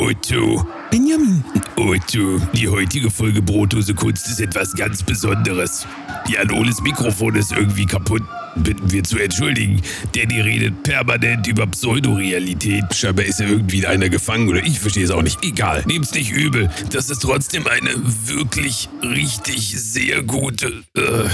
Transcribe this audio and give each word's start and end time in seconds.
Otto. 0.00 0.66
Benjamin. 0.90 1.44
Otto, 1.76 2.38
die 2.54 2.66
heutige 2.66 3.10
Folge 3.10 3.42
Brotdose 3.42 3.92
Kunst 3.92 4.28
ist 4.28 4.40
etwas 4.40 4.72
ganz 4.72 5.02
Besonderes. 5.02 5.86
Jan 6.26 6.50
Oles 6.52 6.80
Mikrofon 6.80 7.34
ist 7.34 7.52
irgendwie 7.52 7.84
kaputt. 7.84 8.22
Bitten 8.56 8.90
wir 8.90 9.04
zu 9.04 9.18
entschuldigen. 9.18 9.82
Danny 10.12 10.40
redet 10.40 10.82
permanent 10.84 11.46
über 11.46 11.66
Pseudorealität. 11.66 12.84
Scheinbar 12.94 13.26
ist 13.26 13.42
er 13.42 13.50
irgendwie 13.50 13.80
in 13.80 13.84
einer 13.84 14.08
gefangen 14.08 14.48
oder 14.48 14.64
ich 14.64 14.80
verstehe 14.80 15.04
es 15.04 15.10
auch 15.10 15.20
nicht. 15.20 15.44
Egal, 15.44 15.84
nehm's 15.86 16.14
nicht 16.14 16.32
übel. 16.32 16.70
Das 16.90 17.10
ist 17.10 17.20
trotzdem 17.20 17.66
eine 17.66 17.90
wirklich 18.26 18.88
richtig 19.02 19.78
sehr 19.78 20.22
gute. 20.22 20.82
Äh, 20.96 21.28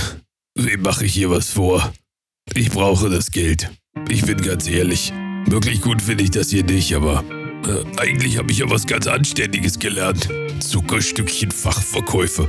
wem 0.56 0.82
mache 0.82 1.04
ich 1.04 1.14
hier 1.14 1.30
was 1.30 1.50
vor? 1.50 1.92
Ich 2.52 2.70
brauche 2.70 3.10
das 3.10 3.30
Geld. 3.30 3.70
Ich 4.08 4.22
bin 4.22 4.42
ganz 4.42 4.66
ehrlich. 4.66 5.12
Wirklich 5.46 5.80
gut 5.82 6.02
finde 6.02 6.24
ich 6.24 6.32
das 6.32 6.50
hier 6.50 6.64
nicht, 6.64 6.92
aber 6.96 7.22
äh, 7.64 8.00
eigentlich 8.00 8.38
habe 8.38 8.52
ich 8.52 8.58
ja 8.58 8.70
was 8.70 8.86
ganz 8.86 9.06
Anständiges 9.06 9.78
gelernt. 9.78 10.28
Zuckerstückchen 10.60 11.50
Fachverkäufer. 11.50 12.48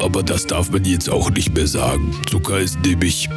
Aber 0.00 0.22
das 0.22 0.46
darf 0.46 0.70
man 0.70 0.84
jetzt 0.84 1.08
auch 1.08 1.30
nicht 1.30 1.54
mehr 1.54 1.66
sagen. 1.66 2.14
Zucker 2.28 2.58
ist 2.58 2.78
nämlich 2.80 3.28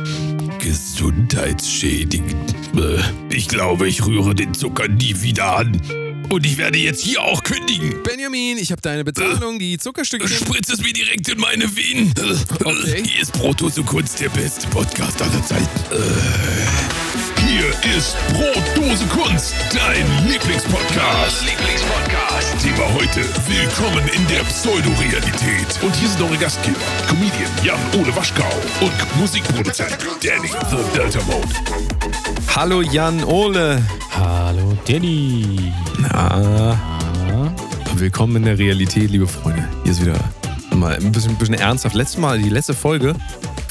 gesundheitsschädigend. 0.59 2.55
Äh, 2.75 2.99
ich 3.33 3.47
glaube, 3.47 3.87
ich 3.87 4.05
rühre 4.05 4.35
den 4.35 4.53
Zucker 4.53 4.87
nie 4.87 5.21
wieder 5.21 5.57
an. 5.57 5.81
Und 6.29 6.45
ich 6.45 6.57
werde 6.57 6.77
jetzt 6.77 7.01
hier 7.01 7.21
auch 7.21 7.41
kündigen. 7.41 8.03
Benjamin, 8.03 8.57
ich 8.57 8.71
habe 8.71 8.81
deine 8.81 9.05
Bezahlung, 9.05 9.59
die 9.59 9.77
Zuckerstückchen. 9.77 10.29
Spritz 10.29 10.69
es 10.69 10.79
mir 10.79 10.91
direkt 10.91 11.29
in 11.29 11.39
meine 11.39 11.73
Venen. 11.75 12.13
Okay. 12.63 13.03
Hier 13.05 13.21
ist 13.21 13.31
Brotdose 13.31 13.81
Kunst, 13.83 14.19
der 14.19 14.29
beste 14.29 14.67
Podcast 14.67 15.21
aller 15.21 15.45
Zeiten. 15.45 15.69
Hier 17.57 17.97
ist 17.97 18.15
Brotdose 18.33 19.03
Kunst, 19.07 19.55
dein 19.73 20.05
Lieblingspodcast. 20.27 21.43
Lieblingspodcast. 21.43 22.55
Thema 22.61 22.85
heute, 22.93 23.21
willkommen 23.47 24.07
in 24.09 24.27
der 24.27 24.43
Pseudorealität. 24.43 25.81
Und 25.81 25.95
hier 25.95 26.07
sind 26.07 26.21
eure 26.21 26.37
Gastgeber, 26.37 26.77
Comedian 27.07 27.49
Jan-Ole 27.63 28.15
Waschkau 28.15 28.43
und 28.79 29.19
Musikproduzent 29.19 29.97
Danny 30.23 30.49
The 30.69 30.99
Delta 30.99 31.19
Mode. 31.23 31.47
Hallo 32.55 32.83
Jan 32.83 33.23
Ole. 33.23 33.81
Hallo 34.11 34.77
Danny. 34.87 35.73
Na, 35.97 36.79
willkommen 37.95 38.35
in 38.35 38.43
der 38.43 38.59
Realität, 38.59 39.09
liebe 39.09 39.25
Freunde. 39.25 39.67
Hier 39.81 39.93
ist 39.93 40.05
wieder 40.05 40.19
mal 40.77 40.95
ein 40.95 41.11
bisschen, 41.11 41.31
ein 41.31 41.37
bisschen 41.37 41.55
ernsthaft. 41.55 41.95
Letztes 41.95 42.19
Mal, 42.19 42.41
die 42.41 42.49
letzte 42.49 42.73
Folge 42.73 43.15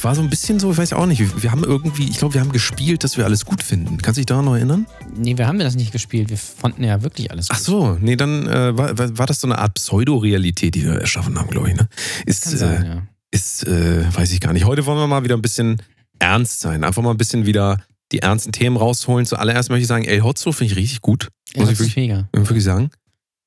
war 0.03 0.15
so 0.15 0.21
ein 0.21 0.31
bisschen 0.31 0.61
so, 0.61 0.71
ich 0.73 0.79
weiß 0.79 0.93
auch 0.93 1.07
nicht, 1.07 1.43
wir, 1.43 1.51
haben 1.51 1.65
irgendwie, 1.65 2.09
ich 2.09 2.19
glaube, 2.19 2.35
wir 2.35 2.41
haben 2.41 2.53
gespielt, 2.53 3.03
dass 3.05 3.17
wir 3.17 3.25
alles 3.25 3.45
gut 3.45 3.63
finden. 3.63 3.99
Kannst 3.99 4.19
du 4.19 4.21
dich 4.21 4.27
daran 4.27 4.45
noch 4.45 4.55
erinnern? 4.55 4.87
Nee, 5.17 5.39
wir 5.39 5.47
haben 5.47 5.59
das 5.59 5.75
nicht 5.75 5.93
gespielt. 5.93 6.31
Wir 6.31 6.37
fanden 6.37 6.85
ja 6.85 7.03
wirklich 7.03 7.31
alles 7.31 7.49
gut. 7.49 7.57
Ach 7.59 7.63
so, 7.63 7.99
nee, 8.01 8.17
dann 8.17 8.47
äh, 8.47 8.77
war, 8.77 9.19
war 9.19 9.27
das 9.27 9.41
so 9.41 9.47
eine 9.47 9.59
Art 9.59 9.75
Pseudorealität, 9.75 10.75
die 10.75 10.85
wir 10.85 10.95
erschaffen 11.01 11.39
haben, 11.39 11.51
glaube 11.51 11.71
ich. 11.71 11.77
Ne? 11.77 11.89
Ist, 12.27 12.45
Kann 12.45 12.57
sein, 12.57 12.83
äh, 12.83 12.89
ja. 12.89 13.03
ist 13.31 13.67
äh, 13.67 14.05
weiß 14.15 14.33
ich 14.33 14.41
gar 14.41 14.53
nicht. 14.53 14.65
Heute 14.65 14.87
wollen 14.87 14.99
wir 14.99 15.07
mal 15.07 15.25
wieder 15.25 15.37
ein 15.37 15.43
bisschen 15.43 15.83
ernst 16.19 16.61
sein. 16.61 16.85
Einfach 16.85 17.03
mal 17.03 17.11
ein 17.11 17.19
bisschen 17.19 17.47
wieder 17.47 17.79
die 18.13 18.21
ernsten 18.21 18.53
Themen 18.53 18.77
rausholen. 18.77 19.27
Zuallererst 19.27 19.71
möchte 19.71 19.83
ich 19.83 19.89
sagen, 19.89 20.05
El 20.05 20.23
Hotzo 20.23 20.53
finde 20.53 20.73
ich 20.73 20.79
richtig 20.79 21.01
gut. 21.01 21.29
Ja, 21.55 21.61
Muss 21.61 21.71
das 21.71 21.73
ich 21.73 21.79
wirklich, 21.81 21.97
mega. 21.97 22.29
wirklich 22.33 22.65
sagen. 22.65 22.91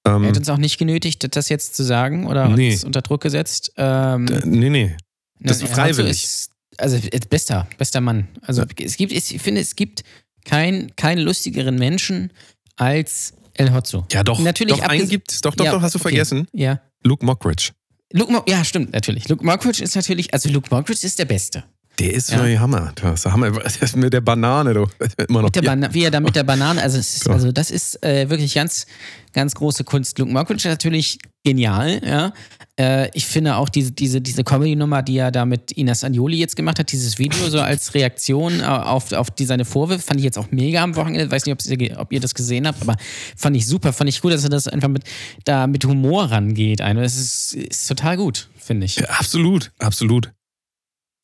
Ähm, 0.06 0.24
Er 0.24 0.30
hat 0.30 0.38
uns 0.38 0.50
auch 0.50 0.58
nicht 0.58 0.78
genötigt, 0.78 1.36
das 1.36 1.50
jetzt 1.50 1.76
zu 1.76 1.84
sagen 1.84 2.26
oder 2.28 2.48
Nee. 2.50 2.72
uns 2.72 2.84
unter 2.84 3.02
Druck 3.02 3.22
gesetzt. 3.22 3.74
Ähm, 3.78 4.28
äh, 4.28 4.42
nee, 4.46 4.70
nee. 4.70 4.98
das 5.40 5.62
ist 5.62 5.72
freiwillig. 5.74 6.24
Ist, 6.24 6.52
also 6.78 6.96
ist 6.98 7.30
bester, 7.30 7.68
bester 7.78 8.02
Mann. 8.02 8.28
Also 8.42 8.64
es 8.78 8.96
gibt, 8.98 9.12
ich 9.12 9.42
finde, 9.42 9.62
es 9.62 9.76
gibt 9.76 10.04
kein, 10.46 10.96
keinen 10.96 11.20
lustigeren 11.20 11.76
Menschen 11.76 12.32
als 12.78 13.34
El 13.54 13.74
Hotzo. 13.74 14.06
Ja, 14.12 14.24
doch. 14.24 14.40
Natürlich 14.40 14.78
doch, 14.78 14.84
einen 14.88 15.08
gibt 15.10 15.44
Doch, 15.46 15.54
doch, 15.54 15.66
Ja, 15.66 15.72
doch, 15.74 15.82
hast 15.82 15.96
du 15.96 16.00
okay. 16.00 16.10
vergessen. 16.10 16.48
Ja. 16.54 16.80
Luke 17.04 17.26
Mockridge. 17.26 17.72
Luke 18.14 18.32
Mo 18.32 18.42
ja, 18.48 18.64
stimmt, 18.64 18.94
natürlich. 18.94 19.28
Luke 19.30 19.46
Mockridge 19.46 19.84
ist 19.84 19.96
natürlich, 19.96 20.34
also 20.34 20.50
Luke 20.50 20.68
Mockridge 20.72 21.06
ist 21.06 21.20
der 21.20 21.26
Beste. 21.26 21.64
Der 22.00 22.14
ist 22.14 22.32
Ja. 22.32 22.40
Hammer. 22.60 22.94
Das 22.96 23.26
ist 23.26 23.32
Hammer. 23.32 23.52
Das 23.52 23.78
ist 23.78 23.96
mit 23.98 24.14
der 24.14 24.22
Banane, 24.22 24.74
du. 24.74 24.88
Immer 25.28 25.42
noch. 25.42 25.48
Mit 25.48 25.56
der 25.56 25.64
Ja. 25.64 25.72
Bana 25.72 25.94
wie 25.94 26.04
er 26.04 26.12
da 26.12 26.20
mit 26.20 26.36
der 26.36 26.44
Banane, 26.44 26.82
also, 26.82 26.98
ist, 26.98 27.26
Ja. 27.26 27.34
also 27.34 27.52
das 27.52 27.72
ist 27.72 28.02
äh, 28.04 28.30
wirklich 28.30 28.54
ganz, 28.54 28.86
ganz 29.34 29.54
große 29.56 29.84
Kunst. 29.84 30.18
Luke 30.20 30.32
Mockridge 30.32 30.68
ist 30.68 30.72
natürlich 30.72 31.20
genial, 31.44 32.02
ja. 32.06 32.34
Äh, 32.80 33.10
ich 33.14 33.26
finde 33.26 33.58
auch 33.58 33.68
diese, 33.68 33.92
diese, 33.92 34.22
diese 34.22 34.46
Comedy-Nummer, 34.46 35.02
die 35.02 35.18
er 35.18 35.32
da 35.32 35.46
mit 35.46 35.72
Ines 35.74 36.06
Anjoli 36.06 36.38
jetzt 36.38 36.56
gemacht 36.56 36.80
hat, 36.80 36.92
dieses 36.94 37.18
Video 37.20 37.50
so 37.50 37.60
als 37.60 37.94
Reaktion 37.94 38.62
äh, 38.62 38.64
auf, 38.64 39.12
auf 39.12 39.30
die, 39.32 39.46
seine 39.46 39.66
Vorwürfe, 39.66 40.02
fand 40.02 40.20
ich 40.20 40.24
jetzt 40.24 40.38
auch 40.38 40.52
mega 40.52 40.82
am 40.82 40.96
Wochenende. 40.96 41.30
Weiß 41.30 41.46
nicht, 41.46 41.54
ob 41.54 41.82
ihr, 41.82 42.00
ob 42.00 42.14
ihr 42.14 42.22
das 42.22 42.34
gesehen 42.34 42.66
habt, 42.66 42.82
aber 42.82 42.96
fand 43.36 43.58
ich 43.58 43.68
super. 43.68 43.92
Fand 43.92 44.10
ich 44.10 44.22
gut, 44.22 44.32
dass 44.32 44.44
er 44.46 44.50
das 44.50 44.70
einfach 44.70 44.88
mit, 44.88 45.04
da 45.44 45.68
mit 45.68 45.84
Humor 45.84 46.32
rangeht. 46.32 46.80
Das 46.80 47.18
ist, 47.18 47.54
ist 47.54 47.88
total 47.88 48.16
gut, 48.16 48.48
finde 48.58 48.86
ich. 48.86 48.96
Ja, 48.96 49.10
absolut, 49.10 49.72
absolut. 49.80 50.32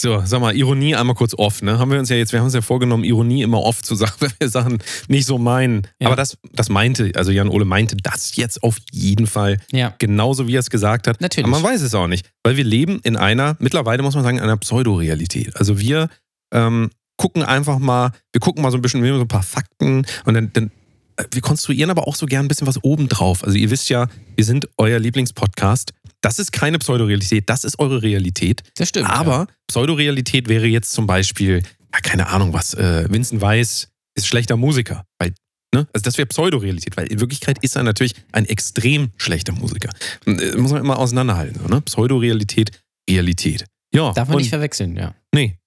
So, 0.01 0.22
sag 0.25 0.41
mal, 0.41 0.53
Ironie 0.56 0.94
einmal 0.94 1.16
kurz 1.16 1.33
off, 1.35 1.61
ne? 1.61 1.79
Haben 1.79 1.91
wir 1.91 2.00
uns 2.00 2.09
ja 2.09 2.17
jetzt, 2.17 2.33
wir 2.33 2.39
haben 2.39 2.45
uns 2.45 2.53
ja 2.53 2.61
vorgenommen, 2.61 3.06
Ironie 3.06 3.44
immer 3.44 3.61
off 3.61 3.81
zu 3.81 3.95
sagen, 3.95 4.11
wenn 4.19 4.31
wir 4.39 4.50
Sachen 4.50 4.79
nicht 5.07 5.25
so 5.25 5.38
meinen. 5.38 5.88
Ja. 6.00 6.07
Aber 6.07 6.17
das, 6.17 6.38
das 6.51 6.67
meinte, 6.69 7.11
also 7.16 7.31
Jan 7.31 7.47
Ole 7.47 7.63
meinte 7.63 7.95
das 7.95 8.35
jetzt 8.35 8.61
auf 8.61 8.78
jeden 8.91 9.25
Fall 9.25 9.57
Ja. 9.72 9.94
genauso, 9.97 10.47
wie 10.47 10.56
er 10.56 10.59
es 10.59 10.69
gesagt 10.69 11.07
hat. 11.07 11.22
Natürlich. 11.22 11.47
Aber 11.47 11.59
man 11.59 11.63
weiß 11.72 11.81
es 11.81 11.94
auch 11.95 12.07
nicht, 12.07 12.29
weil 12.44 12.57
wir 12.57 12.66
leben 12.66 13.00
in 13.03 13.16
einer, 13.16 13.56
mittlerweile 13.59 14.03
muss 14.03 14.16
man 14.16 14.23
sagen, 14.25 14.41
einer 14.41 14.57
Pseudorealität. 14.57 15.56
Also 15.56 15.79
wir 15.79 16.09
ähm, 16.53 16.89
gucken 17.17 17.44
einfach 17.44 17.79
mal, 17.79 18.12
wir 18.33 18.41
gucken 18.41 18.63
mal 18.63 18.72
so 18.72 18.77
ein 18.77 18.81
bisschen, 18.81 19.01
wir 19.01 19.12
haben 19.12 19.17
so 19.19 19.23
ein 19.23 19.29
paar 19.29 19.44
Fakten 19.44 20.06
und 20.25 20.33
dann, 20.33 20.51
dann 20.51 20.72
äh, 21.16 21.23
wir 21.31 21.41
konstruieren 21.41 21.89
aber 21.89 22.06
auch 22.06 22.16
so 22.16 22.25
gern 22.25 22.45
ein 22.45 22.47
bisschen 22.50 22.67
was 22.67 22.83
obendrauf. 22.83 23.45
Also 23.45 23.57
ihr 23.57 23.69
wisst 23.72 23.88
ja, 23.88 24.07
wir 24.35 24.44
sind 24.44 24.67
euer 24.77 25.00
Lieblingspodcast. 25.00 25.94
Das 26.25 26.40
ist 26.40 26.52
keine 26.52 26.80
Pseudorealität, 26.80 27.47
das 27.52 27.63
ist 27.63 27.78
eure 27.78 28.02
Realität. 28.02 28.63
Das 28.78 28.90
stimmt. 28.90 29.08
Aber 29.08 29.46
Pseudorealität 29.68 30.50
wäre 30.50 30.66
jetzt 30.66 30.91
zum 30.91 31.06
Beispiel, 31.06 31.62
ja, 31.94 32.00
keine 32.02 32.25
Ahnung 32.28 32.52
was, 32.52 32.74
äh, 32.74 33.06
Vincent 33.12 33.41
Weiss 33.41 33.90
ist 34.16 34.25
schlechter 34.25 34.58
Musiker. 34.58 35.06
Weil, 35.19 35.36
ne? 35.72 35.88
Also 35.94 36.03
das 36.03 36.18
wäre 36.18 36.25
Pseudorealität, 36.25 36.97
weil 36.97 37.06
in 37.12 37.19
Wirklichkeit 37.19 37.59
ist 37.62 37.75
er 37.75 37.84
natürlich 37.84 38.16
ein 38.31 38.46
extrem 38.46 39.12
schlechter 39.18 39.53
Musiker. 39.53 39.91
Äh, 40.25 40.58
muss 40.58 40.72
man 40.72 40.81
immer 40.81 40.97
auseinanderhalten. 40.97 41.59
So, 41.62 41.68
ne? 41.68 41.81
Pseudorealität, 41.81 42.72
Realität. 43.07 43.66
Ja, 43.94 44.07
ja. 44.07 44.13
Darf 44.13 44.28
man 44.28 44.38
und, 44.38 44.42
nicht 44.42 44.50
verwechseln, 44.50 44.96
ja. 44.96 45.13
Nee. 45.31 45.59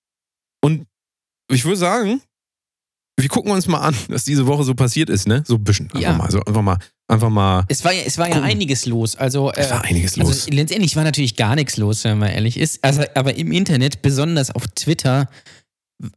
Und 0.60 0.88
ich 1.52 1.64
würde 1.64 1.76
sagen, 1.76 2.20
wir 3.20 3.28
gucken 3.28 3.50
uns 3.52 3.66
mal 3.66 3.80
an, 3.80 3.94
was 4.08 4.24
diese 4.24 4.46
Woche 4.46 4.62
so 4.64 4.74
passiert 4.74 5.10
ist, 5.10 5.26
ne? 5.26 5.42
So 5.46 5.56
ein 5.56 5.64
bisschen. 5.64 5.86
Einfach 5.86 6.00
Ja. 6.00 6.12
mal. 6.12 6.30
So 6.30 6.40
einfach 6.44 6.62
mal, 6.62 6.78
einfach 7.08 7.30
mal. 7.30 7.64
Es 7.68 7.84
war 7.84 7.92
ja, 7.92 8.02
es 8.06 8.16
war 8.16 8.28
ja 8.28 8.34
Gucken. 8.34 8.48
einiges 8.48 8.86
los. 8.86 9.16
Also, 9.16 9.52
Es 9.52 9.70
war 9.70 9.84
äh, 9.84 9.88
einiges 9.88 10.16
los. 10.16 10.28
Also 10.28 10.50
letztendlich 10.52 10.94
war 10.96 11.04
natürlich 11.04 11.36
gar 11.36 11.54
nichts 11.56 11.76
los, 11.76 12.04
wenn 12.04 12.18
man 12.18 12.30
ehrlich 12.30 12.56
ist. 12.56 12.82
Also, 12.84 13.02
aber 13.14 13.34
im 13.34 13.50
Internet, 13.52 14.02
besonders 14.02 14.50
auf 14.54 14.66
Twitter 14.68 15.28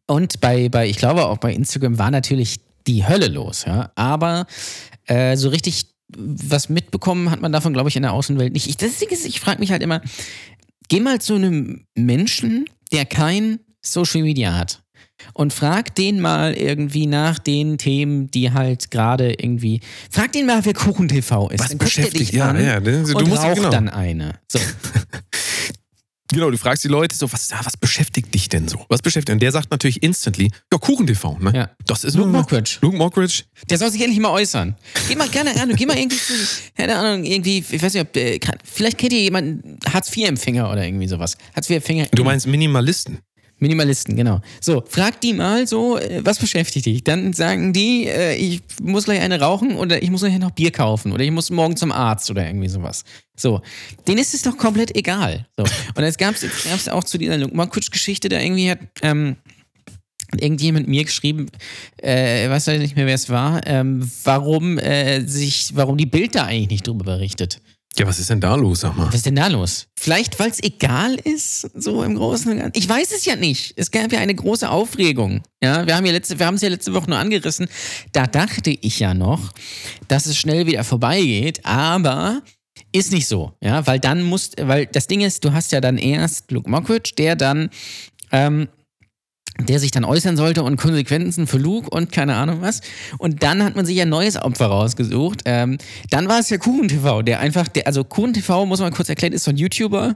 und 0.08 0.40
bei, 0.42 0.70
bei, 0.70 0.88
ich 0.88 0.98
glaube 0.98 1.26
auch 1.26 1.38
bei 1.40 1.54
Instagram, 1.54 1.98
war 1.98 2.12
natürlich 2.12 2.60
die 2.88 3.08
Hölle 3.08 3.28
los. 3.28 3.66
Ja? 3.66 3.92
Aber 3.96 4.46
äh, 5.08 5.36
so 5.38 5.50
richtig 5.50 5.88
was 6.16 6.68
mitbekommen 6.70 7.32
hat 7.32 7.42
man 7.42 7.52
davon, 7.54 7.72
glaube 7.74 7.88
ich, 7.90 7.96
in 7.96 8.02
der 8.04 8.12
Außenwelt 8.14 8.52
nicht. 8.54 8.68
Ich, 8.68 8.78
das 8.78 8.98
Ding 8.98 9.10
ist, 9.10 9.26
ich 9.26 9.40
frage 9.40 9.60
mich 9.60 9.72
halt 9.72 9.82
immer, 9.82 10.02
geh 10.90 11.00
mal 11.00 11.22
zu 11.22 11.36
einem 11.36 11.86
Menschen, 11.96 12.66
der 12.92 13.06
kein 13.06 13.60
Social 13.82 14.22
Media 14.22 14.54
hat. 14.58 14.81
Und 15.34 15.54
frag 15.54 15.96
den 15.96 16.20
mal 16.20 16.54
irgendwie 16.54 17.08
nach 17.08 17.40
den 17.40 17.78
Themen, 17.78 18.30
die 18.32 18.52
halt 18.52 18.92
gerade 18.92 19.34
irgendwie. 19.34 19.82
Frag 20.10 20.32
den 20.34 20.46
mal, 20.46 20.64
wer 20.64 20.74
Kuchen 20.74 21.08
TV 21.08 21.50
ist. 21.50 21.60
was 21.60 21.70
Dann 21.70 21.78
beschäftigt? 21.78 22.20
dich 22.20 22.32
Ja, 22.32 22.50
an 22.50 22.64
ja. 22.64 22.80
Du 22.80 23.18
und 23.18 23.28
musst 23.28 23.44
raucht 23.44 23.56
genau. 23.56 23.70
dann 23.70 23.90
eine. 23.90 24.36
So. 24.52 24.60
Genau, 26.34 26.50
du 26.50 26.58
fragst 26.58 26.84
die 26.86 26.88
Leute 26.88 27.14
so, 27.16 27.32
was, 27.32 27.52
was 27.52 27.76
beschäftigt 27.76 28.34
dich 28.34 28.48
denn 28.48 28.68
so? 28.68 28.86
Was 28.88 29.02
beschäftigt? 29.02 29.34
Und 29.34 29.42
der 29.42 29.52
sagt 29.52 29.70
natürlich 29.70 30.02
instantly, 30.02 30.50
ja, 30.72 30.80
Kuchen-TV, 30.80 31.38
ne? 31.40 31.52
Ja. 31.54 31.70
Das 31.86 32.06
ist 32.06 32.16
Luke 32.16 32.30
Mockridge. 32.30 32.78
Luke 32.82 32.96
Mockridge. 32.96 33.44
Der 33.70 33.78
soll 33.78 33.92
sich 33.92 34.02
endlich 34.02 34.20
mal 34.20 34.30
äußern. 34.30 34.76
Geh 35.10 35.16
mal, 35.16 35.28
keine 35.28 35.54
Ahnung, 35.62 35.76
geh 35.76 35.86
mal 35.86 35.98
irgendwie 35.98 36.18
zu, 36.18 36.34
keine 36.78 36.96
Ahnung, 36.96 37.26
irgendwie, 37.26 37.66
ich 37.70 37.84
weiß 37.84 37.94
nicht, 37.94 38.04
ob, 38.04 38.16
äh, 38.16 38.40
vielleicht 38.64 38.98
kennt 38.98 39.12
ihr 39.12 39.22
jemanden, 39.22 39.78
Hartz-IV-Empfänger 39.86 40.72
oder 40.72 40.86
irgendwie 40.86 41.08
sowas. 41.08 41.36
Hartz-IV-Empfänger. 41.54 42.08
Du 42.14 42.24
meinst 42.24 42.48
Minimalisten. 42.48 43.20
Minimalisten, 43.62 44.16
genau. 44.16 44.42
So, 44.60 44.84
frag 44.88 45.22
die 45.22 45.34
mal 45.34 45.68
so, 45.68 45.98
äh, 45.98 46.22
was 46.26 46.40
beschäftigt 46.40 46.88
dich? 46.88 47.04
Dann 47.04 47.32
sagen 47.32 47.74
die, 47.74 48.08
äh, 48.08 48.36
ich 48.36 48.62
muss 48.82 49.06
gleich 49.06 49.22
eine 49.22 49.40
rauchen 49.40 49.76
oder 49.78 50.02
ich 50.02 50.10
muss 50.10 50.22
gleich 50.22 50.40
noch 50.40 50.50
Bier 50.50 50.72
kaufen 50.72 51.12
oder 51.12 51.24
ich 51.24 51.30
muss 51.30 51.52
morgen 51.52 51.78
zum 51.78 51.92
Arzt 51.92 52.32
oder 52.32 52.46
irgendwie 52.46 52.70
sowas. 52.70 53.04
So, 53.38 53.62
denen 54.08 54.18
ist 54.18 54.34
es 54.34 54.42
doch 54.42 54.58
komplett 54.58 54.96
egal. 54.96 55.48
So. 55.56 55.64
Und 55.96 56.04
jetzt 56.04 56.18
gab 56.18 56.34
es 56.36 56.90
auch 56.90 57.04
zu 57.04 57.20
dieser 57.20 57.38
Luke 57.38 57.56
Mockridge-Geschichte, 57.56 58.30
da 58.30 58.40
irgendwie 58.40 58.72
hat 58.72 58.80
ähm, 59.04 59.36
irgendjemand 60.36 60.88
mir 60.88 61.04
geschrieben, 61.04 61.48
äh, 61.98 62.50
weiß 62.50 62.66
leider 62.66 62.80
nicht 62.80 62.96
mehr, 62.96 63.06
wer 63.06 63.16
es 63.16 63.30
war, 63.30 63.62
ähm, 63.68 64.10
warum 64.24 64.80
äh, 64.80 65.22
sich, 65.28 65.76
warum 65.76 65.98
die 65.98 66.08
Bild 66.08 66.34
da 66.34 66.46
eigentlich 66.46 66.70
nicht 66.70 66.88
drüber 66.88 67.06
berichtet. 67.06 67.62
Ja, 67.98 68.08
was 68.08 68.20
ist 68.20 68.30
denn 68.30 68.40
da 68.40 68.56
los, 68.56 68.82
sag 68.82 68.96
mal? 68.96 69.08
Was 69.08 69.16
ist 69.16 69.26
denn 69.26 69.36
da 69.36 69.48
los? 69.48 69.88
Vielleicht, 70.00 70.40
weil 70.40 70.50
es 70.50 70.64
egal 70.64 71.16
ist, 71.16 71.70
so 71.74 72.04
im 72.04 72.16
Großen 72.16 72.52
und 72.52 72.60
Ganzen. 72.60 72.82
Ich 72.82 72.88
weiß 72.88 73.12
es 73.12 73.26
ja 73.26 73.36
nicht. 73.36 73.74
Es 73.76 73.92
gab 73.92 74.14
ja 74.14 74.20
eine 74.20 74.34
große 74.34 74.70
Aufregung. 74.70 75.44
Ja, 75.62 75.86
wir 75.86 75.96
haben 75.96 76.06
ja 76.06 76.14
letzte, 76.14 76.40
wir 76.40 76.46
haben 76.46 76.56
es 76.56 76.62
ja 76.62 76.70
letzte 76.70 76.94
Woche 76.94 77.10
nur 77.10 77.20
angerissen. 77.20 77.68
Da 78.14 78.28
dachte 78.28 78.70
ich 78.70 79.00
ja 79.00 79.14
noch, 79.14 79.52
dass 80.08 80.26
es 80.26 80.38
schnell 80.38 80.68
wieder 80.68 80.86
vorbeigeht, 80.86 81.66
aber 81.66 82.42
ist 82.94 83.12
nicht 83.12 83.28
so, 83.28 83.54
ja, 83.62 83.86
weil 83.88 84.00
dann 84.00 84.24
musst, 84.24 84.56
weil 84.60 84.86
das 84.86 85.08
Ding 85.08 85.22
ist, 85.22 85.44
du 85.44 85.54
hast 85.54 85.72
ja 85.72 85.82
dann 85.82 85.98
erst 85.98 86.52
Luke 86.52 86.70
Mockridge, 86.70 87.14
der 87.18 87.36
dann 87.36 87.70
ähm, 88.32 88.70
der 89.60 89.80
sich 89.80 89.92
dann 89.92 90.06
äußern 90.06 90.38
sollte 90.38 90.64
und 90.64 90.78
Konsequenzen 90.78 91.48
für 91.48 91.58
Luke 91.58 91.90
und 91.90 92.12
keine 92.12 92.36
Ahnung 92.36 92.62
was. 92.62 92.82
Und 93.18 93.44
dann 93.44 93.64
hat 93.64 93.76
man 93.76 93.86
sich 93.86 94.00
ein 94.02 94.10
neues 94.10 94.42
Opfer 94.42 94.68
rausgesucht. 94.68 95.42
Ähm, 95.46 95.78
dann 96.10 96.28
war 96.28 96.40
es 96.40 96.50
ja 96.50 96.58
Kuchen 96.58 96.88
TV, 96.88 97.22
der 97.22 97.40
einfach, 97.40 97.68
der, 97.68 97.88
also 97.88 98.04
Kuchen 98.04 98.34
TV, 98.34 98.66
muss 98.66 98.80
man 98.80 98.94
kurz 98.94 99.10
erklären, 99.10 99.34
ist 99.34 99.44
so 99.44 99.52
ein 99.52 99.58
YouTuber, 99.58 100.16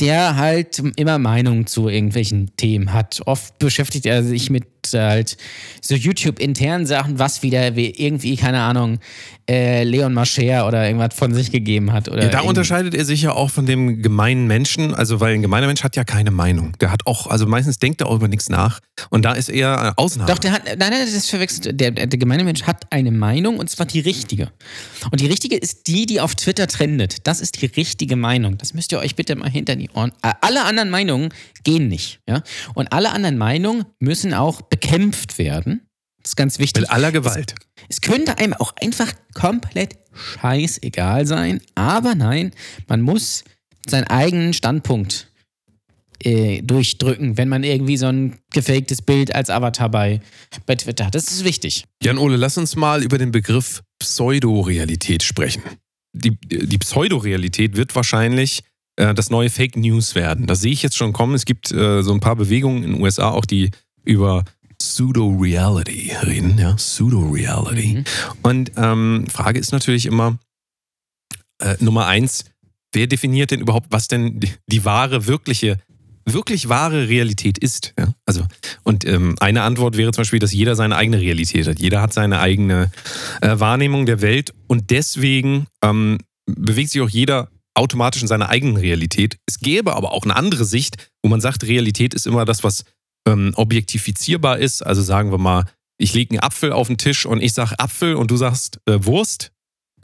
der 0.00 0.36
halt 0.36 0.82
immer 0.96 1.18
Meinung 1.18 1.66
zu 1.66 1.88
irgendwelchen 1.88 2.56
Themen 2.56 2.92
hat. 2.92 3.22
Oft 3.26 3.58
beschäftigt 3.58 4.06
er 4.06 4.24
sich 4.24 4.50
mit 4.50 4.64
halt 4.92 5.36
so 5.80 5.94
YouTube-internen 5.94 6.86
Sachen, 6.86 7.18
was 7.18 7.42
wieder 7.42 7.74
irgendwie, 7.76 8.36
keine 8.36 8.60
Ahnung, 8.60 8.98
äh, 9.48 9.84
Leon 9.84 10.14
Mascher 10.14 10.66
oder 10.66 10.86
irgendwas 10.86 11.14
von 11.14 11.32
sich 11.34 11.50
gegeben 11.50 11.92
hat. 11.92 12.08
Oder 12.08 12.24
ja, 12.24 12.28
da 12.28 12.40
unterscheidet 12.40 12.94
er 12.94 13.04
sich 13.04 13.22
ja 13.22 13.32
auch 13.32 13.50
von 13.50 13.66
dem 13.66 14.02
gemeinen 14.02 14.46
Menschen, 14.46 14.94
also 14.94 15.20
weil 15.20 15.34
ein 15.34 15.42
gemeiner 15.42 15.66
Mensch 15.66 15.82
hat 15.84 15.96
ja 15.96 16.04
keine 16.04 16.30
Meinung. 16.30 16.72
Der 16.80 16.90
hat 16.90 17.06
auch, 17.06 17.26
also 17.26 17.46
meistens 17.46 17.78
denkt 17.78 18.00
er 18.00 18.08
auch 18.08 18.16
über 18.16 18.28
nichts 18.28 18.48
nach 18.48 18.80
und 19.10 19.24
da 19.24 19.32
ist 19.32 19.48
er 19.48 19.94
Ausnahme. 19.96 20.30
Doch, 20.30 20.38
der 20.38 20.52
hat, 20.52 20.64
nein, 20.64 20.78
nein, 20.78 21.00
das 21.00 21.12
ist 21.12 21.30
verwechselt. 21.30 21.78
Der, 21.80 21.90
der 21.90 22.06
gemeine 22.06 22.44
Mensch 22.44 22.62
hat 22.62 22.90
eine 22.90 23.10
Meinung 23.10 23.58
und 23.58 23.68
zwar 23.68 23.86
die 23.86 24.00
richtige. 24.00 24.50
Und 25.10 25.20
die 25.20 25.26
richtige 25.26 25.56
ist 25.56 25.86
die, 25.86 26.06
die 26.06 26.20
auf 26.20 26.34
Twitter 26.34 26.66
trendet. 26.66 27.26
Das 27.26 27.40
ist 27.40 27.60
die 27.60 27.66
richtige 27.66 28.16
Meinung. 28.16 28.58
Das 28.58 28.72
müsst 28.72 28.92
ihr 28.92 28.98
euch 28.98 29.14
bitte 29.14 29.36
mal 29.36 29.50
hinter 29.50 29.76
die 29.76 29.83
Ohren. 29.90 30.12
Äh, 30.22 30.32
alle 30.40 30.64
anderen 30.64 30.90
Meinungen 30.90 31.30
gehen 31.62 31.88
nicht, 31.88 32.20
ja. 32.28 32.42
Und 32.74 32.92
alle 32.92 33.12
anderen 33.12 33.38
Meinungen 33.38 33.84
müssen 34.00 34.34
auch 34.34 34.62
bekämpft 34.62 35.38
werden. 35.38 35.86
Das 36.22 36.32
ist 36.32 36.36
ganz 36.36 36.58
wichtig. 36.58 36.82
Mit 36.82 36.90
aller 36.90 37.12
Gewalt. 37.12 37.54
Es, 37.88 37.96
es 37.96 38.00
könnte 38.00 38.38
einem 38.38 38.54
auch 38.54 38.74
einfach 38.80 39.12
komplett 39.34 39.96
scheißegal 40.12 41.26
sein, 41.26 41.60
aber 41.74 42.14
nein, 42.14 42.52
man 42.88 43.02
muss 43.02 43.44
seinen 43.86 44.04
eigenen 44.04 44.54
Standpunkt 44.54 45.28
äh, 46.24 46.62
durchdrücken, 46.62 47.36
wenn 47.36 47.48
man 47.48 47.64
irgendwie 47.64 47.96
so 47.96 48.06
ein 48.06 48.38
gefaktes 48.52 49.02
Bild 49.02 49.34
als 49.34 49.50
Avatar 49.50 49.90
bei, 49.90 50.20
bei 50.64 50.74
Twitter 50.74 51.06
hat. 51.06 51.14
Das 51.14 51.24
ist 51.24 51.44
wichtig. 51.44 51.84
Jan-Ole, 52.02 52.36
lass 52.36 52.56
uns 52.56 52.76
mal 52.76 53.02
über 53.02 53.18
den 53.18 53.30
Begriff 53.30 53.82
Pseudorealität 53.98 55.22
sprechen. 55.22 55.62
Die, 56.14 56.36
die 56.40 56.78
Pseudorealität 56.78 57.76
wird 57.76 57.94
wahrscheinlich 57.94 58.62
äh, 58.96 59.14
das 59.14 59.30
neue 59.30 59.50
Fake 59.50 59.76
News 59.76 60.14
werden. 60.14 60.46
Das 60.46 60.60
sehe 60.60 60.72
ich 60.72 60.82
jetzt 60.82 60.96
schon 60.96 61.12
kommen. 61.12 61.34
Es 61.34 61.44
gibt 61.44 61.72
äh, 61.72 62.02
so 62.02 62.12
ein 62.12 62.20
paar 62.20 62.36
Bewegungen 62.36 62.82
in 62.82 62.92
den 62.92 63.02
USA 63.02 63.30
auch, 63.30 63.44
die 63.44 63.70
über 64.04 64.44
Pseudo-Reality 64.78 66.12
reden, 66.22 66.58
ja, 66.58 66.74
Pseudo-Reality. 66.74 67.94
Mhm. 67.94 68.04
Und 68.42 68.72
ähm, 68.76 69.26
Frage 69.30 69.58
ist 69.58 69.72
natürlich 69.72 70.06
immer, 70.06 70.38
äh, 71.60 71.76
Nummer 71.80 72.06
eins, 72.06 72.44
wer 72.92 73.06
definiert 73.06 73.50
denn 73.50 73.60
überhaupt, 73.60 73.86
was 73.90 74.08
denn 74.08 74.40
die, 74.40 74.50
die 74.66 74.84
wahre, 74.84 75.26
wirkliche, 75.26 75.78
wirklich 76.24 76.68
wahre 76.68 77.08
Realität 77.08 77.58
ist? 77.58 77.94
Ja? 77.98 78.14
Also, 78.26 78.44
und 78.82 79.04
ähm, 79.06 79.36
eine 79.40 79.62
Antwort 79.62 79.96
wäre 79.96 80.12
zum 80.12 80.22
Beispiel, 80.22 80.38
dass 80.38 80.52
jeder 80.52 80.76
seine 80.76 80.96
eigene 80.96 81.20
Realität 81.20 81.66
hat. 81.66 81.78
Jeder 81.78 82.00
hat 82.00 82.12
seine 82.12 82.40
eigene 82.40 82.90
äh, 83.40 83.58
Wahrnehmung 83.58 84.06
der 84.06 84.20
Welt 84.20 84.52
und 84.66 84.90
deswegen 84.90 85.66
ähm, 85.82 86.18
bewegt 86.46 86.90
sich 86.90 87.00
auch 87.00 87.08
jeder 87.08 87.48
automatisch 87.74 88.22
in 88.22 88.28
seiner 88.28 88.48
eigenen 88.48 88.76
Realität. 88.76 89.38
Es 89.46 89.58
gäbe 89.58 89.94
aber 89.94 90.12
auch 90.12 90.24
eine 90.24 90.36
andere 90.36 90.64
Sicht, 90.64 91.10
wo 91.22 91.28
man 91.28 91.40
sagt, 91.40 91.64
Realität 91.64 92.14
ist 92.14 92.26
immer 92.26 92.44
das, 92.44 92.64
was 92.64 92.84
ähm, 93.26 93.52
objektifizierbar 93.56 94.58
ist. 94.58 94.82
Also 94.82 95.02
sagen 95.02 95.30
wir 95.30 95.38
mal, 95.38 95.64
ich 95.98 96.14
lege 96.14 96.32
einen 96.32 96.40
Apfel 96.40 96.72
auf 96.72 96.88
den 96.88 96.98
Tisch 96.98 97.26
und 97.26 97.42
ich 97.42 97.52
sage 97.52 97.78
Apfel 97.78 98.14
und 98.14 98.30
du 98.30 98.36
sagst 98.36 98.80
äh, 98.86 98.98
Wurst, 99.00 99.52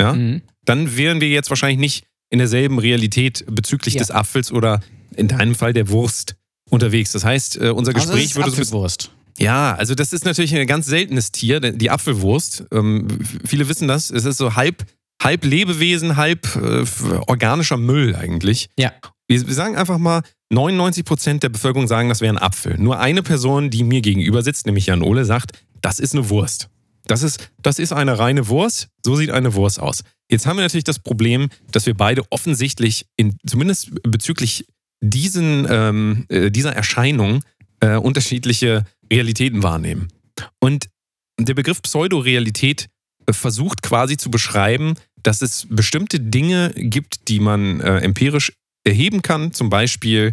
ja, 0.00 0.14
mhm. 0.14 0.42
dann 0.64 0.96
wären 0.96 1.20
wir 1.20 1.28
jetzt 1.28 1.50
wahrscheinlich 1.50 1.78
nicht 1.78 2.04
in 2.30 2.38
derselben 2.38 2.78
Realität 2.78 3.44
bezüglich 3.48 3.94
ja. 3.94 4.00
des 4.00 4.10
Apfels 4.10 4.52
oder 4.52 4.80
in 5.16 5.28
deinem 5.28 5.54
Fall 5.54 5.72
der 5.72 5.88
Wurst 5.88 6.36
unterwegs. 6.70 7.12
Das 7.12 7.24
heißt, 7.24 7.60
äh, 7.60 7.70
unser 7.70 7.94
also 7.94 8.06
Gespräch 8.06 8.36
würde 8.36 8.50
so 8.50 8.62
Apfelwurst. 8.62 9.10
Ja, 9.38 9.74
also 9.74 9.94
das 9.94 10.12
ist 10.12 10.24
natürlich 10.24 10.54
ein 10.54 10.66
ganz 10.66 10.86
seltenes 10.86 11.32
Tier, 11.32 11.60
die 11.60 11.90
Apfelwurst. 11.90 12.64
Ähm, 12.72 13.08
viele 13.44 13.68
wissen 13.68 13.88
das. 13.88 14.10
Es 14.10 14.24
ist 14.24 14.36
so 14.36 14.54
halb, 14.54 14.84
halb 15.22 15.44
Lebewesen, 15.44 16.16
halb 16.16 16.56
äh, 16.56 16.84
organischer 17.26 17.76
Müll 17.76 18.16
eigentlich. 18.16 18.68
Ja. 18.78 18.92
Wir, 19.28 19.46
wir 19.46 19.54
sagen 19.54 19.76
einfach 19.76 19.98
mal, 19.98 20.22
99 20.52 21.04
Prozent 21.04 21.42
der 21.42 21.48
Bevölkerung 21.48 21.86
sagen, 21.86 22.08
das 22.08 22.20
wäre 22.20 22.34
ein 22.34 22.42
Apfel. 22.42 22.76
Nur 22.78 22.98
eine 22.98 23.22
Person, 23.22 23.70
die 23.70 23.84
mir 23.84 24.00
gegenüber 24.00 24.42
sitzt, 24.42 24.66
nämlich 24.66 24.86
Jan 24.86 25.02
Ole, 25.02 25.24
sagt, 25.24 25.52
das 25.80 26.00
ist 26.00 26.14
eine 26.14 26.28
Wurst. 26.28 26.68
Das 27.06 27.22
ist, 27.22 27.50
das 27.62 27.78
ist 27.78 27.92
eine 27.92 28.18
reine 28.18 28.48
Wurst. 28.48 28.88
So 29.04 29.16
sieht 29.16 29.30
eine 29.30 29.54
Wurst 29.54 29.80
aus. 29.80 30.02
Jetzt 30.30 30.46
haben 30.46 30.56
wir 30.56 30.62
natürlich 30.62 30.84
das 30.84 30.98
Problem, 30.98 31.48
dass 31.70 31.86
wir 31.86 31.94
beide 31.94 32.22
offensichtlich, 32.30 33.06
in, 33.16 33.36
zumindest 33.46 33.90
bezüglich 34.02 34.66
diesen, 35.00 35.66
ähm, 35.68 36.26
äh, 36.28 36.50
dieser 36.50 36.74
Erscheinung, 36.74 37.42
äh, 37.80 37.96
unterschiedliche 37.96 38.84
Realitäten 39.10 39.62
wahrnehmen. 39.62 40.08
Und 40.60 40.88
der 41.38 41.54
Begriff 41.54 41.82
Pseudorealität 41.82 42.88
äh, 43.26 43.32
versucht 43.32 43.82
quasi 43.82 44.16
zu 44.16 44.30
beschreiben, 44.30 44.94
dass 45.22 45.42
es 45.42 45.66
bestimmte 45.68 46.20
Dinge 46.20 46.72
gibt, 46.74 47.28
die 47.28 47.40
man 47.40 47.80
äh, 47.80 47.98
empirisch 47.98 48.52
erheben 48.84 49.22
kann. 49.22 49.52
Zum 49.52 49.70
Beispiel 49.70 50.32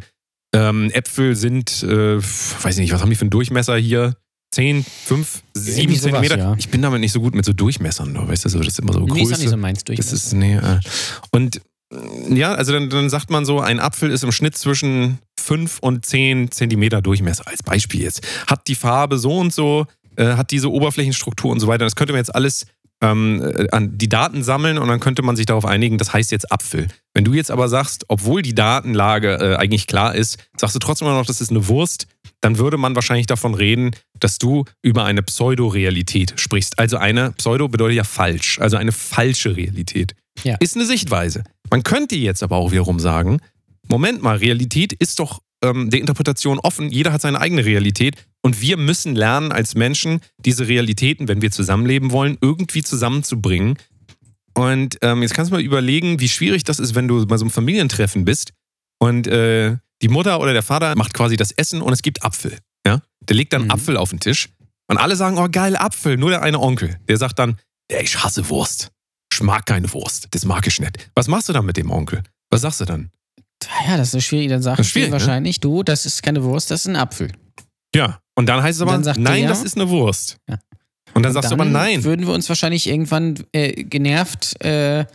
ähm, 0.54 0.90
Äpfel 0.92 1.36
sind, 1.36 1.84
äh, 1.84 2.18
weiß 2.18 2.76
ich 2.76 2.82
nicht, 2.82 2.94
was 2.94 3.02
haben 3.02 3.10
die 3.10 3.16
für 3.16 3.22
einen 3.22 3.32
Durchmesser 3.32 3.78
hier? 3.78 4.16
10, 4.52 4.86
5, 5.06 5.44
7 5.54 5.96
Zentimeter. 5.96 6.38
Ja. 6.38 6.56
Ich 6.58 6.70
bin 6.70 6.82
damit 6.82 7.02
nicht 7.02 7.12
so 7.12 7.20
gut 7.20 7.36
mit 7.36 7.46
so 7.46 7.54
Durchmessern, 7.54 8.16
weißt 8.28 8.46
du, 8.46 8.50
so, 8.50 8.60
das 8.60 8.70
ist 8.70 8.80
immer 8.80 8.94
so 8.94 9.02
nee, 9.02 9.08
Größe. 9.08 9.34
Ist 9.34 9.40
nicht 9.40 9.50
so 9.50 9.58
meins 9.58 9.84
Durchmesser. 9.84 10.12
Das 10.12 10.26
ist, 10.26 10.34
nee, 10.34 10.56
äh. 10.56 10.80
Und 11.32 11.62
ja, 12.30 12.54
also 12.54 12.74
dann, 12.74 12.90
dann 12.90 13.10
sagt 13.10 13.30
man 13.30 13.46
so, 13.46 13.60
ein 13.60 13.80
Apfel 13.80 14.12
ist 14.12 14.24
im 14.24 14.32
Schnitt 14.32 14.58
zwischen 14.58 15.20
5 15.40 15.80
und 15.80 16.06
10 16.06 16.52
Zentimeter 16.52 17.02
Durchmesser, 17.02 17.48
als 17.48 17.64
Beispiel 17.64 18.02
jetzt. 18.02 18.26
Hat 18.48 18.68
die 18.68 18.76
Farbe 18.76 19.18
so 19.18 19.38
und 19.38 19.54
so, 19.54 19.86
äh, 20.18 20.34
hat 20.36 20.52
diese 20.52 20.72
Oberflächenstruktur 20.72 21.52
und 21.52 21.60
so 21.60 21.68
weiter. 21.68 21.86
Das 21.86 21.96
könnte 21.96 22.14
man 22.14 22.20
jetzt 22.20 22.34
alles 22.36 22.66
ähm, 23.02 23.42
äh, 23.42 23.68
an 23.72 23.98
die 23.98 24.10
Daten 24.10 24.44
sammeln 24.44 24.78
und 24.78 24.88
dann 24.88 25.00
könnte 25.00 25.22
man 25.22 25.36
sich 25.36 25.46
darauf 25.46 25.66
einigen, 25.66 25.98
das 25.98 26.14
heißt 26.14 26.32
jetzt 26.32 26.52
Apfel. 26.52 26.88
Wenn 27.14 27.24
du 27.26 27.34
jetzt 27.34 27.52
aber 27.52 27.70
sagst, 27.70 28.06
obwohl 28.08 28.42
die 28.42 28.56
Datenlage 28.56 29.36
äh, 29.36 29.56
eigentlich 29.56 29.88
klar 29.88 30.16
ist, 30.16 30.38
sagst 30.58 30.76
du 30.76 30.80
trotzdem 30.80 31.08
noch, 31.08 31.26
das 31.26 31.42
ist 31.42 31.52
eine 31.52 31.68
Wurst, 31.68 32.08
dann 32.42 32.58
würde 32.58 32.78
man 32.78 32.96
wahrscheinlich 32.96 33.28
davon 33.28 33.54
reden, 33.54 33.92
dass 34.20 34.38
du 34.38 34.66
über 34.82 35.06
eine 35.06 35.24
Pseudorealität 35.24 36.40
sprichst. 36.40 36.80
Also 36.80 36.98
eine 36.98 37.32
Pseudo 37.32 37.68
bedeutet 37.68 37.98
ja 37.98 38.04
falsch, 38.04 38.60
also 38.60 38.78
eine 38.78 38.92
falsche 38.92 39.56
Realität. 39.56 40.16
Ja. 40.44 40.56
Ist 40.60 40.76
eine 40.76 40.86
Sichtweise. 40.86 41.44
Man 41.70 41.84
könnte 41.84 42.16
jetzt 42.16 42.44
aber 42.44 42.58
auch 42.58 42.72
wiederum 42.72 43.00
sagen, 43.00 43.40
Moment 43.88 44.22
mal, 44.22 44.38
Realität 44.38 44.94
ist 44.94 45.20
doch 45.20 45.40
ähm, 45.64 45.90
der 45.90 46.00
Interpretation 46.00 46.60
offen. 46.60 46.92
Jeder 46.92 47.14
hat 47.14 47.22
seine 47.22 47.40
eigene 47.40 47.66
Realität. 47.66 48.16
Und 48.48 48.62
wir 48.62 48.78
müssen 48.78 49.14
lernen, 49.14 49.52
als 49.52 49.76
Menschen 49.76 50.22
diese 50.38 50.70
Realitäten, 50.70 51.28
wenn 51.28 51.42
wir 51.42 51.52
zusammenleben 51.52 52.12
wollen, 52.12 52.38
irgendwie 52.40 52.82
zusammenzubringen. 52.82 53.78
Und 54.54 54.98
ähm, 55.02 55.22
jetzt 55.22 55.34
kannst 55.34 55.52
du 55.52 55.56
mal 55.56 55.62
überlegen, 55.62 56.22
wie 56.22 56.30
schwierig 56.30 56.64
das 56.64 56.80
ist, 56.80 56.96
wenn 56.96 57.10
du 57.10 57.28
bei 57.28 57.36
so 57.36 57.44
einem 57.44 57.52
Familientreffen 57.52 58.24
bist 58.24 58.54
und 59.00 59.28
äh, 59.28 59.76
die 60.02 60.08
Mutter 60.08 60.40
oder 60.40 60.54
der 60.54 60.64
Vater 60.64 60.96
macht 60.96 61.14
quasi 61.14 61.36
das 61.36 61.52
Essen 61.52 61.82
und 61.82 61.92
es 61.92 62.02
gibt 62.02 62.24
Apfel. 62.24 62.58
Ja? 62.86 63.02
Der 63.28 63.36
legt 63.36 63.52
dann 63.52 63.66
mhm. 63.66 63.72
Apfel 63.72 63.98
auf 63.98 64.12
den 64.12 64.22
Tisch 64.22 64.48
und 64.88 64.96
alle 64.96 65.18
sagen, 65.18 65.38
oh 65.38 65.50
geil, 65.52 65.76
Apfel. 65.76 66.16
Nur 66.16 66.30
der 66.30 66.42
eine 66.42 66.62
Onkel, 66.62 66.98
der 67.10 67.18
sagt 67.18 67.40
dann, 67.40 67.58
ja, 67.92 68.00
ich 68.00 68.24
hasse 68.24 68.48
Wurst. 68.48 68.92
Ich 69.30 69.42
mag 69.42 69.66
keine 69.66 69.92
Wurst. 69.92 70.30
Das 70.32 70.46
mag 70.46 70.66
ich 70.68 70.80
nicht. 70.80 71.12
Was 71.16 71.28
machst 71.28 71.50
du 71.50 71.54
dann 71.54 71.66
mit 71.66 71.76
dem 71.76 71.92
Onkel? 71.92 72.24
Was 72.50 72.62
sagst 72.62 72.80
du 72.80 72.86
dann? 72.86 73.12
Ja, 73.86 73.98
das 73.98 74.14
ist 74.14 74.24
schwierig. 74.24 74.48
Dann 74.48 74.62
sagst 74.62 74.96
du 74.96 75.00
ne? 75.00 75.12
wahrscheinlich, 75.12 75.58
ne? 75.58 75.62
du, 75.64 75.84
das 75.84 76.06
ist 76.06 76.24
keine 76.24 76.42
Wurst, 76.46 76.72
das 76.72 76.86
ist 76.86 76.88
ein 76.88 76.96
Apfel. 76.96 77.34
Ja, 77.96 78.20
und 78.36 78.48
dann 78.48 78.62
heißt 78.62 78.80
es 78.80 78.82
aber, 78.82 78.98
nein, 79.18 79.44
ja. 79.44 79.50
das 79.50 79.64
ist 79.64 79.76
eine 79.76 79.90
Wurst. 79.90 80.38
Ja. 80.48 80.60
Und 81.14 81.24
dann 81.24 81.32
und 81.32 81.34
sagst 81.34 81.52
dann 81.52 81.58
du 81.58 81.64
aber 81.64 81.72
nein. 81.72 82.04
Würden 82.04 82.28
wir 82.28 82.34
uns 82.34 82.48
wahrscheinlich 82.50 82.88
irgendwann 82.88 83.36
äh, 83.52 83.84
genervt, 83.84 84.64
äh, 84.64 85.06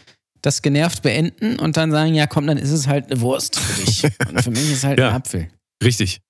das 0.40 0.62
genervt 0.62 1.02
beenden 1.02 1.58
und 1.58 1.76
dann 1.76 1.92
sagen, 1.92 2.14
ja 2.14 2.26
komm, 2.26 2.46
dann 2.46 2.58
ist 2.58 2.70
es 2.70 2.88
halt 2.88 3.10
eine 3.10 3.20
Wurst 3.20 3.58
für 3.58 3.84
dich. 3.84 4.04
und 4.28 4.42
für 4.42 4.50
mich 4.50 4.62
ist 4.62 4.72
es 4.72 4.84
halt 4.84 4.98
ja. 4.98 5.10
ein 5.10 5.14
Apfel. 5.14 5.48
Richtig. 5.82 6.20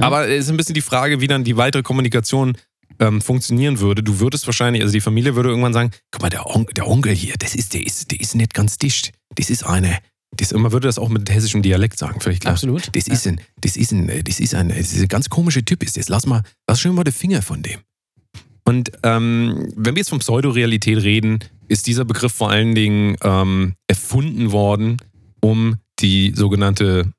Aber 0.00 0.28
es 0.28 0.44
ist 0.44 0.50
ein 0.50 0.56
bisschen 0.56 0.74
die 0.74 0.80
Frage, 0.80 1.20
wie 1.20 1.26
dann 1.26 1.44
die 1.44 1.56
weitere 1.56 1.82
Kommunikation 1.82 2.56
ähm, 3.00 3.20
funktionieren 3.20 3.80
würde. 3.80 4.02
Du 4.02 4.20
würdest 4.20 4.46
wahrscheinlich, 4.46 4.82
also 4.82 4.92
die 4.92 5.00
Familie 5.00 5.34
würde 5.34 5.50
irgendwann 5.50 5.72
sagen, 5.72 5.90
guck 6.10 6.22
mal, 6.22 6.30
der, 6.30 6.46
On 6.46 6.66
der 6.74 6.86
Onkel 6.86 7.12
hier, 7.12 7.34
das 7.38 7.54
ist, 7.54 7.74
der 7.74 7.84
ist, 7.84 8.10
der 8.10 8.20
ist 8.20 8.34
nicht 8.34 8.54
ganz 8.54 8.78
dicht. 8.78 9.12
Das 9.34 9.50
ist 9.50 9.64
eine, 9.64 9.98
das, 10.36 10.52
man 10.52 10.72
würde 10.72 10.86
das 10.86 10.98
auch 10.98 11.08
mit 11.08 11.30
hessischem 11.30 11.62
Dialekt 11.62 11.98
sagen, 11.98 12.20
vielleicht 12.20 12.42
klar. 12.42 12.54
Absolut. 12.54 12.94
Das 12.94 13.08
ist 13.08 13.26
ein, 13.26 13.40
das 13.60 13.76
ist 13.76 13.92
ein, 13.92 14.06
das 14.24 14.40
ist 14.40 14.54
ein, 14.54 14.68
das 14.68 14.92
ist 14.92 15.00
ein 15.00 15.08
ganz 15.08 15.28
komischer 15.28 15.64
Typ 15.64 15.82
ist 15.82 15.96
das. 15.96 16.08
Lass 16.08 16.26
mal, 16.26 16.42
lass 16.68 16.80
schon 16.80 16.94
mal 16.94 17.04
den 17.04 17.14
Finger 17.14 17.42
von 17.42 17.62
dem. 17.62 17.80
Und 18.64 18.92
ähm, 19.02 19.72
wenn 19.76 19.94
wir 19.94 20.00
jetzt 20.00 20.10
von 20.10 20.18
Pseudorealität 20.18 21.02
reden, 21.02 21.38
ist 21.68 21.86
dieser 21.86 22.04
Begriff 22.04 22.32
vor 22.32 22.50
allen 22.50 22.74
Dingen 22.74 23.16
ähm, 23.22 23.74
erfunden 23.86 24.52
worden, 24.52 24.98
um 25.40 25.76
die 26.00 26.32
sogenannte, 26.36 27.10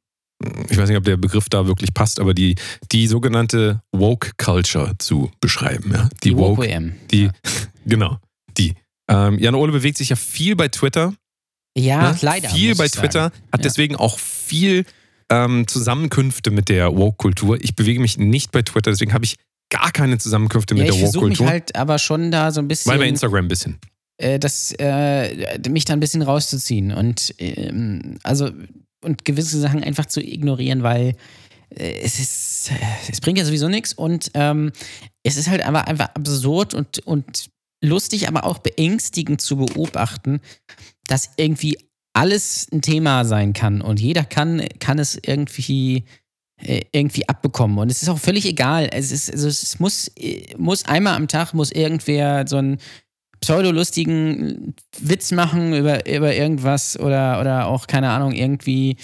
ich 0.70 0.78
weiß 0.78 0.90
nicht, 0.90 0.98
ob 0.98 1.04
der 1.04 1.18
Begriff 1.18 1.50
da 1.50 1.66
wirklich 1.66 1.94
passt, 1.94 2.20
aber 2.20 2.36
die, 2.36 2.56
die 2.92 3.08
sogenannte 3.08 3.82
Woke 3.92 4.32
Culture 4.38 4.94
zu 5.00 5.32
beschreiben. 5.42 5.92
Ja? 5.92 6.10
Die, 6.24 6.38
Woke 6.38 6.62
WM. 6.62 6.94
Die, 7.10 7.24
ja. 7.24 7.32
genau, 7.86 8.18
die. 8.58 8.76
Ähm, 9.10 9.40
Jan 9.40 9.56
Ole 9.56 9.72
bewegt 9.72 9.98
sich 9.98 10.10
ja 10.10 10.16
viel 10.16 10.56
bei 10.56 10.68
Twitter. 10.68 11.14
Ja, 11.80 12.12
ne? 12.12 12.18
leider. 12.22 12.50
Viel 12.50 12.76
bei 12.76 12.88
Twitter, 12.88 13.24
sagen. 13.24 13.36
hat 13.52 13.60
ja. 13.60 13.64
deswegen 13.64 13.96
auch 13.96 14.20
viel 14.20 14.86
ähm, 15.32 15.68
Zusammenkünfte 15.68 16.52
mit 16.52 16.70
der 16.70 16.96
Woke-Kultur. 16.96 17.58
Ich 17.62 17.76
bewege 17.76 18.00
mich 18.00 18.18
nicht 18.18 18.52
bei 18.52 18.62
Twitter, 18.62 18.92
deswegen 18.92 19.14
habe 19.14 19.26
ich 19.26 19.36
gar 19.70 19.92
keine 19.92 20.18
Zusammenkünfte 20.18 20.74
mit 20.76 20.88
ja, 20.88 20.92
der 20.92 21.02
Woke-Kultur. 21.02 21.30
Ich 21.30 21.38
versuche 21.38 21.44
mich 21.44 21.52
halt 21.52 21.76
aber 21.76 22.00
schon 22.00 22.32
da 22.32 22.52
so 22.52 22.62
ein 22.62 22.68
bisschen. 22.68 22.92
Weil 22.92 23.00
bei 23.00 23.08
Instagram 23.08 23.46
ein 23.46 23.48
bisschen. 23.48 23.80
Äh, 24.18 24.40
das, 24.40 24.74
äh, 24.80 25.60
mich 25.70 25.86
da 25.86 25.94
ein 25.94 26.00
bisschen 26.00 26.22
rauszuziehen 26.22 26.92
und 26.92 27.34
ähm, 27.38 28.18
also 28.24 28.50
und 29.02 29.24
gewisse 29.26 29.60
Sachen 29.60 29.84
einfach 29.84 30.08
zu 30.08 30.22
ignorieren, 30.22 30.84
weil 30.84 31.16
äh, 31.70 32.02
es 32.02 32.20
ist, 32.20 32.72
äh, 32.72 32.76
es 33.10 33.22
bringt 33.22 33.38
ja 33.38 33.46
sowieso 33.46 33.70
nichts 33.70 33.94
und 33.94 34.32
ähm, 34.34 34.72
es 35.24 35.38
ist 35.38 35.48
halt 35.50 35.62
einfach, 35.62 35.86
einfach 35.86 36.10
absurd 36.16 36.74
und, 36.74 37.00
und 37.00 37.50
lustig, 37.82 38.28
aber 38.28 38.44
auch 38.44 38.60
beängstigend 38.60 39.42
zu 39.42 39.58
beobachten, 39.58 40.42
dass 41.10 41.32
irgendwie 41.38 41.78
alles 42.14 42.68
ein 42.72 42.82
Thema 42.82 43.26
sein 43.26 43.54
kann 43.54 43.82
und 43.82 44.00
jeder 44.00 44.24
kann, 44.24 44.68
kann 44.80 45.00
es 45.00 45.18
irgendwie 45.22 46.06
äh, 46.58 46.82
irgendwie 46.92 47.28
abbekommen 47.28 47.78
und 47.78 47.90
es 47.90 48.02
ist 48.02 48.10
auch 48.10 48.20
völlig 48.20 48.46
egal. 48.46 48.90
Es 48.92 49.12
ist, 49.12 49.32
also 49.32 49.48
es 49.48 49.80
muss, 49.80 50.10
äh, 50.18 50.56
muss 50.58 50.86
einmal 50.86 51.16
am 51.16 51.28
Tag 51.28 51.54
muss 51.54 51.72
irgendwer 51.72 52.46
so 52.48 52.58
einen 52.58 52.80
pseudolustigen 53.42 54.76
Witz 55.00 55.32
machen 55.32 55.74
über, 55.74 56.06
über 56.06 56.36
irgendwas 56.36 57.00
oder, 57.00 57.40
oder 57.40 57.68
auch, 57.68 57.88
keine 57.88 58.10
Ahnung, 58.10 58.34
irgendwie. 58.34 58.98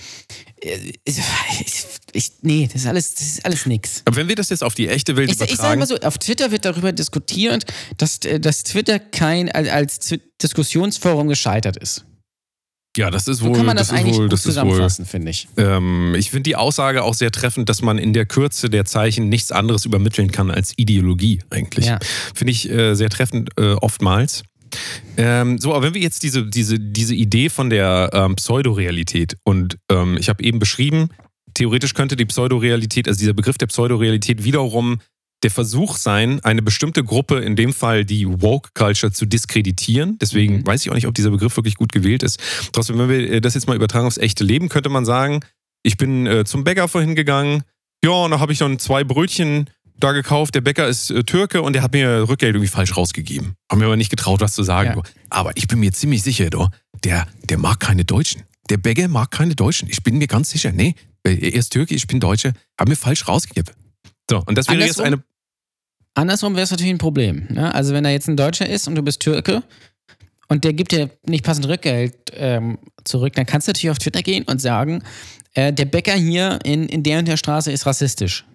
äh, 0.62 0.94
Ich, 1.06 1.86
ich, 2.14 2.32
nee, 2.42 2.68
das 2.72 2.82
ist 2.82 2.88
alles, 2.88 3.14
das 3.14 3.28
ist 3.28 3.46
alles 3.46 3.66
nix. 3.66 4.02
Aber 4.06 4.16
wenn 4.18 4.28
wir 4.28 4.36
das 4.36 4.50
jetzt 4.50 4.64
auf 4.64 4.74
die 4.74 4.88
echte 4.88 5.16
Welt 5.16 5.30
Ich, 5.30 5.34
ich 5.34 5.40
sage 5.40 5.54
übertragen, 5.54 5.80
mal 5.80 5.88
so, 5.88 5.98
auf 5.98 6.18
Twitter 6.18 6.52
wird 6.52 6.66
darüber 6.66 6.92
diskutiert, 6.92 7.66
dass, 7.98 8.20
äh, 8.20 8.40
dass 8.40 8.64
Twitter 8.64 9.00
kein 9.00 9.52
als, 9.52 10.14
Diskussionsforum 10.42 11.28
gescheitert 11.28 11.78
ist. 11.78 12.06
Ja, 12.96 13.12
das 13.12 13.28
ist 13.28 13.40
So 13.40 13.48
wohl, 13.48 13.56
kann 13.56 13.66
man 13.66 13.76
das, 13.76 13.88
das 13.88 13.98
ist 13.98 14.04
eigentlich 14.04 14.18
wohl, 14.18 14.24
gut 14.26 14.34
das 14.34 14.40
ist 14.42 14.46
wohl. 14.46 14.52
zusammenfassen, 14.54 15.06
finde 15.06 15.32
ich. 15.32 15.48
Ähm, 15.58 16.16
ich 16.18 16.30
finde 16.30 16.44
die 16.44 16.56
Aussage 16.56 17.04
auch 17.04 17.14
sehr 17.14 17.32
treffend, 17.32 17.70
dass 17.70 17.82
man 17.82 17.98
in 17.98 18.14
der 18.14 18.26
Kürze 18.26 18.70
der 18.70 18.86
Zeichen 18.86 19.30
nichts 19.30 19.52
anderes 19.52 19.86
übermitteln 19.86 20.32
kann 20.32 20.52
als 20.52 20.74
Ideologie 20.78 21.42
eigentlich. 21.50 21.86
Ja. 21.86 22.00
Finde 22.34 22.52
ich 22.52 22.70
äh, 22.70 22.96
sehr 22.96 23.10
treffend 23.10 23.50
äh, 23.58 23.74
oftmals. 23.74 24.44
Ähm, 25.18 25.58
so, 25.60 25.74
aber 25.74 25.86
wenn 25.86 25.94
wir 25.94 26.02
jetzt 26.02 26.24
diese, 26.24 26.46
diese, 26.46 26.80
diese 26.80 27.16
Idee 27.16 27.50
von 27.50 27.70
der 27.70 28.10
ähm, 28.14 28.36
Pseudorealität 28.36 29.38
und 29.44 29.78
ähm, 29.90 30.18
ich 30.20 30.30
habe 30.30 30.44
eben 30.44 30.60
beschrieben, 30.60 31.10
theoretisch 31.54 31.94
könnte 31.94 32.16
die 32.16 32.26
Pseudorealität, 32.26 33.08
also 33.08 33.18
dieser 33.18 33.34
Begriff 33.34 33.58
der 33.58 33.68
Pseudorealität 33.68 34.44
wiederum 34.44 35.00
der 35.44 35.52
Versuch 35.52 35.98
sein, 35.98 36.40
eine 36.44 36.62
bestimmte 36.62 37.04
Gruppe, 37.04 37.40
in 37.40 37.56
dem 37.56 37.74
Fall 37.74 38.04
die 38.06 38.26
Woke 38.42 38.70
Culture, 38.74 39.12
zu 39.12 39.26
diskreditieren. 39.26 40.18
Deswegen 40.20 40.58
Mhm. 40.58 40.68
weiß 40.68 40.82
ich 40.84 40.90
auch 40.90 40.96
nicht, 40.96 41.08
ob 41.08 41.14
dieser 41.14 41.30
Begriff 41.32 41.56
wirklich 41.58 41.76
gut 41.76 41.92
gewählt 41.92 42.24
ist. 42.24 42.40
Trotzdem, 42.72 42.98
wenn 42.98 43.10
wir 43.10 43.32
äh, 43.32 43.42
das 43.42 43.54
jetzt 43.54 43.68
mal 43.68 43.76
übertragen 43.76 44.08
aufs 44.08 44.18
echte 44.18 44.44
Leben, 44.44 44.70
könnte 44.70 44.90
man 44.90 45.06
sagen, 45.06 45.42
ich 45.84 45.98
bin 45.98 46.26
äh, 46.26 46.46
zum 46.46 46.64
Bäcker 46.64 46.88
vorhin 46.88 47.16
gegangen, 47.16 47.64
ja, 48.04 48.12
und 48.12 48.32
da 48.32 48.40
habe 48.40 48.54
ich 48.54 48.60
dann 48.60 48.80
zwei 48.80 49.04
Brötchen 49.04 49.70
da 50.00 50.12
gekauft. 50.12 50.56
Der 50.56 50.62
Bäcker 50.62 50.88
ist 50.88 51.10
äh, 51.12 51.24
Türke 51.24 51.62
und 51.62 51.74
der 51.74 51.82
hat 51.84 51.94
mir 51.94 52.28
Rückgeld 52.28 52.56
irgendwie 52.56 52.70
falsch 52.72 52.96
rausgegeben. 52.98 53.54
Haben 53.72 53.80
mir 53.80 53.86
aber 53.86 53.98
nicht 53.98 54.10
getraut, 54.10 54.42
was 54.42 54.54
zu 54.54 54.64
sagen. 54.64 54.94
Ja. 54.98 55.04
Aber 55.30 55.52
ich 55.56 55.68
bin 55.68 55.80
mir 55.80 55.92
ziemlich 55.92 56.22
sicher, 56.24 56.50
doch, 56.50 56.70
der, 57.04 57.28
der 57.50 57.58
mag 57.58 57.80
keine 57.80 58.04
Deutschen. 58.06 58.44
Der 58.70 58.78
Bäcker 58.78 59.08
mag 59.08 59.32
keine 59.32 59.54
Deutschen. 59.56 59.90
Ich 59.90 60.02
bin 60.02 60.18
mir 60.18 60.28
ganz 60.28 60.50
sicher. 60.50 60.72
Nee, 60.72 60.96
er 61.24 61.54
ist 61.54 61.70
Türke, 61.70 61.94
ich 61.94 62.08
bin 62.08 62.20
Deutsche. 62.20 62.54
Haben 62.80 62.90
mir 62.90 62.96
falsch 62.96 63.28
rausgegeben. 63.28 63.74
So, 64.30 64.44
und 64.46 64.58
das 64.58 64.68
wäre 64.68 64.80
jetzt 64.80 65.00
Andersrum? 65.00 65.06
eine. 65.06 65.24
Andersrum 66.16 66.56
wäre 66.56 66.64
es 66.64 66.72
natürlich 66.72 66.94
ein 66.94 66.98
Problem. 66.98 67.48
Ne? 67.50 67.74
Also 67.74 67.94
wenn 67.94 68.04
da 68.04 68.10
jetzt 68.10 68.28
ein 68.28 68.38
Deutscher 68.38 68.68
ist 68.68 68.88
und 68.88 68.96
du 68.96 69.02
bist 69.02 69.20
Türke 69.20 69.64
und 70.48 70.64
der 70.64 70.74
gibt 70.74 70.92
dir 70.92 71.10
nicht 71.28 71.44
passend 71.44 71.68
Rückgeld 71.68 72.16
ähm, 72.34 72.78
zurück, 73.04 73.34
dann 73.34 73.46
kannst 73.46 73.68
du 73.68 73.72
natürlich 73.72 73.92
auf 73.92 74.00
Twitter 74.00 74.22
gehen 74.22 74.44
und 74.46 74.62
sagen, 74.62 75.04
äh, 75.54 75.74
der 75.74 75.86
Bäcker 75.86 76.14
hier 76.14 76.60
in, 76.64 76.88
in 76.88 77.04
der 77.04 77.20
und 77.20 77.28
der 77.28 77.38
Straße 77.38 77.72
ist 77.72 77.86
rassistisch. 77.86 78.46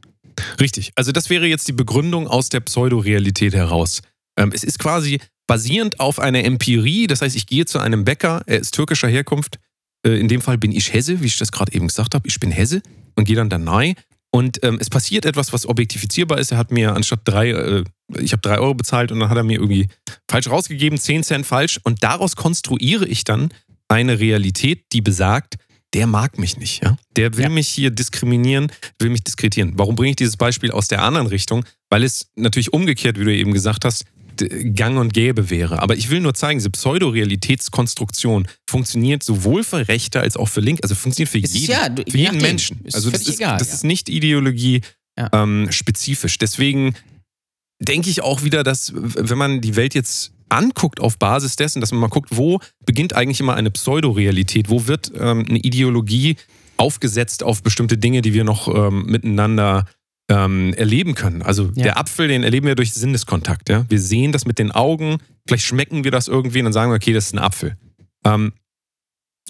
Richtig. 0.60 0.92
Also, 0.96 1.12
das 1.12 1.28
wäre 1.28 1.46
jetzt 1.46 1.68
die 1.68 1.72
Begründung 1.72 2.28
aus 2.28 2.48
der 2.48 2.60
Pseudorealität 2.60 3.54
heraus. 3.54 4.02
Ähm, 4.36 4.52
es 4.54 4.64
ist 4.64 4.78
quasi 4.78 5.20
basierend 5.46 6.00
auf 6.00 6.18
einer 6.18 6.44
Empirie. 6.44 7.06
Das 7.06 7.22
heißt, 7.22 7.36
ich 7.36 7.46
gehe 7.46 7.64
zu 7.64 7.78
einem 7.78 8.04
Bäcker, 8.04 8.42
er 8.46 8.60
ist 8.60 8.74
türkischer 8.74 9.08
Herkunft. 9.08 9.58
Äh, 10.06 10.18
in 10.20 10.28
dem 10.28 10.40
Fall 10.40 10.58
bin 10.58 10.72
ich 10.72 10.92
Hesse, 10.92 11.20
wie 11.20 11.26
ich 11.26 11.38
das 11.38 11.52
gerade 11.52 11.72
eben 11.72 11.88
gesagt 11.88 12.14
habe. 12.14 12.26
Ich 12.28 12.38
bin 12.40 12.50
Hesse 12.50 12.82
und 13.16 13.24
gehe 13.24 13.36
dann 13.36 13.50
da 13.50 13.58
nahe. 13.58 13.94
Und 14.32 14.62
ähm, 14.62 14.78
es 14.80 14.88
passiert 14.90 15.24
etwas, 15.24 15.52
was 15.52 15.66
objektifizierbar 15.66 16.38
ist. 16.38 16.52
Er 16.52 16.58
hat 16.58 16.70
mir 16.70 16.94
anstatt 16.94 17.20
drei, 17.24 17.50
äh, 17.50 17.84
ich 18.18 18.32
habe 18.32 18.42
drei 18.42 18.58
Euro 18.58 18.74
bezahlt 18.74 19.10
und 19.10 19.18
dann 19.20 19.28
hat 19.28 19.36
er 19.36 19.42
mir 19.42 19.58
irgendwie 19.58 19.88
falsch 20.30 20.48
rausgegeben, 20.48 20.98
zehn 20.98 21.24
Cent 21.24 21.46
falsch. 21.46 21.80
Und 21.82 22.02
daraus 22.04 22.36
konstruiere 22.36 23.06
ich 23.06 23.24
dann 23.24 23.48
eine 23.88 24.20
Realität, 24.20 24.84
die 24.92 25.00
besagt, 25.00 25.56
der 25.94 26.06
mag 26.06 26.38
mich 26.38 26.56
nicht. 26.56 26.84
Ja? 26.84 26.96
Der 27.16 27.36
will 27.36 27.44
Ja. 27.44 27.48
mich 27.48 27.66
hier 27.66 27.90
diskriminieren, 27.90 28.70
will 29.00 29.10
mich 29.10 29.24
diskreditieren. 29.24 29.72
Warum 29.76 29.96
bringe 29.96 30.10
ich 30.10 30.16
dieses 30.16 30.36
Beispiel 30.36 30.70
aus 30.70 30.86
der 30.86 31.02
anderen 31.02 31.26
Richtung? 31.26 31.64
Weil 31.88 32.04
es 32.04 32.30
natürlich 32.36 32.72
umgekehrt, 32.72 33.18
wie 33.18 33.24
du 33.24 33.34
eben 33.34 33.52
gesagt 33.52 33.84
hast, 33.84 34.04
gang 34.74 34.98
und 34.98 35.12
gäbe 35.12 35.50
wäre. 35.50 35.80
Aber 35.80 35.96
ich 35.96 36.10
will 36.10 36.20
nur 36.20 36.34
zeigen, 36.34 36.58
diese 36.58 36.70
Pseudorealitätskonstruktion 36.70 38.48
funktioniert 38.68 39.22
sowohl 39.22 39.64
für 39.64 39.88
Rechte 39.88 40.20
als 40.20 40.36
auch 40.36 40.48
für 40.48 40.60
Linke, 40.60 40.82
also 40.82 40.94
funktioniert 40.94 41.30
für 41.30 41.38
Es 41.38 41.54
jeden, 41.54 41.72
ja, 41.72 41.84
für 41.84 42.02
je 42.04 42.04
jeden 42.04 42.24
nachdem. 42.24 42.42
Menschen. 42.42 42.80
Ist 42.84 42.94
Also 42.94 43.10
das 43.10 43.22
ist, 43.22 43.40
egal, 43.40 43.58
das 43.58 43.68
ja. 43.68 43.74
ist 43.74 43.84
nicht 43.84 44.08
Ideologie 44.08 44.82
ähm, 45.32 45.68
spezifisch. 45.70 46.38
Deswegen 46.38 46.94
denke 47.80 48.10
ich 48.10 48.22
auch 48.22 48.42
wieder, 48.42 48.62
dass 48.62 48.92
wenn 48.94 49.38
man 49.38 49.60
die 49.60 49.76
Welt 49.76 49.94
jetzt 49.94 50.32
anguckt 50.48 51.00
auf 51.00 51.18
Basis 51.18 51.56
dessen, 51.56 51.80
dass 51.80 51.92
man 51.92 52.00
mal 52.00 52.08
guckt, 52.08 52.30
wo 52.32 52.60
beginnt 52.84 53.14
eigentlich 53.14 53.40
immer 53.40 53.54
eine 53.54 53.70
Pseudorealität, 53.70 54.68
wo 54.68 54.86
wird 54.86 55.12
ähm, 55.16 55.46
eine 55.48 55.58
Ideologie 55.58 56.36
aufgesetzt 56.76 57.42
auf 57.42 57.62
bestimmte 57.62 57.98
Dinge, 57.98 58.22
die 58.22 58.32
wir 58.32 58.44
noch 58.44 58.68
ähm, 58.74 59.06
miteinander 59.06 59.84
ähm, 60.30 60.72
erleben 60.74 61.14
können. 61.14 61.42
Also 61.42 61.64
Ja. 61.74 61.82
der 61.82 61.98
Apfel, 61.98 62.28
den 62.28 62.42
erleben 62.44 62.66
wir 62.66 62.74
durch 62.76 62.94
Sinneskontakt. 62.94 63.68
Ja? 63.68 63.84
Wir 63.90 64.00
sehen 64.00 64.30
das 64.32 64.46
mit 64.46 64.58
den 64.58 64.70
Augen, 64.70 65.18
vielleicht 65.46 65.64
schmecken 65.64 66.04
wir 66.04 66.10
das 66.12 66.28
irgendwie 66.28 66.60
und 66.60 66.64
dann 66.66 66.72
sagen 66.72 66.90
wir, 66.92 66.96
okay, 66.96 67.12
das 67.12 67.26
ist 67.26 67.34
ein 67.34 67.38
Apfel. 67.40 67.76
Ähm, 68.24 68.52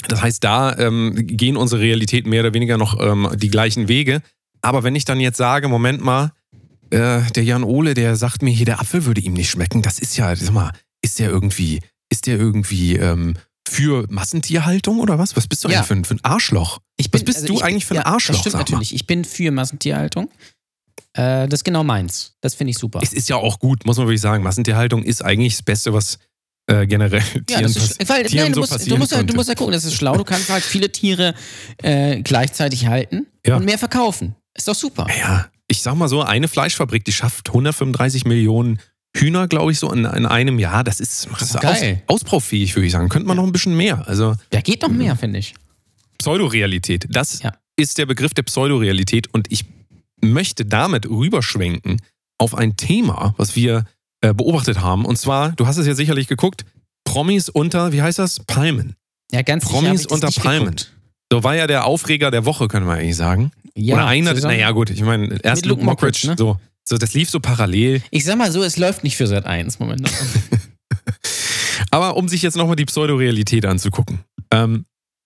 das 0.09 0.23
heißt, 0.23 0.43
da 0.43 0.77
ähm, 0.79 1.13
gehen 1.15 1.57
unsere 1.57 1.83
Realitäten 1.83 2.31
mehr 2.31 2.41
oder 2.41 2.55
weniger 2.55 2.79
noch 2.79 2.99
ähm, 3.01 3.29
die 3.37 3.49
gleichen 3.51 3.87
Wege. 3.89 4.23
Aber 4.63 4.83
wenn 4.83 4.95
ich 4.97 5.05
dann 5.05 5.21
jetzt 5.21 5.37
sage, 5.37 5.69
Moment 5.69 6.03
mal, 6.03 6.33
äh, 6.91 7.23
der 7.35 7.45
Jan 7.45 7.63
Ole, 7.63 7.95
der 7.95 8.17
sagt 8.17 8.41
mir 8.43 8.51
hier, 8.51 8.67
der 8.67 8.81
Apfel 8.81 9.05
würde 9.05 9.21
ihm 9.21 9.35
nicht 9.35 9.51
schmecken, 9.51 9.83
das 9.83 9.99
ist 9.99 10.17
ja, 10.17 10.35
sag 10.35 10.53
mal, 10.55 10.73
ist 11.03 11.19
der 11.19 11.29
irgendwie, 11.29 11.81
ist 12.11 12.27
der 12.27 12.39
irgendwie 12.39 12.97
ähm, 12.97 13.35
für 13.69 14.07
Massentierhaltung 14.09 14.99
oder 15.01 15.19
was? 15.19 15.37
Was 15.37 15.47
bist 15.47 15.63
du 15.65 15.69
Ja. 15.69 15.77
eigentlich 15.81 15.87
für 15.89 15.95
ein, 15.95 16.05
für 16.07 16.15
ein 16.15 16.25
Arschloch? 16.25 16.81
Ich 16.97 17.13
Was 17.13 17.23
bist 17.25 17.49
du 17.49 17.55
ich 17.55 17.65
eigentlich 17.65 17.85
für 17.87 17.95
ein 17.95 17.99
ja, 17.99 18.07
Arschloch, 18.07 18.35
Das 18.37 18.41
stimmt 18.41 18.57
natürlich. 18.57 18.95
Ich 18.95 19.07
bin 19.07 19.25
für 19.27 19.51
Massentierhaltung. 19.51 20.31
Äh, 21.15 21.49
das 21.49 21.61
ist 21.61 21.65
genau 21.65 21.85
meins. 21.85 22.35
Das 22.41 22.55
finde 22.55 22.71
ich 22.73 22.79
super. 22.79 23.01
Es 23.03 23.13
ist 23.13 23.29
ja 23.29 23.37
auch 23.37 23.59
gut, 23.59 23.85
muss 23.87 23.97
man 23.97 24.07
wirklich 24.07 24.21
sagen. 24.21 24.43
Massentierhaltung 24.45 25.03
ist 25.03 25.23
eigentlich 25.25 25.55
das 25.57 25.63
Beste, 25.63 25.93
was 25.93 26.19
äh, 26.67 26.87
generell 26.87 27.21
Tieren, 27.47 27.63
Ja, 27.63 27.67
ist, 27.67 28.09
weil, 28.09 28.25
Tieren 28.25 28.45
nein, 28.45 28.55
so 28.55 28.61
du, 28.61 28.61
musst, 28.61 28.73
du, 28.73 28.77
passieren 28.77 28.99
musst 28.99 29.13
ja, 29.13 29.23
du 29.23 29.35
musst 29.35 29.49
ja 29.49 29.55
gucken, 29.55 29.73
das 29.73 29.85
ist 29.85 29.95
schlau. 29.95 30.17
Du 30.17 30.25
kannst 30.25 30.51
halt 30.51 30.63
viele 30.65 30.91
Tiere 30.91 31.35
äh, 31.83 32.21
gleichzeitig 32.23 32.87
halten 32.87 33.27
Ja. 33.47 33.57
und 33.57 33.65
mehr 33.65 33.79
verkaufen. 33.79 34.35
Ist 34.55 34.69
doch 34.69 34.75
super. 34.75 35.07
Ja, 35.19 35.49
ich 35.69 35.83
sag 35.83 35.95
mal 35.95 36.09
so, 36.09 36.23
eine 36.23 36.49
Fleischfabrik, 36.49 37.05
die 37.05 37.13
schafft 37.13 37.49
135 37.49 38.25
Millionen 38.25 38.79
Hühner, 39.17 39.49
glaube 39.49 39.73
ich, 39.73 39.79
so 39.79 39.93
in, 39.93 40.05
in 40.05 40.27
einem 40.27 40.59
Jahr. 40.61 40.85
Das 40.85 41.01
ist, 41.01 41.29
das 41.39 41.43
ist 41.55 41.65
aus, 41.65 41.79
ausbaufähig, 42.07 42.77
würde 42.77 42.87
ich 42.87 42.93
sagen. 42.93 43.09
Könnte 43.09 43.27
man 43.27 43.37
noch 43.37 43.45
ein 43.45 43.53
bisschen 43.53 43.77
mehr. 43.77 44.07
Also 44.07 44.35
Ja, 44.53 44.61
geht 44.61 44.83
noch 44.83 44.89
mehr, 44.91 45.17
finde 45.17 45.39
ich. 45.41 45.55
Pseudorealität, 46.19 47.07
das 47.11 47.43
Ja. 47.43 47.53
ist 47.77 47.99
der 47.99 48.07
Begriff 48.07 48.35
der 48.35 48.43
Pseudorealität 48.43 49.33
und 49.33 49.51
ich 49.51 49.65
möchte 50.23 50.65
damit 50.65 51.09
rüberschwenken 51.09 52.01
auf 52.39 52.55
ein 52.55 52.77
Thema, 52.77 53.35
was 53.37 53.57
wir 53.57 53.85
äh, 54.23 54.35
beobachtet 54.35 54.81
haben. 54.81 55.05
Und 55.05 55.17
zwar, 55.17 55.53
du 55.53 55.67
hast 55.67 55.77
es 55.77 55.87
ja 55.87 55.95
sicherlich 55.95 56.29
geguckt, 56.29 56.65
Promis 57.05 57.49
unter, 57.49 57.93
wie 57.93 58.03
heißt 58.03 58.19
das? 58.19 58.41
Palmen. 58.41 58.95
Ja, 59.33 59.43
ganz 59.43 59.65
Promis 59.65 60.07
unter 60.07 60.31
Palmen. 60.31 60.65
geguckt. 60.77 60.93
So 61.33 61.45
war 61.45 61.55
ja 61.55 61.67
der 61.67 61.87
Aufreger 61.87 62.31
der 62.31 62.45
Woche, 62.45 62.69
können 62.69 62.87
wir 62.87 62.95
eigentlich 62.95 63.17
sagen. 63.17 63.53
Ja, 63.75 63.95
Oder 63.95 64.07
einer, 64.07 64.35
zusammen- 64.35 64.55
naja 64.55 64.71
gut, 64.73 64.91
ich 64.91 65.03
meine, 65.03 65.39
erst 65.43 65.65
Luke 65.65 65.83
Mockridge, 65.85 66.27
ne? 66.27 66.35
so, 66.37 66.59
so, 66.85 66.99
das 66.99 67.15
lief 67.15 67.31
so 67.31 67.39
parallel. 67.41 68.03
Ich 68.11 68.25
sag 68.25 68.37
mal 68.37 68.51
so, 68.51 68.63
es 68.63 68.77
läuft 68.77 69.05
nicht 69.05 69.17
für 69.17 69.27
Sat 69.27 69.47
1 69.47 69.79
momentan. 69.79 70.13
Aber 71.91 72.17
um 72.17 72.29
sich 72.29 72.43
jetzt 72.43 72.57
nochmal 72.57 72.77
die 72.77 72.85
Pseudorealität 72.85 73.65
anzugucken. 73.67 74.21
Ähm, 74.53 74.85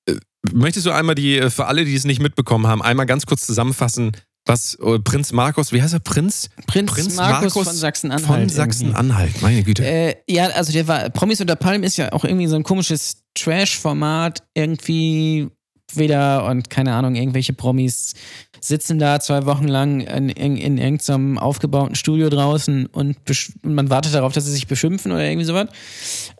äh, 0.08 0.14
möchtest 0.52 0.86
du 0.86 0.90
einmal 0.92 1.14
die, 1.14 1.38
äh, 1.38 1.50
für 1.50 1.66
alle, 1.66 1.84
die 1.84 1.94
es 1.94 2.04
nicht 2.04 2.20
mitbekommen 2.20 2.66
haben, 2.66 2.82
einmal 2.82 3.06
ganz 3.06 3.26
kurz 3.26 3.46
zusammenfassen, 3.46 4.12
was 4.46 4.74
äh, 4.74 4.98
Prinz 4.98 5.32
Markus, 5.32 5.72
wie 5.72 5.82
heißt 5.82 5.94
er? 5.94 6.00
Prinz? 6.00 6.50
Prinz, 6.66 6.92
Prinz 6.92 7.16
Markus, 7.16 7.54
Markus 7.54 7.68
von 7.68 7.76
Sachsen-Anhalt. 7.76 8.40
Von. 8.40 8.48
Sachsen-Anhalt, 8.48 9.42
meine 9.42 9.62
Güte. 9.62 9.84
Äh, 9.84 10.16
ja, 10.28 10.46
also 10.48 10.72
der 10.72 10.86
war, 10.86 11.08
Promis 11.10 11.40
unter 11.40 11.56
Palmen 11.56 11.82
ist 11.82 11.96
ja 11.96 12.12
auch 12.12 12.24
irgendwie 12.24 12.46
so 12.46 12.56
ein 12.56 12.62
komisches 12.62 13.22
Trash-Format. 13.34 14.42
Irgendwie 14.54 15.50
wieder 15.96 16.46
und 16.46 16.70
keine 16.70 16.94
Ahnung, 16.94 17.14
irgendwelche 17.14 17.52
Promis 17.52 18.14
sitzen 18.60 18.98
da 18.98 19.20
zwei 19.20 19.46
Wochen 19.46 19.68
lang 19.68 20.00
in, 20.00 20.28
in, 20.28 20.56
in 20.56 20.78
irgendeinem 20.78 21.38
aufgebauten 21.38 21.94
Studio 21.94 22.30
draußen 22.30 22.86
und 22.86 23.16
man 23.62 23.90
wartet 23.90 24.14
darauf, 24.14 24.32
dass 24.32 24.46
sie 24.46 24.52
sich 24.52 24.66
beschimpfen 24.66 25.12
oder 25.12 25.24
irgendwie 25.24 25.44
sowas. 25.44 25.68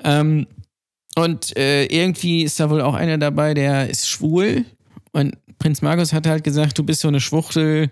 Ähm, 0.03 0.47
und 1.17 1.57
äh, 1.57 1.85
irgendwie 1.85 2.43
ist 2.43 2.59
da 2.59 2.71
wohl 2.71 2.81
auch 2.81 2.95
einer 2.95 3.19
dabei, 3.19 3.55
der 3.55 3.89
ist 3.89 4.09
schwul. 4.09 4.65
Und 5.15 5.37
Prinz 5.59 5.81
Markus 5.81 6.13
hat 6.13 6.27
halt 6.27 6.45
gesagt, 6.45 6.77
du 6.77 6.83
bist 6.83 7.01
so 7.01 7.09
eine 7.09 7.21
Schwuchtel. 7.21 7.89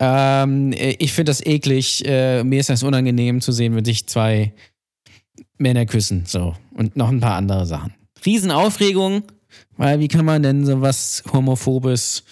Ähm, 0.00 0.72
äh, 0.72 0.96
ich 0.98 1.12
finde 1.12 1.30
das 1.30 1.44
eklig. 1.44 2.04
Äh, 2.04 2.42
mir 2.44 2.60
ist 2.60 2.68
das 2.68 2.82
unangenehm 2.82 3.40
zu 3.40 3.52
sehen, 3.52 3.74
wenn 3.76 3.84
sich 3.84 4.06
zwei 4.06 4.52
Männer 5.56 5.86
küssen. 5.86 6.24
So. 6.26 6.54
Und 6.74 6.96
noch 6.96 7.08
ein 7.08 7.20
paar 7.20 7.36
andere 7.36 7.64
Sachen. 7.64 7.94
Riesenaufregung, 8.26 9.22
weil 9.76 10.00
wie 10.00 10.08
kann 10.08 10.24
man 10.24 10.42
denn 10.42 10.66
sowas 10.66 11.22
Homophobes 11.32 12.24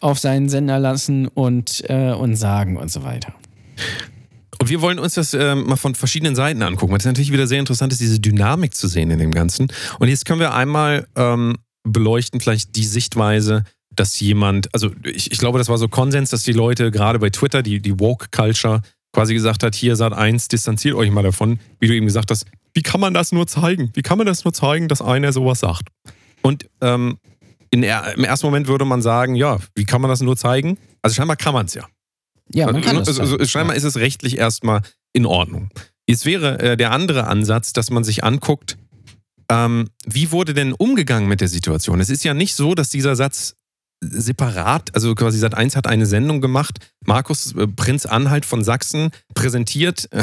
auf 0.00 0.18
seinen 0.18 0.50
Sender 0.50 0.78
lassen 0.78 1.26
und, 1.28 1.82
äh, 1.88 2.12
und 2.12 2.36
sagen 2.36 2.76
und 2.76 2.92
so 2.92 3.02
weiter. 3.02 3.32
Und 4.60 4.68
wir 4.68 4.82
wollen 4.82 4.98
uns 4.98 5.14
das 5.14 5.32
ähm, 5.32 5.64
mal 5.64 5.76
von 5.76 5.94
verschiedenen 5.94 6.34
Seiten 6.34 6.62
angucken, 6.62 6.92
weil 6.92 6.98
es 6.98 7.06
natürlich 7.06 7.32
wieder 7.32 7.46
sehr 7.46 7.60
interessant 7.60 7.92
ist, 7.94 8.00
diese 8.02 8.20
Dynamik 8.20 8.74
zu 8.74 8.88
sehen 8.88 9.10
in 9.10 9.18
dem 9.18 9.32
Ganzen. 9.32 9.68
Und 9.98 10.08
jetzt 10.08 10.26
können 10.26 10.40
wir 10.40 10.52
einmal 10.52 11.06
ähm, 11.16 11.56
beleuchten, 11.84 12.40
vielleicht 12.40 12.76
die 12.76 12.84
Sichtweise, 12.84 13.64
dass 13.90 14.18
jemand, 14.18 14.72
also 14.74 14.90
ich, 15.04 15.30
ich 15.30 15.38
glaube, 15.38 15.58
das 15.58 15.68
war 15.68 15.78
so 15.78 15.88
Konsens, 15.88 16.30
dass 16.30 16.42
die 16.42 16.52
Leute 16.52 16.90
gerade 16.90 17.18
bei 17.18 17.30
Twitter, 17.30 17.62
die, 17.62 17.80
die 17.80 17.98
Woke-Culture, 18.00 18.82
quasi 19.12 19.34
gesagt 19.34 19.62
hat, 19.62 19.74
hier 19.74 19.94
Sat 19.94 20.12
1, 20.12 20.48
distanziert 20.48 20.96
euch 20.96 21.10
mal 21.10 21.22
davon, 21.22 21.60
wie 21.78 21.86
du 21.86 21.94
eben 21.94 22.06
gesagt 22.06 22.30
hast, 22.30 22.46
wie 22.74 22.82
kann 22.82 23.00
man 23.00 23.14
das 23.14 23.30
nur 23.30 23.46
zeigen? 23.46 23.90
Wie 23.94 24.02
kann 24.02 24.18
man 24.18 24.26
das 24.26 24.44
nur 24.44 24.52
zeigen, 24.52 24.88
dass 24.88 25.00
einer 25.00 25.32
sowas 25.32 25.60
sagt? 25.60 25.88
Und 26.42 26.68
ähm, 26.80 27.18
in, 27.70 27.84
im 27.84 28.24
ersten 28.24 28.46
Moment 28.46 28.66
würde 28.66 28.84
man 28.84 29.00
sagen, 29.00 29.36
ja, 29.36 29.58
wie 29.74 29.84
kann 29.84 30.00
man 30.00 30.10
das 30.10 30.20
nur 30.20 30.36
zeigen? 30.36 30.78
Also 31.02 31.14
scheinbar 31.14 31.36
kann 31.36 31.54
man 31.54 31.66
es 31.66 31.74
ja. 31.74 31.86
Ja, 32.52 32.70
man 32.70 32.82
kann 32.82 32.96
das. 32.96 33.08
also, 33.08 33.22
also, 33.22 33.36
sagen. 33.36 33.48
scheinbar 33.48 33.76
ist 33.76 33.84
es 33.84 33.96
rechtlich 33.96 34.36
erstmal 34.36 34.82
in 35.12 35.26
Ordnung. 35.26 35.70
Jetzt 36.06 36.26
wäre 36.26 36.58
äh, 36.58 36.76
der 36.76 36.90
andere 36.90 37.26
Ansatz, 37.26 37.72
dass 37.72 37.90
man 37.90 38.04
sich 38.04 38.24
anguckt, 38.24 38.76
ähm, 39.48 39.88
wie 40.06 40.30
wurde 40.32 40.54
denn 40.54 40.72
umgegangen 40.72 41.28
mit 41.28 41.40
der 41.40 41.48
Situation? 41.48 42.00
Es 42.00 42.10
ist 42.10 42.24
ja 42.24 42.34
nicht 42.34 42.54
so, 42.54 42.74
dass 42.74 42.88
dieser 42.90 43.16
Satz 43.16 43.54
separat, 44.02 44.94
also 44.94 45.14
quasi 45.14 45.38
Sat 45.38 45.54
1 45.54 45.76
hat 45.76 45.86
eine 45.86 46.06
Sendung 46.06 46.40
gemacht, 46.40 46.78
Markus 47.06 47.54
äh, 47.54 47.66
Prinz 47.66 48.06
Anhalt 48.06 48.44
von 48.44 48.62
Sachsen 48.64 49.10
präsentiert 49.34 50.08
äh, 50.12 50.22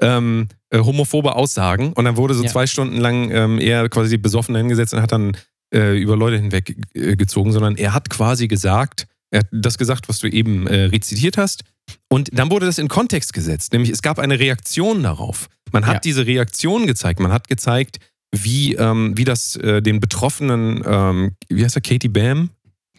ähm, 0.00 0.48
äh, 0.70 0.78
homophobe 0.78 1.34
Aussagen 1.34 1.92
und 1.92 2.04
dann 2.04 2.16
wurde 2.16 2.34
so 2.34 2.44
Ja. 2.44 2.50
zwei 2.50 2.66
Stunden 2.66 2.98
lang 2.98 3.30
ähm, 3.30 3.58
er 3.58 3.88
quasi 3.88 4.16
besoffen 4.16 4.54
hingesetzt 4.54 4.94
und 4.94 5.02
hat 5.02 5.12
dann 5.12 5.36
äh, 5.74 5.98
über 6.00 6.16
Leute 6.16 6.36
hinweggezogen, 6.36 6.84
äh, 6.94 7.16
gezogen, 7.16 7.52
sondern 7.52 7.76
er 7.76 7.94
hat 7.94 8.08
quasi 8.10 8.46
gesagt, 8.48 9.06
er 9.32 9.40
hat 9.40 9.48
das 9.50 9.78
gesagt, 9.78 10.08
was 10.08 10.20
du 10.20 10.28
eben 10.28 10.66
äh, 10.68 10.84
rezitiert 10.84 11.36
hast. 11.36 11.64
Und 12.08 12.30
dann 12.32 12.50
wurde 12.50 12.66
das 12.66 12.78
in 12.78 12.88
Kontext 12.88 13.32
gesetzt, 13.32 13.72
nämlich 13.72 13.90
es 13.90 14.02
gab 14.02 14.18
eine 14.20 14.38
Reaktion 14.38 15.02
darauf. 15.02 15.48
Man 15.72 15.86
hat 15.86 15.94
Ja. 15.94 16.00
diese 16.00 16.26
Reaktion 16.26 16.86
gezeigt. 16.86 17.18
Man 17.20 17.32
hat 17.32 17.48
gezeigt, 17.48 17.98
wie, 18.32 18.74
ähm, 18.74 19.16
wie 19.16 19.24
das 19.24 19.56
äh, 19.56 19.82
den 19.82 20.00
Betroffenen, 20.00 20.82
ähm, 20.86 21.32
wie 21.48 21.64
heißt 21.64 21.76
er, 21.76 21.82
Katie 21.82 22.08
Bam? 22.08 22.50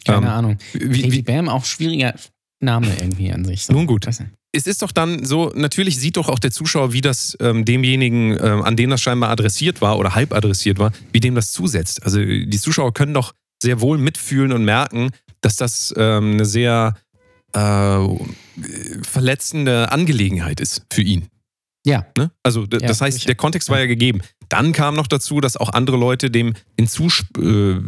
Keine 0.05 0.27
ähm, 0.27 0.31
Ahnung. 0.31 0.57
Wie, 0.73 1.01
Katie 1.01 1.11
wie, 1.11 1.21
Bam, 1.21 1.49
auch 1.49 1.65
schwieriger 1.65 2.13
Name 2.59 2.87
irgendwie 2.99 3.31
an 3.31 3.45
sich. 3.45 3.65
So. 3.65 3.73
Nun 3.73 3.87
gut. 3.87 4.07
Es 4.53 4.65
ist 4.65 4.81
doch 4.81 4.91
dann 4.91 5.25
so, 5.25 5.51
natürlich 5.55 5.99
sieht 5.99 6.17
doch 6.17 6.29
auch 6.29 6.39
der 6.39 6.51
Zuschauer, 6.51 6.93
wie 6.93 7.01
das 7.01 7.37
ähm, 7.39 7.65
demjenigen, 7.65 8.31
ähm, 8.41 8.63
an 8.63 8.75
den 8.75 8.89
das 8.89 9.01
scheinbar 9.01 9.29
adressiert 9.29 9.81
war 9.81 9.99
oder 9.99 10.15
halb 10.15 10.33
adressiert 10.33 10.79
war, 10.79 10.91
wie 11.11 11.19
dem 11.19 11.35
das 11.35 11.51
zusetzt. 11.51 12.03
Also 12.03 12.19
die 12.19 12.59
Zuschauer 12.59 12.93
können 12.93 13.13
doch 13.13 13.33
sehr 13.61 13.81
wohl 13.81 13.97
mitfühlen 13.97 14.51
und 14.51 14.63
merken, 14.65 15.11
dass 15.41 15.55
das 15.55 15.93
eine 15.93 16.45
sehr 16.45 16.95
äh, 17.53 18.07
verletzende 19.03 19.91
Angelegenheit 19.91 20.59
ist 20.59 20.83
für 20.91 21.01
ihn. 21.01 21.27
Ja. 21.87 22.05
Ne? 22.17 22.31
Also 22.43 22.65
Ja, 22.69 22.79
das 22.79 22.99
heißt, 22.99 23.17
sicher. 23.19 23.27
der 23.27 23.35
Kontext 23.35 23.69
war 23.69 23.79
ja 23.79 23.85
gegeben. 23.85 24.21
Dann 24.49 24.73
kam 24.73 24.95
noch 24.95 25.07
dazu, 25.07 25.39
dass 25.39 25.55
auch 25.55 25.69
andere 25.69 25.95
Leute 25.95 26.29
dem 26.29 26.53
hinzusp 26.77 27.37
äh, 27.37 27.79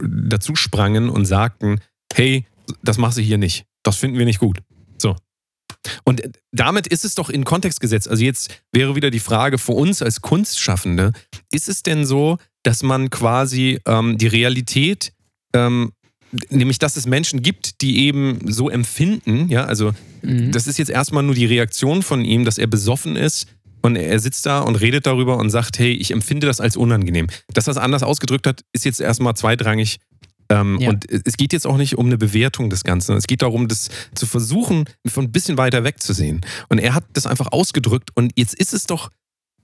dazu 0.00 0.54
sprangen 0.54 1.10
und 1.10 1.24
sagten, 1.24 1.80
hey, 2.14 2.46
das 2.84 2.98
machst 2.98 3.18
du 3.18 3.22
hier 3.22 3.36
nicht. 3.36 3.66
Das 3.82 3.96
finden 3.96 4.16
wir 4.16 4.26
nicht 4.26 4.38
gut. 4.38 4.60
So. 4.98 5.16
Und 6.04 6.24
äh, 6.24 6.30
damit 6.52 6.86
ist 6.86 7.04
es 7.04 7.16
doch 7.16 7.30
in 7.30 7.44
Kontext 7.44 7.80
gesetzt. 7.80 8.08
Also 8.08 8.22
jetzt 8.22 8.62
wäre 8.72 8.94
wieder 8.94 9.10
die 9.10 9.18
Frage 9.18 9.58
für 9.58 9.72
uns 9.72 10.02
als 10.02 10.20
Kunstschaffende, 10.20 11.12
ist 11.50 11.68
es 11.68 11.82
denn 11.82 12.06
so, 12.06 12.38
dass 12.62 12.84
man 12.84 13.10
quasi 13.10 13.80
ähm, 13.86 14.18
die 14.18 14.28
Realität, 14.28 15.12
ähm, 15.52 15.92
nämlich 16.50 16.78
dass 16.78 16.96
es 16.96 17.06
Menschen 17.06 17.42
gibt, 17.42 17.80
die 17.80 18.06
eben 18.06 18.40
so 18.52 18.68
empfinden, 18.68 19.48
ja, 19.48 19.64
also 19.64 19.92
Mhm. 20.22 20.50
das 20.50 20.66
ist 20.66 20.78
jetzt 20.78 20.90
erstmal 20.90 21.22
nur 21.22 21.34
die 21.36 21.46
Reaktion 21.46 22.02
von 22.02 22.24
ihm, 22.24 22.44
dass 22.44 22.58
er 22.58 22.66
besoffen 22.66 23.14
ist 23.14 23.46
und 23.82 23.94
er 23.94 24.18
sitzt 24.18 24.44
da 24.46 24.60
und 24.60 24.74
redet 24.76 25.06
darüber 25.06 25.36
und 25.38 25.50
sagt, 25.50 25.78
hey, 25.78 25.92
ich 25.92 26.10
empfinde 26.10 26.46
das 26.48 26.60
als 26.60 26.76
unangenehm. 26.76 27.28
Dass 27.54 27.68
er 27.68 27.70
es 27.72 27.76
anders 27.76 28.02
ausgedrückt 28.02 28.46
hat, 28.48 28.62
ist 28.72 28.84
jetzt 28.84 29.00
erstmal 29.00 29.34
zweitrangig. 29.34 29.98
Ähm, 30.50 30.78
Ja. 30.80 30.88
Und 30.90 31.04
es 31.10 31.36
geht 31.36 31.52
jetzt 31.52 31.66
auch 31.68 31.76
nicht 31.76 31.96
um 31.98 32.06
eine 32.06 32.18
Bewertung 32.18 32.68
des 32.68 32.82
Ganzen. 32.82 33.16
Es 33.16 33.26
geht 33.28 33.42
darum, 33.42 33.68
das 33.68 33.90
zu 34.14 34.26
versuchen, 34.26 34.86
von 35.06 35.26
ein 35.26 35.32
bisschen 35.32 35.56
weiter 35.56 35.84
wegzusehen. 35.84 36.40
Und 36.68 36.78
er 36.78 36.94
hat 36.94 37.04
das 37.12 37.26
einfach 37.26 37.52
ausgedrückt 37.52 38.10
und 38.16 38.32
jetzt 38.34 38.54
ist 38.54 38.74
es 38.74 38.86
doch, 38.86 39.10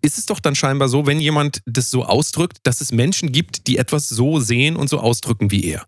ist 0.03 0.19
es 0.19 0.27
doch 0.27 0.39
dann 0.39 0.55
scheinbar 0.55 0.89
so, 0.89 1.05
wenn 1.07 1.19
jemand 1.19 1.63
das 1.67 1.91
so 1.91 2.05
ausdrückt, 2.05 2.59
dass 2.63 2.81
es 2.81 2.93
Menschen 2.93 3.33
gibt, 3.33 3.67
die 3.67 3.79
etwas 3.79 4.09
so 4.09 4.39
sehen 4.39 4.77
und 4.77 4.89
so 4.89 5.01
ausdrücken 5.01 5.51
wie 5.51 5.65
er. 5.65 5.85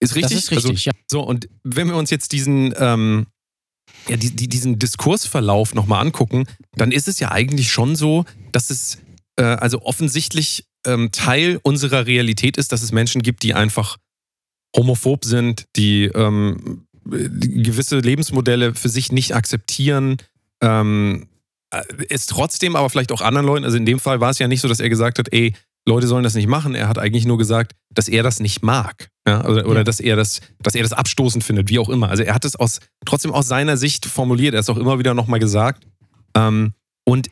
Ist 0.00 0.14
richtig? 0.14 0.36
Das 0.36 0.44
ist 0.44 0.50
richtig, 0.50 0.84
ja. 0.84 0.92
So, 1.10 1.22
und 1.22 1.48
wenn 1.64 1.88
wir 1.88 1.96
uns 1.96 2.10
jetzt 2.10 2.32
diesen, 2.32 2.74
ähm, 2.78 3.26
ja, 4.08 4.16
die, 4.16 4.34
die, 4.34 4.48
diesen 4.48 4.78
Diskursverlauf 4.78 5.74
nochmal 5.74 6.04
angucken, 6.04 6.44
dann 6.72 6.92
ist 6.92 7.08
es 7.08 7.18
ja 7.20 7.30
eigentlich 7.30 7.70
schon 7.70 7.96
so, 7.96 8.24
dass 8.52 8.70
es 8.70 8.98
äh, 9.36 9.42
also 9.42 9.82
offensichtlich 9.82 10.66
ähm, 10.86 11.10
Teil 11.10 11.58
unserer 11.62 12.06
Realität 12.06 12.56
ist, 12.56 12.72
dass 12.72 12.82
es 12.82 12.92
Menschen 12.92 13.22
gibt, 13.22 13.42
die 13.42 13.54
einfach 13.54 13.96
homophob 14.76 15.24
sind, 15.24 15.64
die, 15.76 16.04
ähm, 16.04 16.86
gewisse 17.08 17.98
Lebensmodelle 17.98 18.74
für 18.74 18.88
sich 18.88 19.12
nicht 19.12 19.34
akzeptieren, 19.34 20.18
ähm, 20.60 21.28
äh, 21.70 21.82
es 22.08 22.26
trotzdem 22.26 22.76
aber 22.76 22.90
vielleicht 22.90 23.12
auch 23.12 23.20
anderen 23.20 23.46
Leuten, 23.46 23.64
also 23.64 23.76
in 23.76 23.86
dem 23.86 23.98
Fall 23.98 24.20
war 24.20 24.30
es 24.30 24.38
ja 24.38 24.48
nicht 24.48 24.60
so, 24.60 24.68
dass 24.68 24.80
er 24.80 24.88
gesagt 24.88 25.18
hat, 25.18 25.32
ey, 25.32 25.54
Leute 25.88 26.06
sollen 26.06 26.22
das 26.24 26.34
nicht 26.34 26.46
machen. 26.48 26.74
Er 26.74 26.86
hat 26.88 26.98
eigentlich 26.98 27.24
nur 27.24 27.38
gesagt, 27.38 27.72
dass 27.92 28.08
er 28.08 28.22
das 28.22 28.40
nicht 28.40 28.62
mag. 28.62 29.08
Ja, 29.26 29.44
oder 29.44 29.66
oder 29.66 29.80
Ja. 29.80 29.84
dass, 29.84 30.00
er 30.00 30.16
das, 30.16 30.40
dass 30.62 30.74
er 30.74 30.82
das 30.82 30.92
abstoßend 30.92 31.42
findet, 31.42 31.68
wie 31.70 31.78
auch 31.78 31.88
immer. 31.88 32.08
Also 32.10 32.22
er 32.22 32.34
hat 32.34 32.44
es 32.44 32.56
aus, 32.56 32.80
trotzdem 33.06 33.32
aus 33.32 33.48
seiner 33.48 33.76
Sicht 33.76 34.06
formuliert. 34.06 34.54
Er 34.54 34.58
hat 34.58 34.64
es 34.64 34.68
auch 34.70 34.76
immer 34.76 34.98
wieder 34.98 35.14
nochmal 35.14 35.40
gesagt. 35.40 35.84
Ähm, 36.36 36.72
und 37.04 37.28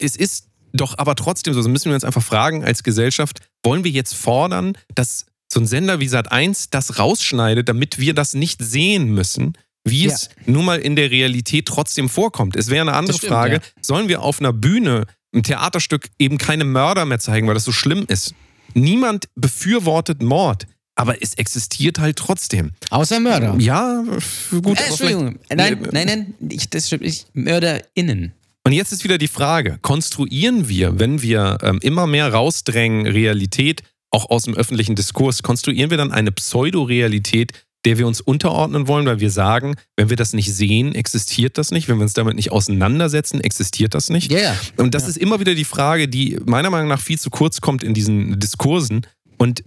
es 0.00 0.16
ist 0.16 0.46
doch 0.72 0.96
aber 0.98 1.14
trotzdem 1.16 1.54
so, 1.54 1.62
so 1.62 1.68
müssen 1.68 1.90
wir 1.90 1.94
uns 1.94 2.04
einfach 2.04 2.22
fragen 2.22 2.64
als 2.64 2.82
Gesellschaft, 2.82 3.40
wollen 3.64 3.84
wir 3.84 3.90
jetzt 3.90 4.14
fordern, 4.14 4.74
dass 4.94 5.26
so 5.52 5.60
ein 5.60 5.66
Sender 5.66 5.98
wie 5.98 6.08
Sat1 6.08 6.68
das 6.70 6.98
rausschneidet, 6.98 7.68
damit 7.68 7.98
wir 7.98 8.14
das 8.14 8.34
nicht 8.34 8.62
sehen 8.62 9.08
müssen, 9.12 9.54
wie 9.84 10.04
Ja. 10.06 10.12
es 10.12 10.28
nun 10.46 10.64
mal 10.66 10.78
in 10.78 10.94
der 10.94 11.10
Realität 11.10 11.66
trotzdem 11.66 12.08
vorkommt. 12.08 12.54
Es 12.54 12.68
wäre 12.68 12.82
eine 12.82 12.92
andere 12.96 13.16
stimmt, 13.16 13.32
Frage, 13.32 13.54
ja. 13.54 13.60
sollen 13.80 14.08
wir 14.08 14.22
auf 14.22 14.40
einer 14.40 14.52
Bühne 14.52 15.06
im 15.32 15.42
Theaterstück 15.42 16.08
eben 16.18 16.38
keine 16.38 16.64
Mörder 16.64 17.04
mehr 17.04 17.18
zeigen, 17.18 17.46
weil 17.46 17.54
das 17.54 17.64
so 17.64 17.72
schlimm 17.72 18.04
ist? 18.08 18.34
Niemand 18.74 19.28
befürwortet 19.34 20.22
Mord, 20.22 20.66
aber 20.94 21.22
es 21.22 21.34
existiert 21.34 21.98
halt 21.98 22.16
trotzdem. 22.16 22.72
Außer 22.90 23.20
Mörder. 23.20 23.54
Ja, 23.58 24.04
gut. 24.50 24.78
Äh, 24.78 24.84
Entschuldigung. 24.84 25.38
Nein, 25.48 25.86
nein, 25.92 26.06
nein. 26.06 26.34
Ich, 26.50 26.68
das 26.68 26.86
stimmt 26.86 27.04
nicht. 27.04 27.26
MörderInnen. 27.34 28.32
Und 28.64 28.72
jetzt 28.72 28.92
ist 28.92 29.04
wieder 29.04 29.16
die 29.16 29.28
Frage, 29.28 29.78
konstruieren 29.80 30.68
wir, 30.68 30.98
wenn 30.98 31.22
wir 31.22 31.58
ähm, 31.62 31.78
immer 31.82 32.06
mehr 32.06 32.32
rausdrängen 32.32 33.06
Realität, 33.06 33.82
auch 34.10 34.28
aus 34.30 34.42
dem 34.42 34.54
öffentlichen 34.54 34.94
Diskurs, 34.94 35.42
konstruieren 35.42 35.90
wir 35.90 35.96
dann 35.96 36.12
eine 36.12 36.32
Pseudorealität, 36.32 37.52
der 37.84 37.96
wir 37.98 38.06
uns 38.06 38.20
unterordnen 38.20 38.88
wollen, 38.88 39.06
weil 39.06 39.20
wir 39.20 39.30
sagen, 39.30 39.76
wenn 39.96 40.10
wir 40.10 40.16
das 40.16 40.32
nicht 40.32 40.52
sehen, 40.52 40.94
existiert 40.94 41.58
das 41.58 41.70
nicht, 41.70 41.88
wenn 41.88 41.96
wir 41.98 42.02
uns 42.02 42.12
damit 42.12 42.34
nicht 42.34 42.50
auseinandersetzen, 42.52 43.40
existiert 43.40 43.94
das 43.94 44.10
nicht. 44.10 44.32
Ja. 44.32 44.56
Und 44.76 44.94
das 44.94 45.04
Ja. 45.04 45.08
ist 45.10 45.18
immer 45.18 45.38
wieder 45.40 45.54
die 45.54 45.64
Frage, 45.64 46.08
die 46.08 46.38
meiner 46.46 46.70
Meinung 46.70 46.88
nach 46.88 47.00
viel 47.00 47.18
zu 47.18 47.30
kurz 47.30 47.60
kommt 47.60 47.82
in 47.84 47.94
diesen 47.94 48.38
Diskursen. 48.40 49.06
Und 49.36 49.62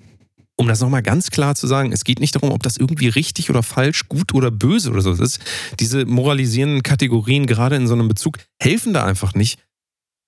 um 0.57 0.67
das 0.67 0.81
nochmal 0.81 1.01
ganz 1.01 1.29
klar 1.31 1.55
zu 1.55 1.65
sagen, 1.67 1.91
es 1.93 2.03
geht 2.03 2.19
nicht 2.19 2.35
darum, 2.35 2.51
ob 2.51 2.61
das 2.61 2.77
irgendwie 2.77 3.07
richtig 3.07 3.49
oder 3.49 3.63
falsch, 3.63 4.07
gut 4.09 4.33
oder 4.33 4.51
böse 4.51 4.91
oder 4.91 5.01
so 5.01 5.11
ist. 5.13 5.39
Diese 5.79 6.05
moralisierenden 6.05 6.83
Kategorien, 6.83 7.47
gerade 7.47 7.77
in 7.77 7.87
so 7.87 7.93
einem 7.93 8.07
Bezug, 8.09 8.37
helfen 8.61 8.93
da 8.93 9.05
einfach 9.05 9.33
nicht. 9.33 9.59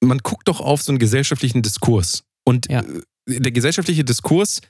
Man 0.02 0.20
guckt 0.20 0.48
doch 0.48 0.60
auf 0.62 0.82
so 0.82 0.92
einen 0.92 1.00
gesellschaftlichen 1.00 1.62
Diskurs. 1.62 2.24
Und 2.46 2.68
Ja. 2.72 2.80
äh, 2.80 3.40
der 3.40 3.52
gesellschaftliche 3.52 4.04
Diskurs 4.04 4.62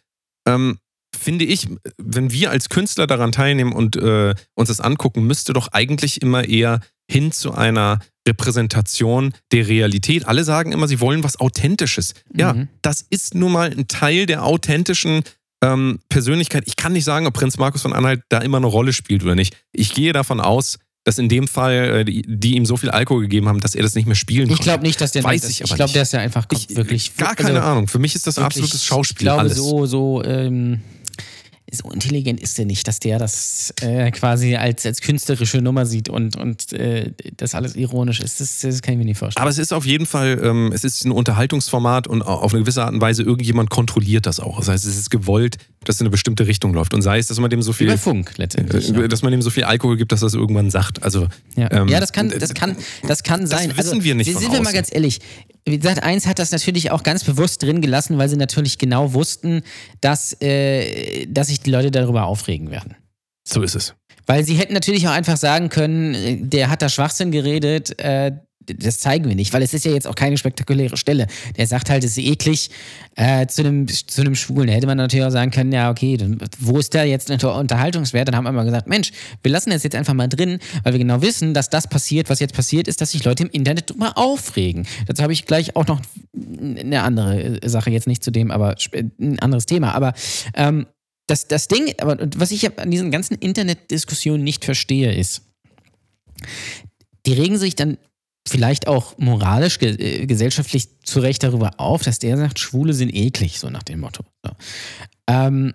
ähm, 0.47 0.79
finde 1.23 1.45
ich, 1.45 1.67
wenn 1.97 2.31
wir 2.31 2.51
als 2.51 2.69
Künstler 2.69 3.07
daran 3.07 3.31
teilnehmen 3.31 3.73
und 3.73 3.95
äh, 3.95 4.35
uns 4.55 4.67
das 4.69 4.79
angucken, 4.79 5.25
müsste 5.25 5.53
doch 5.53 5.69
eigentlich 5.69 6.21
immer 6.21 6.47
eher 6.47 6.79
hin 7.09 7.31
zu 7.31 7.53
einer 7.53 7.99
Repräsentation 8.27 9.33
der 9.51 9.67
Realität. 9.67 10.27
Alle 10.27 10.43
sagen 10.43 10.71
immer, 10.71 10.87
sie 10.87 10.99
wollen 10.99 11.23
was 11.23 11.39
Authentisches. 11.39 12.13
Ja, 12.33 12.53
Mhm. 12.53 12.67
das 12.81 13.05
ist 13.09 13.35
nun 13.35 13.51
mal 13.51 13.71
ein 13.71 13.87
Teil 13.87 14.25
der 14.25 14.43
authentischen 14.43 15.23
ähm, 15.63 15.99
Persönlichkeit. 16.09 16.63
Ich 16.67 16.75
kann 16.75 16.93
nicht 16.93 17.05
sagen, 17.05 17.25
ob 17.25 17.33
Prinz 17.33 17.57
Markus 17.57 17.81
von 17.81 17.93
Anhalt 17.93 18.21
da 18.29 18.39
immer 18.39 18.57
eine 18.57 18.67
Rolle 18.67 18.91
spielt 18.93 19.23
oder 19.23 19.35
nicht. 19.35 19.55
Ich 19.71 19.93
gehe 19.93 20.11
davon 20.13 20.39
aus, 20.41 20.77
dass 21.05 21.17
in 21.17 21.27
dem 21.29 21.47
Fall 21.47 21.73
äh, 22.01 22.05
die, 22.05 22.21
die 22.27 22.55
ihm 22.55 22.65
so 22.65 22.77
viel 22.77 22.89
Alkohol 22.89 23.21
gegeben 23.23 23.47
haben, 23.49 23.59
dass 23.59 23.75
er 23.75 23.83
das 23.83 23.95
nicht 23.95 24.05
mehr 24.05 24.15
spielen 24.15 24.43
Ich 24.43 24.49
konnte. 24.57 24.63
glaube 24.63 24.83
nicht, 24.83 24.99
dass 25.01 25.11
der 25.11 25.23
Weiß 25.23 25.41
das, 25.41 25.51
ich 25.51 25.61
ich 25.61 25.73
glaube, 25.75 25.91
der 25.93 26.03
ist 26.03 26.13
ja 26.13 26.19
einfach 26.19 26.45
Ich, 26.51 26.75
wirklich 26.75 27.15
gar 27.17 27.35
keine 27.35 27.59
also 27.59 27.69
Ahnung. 27.71 27.87
Für 27.87 27.99
mich 27.99 28.15
ist 28.15 28.27
das 28.27 28.37
absolutes 28.37 28.83
Schauspiel. 28.85 29.15
Ich 29.17 29.23
glaube, 29.25 29.41
alles. 29.41 29.57
so, 29.57 29.85
so, 29.85 30.23
ähm, 30.23 30.79
so 31.71 31.89
intelligent 31.91 32.39
ist 32.39 32.57
der 32.57 32.65
nicht, 32.65 32.87
dass 32.87 32.99
der 32.99 33.19
das 33.19 33.73
äh, 33.81 34.11
quasi 34.11 34.55
als, 34.55 34.85
als 34.85 35.01
künstlerische 35.01 35.59
Nummer 35.61 35.85
sieht 35.85 36.09
und, 36.09 36.35
und 36.35 36.71
äh, 36.73 37.11
das 37.37 37.55
alles 37.55 37.75
ironisch 37.75 38.19
ist. 38.19 38.39
Das, 38.39 38.59
das 38.61 38.81
kann 38.81 38.93
ich 38.93 38.97
mir 38.99 39.05
nicht 39.05 39.17
vorstellen. 39.17 39.41
Aber 39.41 39.49
es 39.49 39.57
ist 39.57 39.73
auf 39.73 39.85
jeden 39.85 40.05
Fall, 40.05 40.39
ähm, 40.43 40.71
es 40.73 40.83
ist 40.83 41.05
ein 41.05 41.11
Unterhaltungsformat 41.11 42.07
und 42.07 42.21
auf 42.21 42.53
eine 42.53 42.61
gewisse 42.61 42.83
Art 42.83 42.93
und 42.93 43.01
Weise 43.01 43.23
irgendjemand 43.23 43.69
kontrolliert 43.69 44.25
das 44.25 44.39
auch. 44.39 44.59
Das 44.59 44.67
heißt, 44.67 44.85
es 44.85 44.97
ist 44.97 45.09
gewollt, 45.09 45.57
dass 45.83 45.95
es 45.95 46.01
in 46.01 46.05
eine 46.05 46.11
bestimmte 46.11 46.47
Richtung 46.47 46.73
läuft. 46.73 46.93
Und 46.93 47.01
sei 47.01 47.17
es, 47.17 47.27
dass 47.27 47.39
man 47.39 47.49
dem 47.49 47.61
so 47.61 47.73
viel, 47.73 47.87
bei 47.87 47.97
Funk 47.97 48.33
letztendlich. 48.37 48.93
äh, 48.93 49.07
dass 49.07 49.21
man 49.21 49.31
dem 49.31 49.41
so 49.41 49.49
viel 49.49 49.63
Alkohol 49.63 49.97
gibt, 49.97 50.11
dass 50.11 50.19
das 50.19 50.33
irgendwann 50.33 50.69
sagt. 50.69 51.01
Also 51.03 51.27
Ja, 51.55 51.71
ähm, 51.71 51.87
ja 51.87 51.99
das, 51.99 52.11
kann, 52.11 52.31
das, 52.37 52.53
kann, 52.53 52.75
das 53.07 53.23
kann 53.23 53.47
sein. 53.47 53.71
Also, 53.75 53.91
wissen 53.91 54.03
wir 54.03 54.15
nicht 54.15 54.31
von 54.31 54.41
Sind 54.41 54.53
wir 54.53 54.61
mal 54.61 54.73
ganz 54.73 54.89
ehrlich. 54.93 55.19
Wie 55.65 55.77
gesagt, 55.77 56.03
eins 56.03 56.27
hat 56.27 56.39
das 56.39 56.51
natürlich 56.51 56.91
auch 56.91 57.03
ganz 57.03 57.23
bewusst 57.23 57.63
drin 57.63 57.81
gelassen, 57.81 58.17
weil 58.17 58.27
sie 58.27 58.35
natürlich 58.35 58.77
genau 58.77 59.13
wussten, 59.13 59.61
dass, 60.01 60.35
äh, 60.41 61.25
dass 61.27 61.47
sich 61.47 61.61
die 61.61 61.71
Leute 61.71 61.89
darüber 61.89 62.25
aufregen 62.25 62.69
werden. 62.69 62.95
so 63.47 63.61
ist 63.61 63.75
es. 63.75 63.95
Weil 64.25 64.45
sie 64.45 64.55
hätten 64.55 64.73
natürlich 64.73 65.07
auch 65.07 65.11
einfach 65.11 65.37
sagen 65.37 65.69
können, 65.69 66.13
äh, 66.15 66.37
der 66.37 66.69
hat 66.69 66.81
da 66.81 66.89
Schwachsinn 66.89 67.31
geredet, 67.31 67.99
äh, 67.99 68.31
das 68.65 68.99
zeigen 68.99 69.27
wir 69.27 69.35
nicht, 69.35 69.53
weil 69.53 69.61
es 69.61 69.73
ist 69.73 69.85
ja 69.85 69.91
jetzt 69.91 70.07
auch 70.07 70.15
keine 70.15 70.37
spektakuläre 70.37 70.97
Stelle. 70.97 71.27
Der 71.57 71.67
sagt 71.67 71.89
halt, 71.89 72.03
es 72.03 72.17
ist 72.17 72.25
eklig 72.25 72.69
äh, 73.15 73.45
zu, 73.47 73.61
einem, 73.61 73.87
zu 73.87 74.21
einem 74.21 74.35
Schwulen. 74.35 74.67
Da 74.67 74.73
hätte 74.73 74.87
man 74.87 74.97
natürlich 74.97 75.25
auch 75.25 75.31
sagen 75.31 75.51
können, 75.51 75.71
ja, 75.71 75.89
okay, 75.89 76.17
dann, 76.17 76.39
wo 76.59 76.77
ist 76.77 76.93
da 76.93 77.03
jetzt 77.03 77.29
ein 77.31 77.41
Unterhaltungswert? 77.41 78.27
Dann 78.27 78.35
haben 78.35 78.45
wir 78.45 78.51
mal 78.51 78.65
gesagt, 78.65 78.87
Mensch, 78.87 79.11
wir 79.41 79.51
lassen 79.51 79.69
das 79.69 79.83
jetzt 79.83 79.95
einfach 79.95 80.13
mal 80.13 80.27
drin, 80.27 80.59
weil 80.83 80.93
wir 80.93 80.99
genau 80.99 81.21
wissen, 81.21 81.53
dass 81.53 81.69
das 81.69 81.87
passiert, 81.87 82.29
was 82.29 82.39
jetzt 82.39 82.53
passiert 82.53 82.87
ist, 82.87 83.01
dass 83.01 83.11
sich 83.11 83.23
Leute 83.23 83.43
im 83.43 83.49
Internet 83.49 83.89
drüber 83.89 84.17
aufregen. 84.17 84.85
Dazu 85.07 85.23
habe 85.23 85.33
ich 85.33 85.45
gleich 85.45 85.75
auch 85.75 85.87
noch 85.87 86.01
eine 86.33 87.03
andere 87.03 87.61
äh, 87.61 87.69
Sache, 87.69 87.89
jetzt 87.89 88.07
nicht 88.07 88.23
zu 88.23 88.31
dem, 88.31 88.51
aber 88.51 88.75
ein 89.19 89.39
anderes 89.39 89.65
Thema. 89.65 89.93
Aber 89.93 90.13
ähm, 90.55 90.85
das, 91.27 91.47
das 91.47 91.67
Ding, 91.67 91.93
aber 91.99 92.17
was 92.35 92.51
ich 92.51 92.77
an 92.79 92.91
diesen 92.91 93.11
ganzen 93.11 93.35
Internetdiskussionen 93.35 94.43
nicht 94.43 94.65
verstehe, 94.65 95.13
ist, 95.13 95.41
die 97.25 97.33
regen 97.33 97.57
sich 97.57 97.75
dann 97.75 97.97
vielleicht 98.47 98.87
auch 98.87 99.17
moralisch, 99.17 99.79
ge 99.79 99.95
äh, 99.95 100.25
gesellschaftlich 100.25 100.87
zu 101.03 101.19
Recht 101.19 101.43
darüber 101.43 101.79
auf, 101.79 102.03
dass 102.03 102.19
der 102.19 102.37
sagt, 102.37 102.59
Schwule 102.59 102.93
sind 102.93 103.13
eklig, 103.13 103.59
so 103.59 103.69
nach 103.69 103.83
dem 103.83 104.01
Motto. 104.01 104.23
So. 104.43 104.51
Ähm, 105.27 105.73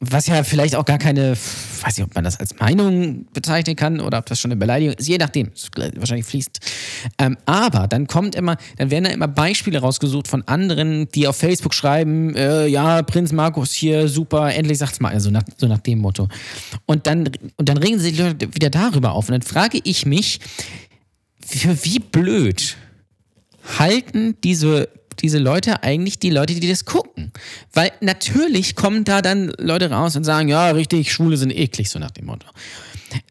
was 0.00 0.28
ja 0.28 0.44
vielleicht 0.44 0.76
auch 0.76 0.84
gar 0.84 0.98
keine, 0.98 1.32
weiß 1.32 1.98
nicht, 1.98 2.06
ob 2.06 2.14
man 2.14 2.22
das 2.22 2.38
als 2.38 2.56
Meinung 2.60 3.26
bezeichnen 3.32 3.74
kann 3.74 4.00
oder 4.00 4.18
ob 4.18 4.26
das 4.26 4.38
schon 4.38 4.52
eine 4.52 4.58
Beleidigung 4.58 4.94
ist, 4.94 5.08
je 5.08 5.18
nachdem, 5.18 5.48
ist 5.48 5.70
wahrscheinlich 5.76 6.26
fließt. 6.26 6.60
Ähm, 7.18 7.36
aber 7.46 7.88
dann 7.88 8.06
kommt 8.06 8.36
immer, 8.36 8.56
dann 8.76 8.92
werden 8.92 9.04
da 9.04 9.10
immer 9.10 9.26
Beispiele 9.26 9.80
rausgesucht 9.80 10.28
von 10.28 10.42
anderen, 10.46 11.08
die 11.08 11.26
auf 11.26 11.36
Facebook 11.36 11.74
schreiben, 11.74 12.34
äh, 12.36 12.66
ja, 12.68 13.02
Prinz 13.02 13.32
Markus 13.32 13.72
hier, 13.72 14.06
super, 14.06 14.54
endlich 14.54 14.78
sagt's 14.78 15.00
mal, 15.00 15.12
also 15.12 15.30
nach, 15.30 15.42
so 15.56 15.66
nach 15.66 15.80
dem 15.80 15.98
Motto. 15.98 16.28
Und 16.86 17.08
dann, 17.08 17.28
und 17.56 17.68
dann 17.68 17.78
regen 17.78 17.98
sich 17.98 18.16
Leute 18.16 18.54
wieder 18.54 18.70
darüber 18.70 19.12
auf. 19.12 19.28
Und 19.28 19.32
dann 19.32 19.42
frage 19.42 19.80
ich 19.82 20.06
mich, 20.06 20.38
für 21.48 21.84
wie 21.84 21.98
blöd 21.98 22.76
halten 23.78 24.36
diese, 24.44 24.88
diese 25.20 25.38
Leute 25.38 25.82
eigentlich 25.82 26.18
die 26.18 26.30
Leute, 26.30 26.54
die 26.54 26.68
das 26.68 26.84
gucken? 26.84 27.32
Weil 27.72 27.92
natürlich 28.00 28.76
kommen 28.76 29.04
da 29.04 29.22
dann 29.22 29.52
Leute 29.58 29.90
raus 29.90 30.14
und 30.16 30.24
sagen, 30.24 30.48
ja, 30.48 30.70
richtig, 30.70 31.12
Schwule 31.12 31.36
sind 31.36 31.50
eklig, 31.50 31.90
so 31.90 31.98
nach 31.98 32.10
dem 32.10 32.26
Motto. 32.26 32.46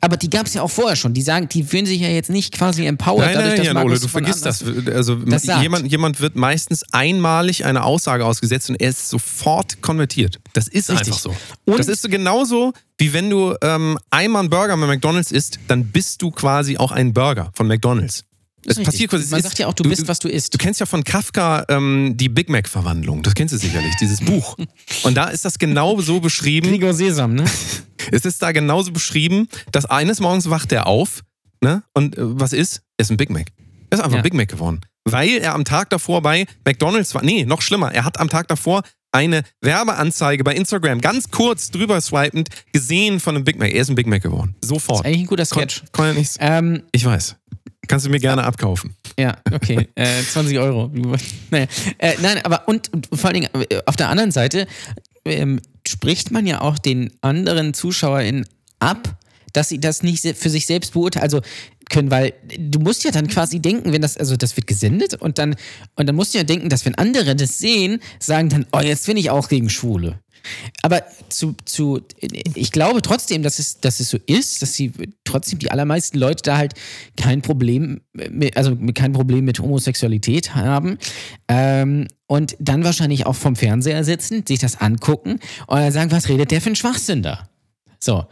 Aber 0.02 0.18
die 0.18 0.30
gab 0.30 0.46
es 0.48 0.54
ja 0.54 0.62
auch 0.62 0.72
vorher 0.72 0.96
schon. 0.96 1.14
Die 1.14 1.22
sagen, 1.22 1.48
die 1.50 1.64
fühlen 1.64 1.86
sich 1.86 2.02
ja 2.02 2.10
jetzt 2.10 2.30
nicht 2.30 2.54
quasi 2.54 2.86
empowered. 2.86 3.26
Nein, 3.26 3.34
dadurch, 3.34 3.48
nein, 3.50 3.58
dass 3.58 3.66
Jan 3.66 3.74
Markus 3.76 3.92
Ole, 3.92 4.00
du 4.00 4.08
vergisst 4.08 4.46
das. 4.46 4.64
Also 4.94 5.16
das 5.16 5.46
jemand, 5.46 5.92
jemand 5.92 6.20
wird 6.22 6.36
meistens 6.36 6.84
einmalig 6.92 7.66
eine 7.66 7.84
Aussage 7.84 8.26
ausgesetzt 8.26 8.70
und 8.70 8.76
er 8.82 8.90
ist 8.90 9.10
sofort 9.10 9.82
konvertiert. 9.82 10.40
Das 10.54 10.68
ist 10.68 10.90
Richtig. 10.90 11.08
einfach 11.08 11.20
so. 11.20 11.36
Und- 11.66 11.80
das 11.80 11.88
ist 11.88 12.02
so 12.02 12.10
genauso, 12.10 12.74
wie 12.98 13.14
wenn 13.14 13.30
du 13.30 13.56
ähm, 13.62 13.98
einmal 14.10 14.42
einen 14.42 14.50
Burger 14.50 14.76
bei 14.78 14.88
McDonalds 14.88 15.32
isst, 15.32 15.60
dann 15.68 15.86
bist 15.86 16.22
du 16.22 16.32
quasi 16.32 16.78
auch 16.78 16.92
ein 16.92 17.14
Burger 17.14 17.52
von 17.54 17.68
McDonalds. 17.68 18.24
Es 18.66 18.82
passiert 18.82 19.12
quasi. 19.12 19.28
Man 19.30 19.40
ist- 19.40 19.46
sagt 19.46 19.60
ja 19.60 19.68
auch, 19.68 19.74
du 19.74 19.84
bist, 19.84 20.08
was 20.08 20.20
du 20.20 20.28
isst. 20.28 20.54
Du 20.54 20.58
kennst 20.58 20.80
ja 20.80 20.86
von 20.86 21.04
Kafka 21.04 21.66
ähm, 21.70 22.14
die 22.18 22.28
Big 22.30 22.50
Mac-Verwandlung. 22.50 23.24
Das 23.24 23.34
kennst 23.34 23.54
du 23.54 23.58
sicherlich, 23.58 23.96
dieses 24.02 24.20
Buch. 24.22 24.58
Und 25.04 25.16
da 25.16 25.26
ist 25.26 25.46
das 25.46 25.58
genau 25.60 26.00
so 26.02 26.20
beschrieben. 26.20 26.70
Gregor 26.70 26.94
Sesam, 26.94 27.34
ne? 27.36 27.46
Es 28.12 28.24
ist 28.24 28.42
da 28.42 28.54
genauso 28.54 28.92
beschrieben, 28.94 29.48
dass 29.74 29.86
eines 29.86 30.20
Morgens 30.22 30.50
wacht 30.50 30.72
er 30.72 30.88
auf, 30.88 31.24
ne? 31.62 31.84
Und 31.94 32.18
äh, 32.18 32.22
was 32.22 32.54
ist? 32.54 32.82
Er 32.98 33.02
ist 33.04 33.12
ein 33.12 33.18
Big 33.18 33.30
Mac. 33.30 33.48
Er 33.90 33.98
ist 33.98 34.04
einfach 34.04 34.14
Ja. 34.14 34.18
ein 34.20 34.24
Big 34.24 34.34
Mac 34.34 34.48
geworden. 34.48 34.80
Weil 35.04 35.38
er 35.38 35.54
am 35.54 35.66
Tag 35.66 35.90
davor 35.90 36.22
bei 36.22 36.46
McDonalds 36.66 37.14
war. 37.16 37.24
Nee, 37.24 37.44
noch 37.46 37.62
schlimmer. 37.62 37.94
Er 37.94 38.06
hat 38.06 38.20
am 38.20 38.30
Tag 38.30 38.48
davor 38.50 38.82
eine 39.14 39.44
Werbeanzeige 39.62 40.44
bei 40.44 40.54
Instagram 40.56 41.00
ganz 41.02 41.32
kurz 41.32 41.72
drüber 41.72 42.00
swipend 42.02 42.50
gesehen 42.74 43.20
von 43.20 43.36
einem 43.36 43.44
Big 43.46 43.58
Mac. 43.60 43.74
Er 43.74 43.82
ist 43.82 43.90
ein 43.90 43.96
Big 43.96 44.08
Mac 44.08 44.22
geworden. 44.22 44.56
Sofort. 44.64 45.06
Eigentlich 45.06 45.22
ein 45.22 45.28
guter 45.28 45.46
Kon 45.46 45.60
Sketch. 45.62 45.84
kon 45.92 46.06
er 46.06 46.14
nichts. 46.14 46.38
Ähm, 46.40 46.84
Ich 46.92 47.04
weiß. 47.06 47.36
Kannst 47.88 48.06
du 48.06 48.10
mir 48.10 48.20
gerne 48.20 48.44
abkaufen. 48.44 48.96
Ja, 49.18 49.38
okay. 49.52 49.88
äh, 49.96 50.22
20 50.22 50.60
Euro. 50.60 50.92
naja. 51.50 51.68
äh, 51.98 52.14
nein, 52.22 52.40
aber 52.44 52.68
und, 52.68 52.94
und 52.94 53.08
vor 53.14 53.30
allen 53.30 53.42
Dingen 53.42 53.50
äh, 53.70 53.80
auf 53.86 53.96
der 53.96 54.10
anderen 54.10 54.32
Seite 54.32 54.68
ähm, 55.26 55.60
spricht 55.88 56.32
man 56.32 56.46
ja 56.46 56.62
auch 56.62 56.78
den 56.78 57.12
anderen 57.22 57.74
ZuschauerInnen 57.74 58.46
ab, 58.80 59.18
dass 59.54 59.70
sie 59.70 59.80
das 59.80 60.04
nicht 60.04 60.38
für 60.38 60.50
sich 60.50 60.66
selbst 60.66 60.94
beurteilen 60.94 61.24
also 61.24 61.42
können, 61.90 62.12
weil 62.12 62.34
du 62.58 62.80
musst 62.80 63.04
ja 63.04 63.12
dann 63.12 63.28
quasi 63.28 63.60
denken, 63.60 63.94
wenn 63.94 64.02
das, 64.02 64.18
also 64.18 64.36
das 64.36 64.56
wird 64.58 64.68
gesendet 64.68 65.16
und 65.16 65.38
dann, 65.38 65.56
und 65.96 66.08
dann 66.08 66.16
musst 66.16 66.34
du 66.34 66.38
ja 66.38 66.44
denken, 66.44 66.70
dass 66.70 66.86
wenn 66.86 66.96
andere 66.96 67.36
das 67.36 67.58
sehen, 67.60 68.00
sagen 68.20 68.50
dann, 68.50 68.66
oh, 68.72 68.80
jetzt 68.80 69.06
bin 69.06 69.18
ich 69.18 69.30
auch 69.30 69.48
gegen 69.48 69.70
Schwule. 69.70 70.20
Aber 70.82 71.04
zu, 71.30 71.56
zu, 71.66 72.02
ich 72.56 72.72
glaube 72.72 73.02
trotzdem, 73.02 73.44
dass 73.44 73.60
es, 73.60 73.80
dass 73.80 74.00
es 74.00 74.10
so 74.10 74.18
ist, 74.26 74.62
dass 74.62 74.74
sie 74.74 74.92
trotzdem 75.24 75.60
die 75.60 75.72
allermeisten 75.72 76.18
Leute 76.18 76.44
da 76.44 76.58
halt 76.58 76.74
kein 77.18 77.42
Problem, 77.42 78.02
mit, 78.14 78.56
also 78.58 78.76
mit- 78.76 78.96
kein 78.96 79.14
Problem 79.14 79.46
mit 79.46 79.60
Homosexualität 79.60 80.56
haben. 80.56 80.98
Ähm, 81.48 82.08
und 82.28 82.56
dann 82.60 82.84
wahrscheinlich 82.84 83.26
auch 83.26 83.36
vom 83.36 83.56
Fernseher 83.56 84.04
sitzen, 84.04 84.44
sich 84.48 84.60
das 84.60 84.80
angucken 84.82 85.40
und 85.68 85.92
sagen, 85.92 86.12
was 86.12 86.28
redet 86.30 86.52
der 86.52 86.62
für 86.62 86.70
ein 86.70 86.76
Schwachsinn 86.76 87.24
da? 87.24 87.50
So. 88.00 88.26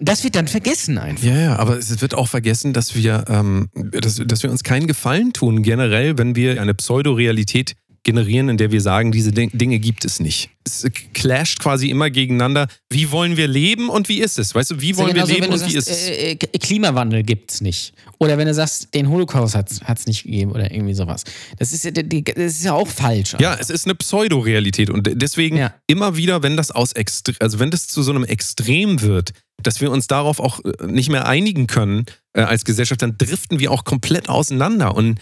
Das 0.00 0.24
wird 0.24 0.34
dann 0.34 0.48
vergessen 0.48 0.98
einfach. 0.98 1.22
Ja, 1.24 1.38
ja, 1.38 1.56
aber 1.56 1.78
es 1.78 2.00
wird 2.00 2.12
auch 2.12 2.26
vergessen, 2.26 2.72
dass 2.72 2.96
wir, 2.96 3.24
ähm, 3.28 3.68
dass, 3.92 4.16
dass 4.26 4.42
wir 4.42 4.50
uns 4.50 4.64
keinen 4.64 4.88
Gefallen 4.88 5.32
tun, 5.32 5.62
generell, 5.62 6.18
wenn 6.18 6.34
wir 6.34 6.60
eine 6.60 6.74
Pseudorealität 6.74 7.74
generieren, 8.06 8.48
in 8.48 8.56
der 8.56 8.70
wir 8.72 8.80
sagen, 8.80 9.12
diese 9.12 9.32
Ding- 9.32 9.50
Dinge 9.52 9.78
gibt 9.78 10.04
es 10.06 10.20
nicht. 10.20 10.48
Es 10.64 10.86
clasht 11.12 11.58
quasi 11.60 11.90
immer 11.90 12.08
gegeneinander. 12.08 12.68
Wie 12.90 13.10
wollen 13.10 13.36
wir 13.36 13.46
leben 13.46 13.88
und 13.90 14.08
wie 14.08 14.20
ist 14.20 14.38
es? 14.38 14.54
Weißt 14.54 14.70
du, 14.70 14.80
wie 14.80 14.96
wollen 14.96 15.08
wir 15.08 15.14
genauso, 15.24 15.34
leben 15.34 15.46
und 15.52 15.54
wie 15.66 15.72
sagst, 15.72 15.76
ist 15.76 15.88
es? 15.90 16.08
äh, 16.08 16.30
äh, 16.32 16.36
Klimawandel 16.36 17.22
gibt's 17.22 17.60
nicht. 17.60 17.92
Oder 18.18 18.38
wenn 18.38 18.46
du 18.46 18.54
sagst, 18.54 18.94
den 18.94 19.08
Holocaust 19.10 19.54
hat 19.54 19.70
es 19.70 20.06
nicht 20.06 20.22
gegeben 20.24 20.52
oder 20.52 20.70
irgendwie 20.72 20.94
sowas. 20.94 21.24
Das 21.58 21.72
ist 21.72 21.84
das 21.84 21.94
ist 22.36 22.64
ja 22.64 22.72
auch 22.72 22.88
falsch. 22.88 23.36
Ja, 23.38 23.56
es 23.60 23.68
ist 23.70 23.84
eine 23.86 23.94
Pseudorealität 23.94 24.88
und 24.90 25.08
deswegen 25.12 25.56
Ja. 25.58 25.74
immer 25.86 26.16
wieder, 26.16 26.42
wenn 26.42 26.56
das 26.56 26.70
aus 26.70 26.92
Extre 26.92 27.34
also 27.40 27.58
wenn 27.58 27.70
das 27.70 27.86
zu 27.88 28.02
so 28.02 28.12
einem 28.12 28.24
Extrem 28.24 29.02
wird, 29.02 29.32
dass 29.62 29.80
wir 29.80 29.90
uns 29.90 30.06
darauf 30.06 30.40
auch 30.40 30.60
äh, 30.64 30.86
nicht 30.86 31.10
mehr 31.10 31.26
einigen 31.26 31.66
können 31.66 32.06
äh, 32.34 32.42
als 32.42 32.64
Gesellschaft, 32.64 33.02
dann 33.02 33.18
driften 33.18 33.58
wir 33.58 33.70
auch 33.72 33.84
komplett 33.84 34.28
auseinander 34.28 34.94
und 34.94 35.18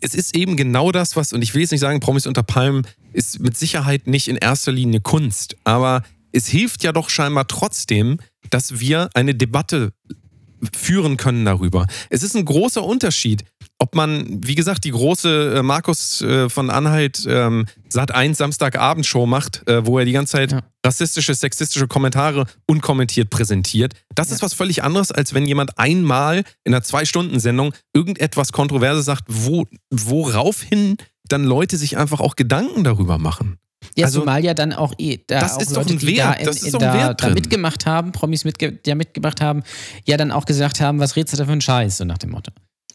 es 0.00 0.14
ist 0.14 0.36
eben 0.36 0.56
genau 0.56 0.92
das, 0.92 1.16
was, 1.16 1.32
und 1.32 1.42
ich 1.42 1.54
will 1.54 1.60
jetzt 1.60 1.72
nicht 1.72 1.80
sagen, 1.80 2.00
Promis 2.00 2.26
unter 2.26 2.42
Palmen 2.42 2.86
ist 3.12 3.40
mit 3.40 3.56
Sicherheit 3.56 4.06
nicht 4.06 4.28
in 4.28 4.36
erster 4.36 4.72
Linie 4.72 5.00
Kunst, 5.00 5.56
aber 5.64 6.02
es 6.32 6.46
hilft 6.46 6.82
ja 6.82 6.92
doch 6.92 7.10
scheinbar 7.10 7.46
trotzdem, 7.46 8.18
dass 8.50 8.80
wir 8.80 9.10
eine 9.14 9.34
Debatte 9.34 9.92
führen 10.74 11.16
können 11.16 11.44
darüber. 11.44 11.86
Es 12.10 12.22
ist 12.22 12.34
ein 12.36 12.44
großer 12.44 12.82
Unterschied, 12.82 13.44
ob 13.80 13.94
man, 13.94 14.40
wie 14.44 14.54
gesagt, 14.56 14.84
die 14.84 14.90
große 14.90 15.56
äh, 15.58 15.62
Markus 15.62 16.20
äh, 16.20 16.48
von 16.48 16.68
Anhalt 16.68 17.24
ähm, 17.28 17.66
Sat 17.88 18.12
1 18.12 18.36
Samstagabendshow 18.38 19.24
macht, 19.26 19.66
äh, 19.68 19.86
wo 19.86 19.98
er 19.98 20.04
die 20.04 20.12
ganze 20.12 20.32
Zeit 20.32 20.52
Ja. 20.52 20.62
rassistische, 20.84 21.32
sexistische 21.34 21.86
Kommentare 21.86 22.46
unkommentiert 22.66 23.30
präsentiert. 23.30 23.94
Das 24.14 24.30
ist 24.32 24.42
was 24.42 24.52
völlig 24.54 24.82
anderes, 24.82 25.12
als 25.12 25.32
wenn 25.32 25.46
jemand 25.46 25.78
einmal 25.78 26.38
in 26.64 26.74
einer 26.74 26.82
Zwei-Stunden-Sendung 26.82 27.72
irgendetwas 27.94 28.50
Kontroverses 28.52 29.04
sagt, 29.04 29.24
wo, 29.28 29.64
woraufhin 29.90 30.96
dann 31.28 31.44
Leute 31.44 31.76
sich 31.76 31.96
einfach 31.98 32.20
auch 32.20 32.36
Gedanken 32.36 32.84
darüber 32.84 33.18
machen. 33.18 33.58
Ja, 33.96 34.06
Also- 34.06 34.20
zumal 34.20 34.44
ja 34.44 34.54
dann 34.54 34.72
auch, 34.72 34.92
eh, 34.98 35.18
da 35.28 35.40
Das 35.40 35.54
auch 35.54 35.60
ist 35.60 35.70
doch 35.70 35.76
Leute, 35.82 35.94
ein 35.94 35.98
die 36.00 36.06
Wert, 36.16 36.18
da, 36.18 36.32
in, 36.34 36.46
das 36.46 36.62
ist 36.62 36.74
doch 36.74 36.80
ein 36.80 36.86
da, 36.88 36.94
Wert 36.94 37.20
da 37.20 37.26
drin. 37.26 37.34
mitgemacht 37.34 37.86
haben, 37.86 38.10
Promis 38.12 38.44
mitge 38.44 38.78
ja 38.84 38.94
mitgemacht 38.96 39.40
haben, 39.40 39.62
ja 40.04 40.16
dann 40.16 40.32
auch 40.32 40.46
gesagt 40.46 40.80
haben, 40.80 40.98
was 40.98 41.14
redest 41.16 41.34
du 41.34 41.36
da 41.38 41.44
für 41.44 41.52
einen 41.52 41.60
Scheiß, 41.60 41.98
so 41.98 42.04
nach 42.04 42.18
dem 42.18 42.30
Motto. 42.30 42.50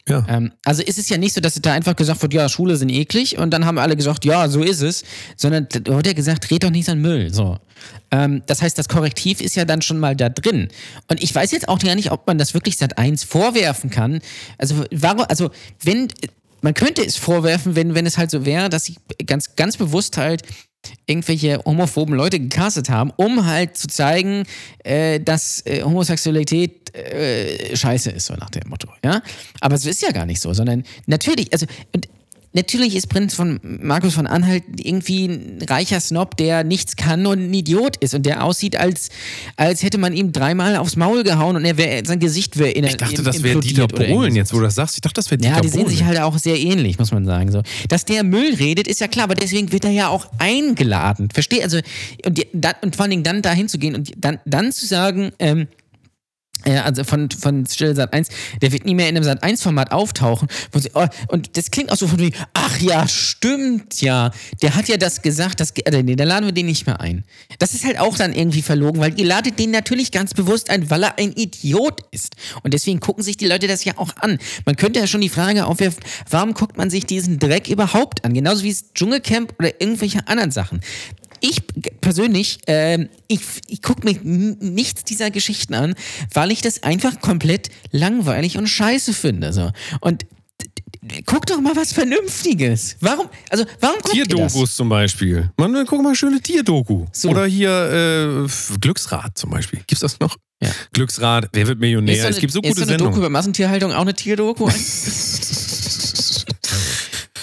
Ja. 0.08 0.26
Ähm, 0.28 0.52
also 0.66 0.84
ist 0.84 0.98
es 0.98 1.08
ja 1.08 1.18
nicht 1.18 1.34
so, 1.34 1.40
dass 1.40 1.56
da 1.56 1.74
einfach 1.74 1.96
gesagt 1.96 2.22
wird, 2.22 2.34
ja, 2.34 2.50
Schule 2.50 2.76
sind 2.76 2.90
eklig 2.90 3.38
und 3.38 3.52
dann 3.52 3.66
haben 3.66 3.78
alle 3.78 3.96
gesagt, 3.96 4.26
ja, 4.26 4.50
so 4.50 4.62
ist 4.62 4.82
es, 4.82 5.04
sondern 5.38 5.68
da 5.70 5.94
wurde 5.94 6.10
ja 6.10 6.14
gesagt, 6.14 6.52
red 6.52 6.64
doch 6.64 6.72
nicht 6.72 6.90
an 6.90 7.00
Müll. 7.00 7.34
So. 7.34 7.58
Ähm, 8.12 8.44
das 8.46 8.62
heißt, 8.62 8.78
das 8.78 8.90
Korrektiv 8.90 9.40
ist 9.40 9.56
ja 9.56 9.64
dann 9.64 9.82
schon 9.82 10.00
mal 10.00 10.16
da 10.16 10.28
drin. 10.28 10.68
Und 11.08 11.24
ich 11.24 11.34
weiß 11.34 11.52
jetzt 11.52 11.70
auch 11.70 11.80
gar 11.80 11.96
nicht, 11.96 12.12
ob 12.12 12.28
man 12.28 12.38
das 12.38 12.54
wirklich 12.54 12.78
seit 12.78 12.98
eins 12.98 13.24
vorwerfen 13.24 13.90
kann. 13.90 14.20
Also, 14.58 14.84
warum, 14.92 15.26
also 15.30 15.52
wenn, 15.82 16.10
man 16.62 16.74
könnte 16.74 17.06
es 17.06 17.16
vorwerfen, 17.16 17.76
wenn, 17.78 17.96
wenn 17.96 18.06
es 18.06 18.18
halt 18.18 18.30
so 18.30 18.46
wäre, 18.46 18.70
dass 18.70 18.86
sie 18.86 18.98
ganz, 19.26 19.56
ganz 19.56 19.78
bewusst 19.78 20.18
halt 20.18 20.44
irgendwelche 21.06 21.60
homophoben 21.66 22.16
Leute 22.16 22.40
gecastet 22.40 22.90
haben, 22.90 23.12
um 23.16 23.46
halt 23.46 23.78
zu 23.78 23.88
zeigen, 23.88 24.44
äh, 24.84 25.20
dass 25.20 25.66
äh, 25.66 25.84
Homosexualität 25.84 26.96
äh, 26.96 27.76
scheiße 27.76 28.12
ist, 28.12 28.28
so 28.28 28.36
nach 28.36 28.50
dem 28.50 28.70
Motto. 28.70 28.88
Ja? 29.04 29.22
Aber 29.62 29.78
so 29.78 29.90
ist 29.90 30.02
ja 30.02 30.12
gar 30.12 30.26
nicht 30.26 30.40
so, 30.40 30.54
sondern 30.54 30.84
natürlich, 31.06 31.52
also 31.52 31.66
natürlich 32.54 32.96
ist 32.96 33.10
Prinz 33.10 33.34
von 33.34 33.60
Markus 33.64 34.14
von 34.14 34.28
Anhalt 34.28 34.64
irgendwie 34.78 35.26
ein 35.26 35.60
reicher 35.68 36.00
Snob, 36.00 36.38
der 36.38 36.64
nichts 36.64 36.96
kann 36.96 37.26
und 37.26 37.40
ein 37.40 37.54
Idiot 37.54 37.98
ist 37.98 38.14
und 38.14 38.26
der 38.26 38.44
aussieht, 38.44 38.76
als, 38.76 39.10
als 39.58 39.84
hätte 39.84 39.98
man 39.98 40.14
ihm 40.14 40.32
dreimal 40.32 40.78
aufs 40.78 40.96
Maul 40.96 41.24
gehauen 41.24 41.56
und 41.56 41.66
er 41.66 41.78
wär, 41.78 42.06
sein 42.06 42.20
Gesicht 42.20 42.58
wäre 42.58 42.72
in 42.72 42.84
Ich 42.86 42.98
dachte, 42.98 43.24
das 43.24 43.44
wäre 43.44 43.60
Dieter 43.60 43.88
Bohlen 43.88 44.36
jetzt, 44.36 44.54
wo 44.54 44.58
du 44.58 44.64
das 44.64 44.76
sagst. 44.76 44.96
Ich 44.96 45.02
dachte, 45.02 45.16
das 45.16 45.30
wäre 45.32 45.40
Dieter 45.40 45.56
ja, 45.56 45.62
die 45.62 45.70
Bohlen. 45.70 45.88
sehen 45.88 45.98
sich 45.98 46.06
halt 46.06 46.20
auch 46.20 46.38
sehr 46.38 46.60
ähnlich, 46.60 47.00
muss 47.00 47.12
man 47.12 47.26
sagen. 47.26 47.52
So. 47.52 47.62
Dass 47.90 48.06
der 48.06 48.24
Müll 48.24 48.56
redet, 48.56 48.88
ist 48.88 49.02
ja 49.02 49.08
klar, 49.08 49.26
aber 49.26 49.36
deswegen 49.36 49.72
wird 49.72 49.86
er 49.86 49.92
ja 49.92 50.08
auch 50.08 50.28
eingeladen. 50.38 51.30
Verstehe? 51.34 51.64
Also, 51.64 51.80
und, 52.26 52.46
und 52.82 52.96
vor 52.96 53.04
allen 53.04 53.12
Dingen 53.12 53.24
dann 53.24 53.42
dahin 53.42 53.68
zu 53.68 53.78
gehen 53.78 53.96
und 53.96 54.12
dann, 54.18 54.40
dann 54.46 54.72
zu 54.72 54.86
sagen, 54.86 55.32
ähm, 55.40 55.62
äh, 55.62 55.66
also 56.66 57.04
von, 57.04 57.30
von 57.30 57.66
Stelle 57.66 57.96
Sat 57.96 58.14
1, 58.14 58.30
der 58.62 58.72
wird 58.72 58.86
nie 58.86 58.96
mehr 58.96 59.10
in 59.10 59.16
einem 59.16 59.24
Sat 59.24 59.44
1-Format 59.44 59.92
auftauchen. 59.92 60.48
Oh, 60.94 61.06
und 61.28 61.58
das 61.58 61.72
klingt 61.72 61.92
auch 61.92 61.98
so 61.98 62.08
von 62.08 62.20
wegen, 62.20 62.38
ach 62.54 62.80
ja, 62.80 63.08
stimmt 63.08 64.02
ja. 64.02 64.32
Der 64.62 64.76
hat 64.76 64.88
ja 64.88 64.98
das 64.98 65.22
gesagt, 65.22 65.60
das, 65.60 65.72
äh, 65.72 66.04
nee, 66.04 66.16
da 66.16 66.24
laden 66.24 66.46
wir 66.46 66.54
den 66.54 66.66
nicht 66.66 66.86
mehr 66.86 67.00
ein. 67.00 67.24
Das 67.60 67.74
ist 67.74 67.86
halt 67.86 68.00
auch 68.00 68.18
dann 68.18 68.34
irgendwie 68.34 68.62
verlogen, 68.62 69.02
weil 69.02 69.20
ihr 69.20 69.26
ladet 69.26 69.60
den 69.60 69.72
natürlich 69.72 70.12
ganz 70.12 70.34
bewusst 70.34 70.70
ein, 70.70 70.90
weil 70.90 71.04
er 71.04 71.18
ein 71.18 71.34
Idiot 71.34 72.02
ist. 72.12 72.36
Und 72.64 72.74
deswegen 72.74 73.00
gucken 73.00 73.24
sich 73.24 73.38
die 73.38 73.48
Leute 73.48 73.68
das 73.68 73.84
ja 73.84 73.94
auch 73.98 74.16
an. 74.18 74.38
Man 74.66 74.76
könnte 74.76 75.00
ja 75.00 75.08
schon 75.08 75.22
die 75.22 75.30
Frage 75.30 75.66
aufwerfen, 75.66 76.04
warum 76.30 76.54
guckt 76.54 76.78
man 76.78 76.90
sich 76.90 77.06
diesen 77.06 77.40
Dreck 77.40 77.68
überhaupt 77.70 78.24
an? 78.26 78.34
Genauso 78.34 78.64
wie 78.64 78.70
das 78.70 78.94
Dschungelcamp 78.94 79.54
oder 79.60 79.82
irgendwelche 79.82 80.28
anderen 80.28 80.52
Sachen. 80.52 80.82
Ich 81.46 81.62
persönlich, 82.00 82.60
ähm, 82.68 83.10
ich, 83.28 83.42
ich 83.68 83.82
gucke 83.82 84.06
mir 84.06 84.18
nichts 84.24 85.04
dieser 85.04 85.30
Geschichten 85.30 85.74
an, 85.74 85.94
weil 86.34 86.52
ich 86.54 86.62
das 86.62 86.84
einfach 86.84 87.20
komplett 87.20 87.68
langweilig 87.92 88.58
und 88.58 88.68
scheiße 88.68 89.12
finde. 89.12 89.52
So. 89.52 89.70
Und 90.00 90.26
guck 91.26 91.46
doch 91.46 91.60
mal 91.60 91.76
was 91.76 91.92
Vernünftiges. 91.92 92.96
Warum, 93.02 93.28
also, 93.50 93.66
warum 93.82 93.98
guckt 94.02 94.16
ihr 94.16 94.24
das? 94.26 94.54
Tierdokus 94.54 94.76
zum 94.78 94.88
Beispiel. 94.88 95.52
Man, 95.58 95.86
guck 95.86 96.02
mal, 96.02 96.16
schöne 96.16 96.40
Tierdoku. 96.40 97.08
So. 97.12 97.32
Oder 97.32 97.46
hier 97.46 98.46
äh, 98.48 98.78
Glücksrad 98.80 99.38
zum 99.38 99.50
Beispiel. 99.50 99.80
Gibt's 99.86 100.00
das 100.00 100.22
noch? 100.22 100.38
Ja. 100.62 100.70
Glücksrad, 100.94 101.50
wer 101.52 101.68
wird 101.68 101.78
Millionär? 101.82 102.16
Ist 102.16 102.22
so 102.22 102.28
eine, 102.28 102.36
es 102.36 102.40
gibt 102.40 102.54
so 102.54 102.62
ist 102.62 102.70
gute 102.70 102.86
so 102.86 102.88
eine 102.88 102.92
Doku 102.98 103.04
Sendungen. 103.08 103.20
über 103.20 103.30
Massentierhaltung 103.30 103.92
auch 103.92 104.00
eine 104.04 104.14
Tierdoku? 104.14 104.68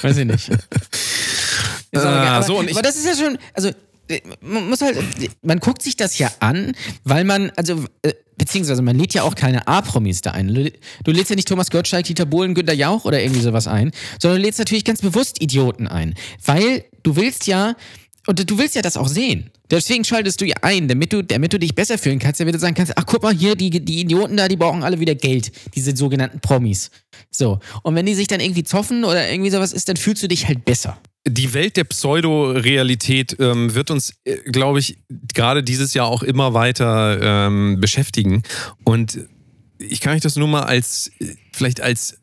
Weiß 0.02 0.16
ich 0.16 0.24
nicht. 0.24 0.48
Ist 1.92 2.04
Ah, 2.04 2.36
aber, 2.36 2.46
so, 2.46 2.56
und 2.58 2.66
ich- 2.70 2.76
aber 2.76 2.82
das 2.82 2.94
ist 2.94 3.04
ja 3.04 3.16
schon, 3.16 3.36
also 3.52 3.68
äh, 3.68 3.74
man 4.40 4.68
muss 4.68 4.80
halt, 4.80 4.98
man 5.42 5.58
guckt 5.58 5.82
sich 5.82 5.96
das 5.96 6.18
ja 6.18 6.30
an, 6.40 6.72
weil 7.04 7.24
man, 7.24 7.50
also 7.56 7.84
äh, 8.02 8.12
beziehungsweise 8.36 8.80
man 8.82 8.98
lädt 8.98 9.14
ja 9.14 9.22
auch 9.22 9.34
keine 9.34 9.68
A-Promis 9.68 10.22
da 10.22 10.30
ein. 10.30 10.48
Du, 10.48 11.10
lädst 11.10 11.30
ja 11.30 11.36
nicht 11.36 11.48
Thomas 11.48 11.70
Gottschalk, 11.70 12.06
Dieter 12.06 12.24
Bohlen, 12.24 12.54
Günter 12.54 12.72
Jauch 12.72 13.04
oder 13.04 13.22
irgendwie 13.22 13.42
sowas 13.42 13.68
ein, 13.68 13.92
sondern 14.18 14.40
du 14.40 14.46
lädst 14.46 14.58
natürlich 14.58 14.84
ganz 14.84 15.02
bewusst 15.02 15.42
Idioten 15.42 15.86
ein, 15.86 16.14
weil 16.44 16.84
du 17.02 17.16
willst 17.16 17.46
ja 17.46 17.74
und 18.26 18.50
du 18.50 18.58
willst 18.58 18.74
ja 18.74 18.82
das 18.82 18.96
auch 18.96 19.08
sehen. 19.08 19.50
Deswegen 19.70 20.04
schaltest 20.04 20.40
du 20.40 20.46
ja 20.46 20.56
ein, 20.62 20.88
damit 20.88 21.12
du, 21.12 21.22
damit 21.22 21.52
du 21.52 21.58
dich 21.58 21.74
besser 21.74 21.96
fühlen 21.96 22.18
kannst, 22.18 22.40
damit 22.40 22.54
du 22.54 22.58
sagen 22.58 22.74
kannst, 22.74 22.96
ach 22.96 23.04
guck 23.06 23.22
mal 23.22 23.34
hier, 23.34 23.54
die, 23.54 23.70
die 23.70 24.00
Idioten 24.00 24.36
da, 24.36 24.48
die 24.48 24.56
brauchen 24.56 24.82
alle 24.82 25.00
wieder 25.00 25.14
Geld, 25.14 25.52
diese 25.74 25.96
sogenannten 25.96 26.40
Promis. 26.40 26.90
So. 27.30 27.60
Und 27.82 27.94
wenn 27.94 28.06
die 28.06 28.14
sich 28.14 28.26
dann 28.26 28.40
irgendwie 28.40 28.64
zoffen 28.64 29.04
oder 29.04 29.30
irgendwie 29.30 29.50
sowas 29.50 29.72
ist, 29.72 29.88
dann 29.88 29.96
fühlst 29.96 30.22
du 30.22 30.28
dich 30.28 30.48
halt 30.48 30.64
besser. 30.64 30.98
Die 31.30 31.52
Welt 31.54 31.76
der 31.76 31.84
Pseudo-Realität 31.84 33.36
ähm, 33.38 33.74
wird 33.74 33.90
uns, 33.90 34.14
äh, 34.24 34.36
glaube 34.50 34.78
ich, 34.78 34.98
gerade 35.34 35.62
dieses 35.62 35.94
Jahr 35.94 36.06
auch 36.06 36.22
immer 36.22 36.54
weiter 36.54 37.46
ähm, 37.46 37.80
beschäftigen. 37.80 38.42
Und 38.84 39.18
ich 39.78 40.00
kann 40.00 40.14
euch 40.14 40.20
das 40.20 40.36
nur 40.36 40.48
mal 40.48 40.62
als, 40.62 41.10
äh, 41.20 41.34
vielleicht 41.52 41.80
als, 41.80 42.18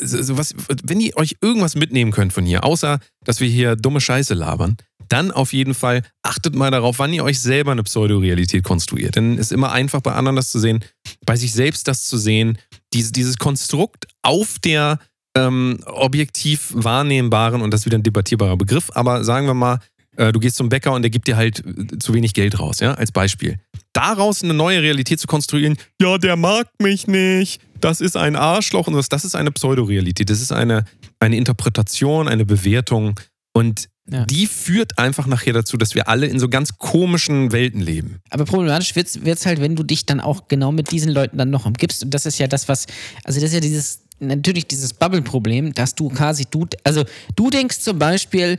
so 0.00 0.36
was, 0.36 0.54
wenn 0.84 1.00
ihr 1.00 1.16
euch 1.16 1.36
irgendwas 1.40 1.74
mitnehmen 1.74 2.12
könnt 2.12 2.32
von 2.32 2.46
hier, 2.46 2.64
außer, 2.64 3.00
dass 3.24 3.40
wir 3.40 3.48
hier 3.48 3.74
dumme 3.74 4.00
Scheiße 4.00 4.34
labern, 4.34 4.76
dann 5.08 5.30
auf 5.30 5.52
jeden 5.52 5.74
Fall 5.74 6.02
achtet 6.22 6.54
mal 6.54 6.70
darauf, 6.70 6.98
wann 6.98 7.12
ihr 7.12 7.24
euch 7.24 7.40
selber 7.40 7.72
eine 7.72 7.82
Pseudo-Realität 7.82 8.62
konstruiert. 8.62 9.16
Denn 9.16 9.34
es 9.34 9.46
ist 9.46 9.52
immer 9.52 9.72
einfach, 9.72 10.00
bei 10.00 10.12
anderen 10.12 10.36
das 10.36 10.50
zu 10.50 10.58
sehen, 10.58 10.84
bei 11.26 11.36
sich 11.36 11.52
selbst 11.52 11.88
das 11.88 12.04
zu 12.04 12.16
sehen, 12.16 12.58
dieses, 12.92 13.12
dieses 13.12 13.38
Konstrukt 13.38 14.06
auf 14.22 14.58
der 14.58 14.98
ähm, 15.36 15.78
objektiv 15.86 16.70
wahrnehmbaren, 16.74 17.62
und 17.62 17.70
das 17.72 17.80
ist 17.80 17.86
wieder 17.86 17.98
ein 17.98 18.02
debattierbarer 18.02 18.56
Begriff, 18.56 18.90
aber 18.94 19.24
sagen 19.24 19.46
wir 19.46 19.54
mal, 19.54 19.78
äh, 20.16 20.30
du 20.32 20.40
gehst 20.40 20.56
zum 20.56 20.68
Bäcker 20.68 20.92
und 20.92 21.02
der 21.02 21.10
gibt 21.10 21.26
dir 21.26 21.36
halt 21.36 21.64
äh, 21.66 21.98
zu 21.98 22.12
wenig 22.14 22.34
Geld 22.34 22.58
raus, 22.58 22.80
ja, 22.80 22.94
als 22.94 23.12
Beispiel. 23.12 23.58
Daraus 23.94 24.42
eine 24.42 24.54
neue 24.54 24.82
Realität 24.82 25.20
zu 25.20 25.26
konstruieren, 25.26 25.76
ja, 26.00 26.18
der 26.18 26.36
mag 26.36 26.68
mich 26.80 27.06
nicht, 27.06 27.60
das 27.80 28.00
ist 28.00 28.16
ein 28.16 28.36
Arschloch 28.36 28.86
und 28.86 28.94
was, 28.94 29.08
das 29.08 29.24
ist 29.24 29.34
eine 29.34 29.50
Pseudorealität, 29.50 30.28
das 30.28 30.40
ist 30.40 30.52
eine, 30.52 30.84
eine 31.18 31.36
Interpretation, 31.36 32.28
eine 32.28 32.44
Bewertung 32.44 33.18
und 33.54 33.88
Ja. 34.10 34.24
die 34.26 34.46
führt 34.46 34.98
einfach 34.98 35.26
nachher 35.26 35.52
dazu, 35.52 35.76
dass 35.76 35.94
wir 35.94 36.08
alle 36.08 36.26
in 36.26 36.38
so 36.38 36.48
ganz 36.48 36.76
komischen 36.78 37.52
Welten 37.52 37.80
leben. 37.80 38.20
Aber 38.30 38.44
problematisch 38.44 38.94
wird 38.96 39.08
es 39.08 39.46
halt, 39.46 39.60
wenn 39.60 39.76
du 39.76 39.82
dich 39.82 40.04
dann 40.06 40.20
auch 40.20 40.48
genau 40.48 40.72
mit 40.72 40.90
diesen 40.90 41.10
Leuten 41.12 41.38
dann 41.38 41.50
noch 41.50 41.64
umgibst. 41.66 42.02
Und 42.04 42.12
das 42.12 42.26
ist 42.26 42.38
ja 42.38 42.46
das, 42.48 42.68
was, 42.68 42.86
also 43.24 43.40
das 43.40 43.50
ist 43.50 43.54
ja 43.54 43.60
dieses, 43.60 44.02
natürlich 44.26 44.66
dieses 44.66 44.94
Bubble-Problem, 44.94 45.72
dass 45.74 45.94
du 45.94 46.08
quasi, 46.08 46.46
du, 46.50 46.66
also 46.84 47.04
du 47.36 47.50
denkst 47.50 47.80
zum 47.80 47.98
Beispiel, 47.98 48.58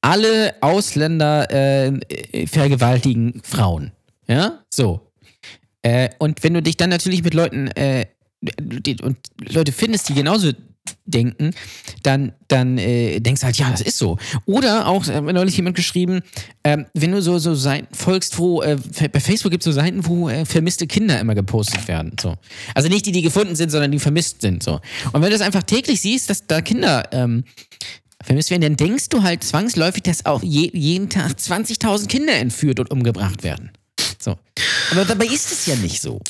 alle 0.00 0.54
Ausländer 0.60 1.50
äh, 1.50 2.46
vergewaltigen 2.46 3.40
Frauen. 3.42 3.92
Ja, 4.28 4.60
so. 4.70 5.00
Äh, 5.82 6.10
und 6.18 6.42
wenn 6.44 6.54
du 6.54 6.62
dich 6.62 6.76
dann 6.76 6.90
natürlich 6.90 7.24
mit 7.24 7.34
Leuten 7.34 7.68
äh, 7.68 8.06
und 9.02 9.18
Leute 9.40 9.72
findest, 9.72 10.08
die 10.08 10.14
genauso 10.14 10.52
denken, 11.04 11.52
dann, 12.02 12.32
dann 12.48 12.78
äh, 12.78 13.20
denkst 13.20 13.40
du 13.40 13.46
halt, 13.46 13.56
ja, 13.58 13.70
das 13.70 13.80
ist 13.80 13.98
so. 13.98 14.18
Oder 14.46 14.86
auch, 14.86 15.06
äh, 15.08 15.20
neulich 15.20 15.56
jemand 15.56 15.76
geschrieben, 15.76 16.20
ähm, 16.64 16.86
wenn 16.94 17.12
du 17.12 17.22
so, 17.22 17.38
so 17.38 17.54
Seiten 17.54 17.94
folgst, 17.94 18.38
wo, 18.38 18.62
äh, 18.62 18.76
bei 19.12 19.20
Facebook 19.20 19.50
gibt 19.50 19.62
es 19.62 19.64
so 19.64 19.72
Seiten, 19.72 20.06
wo 20.06 20.28
äh, 20.28 20.44
vermisste 20.44 20.86
Kinder 20.86 21.20
immer 21.20 21.34
gepostet 21.34 21.88
werden. 21.88 22.16
So. 22.20 22.36
Also 22.74 22.88
nicht 22.88 23.06
die, 23.06 23.12
die 23.12 23.22
gefunden 23.22 23.56
sind, 23.56 23.70
sondern 23.70 23.90
die 23.90 23.98
vermisst 23.98 24.40
sind. 24.40 24.62
So. 24.62 24.80
Und 25.12 25.14
wenn 25.14 25.22
du 25.22 25.30
das 25.30 25.40
einfach 25.40 25.62
täglich 25.62 26.00
siehst, 26.00 26.30
dass 26.30 26.46
da 26.46 26.60
Kinder 26.60 27.08
ähm, 27.12 27.44
vermisst 28.22 28.50
werden, 28.50 28.62
dann 28.62 28.76
denkst 28.76 29.08
du 29.08 29.22
halt 29.22 29.44
zwangsläufig, 29.44 30.02
dass 30.02 30.26
auch 30.26 30.42
je, 30.42 30.70
jeden 30.72 31.08
Tag 31.08 31.32
20.000 31.32 32.08
Kinder 32.08 32.34
entführt 32.34 32.80
und 32.80 32.90
umgebracht 32.90 33.42
werden. 33.42 33.70
So. 34.18 34.36
Aber 34.90 35.04
dabei 35.04 35.26
ist 35.26 35.52
es 35.52 35.66
ja 35.66 35.76
nicht 35.76 36.00
so. 36.00 36.20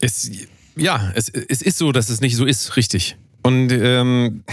Es, 0.00 0.30
ja, 0.76 1.12
es, 1.14 1.28
es 1.28 1.62
ist 1.62 1.78
so, 1.78 1.92
dass 1.92 2.08
es 2.08 2.20
nicht 2.20 2.36
so 2.36 2.44
ist, 2.44 2.76
richtig. 2.76 3.16
Und 3.42 3.70
ähm, 3.72 4.44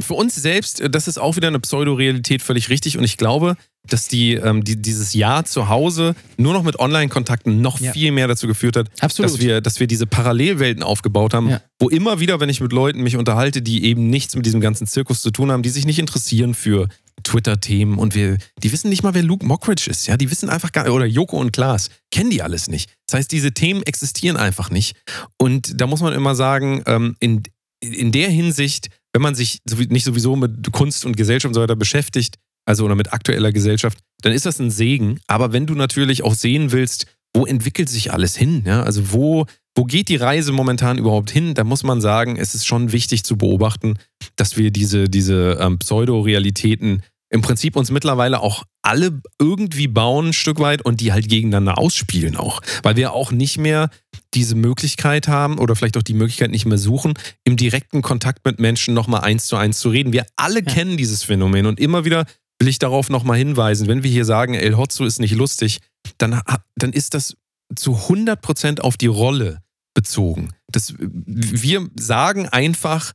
für 0.00 0.14
uns 0.14 0.34
selbst, 0.34 0.82
das 0.90 1.08
ist 1.08 1.18
auch 1.18 1.36
wieder 1.36 1.48
eine 1.48 1.60
Pseudorealität, 1.60 2.42
völlig 2.42 2.68
richtig. 2.68 2.98
Und 2.98 3.04
ich 3.04 3.16
glaube, 3.16 3.56
dass 3.88 4.08
die, 4.08 4.32
ähm, 4.34 4.64
die, 4.64 4.80
dieses 4.80 5.12
Jahr 5.12 5.44
zu 5.44 5.68
Hause 5.68 6.14
nur 6.36 6.52
noch 6.52 6.62
mit 6.62 6.78
Online-Kontakten 6.78 7.60
noch 7.60 7.80
Ja. 7.80 7.92
viel 7.92 8.12
mehr 8.12 8.26
dazu 8.28 8.46
geführt 8.46 8.76
hat, 8.76 8.88
Absolut. 9.00 9.30
dass 9.32 9.40
wir, 9.40 9.60
dass 9.60 9.80
wir 9.80 9.86
diese 9.86 10.06
Parallelwelten 10.06 10.82
aufgebaut 10.82 11.34
haben, 11.34 11.50
Ja. 11.50 11.60
wo 11.78 11.88
immer 11.90 12.20
wieder, 12.20 12.40
wenn 12.40 12.48
ich 12.48 12.60
mit 12.60 12.72
Leuten 12.72 13.02
mich 13.02 13.16
unterhalte, 13.16 13.60
die 13.62 13.84
eben 13.84 14.08
nichts 14.08 14.36
mit 14.36 14.46
diesem 14.46 14.60
ganzen 14.60 14.86
Zirkus 14.86 15.20
zu 15.20 15.30
tun 15.30 15.52
haben, 15.52 15.62
die 15.62 15.68
sich 15.70 15.84
nicht 15.86 15.98
interessieren 15.98 16.54
für 16.54 16.88
Twitter-Themen 17.22 17.98
und 17.98 18.14
wir, 18.14 18.38
die 18.62 18.72
wissen 18.72 18.88
nicht 18.88 19.02
mal, 19.02 19.14
wer 19.14 19.22
Luke 19.22 19.44
Mockridge 19.46 19.88
ist, 19.90 20.06
ja, 20.06 20.16
die 20.16 20.30
wissen 20.30 20.48
einfach 20.50 20.72
gar 20.72 20.90
oder 20.92 21.06
Joko 21.06 21.38
und 21.38 21.52
Klaas, 21.52 21.90
kennen 22.10 22.30
die 22.30 22.42
alles 22.42 22.68
nicht. 22.68 22.90
Das 23.06 23.18
heißt, 23.18 23.32
diese 23.32 23.52
Themen 23.52 23.82
existieren 23.82 24.36
einfach 24.36 24.70
nicht. 24.70 24.96
Und 25.38 25.80
da 25.80 25.86
muss 25.86 26.00
man 26.00 26.12
immer 26.12 26.34
sagen, 26.34 26.82
ähm, 26.86 27.16
in, 27.20 27.42
in 27.80 28.12
der 28.12 28.30
Hinsicht, 28.30 28.88
wenn 29.12 29.22
man 29.22 29.34
sich 29.34 29.60
nicht 29.88 30.04
sowieso 30.04 30.36
mit 30.36 30.70
Kunst 30.72 31.04
und 31.04 31.16
Gesellschaft 31.16 31.50
und 31.50 31.54
so 31.54 31.60
weiter 31.60 31.76
beschäftigt, 31.76 32.36
also 32.64 32.84
oder 32.84 32.94
mit 32.94 33.12
aktueller 33.12 33.52
Gesellschaft, 33.52 33.98
dann 34.22 34.32
ist 34.32 34.46
das 34.46 34.58
ein 34.58 34.70
Segen. 34.70 35.20
Aber 35.26 35.52
wenn 35.52 35.66
du 35.66 35.74
natürlich 35.74 36.22
auch 36.22 36.34
sehen 36.34 36.72
willst, 36.72 37.06
wo 37.34 37.46
entwickelt 37.46 37.88
sich 37.88 38.12
alles 38.12 38.36
hin, 38.36 38.62
ja, 38.66 38.82
also 38.82 39.12
wo, 39.12 39.46
wo 39.76 39.84
geht 39.84 40.08
die 40.08 40.16
Reise 40.16 40.52
momentan 40.52 40.98
überhaupt 40.98 41.30
hin, 41.30 41.54
da 41.54 41.64
muss 41.64 41.82
man 41.82 42.00
sagen, 42.00 42.36
es 42.36 42.54
ist 42.54 42.66
schon 42.66 42.92
wichtig 42.92 43.24
zu 43.24 43.36
beobachten, 43.36 43.98
dass 44.36 44.56
wir 44.56 44.70
diese, 44.70 45.08
diese 45.08 45.58
ähm, 45.60 45.78
Pseudo-Realitäten 45.78 47.02
im 47.34 47.42
Prinzip 47.42 47.74
uns 47.74 47.90
mittlerweile 47.90 48.40
auch 48.40 48.62
alle 48.82 49.20
irgendwie 49.40 49.88
bauen 49.88 50.28
ein 50.28 50.32
Stück 50.32 50.60
weit 50.60 50.82
und 50.82 51.00
die 51.00 51.12
halt 51.12 51.28
gegeneinander 51.28 51.78
ausspielen 51.78 52.36
auch. 52.36 52.60
Weil 52.84 52.94
wir 52.94 53.12
auch 53.12 53.32
nicht 53.32 53.58
mehr 53.58 53.90
diese 54.34 54.54
Möglichkeit 54.54 55.26
haben 55.26 55.58
oder 55.58 55.74
vielleicht 55.74 55.96
auch 55.96 56.02
die 56.02 56.14
Möglichkeit 56.14 56.52
nicht 56.52 56.64
mehr 56.64 56.78
suchen, 56.78 57.14
im 57.42 57.56
direkten 57.56 58.02
Kontakt 58.02 58.44
mit 58.44 58.60
Menschen 58.60 58.94
nochmal 58.94 59.22
eins 59.22 59.46
zu 59.46 59.56
eins 59.56 59.80
zu 59.80 59.88
reden. 59.88 60.12
Wir 60.12 60.26
alle 60.36 60.60
ja. 60.60 60.72
kennen 60.72 60.96
dieses 60.96 61.24
Phänomen 61.24 61.66
und 61.66 61.80
immer 61.80 62.04
wieder 62.04 62.24
will 62.64 62.70
ich 62.70 62.78
darauf 62.78 63.10
nochmal 63.10 63.36
hinweisen, 63.36 63.88
wenn 63.88 64.02
wir 64.02 64.10
hier 64.10 64.24
sagen, 64.24 64.54
El 64.54 64.78
Hotzo 64.78 65.04
ist 65.04 65.20
nicht 65.20 65.34
lustig, 65.34 65.80
dann, 66.16 66.40
dann 66.76 66.94
ist 66.94 67.12
das 67.12 67.36
zu 67.76 67.92
100% 67.92 68.80
auf 68.80 68.96
die 68.96 69.06
Rolle 69.06 69.60
bezogen. 69.92 70.48
Das, 70.68 70.94
wir 70.98 71.90
sagen 71.98 72.48
einfach, 72.48 73.12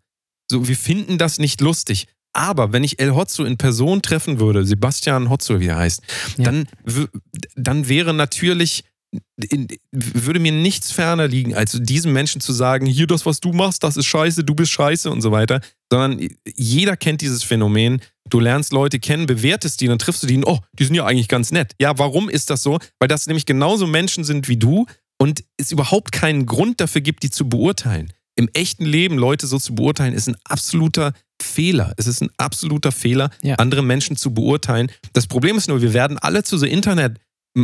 so, 0.52 0.68
wir 0.68 0.76
finden 0.76 1.18
das 1.18 1.40
nicht 1.40 1.62
lustig. 1.62 2.08
Aber 2.32 2.72
wenn 2.74 2.84
ich 2.84 3.00
El 3.00 3.16
Hotzo 3.16 3.44
in 3.44 3.58
Person 3.58 4.04
treffen 4.04 4.40
würde, 4.40 4.64
Sebastian 4.64 5.32
Hotzo, 5.32 5.60
wie 5.60 5.68
er 5.68 5.78
heißt, 5.78 6.04
ja. 6.38 6.46
dann, 6.46 6.68
dann 7.56 7.90
wäre 7.90 8.14
natürlich 8.14 8.84
in, 9.50 9.68
würde 9.92 10.40
mir 10.40 10.52
nichts 10.52 10.92
ferner 10.92 11.28
liegen, 11.28 11.56
als 11.56 11.78
diesem 11.82 12.14
Menschen 12.14 12.42
zu 12.42 12.54
sagen, 12.54 12.86
hier 12.86 13.08
das, 13.08 13.26
was 13.26 13.40
du 13.40 13.52
machst, 13.54 13.84
das 13.84 13.98
ist 13.98 14.06
scheiße, 14.06 14.44
du 14.44 14.56
bist 14.56 14.72
scheiße 14.72 15.10
und 15.10 15.22
so 15.22 15.32
weiter. 15.32 15.62
Sondern 15.92 16.30
jeder 16.56 16.96
kennt 16.98 17.22
dieses 17.22 17.44
Phänomen. 17.44 18.02
Du 18.30 18.40
lernst 18.40 18.72
Leute 18.74 19.00
kennen, 19.00 19.26
bewertest 19.26 19.82
die, 19.82 19.88
dann 19.88 19.98
triffst 19.98 20.22
du 20.22 20.28
die 20.28 20.38
und, 20.38 20.46
oh, 20.46 20.60
die 20.78 20.86
sind 20.86 20.96
ja 20.96 21.06
eigentlich 21.06 21.28
ganz 21.28 21.52
nett. 21.52 21.74
Ja, 21.80 21.98
warum 21.98 22.30
ist 22.30 22.52
das 22.52 22.62
so? 22.62 22.78
Weil 23.00 23.08
das 23.08 23.26
nämlich 23.26 23.46
genauso 23.46 23.88
Menschen 23.88 24.24
sind 24.24 24.48
wie 24.48 24.58
du 24.58 24.86
und 25.18 25.44
es 25.58 25.72
überhaupt 25.72 26.12
keinen 26.12 26.46
Grund 26.46 26.80
dafür 26.80 27.02
gibt, 27.02 27.24
die 27.24 27.32
zu 27.32 27.50
beurteilen. 27.50 28.14
Im 28.36 28.50
echten 28.54 28.86
Leben 28.86 29.18
Leute 29.18 29.48
so 29.48 29.58
zu 29.58 29.74
beurteilen, 29.74 30.14
ist 30.14 30.28
ein 30.28 30.38
absoluter 30.44 31.14
Fehler. 31.42 31.94
Es 31.98 32.06
ist 32.06 32.22
ein 32.22 32.30
absoluter 32.38 32.92
Fehler, 32.92 33.32
ja. 33.42 33.56
andere 33.56 33.82
Menschen 33.82 34.16
zu 34.16 34.34
beurteilen. 34.34 34.92
Das 35.14 35.28
Problem 35.28 35.58
ist 35.58 35.68
nur, 35.68 35.82
wir 35.82 35.94
werden 35.94 36.20
alle 36.20 36.44
zu 36.44 36.58
so 36.58 36.66
Internet- 36.66 37.20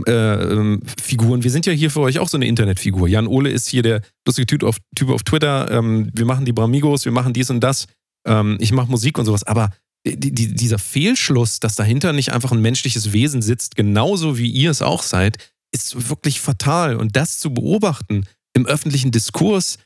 äh, 0.06 0.54
ähm, 0.54 0.82
Figuren. 1.02 1.44
Wir 1.44 1.52
sind 1.52 1.66
ja 1.66 1.74
hier 1.74 1.92
für 1.92 2.02
euch 2.02 2.20
auch 2.20 2.30
so 2.30 2.38
eine 2.38 2.48
Internetfigur. 2.48 3.08
Jan 3.08 3.28
Ole 3.28 3.50
ist 3.50 3.68
hier 3.68 3.84
der 3.84 4.02
lustige 4.28 4.46
Typ 4.46 4.64
auf, 4.64 4.78
typ 4.96 5.10
auf 5.10 5.24
Twitter. 5.24 5.72
Ähm, 5.72 6.10
wir 6.14 6.26
machen 6.26 6.46
die 6.46 6.54
Bramigos, 6.54 7.06
wir 7.06 7.12
machen 7.12 7.34
dies 7.34 7.50
und 7.50 7.62
das. 7.62 7.88
Ähm, 8.28 8.58
ich 8.60 8.72
mache 8.72 8.90
Musik 8.90 9.18
und 9.18 9.26
sowas. 9.26 9.44
Aber 9.44 9.70
die, 10.06 10.32
die, 10.32 10.54
dieser 10.54 10.80
Fehlschluss, 10.80 11.60
dass 11.60 11.76
dahinter 11.76 12.14
nicht 12.14 12.32
einfach 12.32 12.52
ein 12.52 12.62
menschliches 12.62 13.12
Wesen 13.12 13.42
sitzt, 13.42 13.76
genauso 13.76 14.38
wie 14.38 14.50
ihr 14.50 14.72
es 14.72 14.82
auch 14.82 15.04
seid, 15.04 15.38
ist 15.72 16.10
wirklich 16.10 16.40
fatal. 16.40 16.96
Und 16.96 17.16
das 17.16 17.40
zu 17.40 17.54
beobachten 17.54 18.26
im 18.54 18.66
öffentlichen 18.66 19.12
Diskurs, 19.12 19.78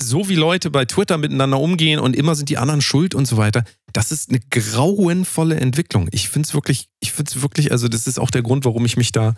so 0.00 0.28
wie 0.28 0.36
Leute 0.36 0.70
bei 0.70 0.84
Twitter 0.84 1.18
miteinander 1.18 1.58
umgehen 1.58 1.98
und 1.98 2.14
immer 2.14 2.34
sind 2.34 2.48
die 2.48 2.58
anderen 2.58 2.80
schuld 2.80 3.14
und 3.14 3.26
so 3.26 3.36
weiter, 3.36 3.64
das 4.00 4.12
ist 4.12 4.30
eine 4.30 4.40
grauenvolle 4.50 5.56
Entwicklung. 5.56 6.08
Ich 6.10 6.30
finde 6.30 6.46
es 6.46 6.54
wirklich, 6.54 6.88
ich 7.00 7.12
finde 7.12 7.30
es 7.30 7.42
wirklich, 7.42 7.70
also 7.70 7.86
das 7.86 8.06
ist 8.06 8.18
auch 8.18 8.30
der 8.30 8.40
Grund, 8.40 8.64
warum 8.64 8.86
ich 8.86 8.96
mich 8.96 9.12
da 9.12 9.34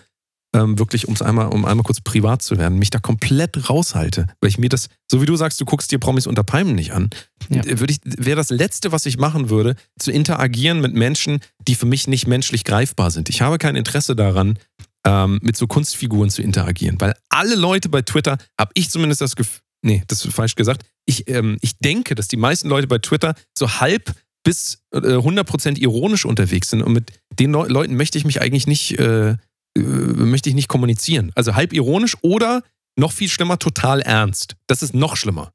ähm, 0.55 0.79
wirklich, 0.79 1.09
um's 1.09 1.21
einmal, 1.21 1.49
um 1.49 1.65
einmal 1.65 1.83
kurz 1.83 2.01
privat 2.01 2.43
zu 2.43 2.59
werden, 2.59 2.79
mich 2.79 2.91
da 2.91 3.01
komplett 3.01 3.69
raushalte. 3.69 4.29
Weil 4.41 4.51
ich 4.51 4.59
mir 4.59 4.69
das, 4.69 4.89
so 5.11 5.21
wie 5.21 5.27
du 5.27 5.35
sagst, 5.35 5.61
du 5.61 5.65
guckst 5.65 5.91
dir 5.91 5.99
Promis 5.99 6.29
unter 6.29 6.45
Palmen 6.45 6.77
nicht 6.77 6.93
an, 6.93 7.11
ja. 7.49 7.63
wäre 7.65 8.37
das 8.37 8.51
Letzte, 8.51 8.93
was 8.93 9.05
ich 9.07 9.17
machen 9.17 9.51
würde, 9.51 9.75
zu 9.99 10.13
interagieren 10.13 10.81
mit 10.81 10.95
Menschen, 10.95 11.41
die 11.67 11.75
für 11.75 11.87
mich 11.87 12.07
nicht 12.07 12.29
menschlich 12.29 12.63
greifbar 12.63 13.11
sind. 13.11 13.31
Ich 13.31 13.43
habe 13.43 13.59
kein 13.59 13.75
Interesse 13.75 14.15
daran, 14.15 14.59
ähm, 15.05 15.41
mit 15.43 15.57
so 15.57 15.67
Kunstfiguren 15.67 16.31
zu 16.31 16.43
interagieren. 16.43 17.01
Weil 17.01 17.15
alle 17.31 17.57
Leute 17.57 17.89
bei 17.89 18.03
Twitter, 18.03 18.39
habe 18.57 18.71
ich 18.75 18.91
zumindest 18.91 19.23
das 19.23 19.35
Gefühl, 19.35 19.61
nee, 19.83 20.05
das 20.07 20.25
ist 20.25 20.33
falsch 20.35 20.55
gesagt, 20.55 20.85
ich, 21.07 21.29
ähm, 21.29 21.59
ich 21.61 21.79
denke, 21.79 22.15
dass 22.15 22.29
die 22.29 22.37
meisten 22.37 22.69
Leute 22.69 22.87
bei 22.87 22.99
Twitter 22.99 23.35
so 23.59 23.81
halb 23.81 24.15
bis 24.43 24.83
äh, 24.93 24.99
100% 24.99 25.79
ironisch 25.79 26.25
unterwegs 26.25 26.71
sind 26.71 26.83
und 26.83 26.93
mit 26.93 27.13
den 27.39 27.53
Le 27.53 27.67
Leuten 27.69 27.97
möchte 27.97 28.19
ich 28.19 28.25
mich 28.25 28.41
eigentlich 28.41 28.67
nicht, 28.67 28.99
äh, 28.99 29.31
äh, 29.31 29.37
möchte 29.79 30.49
ich 30.49 30.55
nicht 30.55 30.69
kommunizieren. 30.69 31.33
Also 31.35 31.55
halb 31.55 31.73
ironisch 31.73 32.17
oder 32.23 32.63
noch 32.97 33.13
viel 33.13 33.29
schlimmer, 33.29 33.59
total 33.59 34.01
ernst. 34.01 34.57
Das 34.67 34.83
ist 34.83 34.95
noch 34.95 35.17
schlimmer. 35.17 35.53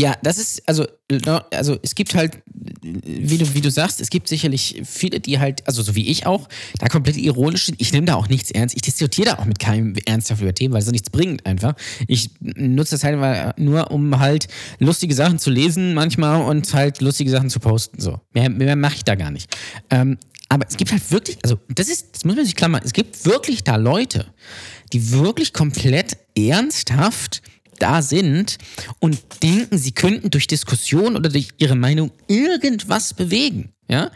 Ja, 0.00 0.14
das 0.22 0.38
ist, 0.38 0.62
also, 0.68 0.86
also 1.50 1.76
es 1.82 1.96
gibt 1.96 2.14
halt, 2.14 2.38
wie 2.82 3.36
du, 3.36 3.54
wie 3.54 3.60
du 3.60 3.68
sagst, 3.68 4.00
es 4.00 4.10
gibt 4.10 4.28
sicherlich 4.28 4.80
viele, 4.84 5.18
die 5.18 5.40
halt, 5.40 5.66
also 5.66 5.82
so 5.82 5.96
wie 5.96 6.06
ich 6.06 6.24
auch, 6.24 6.48
da 6.78 6.86
komplett 6.86 7.16
ironisch 7.16 7.66
sind. 7.66 7.80
Ich 7.80 7.92
nehme 7.92 8.06
da 8.06 8.14
auch 8.14 8.28
nichts 8.28 8.52
ernst. 8.52 8.76
Ich 8.76 8.82
diskutiere 8.82 9.30
da 9.30 9.38
auch 9.38 9.44
mit 9.44 9.58
keinem 9.58 9.96
ernsthaft 10.06 10.40
über 10.40 10.54
Themen, 10.54 10.72
weil 10.72 10.80
es 10.80 10.86
so 10.86 10.92
nichts 10.92 11.10
bringt 11.10 11.44
einfach. 11.46 11.74
Ich 12.06 12.30
nutze 12.40 12.94
das 12.94 13.02
halt 13.02 13.58
nur, 13.58 13.90
um 13.90 14.20
halt 14.20 14.46
lustige 14.78 15.14
Sachen 15.14 15.40
zu 15.40 15.50
lesen 15.50 15.94
manchmal 15.94 16.42
und 16.42 16.72
halt 16.72 17.00
lustige 17.00 17.30
Sachen 17.30 17.50
zu 17.50 17.58
posten. 17.58 18.00
So. 18.00 18.20
Mehr, 18.34 18.50
mehr 18.50 18.76
mache 18.76 18.94
ich 18.94 19.04
da 19.04 19.16
gar 19.16 19.32
nicht. 19.32 19.52
Ähm, 19.90 20.16
aber 20.48 20.64
es 20.68 20.76
gibt 20.76 20.92
halt 20.92 21.10
wirklich, 21.10 21.38
also 21.42 21.58
das 21.74 21.88
ist, 21.88 22.14
das 22.14 22.24
muss 22.24 22.36
man 22.36 22.44
sich 22.44 22.54
klammern, 22.54 22.82
es 22.84 22.92
gibt 22.92 23.26
wirklich 23.26 23.64
da 23.64 23.74
Leute, 23.74 24.26
die 24.92 25.10
wirklich 25.10 25.52
komplett 25.52 26.16
ernsthaft 26.36 27.42
da 27.78 28.02
sind 28.02 28.58
und 29.00 29.18
denken, 29.42 29.78
sie 29.78 29.92
könnten 29.92 30.30
durch 30.30 30.46
Diskussion 30.46 31.16
oder 31.16 31.28
durch 31.28 31.48
ihre 31.58 31.76
Meinung 31.76 32.10
irgendwas 32.26 33.14
bewegen. 33.14 33.72
Ja? 33.88 34.10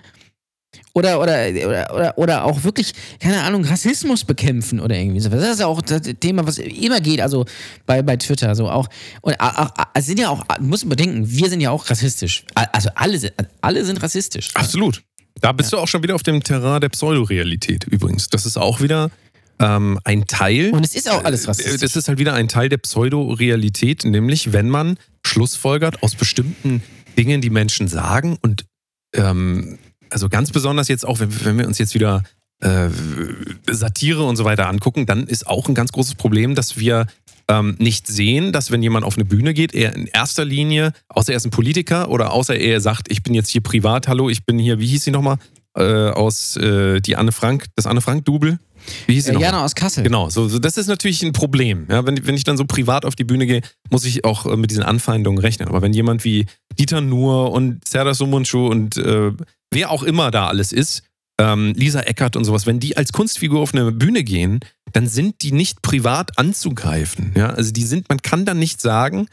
Oder, 0.95 1.21
oder, 1.21 1.49
oder, 1.49 1.95
oder, 1.95 2.19
oder 2.19 2.45
auch 2.45 2.65
wirklich, 2.65 2.93
keine 3.19 3.43
Ahnung, 3.43 3.65
Rassismus 3.65 4.25
bekämpfen 4.25 4.79
oder 4.79 4.95
irgendwie 4.95 5.21
so. 5.21 5.31
Das 5.31 5.49
ist 5.49 5.61
ja 5.61 5.67
auch 5.67 5.81
das 5.81 6.03
Thema, 6.21 6.47
was 6.47 6.59
immer 6.59 7.01
geht, 7.01 7.21
also 7.21 7.47
bei, 7.87 8.03
bei 8.03 8.17
Twitter. 8.17 8.55
So 8.55 8.69
auch. 8.69 8.89
Und 9.23 9.41
auch, 9.41 9.71
es 9.95 10.07
sind 10.07 10.19
ja 10.19 10.29
auch, 10.29 10.45
muss 10.61 10.85
man 10.85 10.91
bedenken, 10.91 11.31
wir 11.31 11.49
sind 11.49 11.63
ja 11.63 11.71
auch 11.71 11.89
rassistisch. 11.89 12.45
Also 12.55 12.91
alle, 12.95 13.33
alle 13.63 13.85
sind 13.85 14.03
rassistisch. 14.03 14.51
Absolut. 14.55 15.03
Da 15.41 15.53
bist 15.53 15.73
ja. 15.73 15.79
du 15.79 15.83
auch 15.83 15.89
schon 15.89 16.03
wieder 16.03 16.15
auf 16.15 16.23
dem 16.23 16.43
Terrain 16.43 16.83
der 16.83 16.91
Pseudorealität 16.91 17.85
übrigens. 17.85 18.29
Das 18.29 18.45
ist 18.45 18.59
auch 18.59 18.83
wieder 18.83 19.11
ähm, 19.59 19.99
ein 20.05 20.27
Teil. 20.27 20.71
Und 20.71 20.85
es 20.85 20.95
ist 20.95 21.11
auch 21.11 21.25
alles 21.25 21.47
rassistisch. 21.49 21.81
Das 21.81 21.97
ist 21.97 22.09
halt 22.09 22.19
wieder 22.19 22.35
ein 22.35 22.49
Teil 22.49 22.69
der 22.69 22.79
Pseudo-Realität, 22.79 24.05
nämlich 24.05 24.53
wenn 24.53 24.69
man 24.69 24.99
schlussfolgert 25.25 26.03
aus 26.03 26.15
bestimmten 26.15 26.83
Dingen, 27.17 27.41
die 27.41 27.51
Menschen 27.51 27.89
sagen 27.89 28.39
und 28.41 28.65
ähm, 29.15 29.79
also 30.11 30.29
ganz 30.29 30.51
besonders 30.51 30.89
jetzt 30.89 31.07
auch, 31.07 31.21
wenn, 31.21 31.45
wenn 31.45 31.59
wir 31.59 31.67
uns 31.67 31.79
jetzt 31.79 31.95
wieder 31.95 32.23
äh, 32.61 32.89
Satire 33.71 34.25
und 34.25 34.37
so 34.37 34.45
weiter 34.45 34.69
angucken, 34.69 35.07
dann 35.07 35.27
ist 35.27 35.47
auch 35.47 35.69
ein 35.69 35.75
ganz 35.75 35.93
großes 35.93 36.15
Problem, 36.15 36.55
dass 36.55 36.77
wir 36.77 37.07
ähm, 37.49 37.77
nicht 37.79 38.07
sehen, 38.07 38.53
dass 38.53 38.71
wenn 38.71 38.83
jemand 38.83 39.05
auf 39.05 39.17
eine 39.17 39.25
Bühne 39.25 39.55
geht, 39.55 39.75
er 39.75 39.95
in 39.95 40.07
erster 40.07 40.45
Linie, 40.45 40.93
außer 41.09 41.33
er 41.33 41.37
ist 41.37 41.45
ein 41.45 41.51
Politiker 41.51 42.09
oder 42.09 42.33
außer 42.33 42.57
er 42.57 42.81
sagt, 42.81 43.11
ich 43.11 43.23
bin 43.23 43.35
jetzt 43.35 43.49
hier 43.49 43.63
privat, 43.63 44.09
hallo, 44.09 44.31
ich 44.31 44.45
bin 44.45 44.59
hier, 44.59 44.79
wie 44.79 44.87
hieß 44.87 45.05
sie 45.05 45.11
nochmal, 45.11 45.39
äh, 45.75 45.83
aus 45.83 46.57
äh, 46.57 47.01
die 47.01 47.17
Anne 47.17 47.33
Frank, 47.33 47.67
das 47.75 47.87
Anne 47.87 48.01
Frank-Double, 48.01 48.59
wie 49.07 49.15
hieß 49.15 49.27
sie 49.27 49.35
äh, 49.35 49.41
Jana 49.41 49.65
aus 49.65 49.75
Kassel. 49.75 50.03
Genau, 50.05 50.31
so, 50.31 50.49
so, 50.49 50.59
das 50.59 50.77
ist 50.77 50.87
natürlich 50.87 51.23
ein 51.23 51.33
Problem. 51.33 51.87
Ja, 51.91 52.07
wenn, 52.07 52.27
wenn 52.27 52.35
ich 52.35 52.45
dann 52.45 52.57
so 52.57 52.65
privat 52.65 53.05
auf 53.05 53.15
die 53.15 53.25
Bühne 53.25 53.47
gehe, 53.47 53.63
muss 53.91 54.05
ich 54.05 54.25
auch 54.25 54.47
äh, 54.47 54.57
mit 54.57 54.71
diesen 54.71 54.83
Anfeindungen 54.83 55.39
rechnen. 55.39 55.69
Aber 55.69 55.83
wenn 55.83 55.93
jemand 55.93 56.25
wie 56.25 56.47
Dieter 56.79 57.01
Nuhr 57.01 57.53
und 57.53 57.87
Serdar 57.87 58.15
Sumuncu 58.15 58.67
und 58.67 58.97
äh, 58.97 59.33
wer 59.71 59.91
auch 59.91 60.03
immer 60.03 60.31
da 60.31 60.49
alles 60.49 60.73
ist, 60.73 61.03
ähm, 61.39 61.73
Lisa 61.77 62.01
Eckert 62.01 62.37
und 62.37 62.45
sowas, 62.45 62.67
wenn 62.67 62.81
die 62.81 62.97
als 62.97 63.13
Kunstfigur 63.13 63.61
auf 63.61 63.75
eine 63.75 63.91
Bühne 63.93 64.23
gehen, 64.25 64.61
dann 64.93 65.07
sind 65.07 65.43
die 65.43 65.53
nicht 65.53 65.83
privat 65.83 66.39
anzugreifen. 66.39 67.33
Ja? 67.37 67.51
Also 67.51 67.73
die 67.73 67.85
sind, 67.85 68.09
man 68.09 68.21
kann 68.23 68.45
dann 68.45 68.59
nicht 68.59 68.81
sagen, 68.81 69.29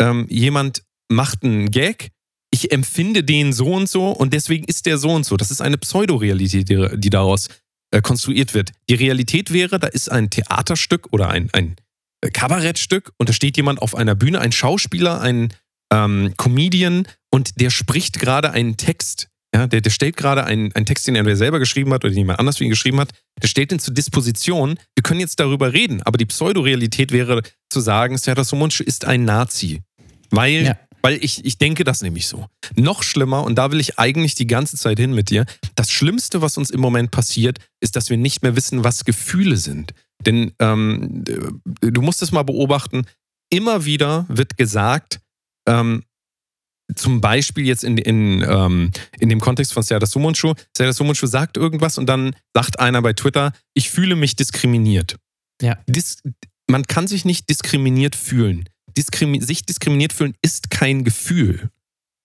ähm, 0.00 0.26
jemand 0.28 0.82
macht 1.08 1.44
einen 1.44 1.70
Gag, 1.70 2.10
ich 2.50 2.72
empfinde 2.72 3.24
den 3.24 3.52
so 3.52 3.72
und 3.74 3.88
so 3.88 4.10
und 4.10 4.32
deswegen 4.32 4.64
ist 4.64 4.86
der 4.86 4.96
so 4.96 5.10
und 5.10 5.26
so. 5.26 5.36
Das 5.36 5.50
ist 5.50 5.60
eine 5.60 5.76
Pseudorealität, 5.76 6.68
die, 6.68 6.88
die 6.96 7.10
daraus 7.10 7.48
äh, 7.94 8.00
konstruiert 8.00 8.54
wird. 8.54 8.72
Die 8.88 8.94
Realität 8.94 9.52
wäre, 9.52 9.78
da 9.78 9.86
ist 9.86 10.10
ein 10.10 10.28
Theaterstück 10.28 11.08
oder 11.12 11.28
ein, 11.30 11.48
ein 11.52 11.76
äh, 12.22 12.30
Kabarettstück 12.30 13.12
und 13.18 13.28
da 13.28 13.32
steht 13.32 13.56
jemand 13.56 13.80
auf 13.80 13.94
einer 13.94 14.16
Bühne, 14.16 14.40
ein 14.40 14.50
Schauspieler, 14.50 15.20
ein 15.20 15.54
ähm, 15.92 16.34
Comedian 16.36 17.06
und 17.30 17.60
der 17.60 17.70
spricht 17.70 18.18
gerade 18.18 18.50
einen 18.50 18.76
Text. 18.76 19.28
Ja, 19.54 19.68
der, 19.68 19.80
der 19.80 19.90
stellt 19.90 20.16
gerade 20.16 20.44
einen, 20.44 20.72
einen 20.74 20.86
Text, 20.86 21.06
den 21.06 21.14
er 21.14 21.36
selber 21.36 21.60
geschrieben 21.60 21.92
hat 21.92 22.04
oder 22.04 22.10
den 22.10 22.18
jemand 22.18 22.40
anders 22.40 22.56
für 22.56 22.64
ihn 22.64 22.70
geschrieben 22.70 22.98
hat, 22.98 23.10
der 23.40 23.46
stellt 23.46 23.70
ihn 23.70 23.78
zur 23.78 23.94
Disposition. 23.94 24.76
Wir 24.96 25.02
können 25.04 25.20
jetzt 25.20 25.38
darüber 25.38 25.72
reden, 25.72 26.02
aber 26.02 26.18
die 26.18 26.26
Pseudorealität 26.26 27.12
wäre 27.12 27.42
zu 27.70 27.78
sagen, 27.78 28.18
Serdar 28.18 28.44
Somuncu 28.44 28.82
ist 28.82 29.04
ein 29.04 29.24
Nazi. 29.24 29.82
Weil 30.30 30.64
ja. 30.64 30.78
Weil 31.04 31.22
ich, 31.22 31.44
ich 31.44 31.58
denke 31.58 31.84
das 31.84 32.00
nämlich 32.00 32.26
so. 32.26 32.48
Noch 32.76 33.02
schlimmer, 33.02 33.44
und 33.44 33.56
da 33.56 33.70
will 33.70 33.78
ich 33.78 33.98
eigentlich 33.98 34.36
die 34.36 34.46
ganze 34.46 34.78
Zeit 34.78 34.98
hin 34.98 35.12
mit 35.12 35.28
dir, 35.28 35.44
das 35.74 35.90
Schlimmste, 35.90 36.40
was 36.40 36.56
uns 36.56 36.70
im 36.70 36.80
Moment 36.80 37.10
passiert, 37.10 37.58
ist, 37.80 37.94
dass 37.94 38.08
wir 38.08 38.16
nicht 38.16 38.42
mehr 38.42 38.56
wissen, 38.56 38.84
was 38.84 39.04
Gefühle 39.04 39.58
sind. 39.58 39.92
Denn 40.24 40.52
ähm, 40.60 41.22
du 41.24 42.00
musst 42.00 42.22
es 42.22 42.32
mal 42.32 42.42
beobachten, 42.42 43.04
immer 43.52 43.84
wieder 43.84 44.24
wird 44.30 44.56
gesagt, 44.56 45.20
ähm, 45.68 46.04
zum 46.94 47.20
Beispiel 47.20 47.66
jetzt 47.66 47.84
in, 47.84 47.98
in, 47.98 48.42
ähm, 48.48 48.90
in 49.20 49.28
dem 49.28 49.40
Kontext 49.40 49.74
von 49.74 49.82
Serdar 49.82 50.06
Sumuncu, 50.06 50.54
Serdar 50.74 50.94
Sumuncu 50.94 51.26
sagt 51.26 51.58
irgendwas 51.58 51.98
und 51.98 52.06
dann 52.06 52.34
sagt 52.54 52.78
einer 52.78 53.02
bei 53.02 53.12
Twitter, 53.12 53.52
ich 53.74 53.90
fühle 53.90 54.16
mich 54.16 54.36
diskriminiert. 54.36 55.16
Ja. 55.60 55.76
Dis 55.86 56.22
man 56.66 56.84
kann 56.84 57.06
sich 57.06 57.26
nicht 57.26 57.50
diskriminiert 57.50 58.16
fühlen 58.16 58.70
diskrimi 58.96 59.40
sich 59.40 59.64
diskriminiert 59.64 60.12
fühlen 60.12 60.34
ist 60.42 60.70
kein 60.70 61.04
Gefühl. 61.04 61.70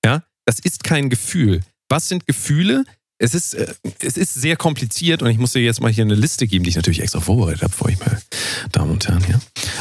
Ja, 0.04 0.24
das 0.46 0.60
ist 0.60 0.84
kein 0.84 1.10
Gefühl. 1.10 1.62
Was 1.90 2.08
sind 2.08 2.28
Gefühle? 2.28 2.86
es 3.20 3.34
ist, 3.34 3.54
äh, 3.54 3.74
es 4.02 4.18
ist 4.18 4.34
sehr 4.34 4.56
kompliziert 4.56 5.22
und 5.22 5.30
ich 5.30 5.38
muss 5.38 5.52
dir 5.52 5.62
jetzt 5.62 5.82
mal 5.82 5.92
hier 5.92 6.06
eine 6.06 6.16
Liste 6.16 6.48
geben, 6.48 6.64
die 6.64 6.70
ich 6.70 6.76
natürlich 6.78 7.02
extra 7.02 7.20
vorbereitet 7.20 7.64
habe 7.64 7.74
für 7.74 7.86
euch, 7.86 8.00
meine 8.00 8.20
Damen 8.72 8.92
und 8.92 9.08
Herren. 9.08 9.24
Ja. 9.30 9.40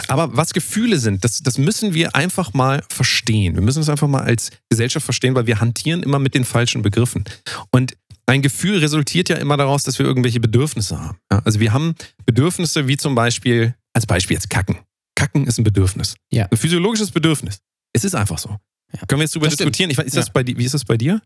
Aber 0.09 0.37
was 0.37 0.53
Gefühle 0.53 0.99
sind, 0.99 1.25
das, 1.25 1.43
das 1.43 1.57
müssen 1.57 1.95
wir 1.95 2.17
einfach 2.17 2.53
mal 2.53 2.83
verstehen. 2.89 3.55
Wir 3.55 3.63
müssen 3.63 3.81
es 3.81 3.89
einfach 3.89 4.09
mal 4.09 4.23
als 4.23 4.51
Gesellschaft 4.69 5.05
verstehen, 5.05 5.35
weil 5.37 5.47
wir 5.47 5.61
hantieren 5.61 6.03
immer 6.03 6.19
mit 6.19 6.35
den 6.35 6.45
falschen 6.45 6.83
Begriffen. 6.83 7.25
Und 7.71 7.97
ein 8.27 8.43
Gefühl 8.43 8.79
resultiert 8.79 9.29
ja 9.29 9.37
immer 9.37 9.57
daraus, 9.57 9.85
dass 9.85 9.99
wir 9.99 10.05
irgendwelche 10.05 10.41
Bedürfnisse 10.41 11.01
haben. 11.01 11.19
Ja, 11.31 11.41
also 11.45 11.61
wir 11.61 11.73
haben 11.73 11.95
Bedürfnisse 12.27 12.89
wie 12.89 12.97
zum 12.97 13.15
Beispiel, 13.15 13.75
als 13.95 14.05
Beispiel 14.07 14.35
jetzt 14.35 14.51
Kacken. 14.51 14.79
Kacken 15.19 15.47
ist 15.47 15.59
ein 15.59 15.65
Bedürfnis. 15.65 16.15
Ja. 16.31 16.47
Ein 16.51 16.57
physiologisches 16.57 17.11
Bedürfnis. 17.11 17.59
Es 17.93 18.05
ist 18.05 18.15
einfach 18.15 18.39
so. 18.39 18.51
Ja. 18.93 19.01
Können 19.07 19.19
wir 19.21 19.25
jetzt 19.25 19.35
darüber 19.35 19.47
Das 19.47 19.55
stimmt. 19.55 19.71
diskutieren? 19.79 19.91
Ich, 19.91 19.99
ist 19.99 20.17
das 20.17 20.27
Ja. 20.27 20.33
bei, 20.33 20.43
di- 20.45 20.57
wie 20.57 20.65
ist 20.65 20.75
das 20.75 20.85
bei 20.85 20.97
dir? 20.97 21.21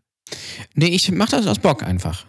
Nee, 0.73 0.87
ich 0.87 1.11
mach 1.11 1.29
das 1.29 1.45
aus 1.47 1.59
Bock 1.59 1.83
einfach. 1.83 2.25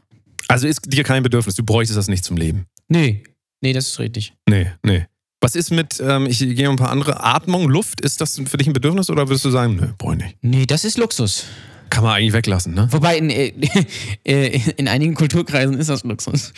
Also 0.49 0.67
ist 0.69 0.81
dir 0.87 1.05
kein 1.05 1.23
Bedürfnis, 1.23 1.55
du 1.55 1.65
bräuchtest 1.65 1.97
das 1.97 2.09
nicht 2.09 2.23
zum 2.25 2.37
Leben. 2.37 2.67
Nee. 2.89 3.23
Nee, 3.63 3.73
das 3.73 3.89
ist 3.89 3.99
richtig. 3.99 4.35
Nee, 4.49 4.71
nee. 4.83 5.07
Was 5.41 5.55
ist 5.57 5.71
mit, 5.71 6.01
ähm, 6.01 6.27
ich 6.27 6.39
gehe 6.39 6.69
ein 6.69 6.77
paar 6.77 6.91
andere, 6.91 7.23
Atmung, 7.25 7.69
Luft, 7.69 8.01
ist 8.03 8.21
das 8.21 8.41
für 8.45 8.57
dich 8.59 8.67
ein 8.67 8.73
Bedürfnis 8.75 9.09
oder 9.11 9.27
würdest 9.29 9.45
du 9.47 9.51
sagen, 9.51 9.77
nö, 9.77 9.89
brauche 9.97 10.15
ich 10.17 10.23
nicht? 10.23 10.37
Nee, 10.43 10.67
das 10.67 10.85
ist 10.85 10.99
Luxus. 10.99 11.45
Kann 11.91 12.03
man 12.05 12.15
eigentlich 12.15 12.33
weglassen, 12.33 12.75
ne? 12.75 12.89
Wobei 12.91 13.17
in, 13.19 13.31
äh, 13.31 13.53
äh, 14.25 14.61
in 14.77 14.89
einigen 14.89 15.15
Kulturkreisen 15.15 15.79
ist 15.79 15.89
das 15.89 16.03
Luxus. 16.05 16.53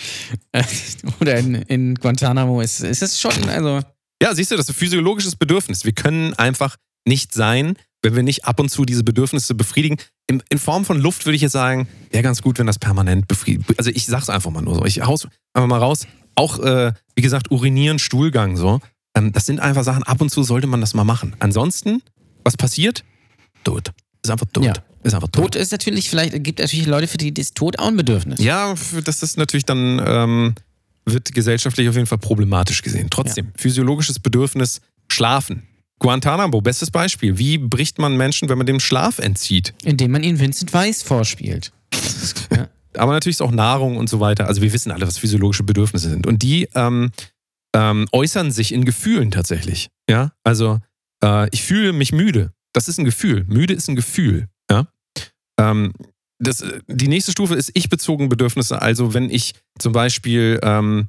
Oder 1.21 1.37
in, 1.39 1.55
in 1.55 1.95
Guantanamo 1.95 2.61
ist, 2.61 2.81
ist 2.81 3.03
es 3.03 3.21
schon, 3.21 3.33
also. 3.49 3.81
Ja, 4.23 4.35
siehst 4.35 4.51
du, 4.51 4.57
das 4.57 4.67
ist 4.67 4.75
ein 4.75 4.79
physiologisches 4.79 5.37
Bedürfnis. 5.37 5.85
Wir 5.85 5.93
können 5.93 6.35
einfach 6.35 6.77
nicht 7.07 7.35
sein, 7.35 7.77
wenn 8.03 8.15
wir 8.15 8.23
nicht 8.23 8.45
ab 8.45 8.61
und 8.61 8.71
zu 8.71 8.85
diese 8.85 9.05
Bedürfnisse 9.05 9.55
befriedigen. 9.55 9.99
In, 10.27 10.43
in 10.49 10.59
Form 10.59 10.85
von 10.85 11.01
Luft 11.01 11.27
würde 11.27 11.37
ich 11.37 11.43
jetzt 11.43 11.53
sagen, 11.53 11.89
wäre 12.11 12.23
ganz 12.23 12.43
gut, 12.43 12.59
wenn 12.59 12.67
das 12.67 12.79
permanent 12.79 13.29
befriedigt. 13.29 13.79
Also 13.79 13.91
ich 13.91 14.07
sag's 14.07 14.29
einfach 14.29 14.51
mal 14.51 14.63
nur 14.63 14.75
so. 14.77 14.85
Ich 14.85 15.03
hau's 15.03 15.29
einfach 15.53 15.69
mal 15.69 15.79
raus. 15.79 16.07
Auch, 16.35 16.59
äh, 16.59 16.93
wie 17.15 17.23
gesagt, 17.23 17.51
urinieren, 17.51 17.99
Stuhlgang, 17.99 18.57
so. 18.57 18.81
Ähm, 19.17 19.33
das 19.33 19.47
sind 19.47 19.61
einfach 19.61 19.85
Sachen, 19.85 20.03
ab 20.03 20.21
und 20.21 20.31
zu 20.31 20.43
sollte 20.43 20.67
man 20.67 20.81
das 20.81 20.95
mal 20.95 21.05
machen. 21.05 21.35
Ansonsten, 21.39 22.03
was 22.45 22.57
passiert? 22.57 23.05
Tod. 23.65 23.91
Ist 24.23 24.31
einfach 24.31 24.47
tot. 24.53 24.65
Ja. 24.65 24.73
Ist 25.03 25.15
einfach 25.15 25.29
tot. 25.29 25.45
Tod 25.45 25.57
ist 25.57 25.73
natürlich, 25.73 26.11
vielleicht 26.11 26.43
gibt 26.43 26.61
es 26.61 26.65
natürlich 26.65 26.87
Leute, 26.87 27.07
für 27.07 27.17
die 27.17 27.33
ist 27.41 27.55
Tod 27.55 27.79
auch 27.79 27.87
ein 27.87 27.97
Bedürfnis. 27.97 28.41
Ja, 28.41 28.75
das 29.05 29.23
ist 29.23 29.39
natürlich 29.39 29.65
dann, 29.65 30.03
ähm, 30.05 30.55
wird 31.07 31.33
gesellschaftlich 31.33 31.89
auf 31.89 31.95
jeden 31.95 32.07
Fall 32.07 32.19
problematisch 32.19 32.83
gesehen. 32.83 33.09
Trotzdem, 33.11 33.53
physiologisches 33.57 34.19
Bedürfnis, 34.19 34.81
Schlafen. 35.09 35.63
Guantanamo, 35.99 36.61
bestes 36.61 36.91
Beispiel. 36.91 37.39
Wie 37.39 37.59
bricht 37.59 37.99
man 37.99 38.17
Menschen, 38.17 38.49
wenn 38.49 38.59
man 38.59 38.67
dem 38.67 38.81
Schlaf 38.81 39.19
entzieht? 39.19 39.73
Indem 39.83 40.11
man 40.11 40.23
ihnen 40.23 40.39
Vincent 40.39 40.73
Weiss 40.75 41.03
vorspielt. 41.03 41.73
Ja. 42.55 42.69
Aber 42.97 43.13
natürlich 43.13 43.37
ist 43.37 43.43
auch 43.43 43.51
Nahrung 43.51 43.97
und 43.97 44.09
so 44.09 44.21
weiter. 44.21 44.47
Also 44.47 44.63
wir 44.63 44.73
wissen 44.73 44.91
alle, 44.91 45.07
was 45.07 45.19
physiologische 45.19 45.63
Bedürfnisse 45.63 46.09
sind. 46.09 46.27
Und 46.27 46.43
die 46.43 46.69
ähm, 46.75 47.11
ähm, 47.75 48.07
äußern 48.13 48.51
sich 48.51 48.73
in 48.73 48.85
Gefühlen 48.85 49.31
tatsächlich. 49.31 49.89
Ja, 50.09 50.33
also 50.45 50.81
äh, 51.23 51.49
ich 51.51 51.63
fühle 51.63 51.93
mich 51.93 52.13
müde. 52.13 52.53
Das 52.73 52.89
ist 52.89 52.99
ein 52.99 53.05
Gefühl. 53.05 53.45
Müde 53.49 53.75
ist 53.75 53.89
ein 53.89 53.97
Gefühl. 53.97 54.49
Ja. 54.71 54.89
Ähm, 55.59 55.93
das, 56.39 56.65
die 56.87 57.09
nächste 57.09 57.33
Stufe 57.33 57.55
ist 57.55 57.71
ich-bezogene 57.75 58.29
Bedürfnisse. 58.29 58.81
Also 58.81 59.15
wenn 59.15 59.31
ich 59.31 59.55
zum 59.79 59.93
Beispiel, 59.93 60.61
ähm, 60.63 61.09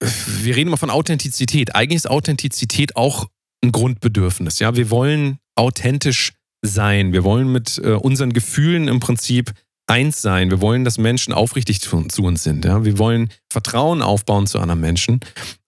wir 0.00 0.56
reden 0.56 0.68
immer 0.68 0.76
von 0.76 0.90
Authentizität. 0.90 1.74
Eigentlich 1.74 1.96
ist 1.96 2.10
Authentizität 2.10 2.96
auch 2.96 3.28
ein 3.62 3.72
Grundbedürfnis. 3.72 4.58
Ja, 4.58 4.76
wir 4.76 4.90
wollen 4.90 5.38
authentisch 5.54 6.32
sein. 6.62 7.12
Wir 7.12 7.24
wollen 7.24 7.50
mit 7.50 7.78
äh, 7.78 7.92
unseren 7.92 8.32
Gefühlen 8.32 8.88
im 8.88 9.00
Prinzip 9.00 9.52
eins 9.86 10.20
sein. 10.20 10.50
Wir 10.50 10.60
wollen, 10.60 10.84
dass 10.84 10.98
Menschen 10.98 11.32
aufrichtig 11.32 11.80
zu, 11.80 12.02
zu 12.04 12.22
uns 12.22 12.42
sind. 12.42 12.64
Ja? 12.64 12.84
Wir 12.84 12.98
wollen 12.98 13.30
Vertrauen 13.50 14.02
aufbauen 14.02 14.46
zu 14.46 14.58
anderen 14.58 14.80
Menschen. 14.80 15.20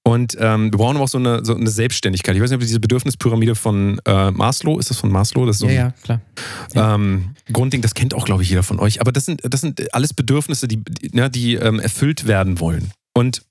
Und 0.08 0.38
ähm, 0.40 0.72
wir 0.72 0.78
brauchen 0.78 0.96
aber 0.96 1.04
auch 1.04 1.08
so 1.08 1.18
eine, 1.18 1.44
so 1.44 1.54
eine 1.54 1.68
Selbstständigkeit. 1.68 2.34
Ich 2.34 2.40
weiß 2.40 2.48
nicht, 2.48 2.56
ob 2.56 2.62
diese 2.62 2.80
Bedürfnispyramide 2.80 3.54
von 3.54 4.00
äh, 4.06 4.30
Maslow, 4.30 4.78
ist 4.78 4.88
das 4.88 4.96
von 4.96 5.12
Maslow? 5.12 5.44
Das 5.44 5.58
so 5.58 5.66
ja, 5.66 5.72
ja, 5.72 5.94
klar. 6.02 6.22
ähm, 6.74 7.34
Grundding, 7.52 7.82
das 7.82 7.92
kennt 7.92 8.14
auch, 8.14 8.24
glaube 8.24 8.42
ich, 8.42 8.48
jeder 8.48 8.62
von 8.62 8.80
euch. 8.80 9.02
Aber 9.02 9.12
das 9.12 9.26
sind, 9.26 9.42
das 9.44 9.60
sind 9.60 9.92
alles 9.94 10.14
Bedürfnisse, 10.14 10.66
die, 10.66 10.82
die, 10.82 11.14
ja, 11.14 11.28
die 11.28 11.56
ähm, 11.56 11.78
erfüllt 11.78 12.26
werden 12.26 12.58
wollen. 12.58 12.90
Und 13.14 13.42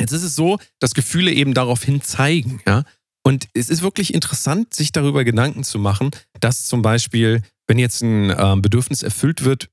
jetzt 0.00 0.10
ist 0.10 0.24
es 0.24 0.34
so, 0.34 0.58
dass 0.80 0.94
Gefühle 0.94 1.32
eben 1.32 1.54
daraufhin 1.54 2.02
zeigen. 2.02 2.60
Ja? 2.66 2.82
Und 3.22 3.46
es 3.54 3.68
ist 3.68 3.82
wirklich 3.82 4.12
interessant, 4.14 4.74
sich 4.74 4.90
darüber 4.90 5.22
Gedanken 5.22 5.62
zu 5.62 5.78
machen, 5.78 6.10
dass 6.40 6.66
zum 6.66 6.82
Beispiel, 6.82 7.42
wenn 7.68 7.78
jetzt 7.78 8.02
ein 8.02 8.34
ähm, 8.36 8.62
Bedürfnis 8.62 9.04
erfüllt 9.04 9.44
wird, 9.44 9.68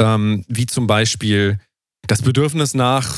ähm, 0.00 0.44
wie 0.48 0.66
zum 0.66 0.88
Beispiel 0.88 1.60
das 2.08 2.22
Bedürfnis 2.22 2.74
nach 2.74 3.16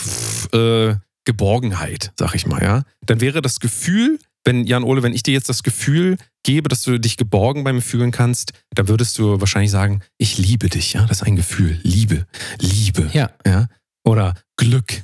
äh, 0.53 0.97
Geborgenheit, 1.29 2.11
sag 2.19 2.35
ich 2.35 2.47
mal, 2.47 2.63
ja, 2.63 2.85
dann 3.05 3.21
wäre 3.21 3.43
das 3.43 3.61
Gefühl, 3.61 4.19
wenn, 4.45 4.65
Jan 4.67 4.83
Ole, 4.83 5.03
wenn 5.03 5.13
ich 5.13 5.23
dir 5.23 5.35
jetzt 5.35 5.51
das 5.51 5.63
Gefühl 5.63 6.17
gebe, 6.43 6.71
dass 6.71 6.81
du 6.81 6.99
dich 6.99 7.19
geborgen 7.19 7.65
bei 7.65 7.73
mir 7.75 7.83
fühlen 7.83 8.13
kannst, 8.13 8.53
dann 8.75 8.89
würdest 8.89 9.19
du 9.19 9.39
wahrscheinlich 9.39 9.71
sagen, 9.71 10.01
ich 10.17 10.39
liebe 10.39 10.71
dich, 10.71 10.95
ja, 10.95 11.05
das 11.05 11.19
ist 11.19 11.27
ein 11.27 11.37
Gefühl. 11.37 11.79
Liebe, 11.83 12.27
Liebe, 12.59 13.11
Ja. 13.13 13.31
ja, 13.47 13.67
oder 14.05 14.33
Glück, 14.57 15.03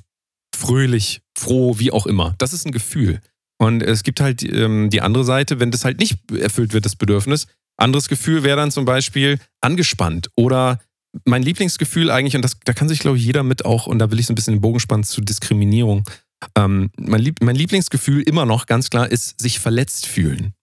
fröhlich, 0.57 1.21
froh, 1.37 1.79
wie 1.79 1.91
auch 1.91 2.07
immer. 2.07 2.35
Das 2.39 2.55
ist 2.55 2.65
ein 2.65 2.73
Gefühl. 2.73 3.21
Und 3.59 3.83
es 3.83 4.03
gibt 4.03 4.21
halt 4.21 4.43
ähm, 4.43 4.89
die 4.89 5.03
andere 5.03 5.25
Seite, 5.25 5.61
wenn 5.61 5.71
das 5.71 5.85
halt 5.85 5.99
nicht 5.99 6.17
erfüllt 6.33 6.73
wird, 6.73 6.87
das 6.87 6.97
Bedürfnis. 6.97 7.47
Anderes 7.77 8.09
Gefühl 8.09 8.45
wäre 8.45 8.57
dann 8.57 8.71
zum 8.71 8.87
Beispiel 8.87 9.39
angespannt 9.61 10.31
oder 10.37 10.81
mein 11.25 11.43
Lieblingsgefühl 11.43 12.11
eigentlich, 12.11 12.37
und 12.37 12.43
das, 12.43 12.57
da 12.65 12.73
kann 12.73 12.89
sich, 12.89 12.99
glaube 12.99 13.19
ich, 13.19 13.25
jeder 13.25 13.43
mit 13.43 13.65
auch, 13.65 13.87
und 13.87 13.99
da 13.99 14.11
will 14.11 14.19
ich 14.19 14.27
so 14.27 14.33
ein 14.33 14.37
bisschen 14.37 14.55
den 14.55 14.61
Bogen 14.61 14.81
spannen 14.81 15.05
zu 15.05 15.21
Diskriminierung. 15.21 16.09
Ähm, 16.57 16.91
mein, 16.97 17.21
Lieb 17.21 17.39
mein 17.43 17.57
Lieblingsgefühl 17.57 18.23
immer 18.23 18.47
noch 18.47 18.67
ganz 18.67 18.91
klar 18.91 19.11
ist, 19.11 19.41
sich 19.41 19.61
verletzt 19.61 20.07
fühlen. 20.07 20.55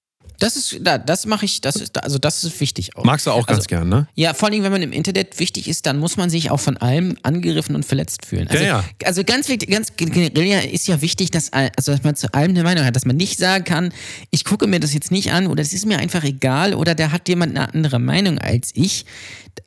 Das 0.41 0.55
ist, 0.55 0.77
da, 0.81 0.97
das 0.97 1.25
mache 1.27 1.45
ich, 1.45 1.61
das 1.61 1.75
ist, 1.75 2.03
also 2.03 2.17
das 2.17 2.43
ist 2.43 2.59
wichtig 2.59 2.95
auch. 2.97 3.03
Magst 3.03 3.27
du 3.27 3.31
auch 3.31 3.45
ganz 3.45 3.59
Also- 3.59 3.67
gern, 3.67 3.89
ne? 3.89 4.07
Ja, 4.15 4.33
vor 4.33 4.49
allem, 4.49 4.63
wenn 4.63 4.71
man 4.71 4.81
im 4.81 4.91
Internet 4.91 5.37
wichtig 5.39 5.67
ist, 5.67 5.85
dann 5.85 5.99
muss 5.99 6.17
man 6.17 6.29
sich 6.31 6.49
auch 6.49 6.59
von 6.59 6.77
allem 6.77 7.15
angegriffen 7.21 7.75
und 7.75 7.85
verletzt 7.85 8.25
fühlen. 8.25 8.47
Also, 8.47 8.63
Ja, 8.63 8.79
ja. 8.79 8.83
also 9.05 9.23
ganz 9.23 9.47
wichtig, 9.49 9.69
ganz 9.69 9.93
generell 9.95 10.65
ist 10.65 10.87
ja 10.87 11.01
wichtig, 11.01 11.29
dass, 11.29 11.53
also 11.53 11.91
dass 11.91 12.03
man 12.03 12.15
zu 12.15 12.33
allem 12.33 12.51
eine 12.51 12.63
Meinung 12.63 12.83
hat, 12.85 12.95
dass 12.95 13.05
man 13.05 13.15
nicht 13.17 13.37
sagen 13.37 13.63
kann, 13.65 13.93
ich 14.31 14.43
gucke 14.43 14.65
mir 14.65 14.79
das 14.79 14.93
jetzt 14.93 15.11
nicht 15.11 15.31
an 15.31 15.45
oder 15.47 15.61
es 15.61 15.73
ist 15.73 15.85
mir 15.85 15.99
einfach 15.99 16.23
egal 16.23 16.73
oder 16.73 16.95
da 16.95 17.11
hat 17.11 17.29
jemand 17.29 17.55
eine 17.55 17.73
andere 17.73 17.99
Meinung 17.99 18.39
als 18.39 18.71
ich. 18.73 19.05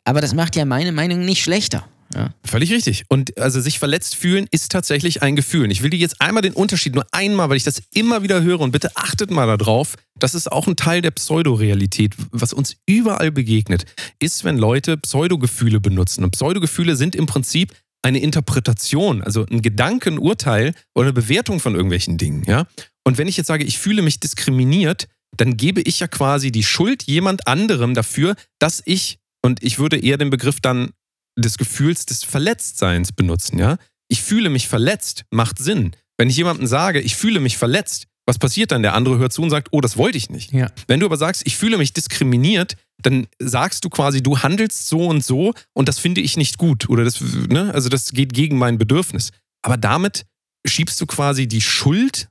Aber 0.03 0.21
das 0.21 0.35
macht 0.35 0.57
ja 0.57 0.65
meine 0.65 0.91
Meinung 0.93 1.25
nicht 1.25 1.43
schlechter. 1.43 1.87
Ja. 2.15 2.35
Völlig 2.45 2.73
richtig. 2.73 3.05
Und 3.09 3.39
also 3.39 3.61
sich 3.61 3.79
verletzt 3.79 4.15
fühlen 4.15 4.47
ist 4.51 4.71
tatsächlich 4.71 5.23
ein 5.23 5.37
Gefühl. 5.37 5.65
Und 5.65 5.71
ich 5.71 5.83
will 5.83 5.91
dir 5.91 5.99
jetzt 5.99 6.21
einmal 6.21 6.43
den 6.43 6.53
Unterschied, 6.53 6.95
nur 6.95 7.07
einmal, 7.13 7.51
weil 7.51 7.57
ich 7.57 7.65
das 7.65 7.83
immer 7.93 8.23
wieder 8.23 8.43
höre 8.43 8.61
und 8.61 8.71
bitte 8.71 8.91
achtet 8.95 9.31
mal 9.31 9.47
darauf, 9.57 9.97
das 10.19 10.35
ist 10.35 10.51
auch 10.51 10.67
ein 10.67 10.77
Teil 10.77 11.03
der 11.03 11.11
Pseudorealität, 11.11 12.15
was 12.31 12.53
uns 12.53 12.77
überall 12.87 13.33
begegnet, 13.33 13.85
ist, 14.21 14.45
wenn 14.45 14.57
Leute 14.57 14.97
Pseudogefühle 14.97 15.81
benutzen. 15.81 16.25
Und 16.25 16.31
Pseudogefühle 16.31 16.97
sind 16.97 17.17
im 17.17 17.27
Prinzip 17.27 17.73
eine 18.03 18.19
Interpretation, 18.19 19.23
also 19.23 19.47
ein 19.51 19.63
Gedanke, 19.63 20.11
ein 20.11 20.19
Urteil 20.19 20.75
oder 20.95 21.07
eine 21.07 21.15
Bewertung 21.15 21.59
von 21.59 21.75
irgendwelchen 21.75 22.19
Dingen, 22.19 22.45
ja. 22.47 22.67
Und 23.07 23.19
wenn 23.19 23.29
ich 23.29 23.37
jetzt 23.37 23.47
sage, 23.47 23.65
ich 23.65 23.79
fühle 23.79 24.03
mich 24.03 24.21
diskriminiert, 24.21 25.09
dann 25.37 25.57
gebe 25.57 25.81
ich 25.81 26.01
ja 26.01 26.07
quasi 26.07 26.53
die 26.53 26.63
Schuld 26.63 27.05
jemand 27.05 27.47
anderem 27.47 27.95
dafür, 27.95 28.37
dass 28.59 28.83
ich, 28.85 29.19
und 29.43 29.63
ich 29.63 29.79
würde 29.79 29.99
eher 29.99 30.17
den 30.17 30.31
Begriff 30.31 30.61
dann 30.61 30.91
des 31.37 31.59
Gefühls 31.59 32.07
des 32.07 32.25
Verletztseins 32.25 33.13
benutzen, 33.13 33.59
ja. 33.59 33.77
Ich 34.09 34.23
fühle 34.23 34.51
mich 34.51 34.69
verletzt, 34.69 35.25
macht 35.31 35.59
Sinn. 35.59 35.97
Wenn 36.19 36.31
ich 36.31 36.37
jemandem 36.37 36.67
sage, 36.67 37.01
ich 37.01 37.17
fühle 37.17 37.41
mich 37.41 37.57
verletzt, 37.57 38.07
was 38.27 38.39
passiert 38.39 38.71
dann? 38.71 38.83
Der 38.83 38.95
andere 38.95 39.19
hört 39.19 39.33
zu 39.33 39.43
und 39.43 39.51
sagt, 39.51 39.69
oh, 39.73 39.81
das 39.81 39.97
wollte 39.97 40.17
ich 40.17 40.31
nicht. 40.31 40.53
Ja. 40.53 40.71
Wenn 40.87 41.01
du 41.01 41.07
aber 41.07 41.17
sagst, 41.17 41.43
ich 41.47 41.57
fühle 41.57 41.77
mich 41.77 41.93
diskriminiert, 41.93 42.77
dann 43.03 43.27
sagst 43.39 43.85
du 43.85 43.91
quasi, 43.91 44.23
du 44.23 44.39
handelst 44.39 44.89
so 44.89 45.07
und 45.07 45.23
so 45.23 45.53
und 45.75 45.89
das 45.89 45.99
finde 45.99 46.21
ich 46.21 46.37
nicht 46.37 46.57
gut. 46.57 46.89
Oder 46.89 47.05
das, 47.05 47.21
ne? 47.21 47.73
Also 47.75 47.89
das 47.89 48.13
geht 48.13 48.33
gegen 48.33 48.57
mein 48.57 48.79
Bedürfnis. 48.79 49.31
Aber 49.63 49.77
damit 49.77 50.25
schiebst 50.67 51.01
du 51.01 51.07
quasi 51.07 51.47
die 51.47 51.61
Schuld 51.61 52.29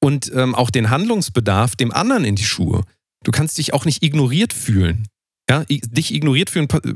und 0.00 0.30
ähm, 0.34 0.54
auch 0.54 0.70
den 0.70 0.90
Handlungsbedarf 0.90 1.74
dem 1.76 1.92
anderen 1.92 2.24
in 2.24 2.36
die 2.36 2.44
Schuhe. 2.44 2.84
Du 3.24 3.32
kannst 3.32 3.58
dich 3.58 3.72
auch 3.72 3.84
nicht 3.84 4.02
ignoriert 4.02 4.52
fühlen. 4.52 5.08
Ja, 5.50 5.64
dich 5.68 6.14
ignoriert 6.14 6.48
fühlen, 6.50 6.68
pa- 6.68 6.78
äh, 6.84 6.94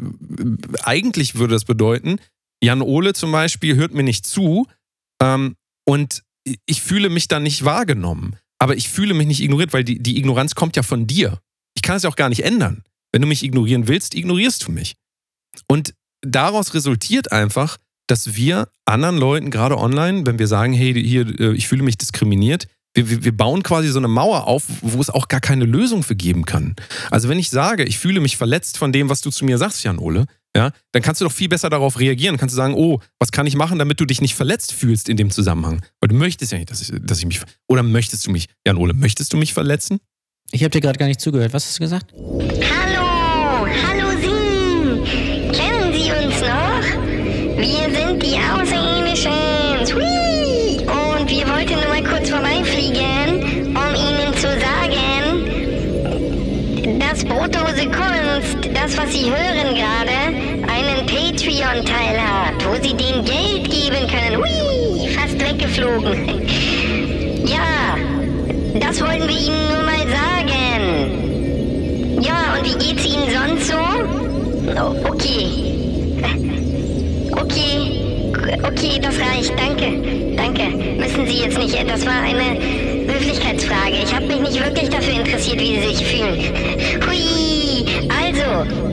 eigentlich 0.82 1.34
würde 1.34 1.54
das 1.54 1.64
bedeuten, 1.64 2.18
Jan 2.62 2.80
Ole 2.82 3.12
zum 3.12 3.30
Beispiel 3.30 3.76
hört 3.76 3.92
mir 3.94 4.02
nicht 4.02 4.26
zu 4.26 4.66
ähm, 5.22 5.54
und 5.86 6.22
ich 6.66 6.80
fühle 6.82 7.10
mich 7.10 7.28
dann 7.28 7.42
nicht 7.42 7.64
wahrgenommen. 7.64 8.36
Aber 8.58 8.76
ich 8.76 8.88
fühle 8.88 9.14
mich 9.14 9.26
nicht 9.26 9.40
ignoriert, 9.42 9.72
weil 9.72 9.84
die, 9.84 10.00
die 10.00 10.18
Ignoranz 10.18 10.54
kommt 10.54 10.74
ja 10.76 10.82
von 10.82 11.06
dir. 11.06 11.40
Ich 11.76 11.82
kann 11.82 11.96
es 11.96 12.02
ja 12.02 12.10
auch 12.10 12.16
gar 12.16 12.28
nicht 12.30 12.42
ändern. 12.44 12.82
Wenn 13.12 13.22
du 13.22 13.28
mich 13.28 13.44
ignorieren 13.44 13.86
willst, 13.86 14.14
ignorierst 14.14 14.66
du 14.66 14.72
mich. 14.72 14.96
Und 15.68 15.94
daraus 16.22 16.74
resultiert 16.74 17.30
einfach, 17.30 17.76
dass 18.08 18.34
wir 18.34 18.68
anderen 18.86 19.18
Leuten, 19.18 19.50
gerade 19.50 19.76
online, 19.78 20.26
wenn 20.26 20.38
wir 20.38 20.48
sagen, 20.48 20.72
hey, 20.72 20.92
hier, 20.94 21.38
äh, 21.38 21.52
ich 21.54 21.68
fühle 21.68 21.82
mich 21.84 21.98
diskriminiert, 21.98 22.66
wir, 23.06 23.24
wir, 23.24 23.36
bauen 23.36 23.62
quasi 23.62 23.88
so 23.88 23.98
eine 23.98 24.08
Mauer 24.08 24.46
auf, 24.46 24.64
wo 24.82 25.00
es 25.00 25.10
auch 25.10 25.28
gar 25.28 25.40
keine 25.40 25.64
Lösung 25.64 26.02
für 26.02 26.16
geben 26.16 26.44
kann. 26.44 26.74
Also 27.10 27.28
wenn 27.28 27.38
ich 27.38 27.50
sage, 27.50 27.84
ich 27.84 27.98
fühle 27.98 28.20
mich 28.20 28.36
verletzt 28.36 28.78
von 28.78 28.92
dem, 28.92 29.08
was 29.08 29.20
du 29.20 29.30
zu 29.30 29.44
mir 29.44 29.58
sagst, 29.58 29.84
Jan 29.84 29.98
Ole, 29.98 30.26
ja, 30.56 30.72
dann 30.92 31.02
kannst 31.02 31.20
du 31.20 31.24
doch 31.24 31.32
viel 31.32 31.48
besser 31.48 31.70
darauf 31.70 32.00
reagieren. 32.00 32.36
Kannst 32.36 32.54
du 32.54 32.56
sagen, 32.56 32.74
oh, 32.74 33.00
was 33.18 33.30
kann 33.30 33.46
ich 33.46 33.54
machen, 33.54 33.78
damit 33.78 34.00
du 34.00 34.04
dich 34.04 34.20
nicht 34.20 34.34
verletzt 34.34 34.72
fühlst 34.72 35.08
in 35.08 35.16
dem 35.16 35.30
Zusammenhang? 35.30 35.82
Weil 36.00 36.08
du 36.08 36.14
möchtest 36.14 36.52
ja 36.52 36.58
nicht, 36.58 36.70
dass 36.70 36.80
ich, 36.80 36.92
dass 37.00 37.18
ich 37.18 37.26
mich. 37.26 37.40
Oder 37.68 37.82
möchtest 37.82 38.26
du 38.26 38.30
mich, 38.30 38.46
Jan 38.66 38.76
Ole, 38.76 38.94
möchtest 38.94 39.32
du 39.32 39.36
mich 39.36 39.52
verletzen? 39.52 40.00
Ich 40.50 40.62
habe 40.64 40.70
dir 40.70 40.80
gerade 40.80 40.98
gar 40.98 41.06
nicht 41.06 41.20
zugehört. 41.20 41.52
Was 41.52 41.66
hast 41.66 41.78
du 41.78 41.84
gesagt? 41.84 42.12
Hallo, 42.14 42.87
Hören 59.30 59.74
gerade, 59.74 60.18
einen 60.66 61.06
Patreon-Teil 61.06 62.18
hat, 62.20 62.64
wo 62.64 62.74
Sie 62.82 62.94
dem 62.94 63.24
Geld 63.24 63.70
geben 63.70 64.06
können. 64.08 64.36
Hui, 64.38 65.08
fast 65.10 65.38
weggeflogen. 65.40 66.46
Ja, 67.46 67.96
das 68.80 69.00
wollten 69.00 69.28
wir 69.28 69.36
Ihnen 69.36 69.68
nur 69.68 69.82
mal 69.84 70.06
sagen. 70.08 70.82
Ja, 72.22 72.54
und 72.56 72.64
wie 72.64 72.76
geht's 72.84 73.04
Ihnen 73.06 73.30
sonst 73.30 73.68
so? 73.68 73.78
Oh, 74.76 74.94
okay. 75.10 75.46
Okay. 77.32 77.98
Okay, 78.64 78.98
das 79.00 79.18
reicht. 79.18 79.52
Danke. 79.58 80.36
Danke. 80.36 80.64
Müssen 80.96 81.26
Sie 81.26 81.38
jetzt 81.42 81.58
nicht. 81.58 81.76
Das 81.88 82.04
war 82.06 82.22
eine 82.22 82.58
Höflichkeitsfrage. 83.12 83.96
Ich 84.04 84.14
habe 84.14 84.26
mich 84.26 84.40
nicht 84.40 84.64
wirklich 84.64 84.88
dafür 84.88 85.14
interessiert, 85.14 85.60
wie 85.60 85.80
Sie 85.80 85.88
sich 85.88 86.04
fühlen. 86.06 86.38
Hui. 87.06 87.57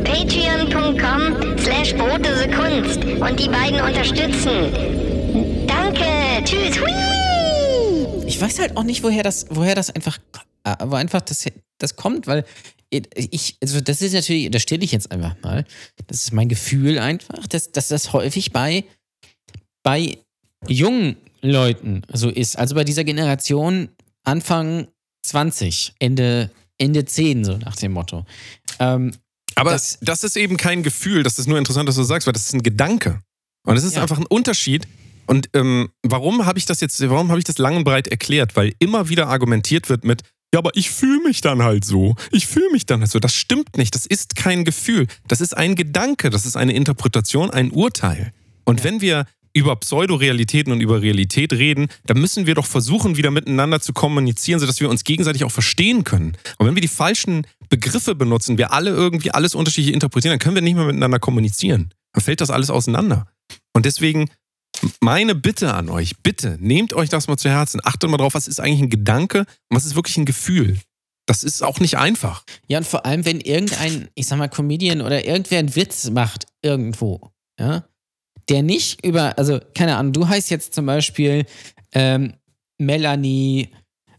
Patreon.com 0.03 1.57
slash 1.57 1.95
Kunst 1.95 3.03
und 3.03 3.39
die 3.39 3.49
beiden 3.49 3.82
unterstützen. 3.82 5.68
Danke. 5.68 6.05
Tschüss. 6.43 6.80
Hui. 6.80 8.28
Ich 8.28 8.39
weiß 8.39 8.59
halt 8.59 8.78
auch 8.78 8.84
nicht, 8.84 9.03
woher 9.03 9.24
das, 9.24 9.47
woher 9.49 9.76
das 9.76 9.89
einfach, 9.89 10.18
äh, 10.63 10.76
wo 10.86 10.95
einfach 10.95 11.22
das, 11.22 11.45
das 11.80 11.95
kommt, 11.95 12.28
weil 12.28 12.45
ich, 12.91 13.57
also 13.61 13.82
das 13.82 14.01
ist 14.01 14.13
natürlich, 14.13 14.49
das 14.51 14.61
stelle 14.61 14.84
ich 14.84 14.91
jetzt 14.91 15.11
einfach 15.11 15.36
mal. 15.41 15.66
Das 16.07 16.24
ist 16.24 16.34
mein 16.34 16.49
Gefühl 16.49 16.99
einfach, 16.99 17.47
dass, 17.47 17.72
dass 17.72 17.88
das 17.88 18.13
häufig 18.13 18.51
bei, 18.53 18.86
bei 19.84 20.18
jungen 20.68 21.18
Leuten 21.41 22.03
so 22.11 22.30
ist. 22.30 22.57
Also 22.57 22.76
bei 22.76 22.84
dieser 22.84 23.03
Generation 23.03 23.89
Anfang 24.24 24.88
20, 25.24 25.95
Ende, 25.99 26.51
Ende 26.78 27.05
10, 27.05 27.43
so 27.43 27.57
nach 27.57 27.76
dem 27.76 27.93
Motto. 27.93 28.26
Ähm, 28.80 29.11
Aber 29.56 29.72
Das- 29.72 29.97
das, 30.01 30.24
ist 30.24 30.36
eben 30.38 30.58
kein 30.58 30.84
Gefühl, 30.84 31.24
das 31.24 31.39
ist 31.39 31.47
nur 31.47 31.58
interessant, 31.58 31.88
dass 31.89 31.95
du 31.95 32.03
sagst, 32.03 32.28
weil 32.28 32.34
das 32.34 32.45
ist 32.47 32.53
ein 32.53 32.64
Gedanke. 32.64 33.22
Und 33.66 33.78
es 33.78 33.84
ist 33.84 33.95
Ja. 33.95 34.01
einfach 34.01 34.18
ein 34.18 34.26
Unterschied. 34.26 34.88
Und 35.28 35.49
ähm, 35.53 35.89
warum 36.03 36.45
habe 36.45 36.60
ich 36.60 36.66
das 36.66 36.82
jetzt, 36.82 37.01
warum 37.10 37.30
habe 37.30 37.39
ich 37.39 37.45
das 37.45 37.58
lang 37.58 37.78
und 37.78 37.84
breit 37.84 38.08
erklärt? 38.08 38.56
Weil 38.56 38.74
immer 38.80 39.10
wieder 39.10 39.28
argumentiert 39.28 39.89
wird 39.89 40.03
mit, 40.03 40.22
ja, 40.53 40.60
aber 40.60 40.72
ich 40.76 40.91
fühle 40.91 41.22
mich 41.24 41.41
dann 41.41 41.64
halt 41.64 41.84
so. 41.84 42.16
Ich 42.32 42.45
fühle 42.45 42.70
mich 42.72 42.86
dann 42.86 42.99
halt 43.01 43.10
so. 43.12 43.20
Das 43.20 43.34
stimmt 43.34 43.76
nicht. 43.78 43.95
Das 43.95 44.06
ist 44.06 44.36
kein 44.36 44.66
Gefühl. 44.66 45.08
Das 45.28 45.41
ist 45.41 45.58
ein 45.58 45.76
Gedanke. 45.76 46.30
Das 46.30 46.45
ist 46.45 46.56
eine 46.56 46.74
Interpretation, 46.74 47.49
ein 47.49 47.72
Urteil. 47.72 48.32
Und 48.66 48.84
wenn 48.84 49.01
wir 49.01 49.26
über 49.56 49.76
Pseudorealitäten 49.78 50.74
und 50.74 50.82
über 50.82 51.01
Realität 51.01 51.53
reden, 51.53 51.88
dann 52.06 52.20
müssen 52.20 52.45
wir 52.45 52.56
doch 52.56 52.66
versuchen, 52.66 53.16
wieder 53.16 53.32
miteinander 53.32 53.80
zu 53.80 53.93
kommunizieren, 53.93 54.60
sodass 54.60 54.82
wir 54.82 54.89
uns 54.89 55.06
gegenseitig 55.06 55.45
auch 55.45 55.51
verstehen 55.51 56.03
können. 56.03 56.38
Und 56.58 56.68
wenn 56.68 56.76
wir 56.76 56.82
die 56.82 56.89
falschen 56.89 57.47
Begriffe 57.70 58.16
benutzen, 58.16 58.58
wir 58.58 58.74
alle 58.74 58.91
irgendwie 58.91 59.32
alles 59.32 59.56
unterschiedlich 59.56 59.93
interpretieren, 59.93 60.34
dann 60.34 60.39
können 60.39 60.56
wir 60.56 60.62
nicht 60.62 60.76
mehr 60.76 60.86
miteinander 60.86 61.20
kommunizieren. 61.20 61.93
Dann 62.12 62.22
fällt 62.22 62.41
das 62.41 62.51
alles 62.51 62.70
auseinander. 62.70 63.28
Und 63.74 63.86
deswegen 63.86 64.30
meine 64.99 65.36
Bitte 65.36 65.74
an 65.74 65.89
euch, 65.89 66.18
bitte 66.22 66.58
nehmt 66.60 66.93
euch 66.93 67.08
das 67.08 67.30
mal 67.30 67.38
zu 67.38 67.49
Herzen. 67.49 67.80
Achtet 67.84 68.10
mal 68.10 68.18
drauf, 68.18 68.34
was 68.34 68.49
ist 68.49 68.60
eigentlich 68.60 68.82
ein 68.82 68.89
Gedanke 68.89 69.39
und 69.39 69.78
was 69.78 69.86
ist 69.86 69.95
wirklich 69.95 70.18
ein 70.18 70.26
Gefühl. 70.26 70.78
Das 71.28 71.43
ist 71.43 71.64
auch 71.64 71.80
nicht 71.80 71.97
einfach. 71.97 72.43
Ja, 72.68 72.80
und 72.80 72.86
vor 72.86 73.06
allem, 73.06 73.26
wenn 73.26 73.39
irgendein, 73.39 74.10
ich 74.16 74.28
sag 74.28 74.38
mal, 74.38 74.49
Comedian 74.49 75.01
oder 75.01 75.26
irgendwer 75.26 75.60
einen 75.60 75.76
Witz 75.76 76.10
macht 76.10 76.45
irgendwo, 76.62 77.32
ja, 77.60 77.86
der 78.50 78.64
nicht 78.64 79.04
über, 79.06 79.38
also, 79.38 79.60
keine 79.74 79.98
Ahnung, 79.98 80.14
du 80.14 80.28
heißt 80.28 80.50
jetzt 80.50 80.74
zum 80.74 80.86
Beispiel 80.86 81.46
ähm, 81.93 82.34
Melanie 82.78 83.70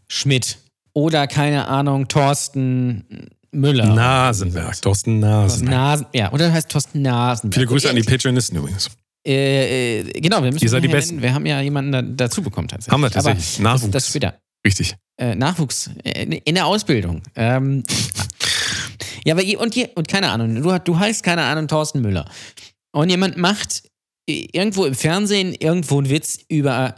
Schmidt 0.07 0.57
oder, 0.93 1.27
keine 1.27 1.67
Ahnung, 1.67 2.07
Thorsten 2.07 3.29
Müller. 3.51 3.93
Nasenberg, 3.93 4.81
Thorsten 4.81 5.19
Nasenberg. 5.19 5.71
Nasen, 5.71 6.07
ja, 6.13 6.31
oder 6.31 6.47
du 6.47 6.53
heißt 6.53 6.69
Thorsten 6.69 7.01
Nasenberg. 7.01 7.53
Viele 7.53 7.67
Grüße 7.67 7.89
an 7.89 7.95
die 7.95 8.01
Und 8.01 8.09
Patreonisten 8.09 8.57
übrigens. 8.57 8.89
Äh, 9.25 9.99
äh, 9.99 10.03
genau, 10.21 10.41
wir 10.41 10.51
müssen 10.51 10.63
Ihr 10.63 10.69
seid 10.69 10.83
die 10.83 10.87
Besten. 10.87 11.15
nennen. 11.15 11.23
Wir 11.23 11.33
haben 11.33 11.45
ja 11.45 11.59
jemanden 11.61 11.91
da, 11.91 12.01
dazu 12.01 12.41
bekommen 12.41 12.67
tatsächlich. 12.67 12.93
Haben 12.93 13.01
wir 13.01 13.11
tatsächlich. 13.11 13.55
Aber 13.55 13.63
Nachwuchs. 13.63 13.91
Das, 13.91 14.03
das 14.03 14.09
später. 14.09 14.39
Richtig. 14.65 14.95
Äh, 15.17 15.35
Nachwuchs 15.35 15.89
äh, 16.03 16.23
in 16.23 16.55
der 16.55 16.65
Ausbildung. 16.65 17.21
Ähm, 17.35 17.83
ja, 19.25 19.33
aber 19.33 19.43
je, 19.43 19.57
und, 19.57 19.75
je, 19.75 19.89
und 19.95 20.07
keine 20.07 20.29
Ahnung, 20.31 20.55
du, 20.55 20.79
du 20.79 20.99
heißt 20.99 21.23
keine 21.23 21.43
Ahnung 21.43 21.67
Thorsten 21.67 22.01
Müller. 22.01 22.25
Und 22.91 23.09
jemand 23.09 23.37
macht 23.37 23.83
irgendwo 24.27 24.85
im 24.85 24.93
Fernsehen 24.93 25.53
irgendwo 25.53 25.97
einen 25.97 26.09
Witz 26.09 26.39
über 26.49 26.95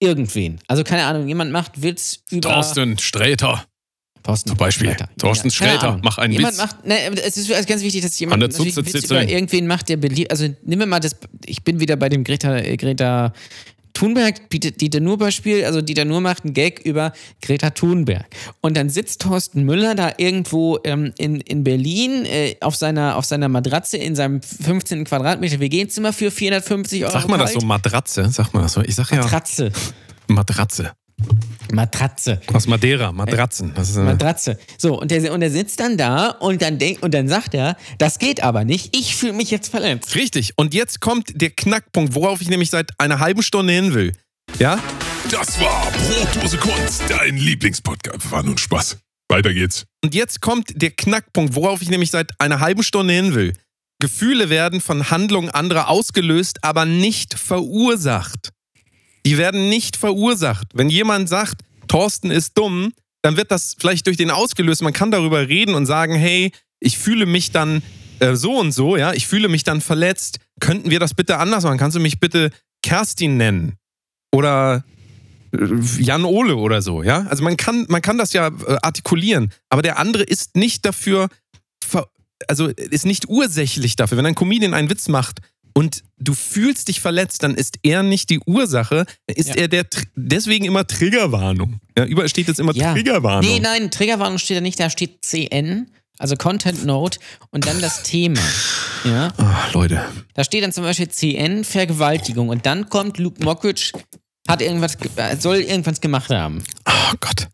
irgendwen. 0.00 0.60
Also 0.66 0.84
keine 0.84 1.04
Ahnung, 1.04 1.28
jemand 1.28 1.52
macht 1.52 1.82
Witz 1.82 2.22
über 2.30 2.50
Thorsten 2.50 2.98
Sträter. 2.98 3.64
Thorsten 4.22 4.48
Zum 4.48 4.56
Beispiel. 4.56 4.88
Sträter. 4.88 5.10
Thorsten 5.18 5.50
keine 5.50 5.72
Sträter, 5.72 6.00
mach 6.02 6.18
einen 6.18 6.32
jemand 6.32 6.54
Witz. 6.54 6.62
Macht, 6.62 6.86
ne, 6.86 6.96
es 7.22 7.36
ist 7.36 7.68
ganz 7.68 7.82
wichtig, 7.82 8.02
dass 8.02 8.18
jemand 8.18 8.42
An 8.42 8.50
der 8.50 8.58
einen 8.58 8.86
Witz 8.86 9.04
über 9.04 9.22
irgendwen 9.22 9.66
macht, 9.66 9.88
der 9.88 9.98
beliebt. 9.98 10.30
Also 10.30 10.44
nehmen 10.62 10.80
wir 10.80 10.86
mal 10.86 11.00
das, 11.00 11.16
ich 11.44 11.62
bin 11.62 11.78
wieder 11.78 11.96
bei 11.96 12.08
dem 12.08 12.24
Greta, 12.24 12.60
Greta 12.76 13.32
Thunberg, 13.94 14.50
Dieter, 14.50 14.72
Dieter 14.72 15.00
Nuhr 15.00 15.18
Beispiel, 15.18 15.64
also 15.64 15.80
Dieter 15.80 16.04
Nuhr 16.04 16.20
macht 16.20 16.44
einen 16.44 16.52
Gag 16.52 16.80
über 16.80 17.12
Greta 17.40 17.70
Thunberg. 17.70 18.26
Und 18.60 18.76
dann 18.76 18.90
sitzt 18.90 19.22
Thorsten 19.22 19.64
Müller 19.64 19.94
da 19.94 20.12
irgendwo 20.18 20.78
ähm, 20.84 21.12
in, 21.16 21.40
in 21.40 21.64
Berlin 21.64 22.24
äh, 22.26 22.56
auf, 22.60 22.76
seiner, 22.76 23.16
auf 23.16 23.24
seiner 23.24 23.48
Matratze 23.48 23.96
in 23.96 24.16
seinem 24.16 24.42
15 24.42 25.04
Quadratmeter 25.04 25.60
WG-Zimmer 25.60 26.12
für 26.12 26.30
450 26.30 27.04
Euro. 27.04 27.12
Sag 27.12 27.28
mal 27.28 27.38
das 27.38 27.52
so. 27.52 27.60
Matratze. 27.60 28.28
Sag 28.30 28.52
mal 28.52 28.62
das 28.62 28.72
so. 28.72 28.82
Ich 28.82 28.96
sag 28.96 29.10
ja 29.10 29.18
Matratze. 29.18 29.72
Matratze. 30.26 30.92
Matratze. 31.72 32.40
Aus 32.52 32.66
Madeira, 32.66 33.12
Matratzen. 33.12 33.72
Das 33.74 33.90
ist, 33.90 33.96
äh, 33.96 34.00
Matratze. 34.00 34.58
So, 34.78 35.00
und 35.00 35.10
der, 35.10 35.32
und 35.32 35.40
der 35.40 35.50
sitzt 35.50 35.80
dann 35.80 35.96
da 35.96 36.28
und 36.28 36.62
dann, 36.62 36.78
denk, 36.78 37.02
und 37.02 37.12
dann 37.14 37.28
sagt 37.28 37.54
er, 37.54 37.76
das 37.98 38.18
geht 38.18 38.42
aber 38.42 38.64
nicht, 38.64 38.96
ich 38.96 39.16
fühle 39.16 39.32
mich 39.32 39.50
jetzt 39.50 39.68
verletzt. 39.68 40.14
Richtig. 40.14 40.52
Und 40.56 40.74
jetzt 40.74 41.00
kommt 41.00 41.40
der 41.40 41.50
Knackpunkt, 41.50 42.14
worauf 42.14 42.40
ich 42.40 42.48
nämlich 42.48 42.70
seit 42.70 42.90
einer 42.98 43.18
halben 43.18 43.42
Stunde 43.42 43.72
hin 43.72 43.94
will. 43.94 44.12
Ja? 44.58 44.78
Das 45.30 45.58
war 45.58 45.90
Brotdose 45.90 46.58
Kunst, 46.58 47.02
dein 47.08 47.36
Lieblingspodcast. 47.36 48.30
War 48.30 48.42
nun 48.42 48.58
Spaß. 48.58 48.98
Weiter 49.28 49.52
geht's. 49.52 49.86
Und 50.04 50.14
jetzt 50.14 50.40
kommt 50.40 50.70
der 50.80 50.90
Knackpunkt, 50.90 51.54
worauf 51.54 51.82
ich 51.82 51.88
nämlich 51.88 52.10
seit 52.10 52.30
einer 52.38 52.60
halben 52.60 52.82
Stunde 52.82 53.14
hin 53.14 53.34
will. 53.34 53.54
Gefühle 54.00 54.50
werden 54.50 54.80
von 54.80 55.10
Handlungen 55.10 55.50
anderer 55.50 55.88
ausgelöst, 55.88 56.62
aber 56.62 56.84
nicht 56.84 57.38
verursacht. 57.38 58.50
Die 59.26 59.38
werden 59.38 59.68
nicht 59.68 59.96
verursacht. 59.96 60.68
Wenn 60.74 60.88
jemand 60.88 61.28
sagt, 61.28 61.62
Thorsten 61.88 62.30
ist 62.30 62.56
dumm, 62.58 62.92
dann 63.22 63.36
wird 63.36 63.50
das 63.50 63.74
vielleicht 63.78 64.06
durch 64.06 64.16
den 64.16 64.30
ausgelöst. 64.30 64.82
Man 64.82 64.92
kann 64.92 65.10
darüber 65.10 65.48
reden 65.48 65.74
und 65.74 65.86
sagen, 65.86 66.14
hey, 66.14 66.52
ich 66.80 66.98
fühle 66.98 67.24
mich 67.24 67.50
dann 67.50 67.82
äh, 68.20 68.34
so 68.34 68.58
und 68.58 68.72
so, 68.72 68.96
ja, 68.96 69.12
ich 69.12 69.26
fühle 69.26 69.48
mich 69.48 69.64
dann 69.64 69.80
verletzt. 69.80 70.38
Könnten 70.60 70.90
wir 70.90 71.00
das 71.00 71.14
bitte 71.14 71.38
anders 71.38 71.64
machen? 71.64 71.78
Kannst 71.78 71.96
du 71.96 72.00
mich 72.00 72.20
bitte 72.20 72.50
Kerstin 72.82 73.36
nennen? 73.36 73.74
Oder 74.32 74.84
äh, 75.52 75.66
Jan 75.98 76.24
Ole 76.24 76.56
oder 76.56 76.82
so, 76.82 77.02
ja? 77.02 77.26
Also 77.28 77.42
man 77.42 77.56
kann, 77.56 77.86
man 77.88 78.02
kann 78.02 78.18
das 78.18 78.32
ja 78.34 78.48
äh, 78.48 78.76
artikulieren, 78.82 79.50
aber 79.70 79.82
der 79.82 79.98
andere 79.98 80.22
ist 80.22 80.56
nicht 80.56 80.84
dafür, 80.84 81.28
also 82.46 82.66
ist 82.66 83.06
nicht 83.06 83.28
ursächlich 83.28 83.96
dafür. 83.96 84.18
Wenn 84.18 84.26
ein 84.26 84.34
Comedian 84.34 84.74
einen 84.74 84.90
Witz 84.90 85.08
macht 85.08 85.40
und 85.74 86.02
du 86.18 86.34
fühlst 86.34 86.88
dich 86.88 87.00
verletzt, 87.00 87.42
dann 87.42 87.54
ist 87.54 87.78
er 87.82 88.02
nicht 88.02 88.30
die 88.30 88.40
Ursache, 88.46 89.04
ist 89.26 89.48
Ja. 89.50 89.54
er 89.56 89.68
der, 89.68 89.84
Tr- 89.90 90.06
deswegen 90.16 90.64
immer 90.64 90.86
Triggerwarnung. 90.86 91.80
Ja, 91.98 92.04
überall 92.04 92.28
steht 92.28 92.48
jetzt 92.48 92.60
immer 92.60 92.72
Triggerwarnung. 92.72 93.50
Nee, 93.50 93.60
nein, 93.60 93.90
Triggerwarnung 93.90 94.38
steht 94.38 94.56
da 94.56 94.60
nicht, 94.60 94.78
da 94.80 94.88
steht 94.90 95.24
CN, 95.24 95.90
also 96.18 96.36
Content 96.36 96.84
Note 96.86 97.18
und 97.50 97.66
dann 97.66 97.80
das 97.80 98.02
Thema. 98.04 98.40
Ja, 99.04 99.32
Ah, 99.36 99.68
Leute. 99.72 100.04
da 100.34 100.44
steht 100.44 100.62
dann 100.64 100.72
zum 100.72 100.84
Beispiel 100.84 101.08
CN, 101.08 101.64
Vergewaltigung 101.64 102.48
und 102.48 102.64
dann 102.66 102.88
kommt 102.88 103.18
Luke 103.18 103.42
Mockridge, 103.44 103.92
hat 104.48 104.62
irgendwas, 104.62 104.96
ge- 104.98 105.10
äh, 105.16 105.36
soll 105.36 105.56
irgendwas 105.56 106.00
gemacht 106.00 106.30
haben. 106.30 106.62
Oh 106.86 107.14
Gott. 107.20 107.48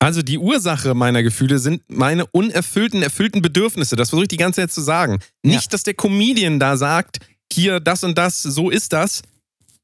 Also 0.00 0.22
die 0.22 0.38
Ursache 0.38 0.94
meiner 0.94 1.24
Gefühle 1.24 1.58
sind 1.58 1.82
meine 1.88 2.24
unerfüllten, 2.26 3.02
erfüllten 3.02 3.42
Bedürfnisse. 3.42 3.96
Das 3.96 4.10
versuche 4.10 4.24
ich 4.24 4.28
die 4.28 4.36
ganze 4.36 4.60
Zeit 4.60 4.70
zu 4.72 4.80
sagen. 4.80 5.18
Nicht, 5.42 5.72
dass 5.72 5.82
der 5.82 5.94
Comedian 5.94 6.60
da 6.60 6.76
sagt, 6.76 7.18
hier 7.52 7.80
das 7.80 8.04
und 8.04 8.16
das, 8.18 8.42
so 8.42 8.70
ist 8.70 8.92
das. 8.92 9.22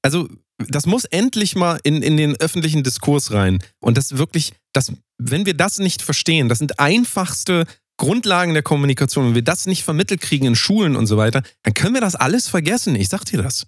Also 0.03 0.29
das 0.69 0.87
muss 0.87 1.05
endlich 1.05 1.57
mal 1.57 1.81
in, 1.83 2.03
in 2.03 2.17
den 2.17 2.37
öffentlichen 2.37 2.83
Diskurs 2.83 3.33
rein. 3.33 3.59
Und 3.81 3.97
das 3.97 4.17
wirklich, 4.19 4.53
das, 4.73 4.93
wenn 5.19 5.47
wir 5.47 5.55
das 5.55 5.79
nicht 5.79 6.03
verstehen, 6.03 6.49
das 6.49 6.59
sind 6.59 6.79
einfachste 6.79 7.65
Grundlagen 7.97 8.55
der 8.55 8.63
Kommunikation, 8.63 9.27
wenn 9.27 9.35
wir 9.35 9.43
das 9.43 9.67
nicht 9.67 9.83
vermittelt 9.85 10.21
kriegen 10.21 10.47
in 10.47 10.57
Schulen 10.57 10.97
und 10.97 11.07
so 11.07 11.17
weiter, 11.17 11.43
dann 11.63 11.75
können 11.75 11.95
wir 11.95 12.01
das 12.01 12.15
alles 12.17 12.49
vergessen. 12.49 12.95
Ich 12.97 13.09
sag 13.09 13.25
dir 13.25 13.43
das. 13.43 13.67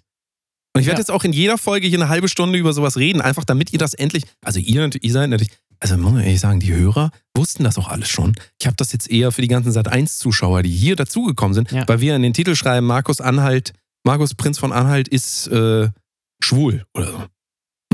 Und 0.75 0.81
ich 0.81 0.87
werde 0.87 0.97
Ja. 0.99 1.01
jetzt 1.01 1.11
auch 1.11 1.23
in 1.23 1.33
jeder 1.33 1.57
Folge 1.57 1.87
hier 1.87 1.97
eine 1.97 2.09
halbe 2.09 2.29
Stunde 2.29 2.59
über 2.59 2.73
sowas 2.73 2.97
reden, 2.97 3.21
einfach 3.21 3.45
damit 3.45 3.73
ihr 3.73 3.79
das 3.79 3.93
endlich, 3.93 4.23
also 4.43 4.59
ihr, 4.59 4.89
ihr 5.01 5.11
seid 5.11 5.29
natürlich, 5.29 5.51
also 5.79 5.97
muss 5.97 6.11
man 6.13 6.23
ehrlich 6.23 6.39
sagen, 6.39 6.59
die 6.59 6.73
Hörer 6.73 7.11
wussten 7.35 7.63
das 7.63 7.77
auch 7.77 7.87
alles 7.87 8.09
schon. 8.09 8.35
Ich 8.59 8.67
habe 8.67 8.75
das 8.75 8.91
jetzt 8.91 9.09
eher 9.09 9.31
für 9.31 9.41
die 9.41 9.47
ganzen 9.47 9.71
Sat1-Zuschauer, 9.71 10.61
die 10.63 10.71
hier 10.71 10.95
dazugekommen 10.95 11.53
sind, 11.53 11.71
Ja. 11.71 11.87
weil 11.87 11.99
wir 12.01 12.15
in 12.15 12.21
den 12.21 12.33
Titel 12.33 12.55
schreiben, 12.55 12.85
Markus 12.85 13.21
Anhalt, 13.21 13.73
Markus 14.07 14.33
Prinz 14.33 14.57
von 14.57 14.71
Anhalt 14.71 15.07
ist 15.09 15.47
äh, 15.47 15.89
schwul 16.41 16.85
oder 16.93 17.11
so. 17.11 17.17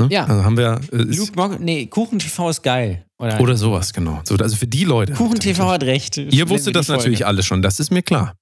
Ne? 0.00 0.08
Ja. 0.10 0.24
Also 0.26 0.44
haben 0.44 0.56
wir, 0.56 0.80
äh, 0.92 0.96
Luke 0.96 1.32
Mock, 1.36 1.60
nee, 1.60 1.86
Kuchen 1.86 2.18
TV 2.18 2.50
ist 2.50 2.62
geil. 2.62 3.04
Oder, 3.18 3.40
oder 3.40 3.56
sowas, 3.56 3.92
genau. 3.92 4.20
So, 4.24 4.36
also 4.36 4.56
für 4.56 4.66
die 4.66 4.84
Leute. 4.84 5.12
Kuchen 5.12 5.38
TV 5.38 5.70
hat 5.70 5.82
recht. 5.84 6.16
Ihr 6.16 6.48
wusstet 6.48 6.74
das 6.76 6.88
natürlich 6.88 7.26
alles 7.26 7.46
schon, 7.46 7.62
das 7.62 7.78
ist 7.80 7.90
mir 7.90 8.02
klar. 8.02 8.34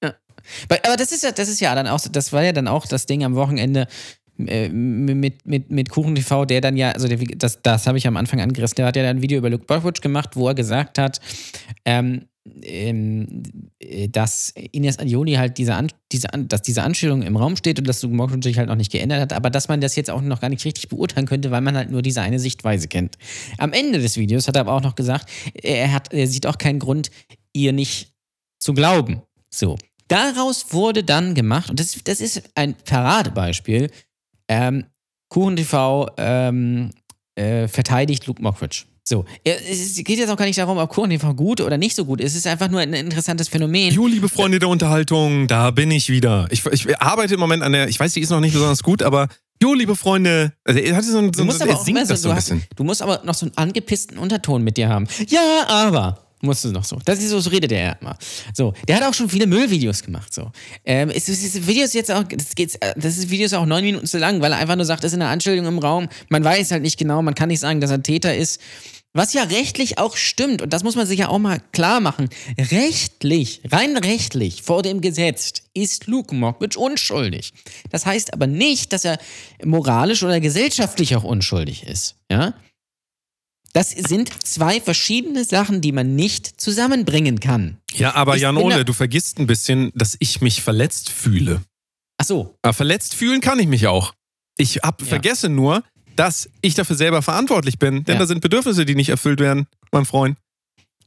Weil- 0.68 0.80
Aber 0.84 0.96
das 0.96 1.12
ist 1.12 1.22
ja, 1.22 1.32
das 1.32 1.48
ist 1.48 1.60
ja 1.60 1.74
dann 1.74 1.86
auch, 1.86 2.00
das 2.10 2.32
war 2.32 2.42
ja 2.42 2.52
dann 2.52 2.68
auch 2.68 2.86
das 2.86 3.06
Ding 3.06 3.24
am 3.24 3.34
Wochenende 3.34 3.86
äh, 4.38 4.68
mit, 4.68 5.46
mit, 5.46 5.70
mit 5.70 5.90
Kuchen 5.90 6.14
TV, 6.14 6.44
der 6.46 6.60
dann 6.60 6.76
ja, 6.76 6.90
also 6.92 7.06
der, 7.08 7.18
das, 7.36 7.60
das 7.62 7.86
habe 7.86 7.96
ich 7.98 8.06
am 8.06 8.16
Anfang 8.16 8.40
angerissen, 8.40 8.76
der 8.76 8.86
hat 8.86 8.96
ja 8.96 9.02
dann 9.02 9.18
ein 9.18 9.22
Video 9.22 9.38
über 9.38 9.50
Luke 9.50 9.64
Mockridge 9.68 10.00
gemacht, 10.00 10.30
wo 10.36 10.48
er 10.48 10.54
gesagt 10.54 10.98
hat, 10.98 11.20
ähm, 11.84 12.26
ähm, 12.62 13.42
äh, 13.78 14.08
dass 14.08 14.52
Ines 14.72 14.98
Anjoni 14.98 15.34
halt 15.34 15.58
diese, 15.58 15.74
An 15.74 15.88
diese 16.10 16.32
An 16.32 16.48
dass 16.48 16.62
diese 16.62 16.82
Anstellung 16.82 17.22
im 17.22 17.36
Raum 17.36 17.56
steht 17.56 17.78
und 17.78 17.86
dass 17.86 18.02
Mockridge 18.02 18.48
sich 18.48 18.58
halt 18.58 18.68
noch 18.68 18.76
nicht 18.76 18.90
geändert 18.90 19.20
hat, 19.20 19.32
aber 19.32 19.50
dass 19.50 19.68
man 19.68 19.80
das 19.80 19.96
jetzt 19.96 20.10
auch 20.10 20.20
noch 20.20 20.40
gar 20.40 20.48
nicht 20.48 20.64
richtig 20.64 20.88
beurteilen 20.88 21.26
könnte, 21.26 21.50
weil 21.50 21.60
man 21.60 21.76
halt 21.76 21.90
nur 21.90 22.02
diese 22.02 22.20
eine 22.20 22.38
Sichtweise 22.38 22.88
kennt. 22.88 23.16
Am 23.58 23.72
Ende 23.72 24.00
des 24.00 24.16
Videos 24.16 24.48
hat 24.48 24.56
er 24.56 24.62
aber 24.62 24.72
auch 24.72 24.82
noch 24.82 24.94
gesagt, 24.94 25.30
er, 25.54 25.92
hat, 25.92 26.12
er 26.12 26.26
sieht 26.26 26.46
auch 26.46 26.58
keinen 26.58 26.78
Grund, 26.78 27.10
ihr 27.52 27.72
nicht 27.72 28.12
zu 28.58 28.74
glauben. 28.74 29.22
So. 29.50 29.78
Daraus 30.08 30.72
wurde 30.72 31.04
dann 31.04 31.34
gemacht, 31.34 31.70
und 31.70 31.80
das, 31.80 31.98
das 32.04 32.20
ist 32.20 32.42
ein 32.54 32.74
Paradebeispiel, 32.74 33.90
ähm, 34.48 34.84
Kuchen 35.30 35.56
TV 35.56 36.10
ähm, 36.18 36.90
äh, 37.34 37.66
verteidigt 37.66 38.26
Luke 38.26 38.42
Mockridge. 38.42 38.84
So, 39.04 39.24
es 39.42 39.96
geht 39.96 40.18
jetzt 40.18 40.30
auch 40.30 40.36
gar 40.36 40.44
nicht 40.44 40.58
darum, 40.58 40.78
ob 40.78 40.88
Kuchen 40.88 41.18
gut 41.36 41.60
oder 41.60 41.76
nicht 41.76 41.96
so 41.96 42.04
gut 42.04 42.20
ist. 42.20 42.32
Es 42.32 42.38
ist 42.38 42.46
einfach 42.46 42.70
nur 42.70 42.80
ein 42.80 42.94
interessantes 42.94 43.48
Phänomen. 43.48 43.92
Jo, 43.92 44.06
liebe 44.06 44.28
Freunde 44.28 44.60
der 44.60 44.68
Unterhaltung, 44.68 45.48
da 45.48 45.72
bin 45.72 45.90
ich 45.90 46.08
wieder. 46.08 46.46
Ich, 46.50 46.64
ich 46.66 47.00
arbeite 47.00 47.34
im 47.34 47.40
Moment 47.40 47.64
an 47.64 47.72
der, 47.72 47.88
ich 47.88 47.98
weiß, 47.98 48.12
die 48.12 48.20
ist 48.20 48.30
noch 48.30 48.40
nicht 48.40 48.52
besonders 48.52 48.82
gut, 48.82 49.02
aber 49.02 49.26
jo, 49.60 49.74
liebe 49.74 49.96
Freunde, 49.96 50.52
also 50.64 50.78
er 50.78 50.94
hatte 50.94 51.10
so 51.10 51.18
ein, 51.18 51.32
so, 51.32 51.42
Du 51.42 51.44
musst 51.44 51.58
so, 51.58 51.64
aber 51.64 51.72
er 51.72 51.78
auch 51.78 51.86
immer 51.86 52.06
so, 52.06 52.14
so 52.14 52.30
ein 52.30 52.36
hast, 52.36 52.54
du 52.76 52.84
musst 52.84 53.02
aber 53.02 53.22
noch 53.24 53.34
so 53.34 53.46
einen 53.46 53.56
angepissten 53.56 54.18
Unterton 54.18 54.62
mit 54.62 54.76
dir 54.76 54.88
haben. 54.88 55.08
Ja, 55.26 55.66
aber. 55.68 56.18
Musst 56.44 56.64
du 56.64 56.72
noch 56.72 56.84
so. 56.84 56.98
Das 57.04 57.20
ist 57.20 57.30
so, 57.30 57.38
so 57.38 57.50
redet 57.50 57.70
er 57.70 57.96
immer. 58.00 58.18
So, 58.52 58.74
der 58.88 58.96
hat 58.96 59.04
auch 59.04 59.14
schon 59.14 59.28
viele 59.28 59.46
Müllvideos 59.46 60.02
gemacht. 60.02 60.34
So. 60.34 60.50
Ähm, 60.84 61.08
es 61.08 61.28
ist, 61.28 61.44
es 61.44 61.54
ist 61.54 61.68
Videos 61.68 61.92
jetzt 61.92 62.10
auch, 62.10 62.24
das 62.24 62.56
geht's, 62.56 62.74
äh, 62.76 62.94
das 62.96 63.16
ist 63.16 63.30
Videos 63.30 63.52
auch 63.52 63.64
neun 63.64 63.84
Minuten 63.84 64.06
zu 64.06 64.18
lang, 64.18 64.40
weil 64.40 64.50
er 64.50 64.58
einfach 64.58 64.74
nur 64.74 64.84
sagt, 64.84 65.04
das 65.04 65.12
ist 65.12 65.18
eine 65.18 65.28
Anstellung 65.28 65.66
im 65.66 65.78
Raum. 65.78 66.08
Man 66.30 66.42
weiß 66.42 66.72
halt 66.72 66.82
nicht 66.82 66.98
genau, 66.98 67.22
man 67.22 67.36
kann 67.36 67.48
nicht 67.48 67.60
sagen, 67.60 67.80
dass 67.80 67.92
er 67.92 68.02
Täter 68.02 68.36
ist. 68.36 68.60
Was 69.14 69.34
ja 69.34 69.42
rechtlich 69.42 69.98
auch 69.98 70.16
stimmt, 70.16 70.62
und 70.62 70.72
das 70.72 70.82
muss 70.82 70.96
man 70.96 71.06
sich 71.06 71.20
ja 71.20 71.28
auch 71.28 71.38
mal 71.38 71.60
klar 71.72 72.00
machen. 72.00 72.28
Rechtlich, 72.58 73.60
rein 73.70 73.96
rechtlich, 73.96 74.62
vor 74.62 74.82
dem 74.82 75.00
Gesetz 75.02 75.52
ist 75.74 76.06
Luke 76.06 76.34
Mockridge 76.34 76.78
unschuldig. 76.78 77.52
Das 77.90 78.06
heißt 78.06 78.32
aber 78.32 78.46
nicht, 78.46 78.92
dass 78.92 79.04
er 79.04 79.18
moralisch 79.62 80.22
oder 80.22 80.40
gesellschaftlich 80.40 81.14
auch 81.14 81.24
unschuldig 81.24 81.86
ist. 81.86 82.16
Ja? 82.30 82.54
Das 83.74 83.90
sind 83.90 84.30
zwei 84.44 84.80
verschiedene 84.80 85.44
Sachen, 85.44 85.80
die 85.80 85.92
man 85.92 86.14
nicht 86.14 86.60
zusammenbringen 86.60 87.40
kann. 87.40 87.78
Ja, 87.94 88.14
aber 88.14 88.36
Ich 88.36 88.42
Jan 88.42 88.54
bin 88.54 88.68
da- 88.68 88.74
Ole, 88.76 88.84
du 88.84 88.92
vergisst 88.92 89.38
ein 89.38 89.46
bisschen, 89.46 89.90
dass 89.94 90.16
ich 90.18 90.40
mich 90.42 90.60
verletzt 90.62 91.08
fühle. 91.08 91.62
Ach 92.18 92.26
so, 92.26 92.54
Aber 92.62 92.74
verletzt 92.74 93.14
fühlen 93.14 93.40
kann 93.40 93.58
ich 93.58 93.66
mich 93.66 93.86
auch. 93.86 94.12
Ich 94.58 94.76
hab, 94.82 95.00
Ja. 95.00 95.06
vergesse 95.06 95.48
nur, 95.48 95.82
dass 96.16 96.50
ich 96.60 96.74
dafür 96.74 96.96
selber 96.96 97.22
verantwortlich 97.22 97.78
bin, 97.78 98.04
denn 98.04 98.14
Ja. 98.16 98.20
da 98.20 98.26
sind 98.26 98.42
Bedürfnisse, 98.42 98.84
die 98.84 98.94
nicht 98.94 99.08
erfüllt 99.08 99.40
werden, 99.40 99.66
mein 99.90 100.04
Freund. 100.04 100.36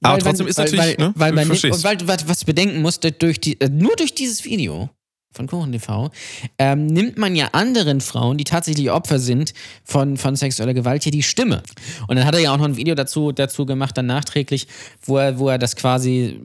Aber 0.01 0.15
Weil 0.15 0.21
trotzdem 0.23 0.47
ist 0.47 0.57
weil, 0.57 0.65
natürlich, 0.65 0.97
weil, 0.97 1.07
ne, 1.07 1.13
weil 1.15 1.31
man, 1.33 1.49
und 1.51 1.83
weil 1.83 1.97
du 1.97 2.07
was, 2.07 2.43
bedenken 2.45 2.81
musst, 2.81 3.07
durch 3.19 3.39
die, 3.39 3.57
nur 3.71 3.95
durch 3.95 4.13
dieses 4.15 4.43
Video 4.43 4.89
von 5.35 5.47
Kuchen 5.47 5.71
TV 5.71 6.09
ähm, 6.57 6.87
nimmt 6.87 7.17
man 7.17 7.35
ja 7.35 7.49
anderen 7.51 8.01
Frauen, 8.01 8.37
die 8.37 8.43
tatsächlich 8.43 8.89
Opfer 8.91 9.19
sind 9.19 9.53
von, 9.83 10.17
von 10.17 10.35
sexueller 10.35 10.73
Gewalt, 10.73 11.03
hier 11.03 11.11
die 11.11 11.23
Stimme. 11.23 11.61
Und 12.07 12.15
dann 12.15 12.25
hat 12.25 12.35
er 12.35 12.41
ja 12.41 12.53
auch 12.53 12.57
noch 12.57 12.65
ein 12.65 12.77
Video 12.77 12.95
dazu, 12.95 13.31
dazu 13.31 13.65
gemacht, 13.65 13.97
dann 13.97 14.05
nachträglich, 14.05 14.67
wo 15.01 15.17
er, 15.17 15.37
wo 15.39 15.49
er 15.49 15.57
das 15.57 15.75
quasi 15.75 16.39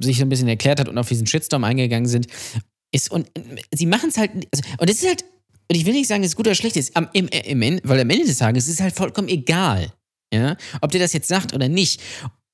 sich 0.00 0.18
so 0.18 0.24
ein 0.24 0.28
bisschen 0.28 0.48
erklärt 0.48 0.80
hat 0.80 0.88
und 0.88 0.98
auf 0.98 1.08
diesen 1.08 1.26
Shitstorm 1.26 1.64
eingegangen 1.64 2.08
sind. 2.08 2.26
Ist, 2.92 3.10
und 3.10 3.26
äh, 3.36 3.40
sie 3.72 3.86
machen 3.86 4.10
es 4.10 4.18
halt, 4.18 4.30
also, 4.34 4.62
und 4.78 4.90
es 4.90 5.02
ist 5.02 5.08
halt, 5.08 5.24
und 5.70 5.76
ich 5.76 5.86
will 5.86 5.94
nicht 5.94 6.08
sagen, 6.08 6.22
es 6.22 6.36
gut 6.36 6.46
oder 6.46 6.54
schlecht 6.54 6.76
ist, 6.76 6.96
am, 6.96 7.08
im, 7.12 7.28
im, 7.28 7.80
weil 7.84 8.00
am 8.00 8.10
Ende 8.10 8.26
des 8.26 8.38
Tages 8.38 8.68
ist 8.68 8.74
es 8.74 8.80
halt 8.80 8.94
vollkommen 8.94 9.28
egal, 9.28 9.92
ja, 10.32 10.56
ob 10.82 10.90
der 10.90 11.00
das 11.00 11.12
jetzt 11.12 11.28
sagt 11.28 11.54
oder 11.54 11.68
nicht. 11.68 12.00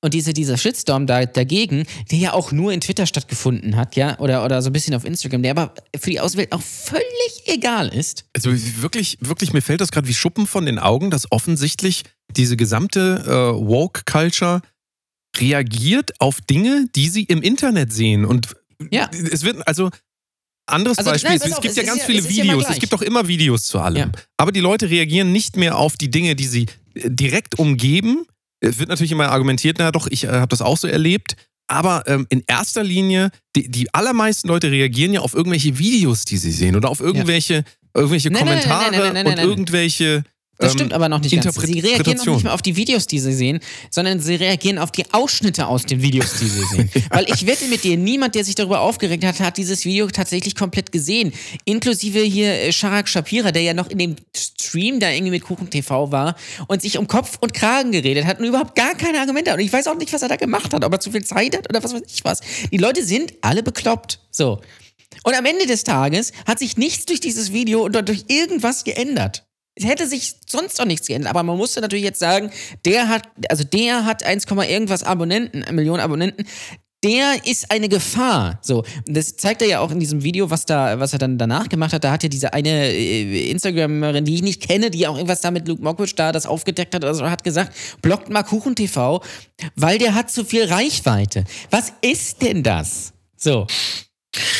Und 0.03 0.15
dieser, 0.15 0.33
dieser 0.33 0.57
Shitstorm 0.57 1.05
da, 1.05 1.25
dagegen, 1.27 1.85
der 2.09 2.17
ja 2.17 2.33
auch 2.33 2.51
nur 2.51 2.73
in 2.73 2.81
Twitter 2.81 3.05
stattgefunden 3.05 3.75
hat, 3.75 3.95
ja, 3.95 4.17
oder, 4.19 4.43
oder 4.43 4.61
so 4.63 4.69
ein 4.69 4.73
bisschen 4.73 4.95
auf 4.95 5.05
Instagram, 5.05 5.43
der 5.43 5.51
aber 5.51 5.75
für 5.99 6.09
die 6.09 6.19
Außenwelt 6.19 6.51
auch 6.53 6.61
völlig 6.61 7.03
egal 7.45 7.87
ist. 7.89 8.25
Also 8.35 8.51
wirklich, 8.81 9.17
wirklich, 9.21 9.53
mir 9.53 9.61
fällt 9.61 9.79
das 9.79 9.91
gerade 9.91 10.07
wie 10.07 10.13
Schuppen 10.15 10.47
von 10.47 10.65
den 10.65 10.79
Augen, 10.79 11.11
dass 11.11 11.31
offensichtlich 11.31 12.01
diese 12.35 12.57
gesamte 12.57 13.23
äh, 13.27 13.31
Woke-Culture 13.67 14.61
reagiert 15.37 16.13
auf 16.19 16.41
Dinge, 16.41 16.87
die 16.95 17.07
sie 17.09 17.23
im 17.23 17.41
Internet 17.41 17.93
sehen. 17.93 18.25
Und 18.25 18.47
Ja. 18.91 19.09
es 19.13 19.43
wird, 19.43 19.65
also 19.67 19.89
anderes 20.65 20.97
Also, 20.97 21.11
Beispiel, 21.11 21.29
nein, 21.29 21.39
es, 21.43 21.53
auf, 21.53 21.61
gibt 21.61 21.71
es 21.71 21.77
ja 21.77 21.83
ganz 21.83 21.99
ja- 21.99 22.05
viele 22.05 22.27
Videos, 22.27 22.65
es 22.69 22.79
gibt 22.79 22.93
auch 22.93 23.01
immer 23.01 23.27
Videos 23.27 23.65
zu 23.65 23.79
allem. 23.79 23.97
Ja. 23.97 24.11
Aber 24.37 24.51
die 24.51 24.59
Leute 24.61 24.89
reagieren 24.89 25.31
nicht 25.31 25.57
mehr 25.57 25.77
auf 25.77 25.95
die 25.97 26.09
Dinge, 26.09 26.35
die 26.35 26.47
sie 26.47 26.65
äh, 26.95 27.09
direkt 27.09 27.59
umgeben. 27.59 28.25
Es 28.61 28.79
wird 28.79 28.89
natürlich 28.89 29.11
immer 29.11 29.29
argumentiert, 29.29 29.77
na 29.79 29.91
doch, 29.91 30.07
ich 30.09 30.23
äh, 30.23 30.27
habe 30.27 30.47
das 30.47 30.61
auch 30.61 30.77
so 30.77 30.87
erlebt. 30.87 31.35
Aber 31.67 32.03
ähm, 32.07 32.27
in 32.29 32.43
erster 32.47 32.83
Linie, 32.83 33.31
die, 33.55 33.69
die 33.69 33.93
allermeisten 33.93 34.47
Leute 34.47 34.69
reagieren 34.71 35.13
ja 35.13 35.21
auf 35.21 35.33
irgendwelche 35.33 35.77
Videos, 35.77 36.25
die 36.25 36.37
sie 36.37 36.51
sehen 36.51 36.75
oder 36.75 36.89
auf 36.89 36.99
irgendwelche, 36.99 37.63
irgendwelche 37.93 38.29
Nein, 38.29 38.39
Kommentare 38.43 38.91
nein, 38.91 39.13
nein, 39.13 39.27
und 39.27 39.39
irgendwelche. 39.39 40.23
Das 40.57 40.73
ähm, 40.73 40.77
stimmt 40.77 40.93
aber 40.93 41.09
noch 41.09 41.19
nicht 41.19 41.35
ganz. 41.41 41.55
Sie 41.55 41.79
reagieren 41.79 42.17
noch 42.17 42.25
nicht 42.25 42.43
mehr 42.43 42.53
auf 42.53 42.61
die 42.61 42.75
Videos, 42.75 43.07
die 43.07 43.19
sie 43.19 43.33
sehen, 43.33 43.59
sondern 43.89 44.19
sie 44.19 44.35
reagieren 44.35 44.77
auf 44.77 44.91
die 44.91 45.05
Ausschnitte 45.11 45.67
aus 45.67 45.85
den 45.85 46.01
Videos, 46.01 46.33
die 46.39 46.47
sie 46.47 46.63
sehen. 46.65 46.89
Weil 47.09 47.25
ich 47.29 47.45
wette 47.47 47.65
mit 47.65 47.83
dir, 47.83 47.97
niemand, 47.97 48.35
der 48.35 48.43
sich 48.43 48.55
darüber 48.55 48.81
aufgeregt 48.81 49.23
hat, 49.23 49.39
hat 49.39 49.57
dieses 49.57 49.85
Video 49.85 50.07
tatsächlich 50.07 50.55
komplett 50.55 50.91
gesehen. 50.91 51.33
Inklusive 51.65 52.19
hier 52.19 52.53
äh, 52.53 52.71
Sharak 52.71 53.09
Shapira, 53.09 53.51
der 53.51 53.63
ja 53.63 53.73
noch 53.73 53.89
in 53.89 53.97
dem 53.97 54.15
Stream 54.35 54.99
da 54.99 55.09
irgendwie 55.09 55.31
mit 55.31 55.43
Kuchen 55.43 55.69
TV 55.69 56.11
war 56.11 56.35
und 56.67 56.81
sich 56.81 56.97
um 56.97 57.07
Kopf 57.07 57.37
und 57.41 57.53
Kragen 57.53 57.91
geredet 57.91 58.25
hat 58.25 58.39
und 58.39 58.45
überhaupt 58.45 58.75
gar 58.75 58.93
keine 58.95 59.19
Argumente 59.19 59.51
hat. 59.51 59.57
Und 59.57 59.65
ich 59.65 59.73
weiß 59.73 59.87
auch 59.87 59.97
nicht, 59.97 60.13
was 60.13 60.21
er 60.21 60.29
da 60.29 60.35
gemacht 60.35 60.73
hat, 60.73 60.83
ob 60.85 60.93
er 60.93 60.99
zu 60.99 61.11
viel 61.11 61.23
Zeit 61.23 61.57
hat 61.57 61.69
oder 61.69 61.83
was 61.83 61.93
weiß 61.93 62.03
ich 62.07 62.23
was. 62.23 62.41
Die 62.71 62.77
Leute 62.77 63.03
sind 63.03 63.33
alle 63.41 63.63
bekloppt. 63.63 64.19
So. 64.29 64.61
Und 65.23 65.35
am 65.35 65.45
Ende 65.45 65.65
des 65.65 65.83
Tages 65.83 66.31
hat 66.45 66.59
sich 66.59 66.77
nichts 66.77 67.05
durch 67.05 67.19
dieses 67.19 67.51
Video 67.51 67.83
oder 67.83 68.01
durch 68.01 68.25
irgendwas 68.27 68.83
geändert. 68.83 69.43
Es 69.75 69.85
hätte 69.85 70.05
sich 70.05 70.35
sonst 70.47 70.81
auch 70.81 70.85
nichts 70.85 71.07
geändert, 71.07 71.29
aber 71.29 71.43
man 71.43 71.57
musste 71.57 71.79
natürlich 71.79 72.03
jetzt 72.03 72.19
sagen, 72.19 72.51
der 72.85 73.07
hat, 73.07 73.29
also 73.49 73.63
der 73.63 74.05
hat 74.05 74.23
1, 74.23 74.45
irgendwas 74.45 75.03
Abonnenten, 75.03 75.63
eine 75.63 75.73
Million 75.73 75.99
Abonnenten. 75.99 76.45
Der 77.03 77.47
ist 77.47 77.71
eine 77.71 77.89
Gefahr. 77.89 78.59
So, 78.61 78.83
das 79.07 79.35
zeigt 79.35 79.63
er 79.63 79.67
ja 79.67 79.79
auch 79.79 79.89
in 79.89 79.99
diesem 79.99 80.21
Video, 80.23 80.51
was 80.51 80.65
da, 80.65 80.99
was 80.99 81.13
er 81.13 81.19
dann 81.19 81.39
danach 81.39 81.67
gemacht 81.67 81.93
hat. 81.93 82.03
Da 82.03 82.11
hat 82.11 82.21
ja 82.21 82.29
diese 82.29 82.53
eine 82.53 82.91
äh, 82.91 83.49
Instagramerin, 83.49 84.23
die 84.23 84.35
ich 84.35 84.43
nicht 84.43 84.61
kenne, 84.61 84.91
die 84.91 85.07
auch 85.07 85.15
irgendwas 85.15 85.41
da 85.41 85.49
mit 85.49 85.67
Luke 85.67 85.81
Mockridge 85.81 86.13
da 86.15 86.31
das 86.31 86.45
aufgedeckt 86.45 86.93
hat 86.93 87.03
oder 87.03 87.15
so, 87.15 87.27
hat 87.27 87.43
gesagt, 87.43 87.73
blockt 88.03 88.29
mal 88.29 88.43
Kuchen 88.43 88.75
TV, 88.75 89.23
weil 89.75 89.97
der 89.97 90.13
hat 90.13 90.29
zu 90.29 90.45
viel 90.45 90.65
Reichweite. 90.65 91.45
Was 91.71 91.91
ist 92.01 92.43
denn 92.43 92.61
das? 92.61 93.13
So. 93.35 93.65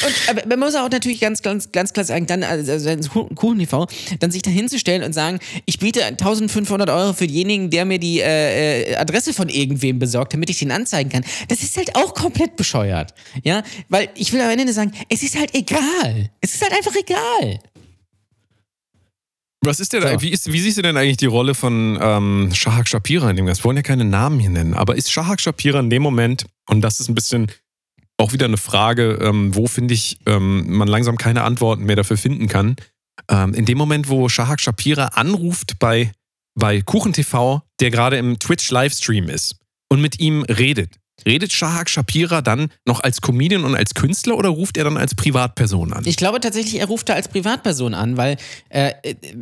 Und 0.06 0.30
aber 0.30 0.48
man 0.48 0.60
muss 0.60 0.76
auch 0.76 0.90
natürlich 0.90 1.22
ganz, 1.22 1.42
ganz, 1.42 1.72
ganz 1.72 1.94
klar 1.94 2.06
sagen, 2.06 2.26
dann 2.26 2.44
also, 2.44 2.72
also 2.74 3.00
Kuchen 3.36 3.60
TV, 3.60 3.88
dann 4.20 4.30
sich 4.30 4.42
da 4.42 4.52
hinzustellen 4.52 5.04
und 5.04 5.14
sagen, 5.14 5.40
ich 5.66 5.80
biete 5.80 6.04
1500 6.04 6.90
Euro 6.90 7.14
für 7.14 7.26
denjenigen, 7.26 7.70
der 7.70 7.86
mir 7.86 7.98
die 7.98 8.20
äh, 8.20 8.96
Adresse 8.96 9.34
von 9.34 9.48
irgendwem 9.48 9.98
besorgt, 10.00 10.34
damit 10.34 10.50
ich 10.50 10.60
den 10.60 10.72
anzeigen 10.72 11.10
kann. 11.10 11.24
Das 11.48 11.62
ist 11.64 11.78
halt 11.78 11.96
auch 11.96 12.14
komplett 12.14 12.58
bescheuert. 12.58 13.14
Ja, 13.44 13.64
weil 13.88 14.10
ich 14.16 14.34
will 14.34 14.42
am 14.42 14.50
Ende 14.50 14.74
sagen, 14.74 14.92
es 15.08 15.24
ist 15.24 15.38
halt 15.38 15.56
egal. 15.56 16.30
Es 16.42 16.56
ist 16.56 16.62
halt 16.62 16.74
einfach 16.74 16.96
egal. 16.96 17.60
Was 19.64 19.80
ist 19.80 19.94
denn, 19.94 20.02
So. 20.02 20.22
wie, 20.22 20.30
ist, 20.30 20.52
wie 20.52 20.60
siehst 20.60 20.80
du 20.80 20.82
denn 20.82 20.98
eigentlich 20.98 21.18
die 21.18 21.28
Rolle 21.28 21.54
von 21.54 21.98
ähm, 22.02 22.50
Shahak 22.52 22.88
Shapira 22.88 23.30
in 23.30 23.36
dem 23.36 23.46
Ganzen? 23.46 23.62
Wir 23.62 23.66
wollen 23.66 23.78
ja 23.78 23.84
keine 23.84 24.06
Namen 24.06 24.40
hier 24.40 24.50
nennen, 24.50 24.74
aber 24.74 24.96
ist 24.96 25.12
Shahak 25.12 25.40
Shapira 25.40 25.80
in 25.80 25.92
dem 25.92 26.02
Moment, 26.02 26.46
und 26.68 26.82
das 26.82 27.00
ist 27.00 27.10
ein 27.10 27.16
bisschen 27.16 27.52
auch 28.22 28.34
wieder 28.34 28.46
eine 28.46 28.58
Frage, 28.58 29.20
ähm, 29.22 29.56
wo 29.56 29.68
finde 29.68 29.94
ich, 29.94 30.20
ähm, 30.26 30.78
man 30.78 30.88
langsam 30.88 31.18
keine 31.18 31.44
Antworten 31.44 31.84
mehr 31.84 31.96
dafür 31.96 32.18
finden 32.18 32.48
kann, 32.48 32.76
ähm, 33.30 33.54
in 33.54 33.66
dem 33.66 33.78
Moment, 33.78 34.10
wo 34.10 34.30
Shahak 34.30 34.62
Shapira 34.62 35.08
anruft 35.08 35.80
bei, 35.80 36.12
bei 36.56 36.82
Kuchen 36.82 37.14
TV, 37.14 37.62
der 37.80 37.92
gerade 37.92 38.18
im 38.18 38.40
Twitch-Livestream 38.40 39.28
ist 39.28 39.58
und 39.90 40.02
mit 40.02 40.20
ihm 40.20 40.44
redet, 40.44 40.96
redet 41.26 41.52
Shahak 41.52 41.90
Shapira 41.90 42.42
dann 42.42 42.70
noch 42.86 43.02
als 43.02 43.22
Comedian 43.22 43.64
und 43.64 43.76
als 43.76 43.94
Künstler 43.94 44.38
oder 44.38 44.50
ruft 44.50 44.78
er 44.78 44.84
dann 44.84 44.98
als 44.98 45.16
Privatperson 45.16 45.94
an? 45.94 46.04
Ich 46.06 46.18
glaube 46.18 46.40
tatsächlich, 46.40 46.80
er 46.80 46.88
ruft 46.88 47.10
da 47.10 47.14
als 47.14 47.28
Privatperson 47.28 47.94
an, 47.94 48.18
weil 48.18 48.38
äh, 48.70 48.92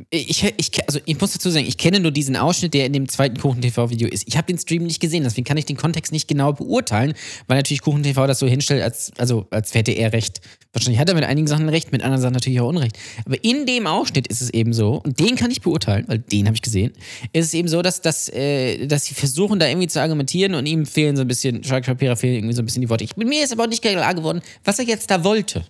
ich, 0.09 0.43
ich, 0.57 0.71
also 0.87 0.99
ich 1.05 1.19
muss 1.19 1.33
dazu 1.33 1.49
sagen, 1.49 1.65
ich 1.65 1.77
kenne 1.77 1.99
nur 1.99 2.11
diesen 2.11 2.35
Ausschnitt, 2.35 2.73
der 2.73 2.85
in 2.85 2.93
dem 2.93 3.07
zweiten 3.07 3.37
Kuchen-TV-Video 3.37 4.07
ist. 4.07 4.27
Ich 4.27 4.37
habe 4.37 4.47
den 4.47 4.57
Stream 4.57 4.83
nicht 4.83 4.99
gesehen, 4.99 5.23
deswegen 5.23 5.45
kann 5.45 5.57
ich 5.57 5.65
den 5.65 5.77
Kontext 5.77 6.11
nicht 6.11 6.27
genau 6.27 6.53
beurteilen, 6.53 7.13
weil 7.47 7.57
natürlich 7.57 7.81
Kuchen-TV 7.81 8.27
das 8.27 8.39
so 8.39 8.47
hinstellt, 8.47 8.83
als, 8.83 9.11
also, 9.17 9.47
als 9.51 9.73
hätte 9.73 9.91
er 9.91 10.13
recht. 10.13 10.41
Wahrscheinlich 10.71 10.99
hat 10.99 11.09
er 11.09 11.15
mit 11.15 11.23
einigen 11.23 11.47
Sachen 11.47 11.67
recht, 11.67 11.91
mit 11.91 12.03
anderen 12.03 12.21
Sachen 12.21 12.33
natürlich 12.33 12.61
auch 12.61 12.69
Unrecht. 12.69 12.97
Aber 13.25 13.43
in 13.43 13.65
dem 13.65 13.87
Ausschnitt 13.87 14.27
ist 14.27 14.41
es 14.41 14.51
eben 14.51 14.71
so, 14.71 15.01
und 15.03 15.19
den 15.19 15.35
kann 15.35 15.49
ich 15.49 15.61
beurteilen, 15.61 16.05
weil 16.07 16.19
den 16.19 16.45
habe 16.45 16.55
ich 16.55 16.61
gesehen, 16.61 16.93
ist 17.33 17.47
es 17.47 17.53
eben 17.55 17.67
so, 17.67 17.81
dass, 17.81 18.01
dass, 18.01 18.29
äh, 18.29 18.85
dass 18.85 19.05
sie 19.05 19.15
versuchen, 19.15 19.57
da 19.57 19.67
irgendwie 19.67 19.87
zu 19.87 19.99
argumentieren 19.99 20.53
und 20.53 20.67
ihm 20.67 20.85
fehlen 20.85 21.15
so 21.15 21.23
ein 21.23 21.27
bisschen, 21.27 21.63
Shark 21.63 21.85
Shapira 21.85 22.15
fehlen 22.15 22.35
irgendwie 22.35 22.53
so 22.53 22.61
ein 22.61 22.65
bisschen 22.65 22.81
die 22.81 22.89
Worte. 22.89 23.03
Ich, 23.03 23.17
mir 23.17 23.43
ist 23.43 23.51
aber 23.51 23.63
auch 23.63 23.67
nicht 23.67 23.81
klar 23.81 24.13
geworden, 24.13 24.41
was 24.63 24.77
er 24.77 24.85
jetzt 24.85 25.09
da 25.09 25.23
wollte. 25.23 25.65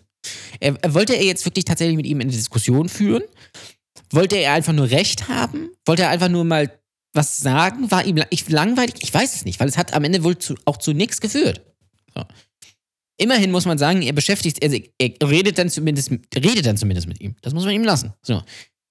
Er, 0.60 0.76
wollte 0.94 1.16
er 1.16 1.24
jetzt 1.24 1.46
wirklich 1.46 1.64
tatsächlich 1.64 1.96
mit 1.96 2.06
ihm 2.06 2.20
eine 2.20 2.32
Diskussion 2.32 2.90
führen? 2.90 3.24
Wollte 4.12 4.36
er 4.36 4.54
einfach 4.54 4.74
nur 4.74 4.90
Recht 4.90 5.30
haben? 5.30 5.70
Wollte 5.86 6.04
er 6.04 6.10
einfach 6.10 6.30
nur 6.30 6.44
mal 6.44 6.72
was 7.14 7.38
sagen? 7.38 7.90
War 7.90 8.06
ihm 8.06 8.22
langweilig? 8.48 8.96
Ich 9.00 9.14
weiß 9.14 9.36
es 9.36 9.46
nicht, 9.46 9.62
weil 9.62 9.70
es 9.70 9.78
hat 9.78 9.94
am 9.94 10.04
Ende 10.04 10.24
wohl 10.26 10.38
zu, 10.38 10.56
auch 10.66 10.78
zu 10.78 10.94
nichts 10.94 11.22
geführt. 11.22 11.62
So. 12.14 12.24
Immerhin 13.22 13.52
muss 13.52 13.66
man 13.66 13.78
sagen, 13.78 14.02
er 14.02 14.14
beschäftigt, 14.14 14.64
also 14.64 14.78
er 14.98 15.30
redet 15.30 15.58
dann 15.58 15.70
zumindest, 15.70 16.12
redet 16.36 16.66
dann 16.66 16.78
zumindest 16.78 17.08
mit 17.08 17.20
ihm. 17.20 17.36
Das 17.42 17.54
muss 17.54 17.66
man 17.66 17.74
ihm 17.74 17.84
lassen. 17.84 18.14
So. 18.22 18.42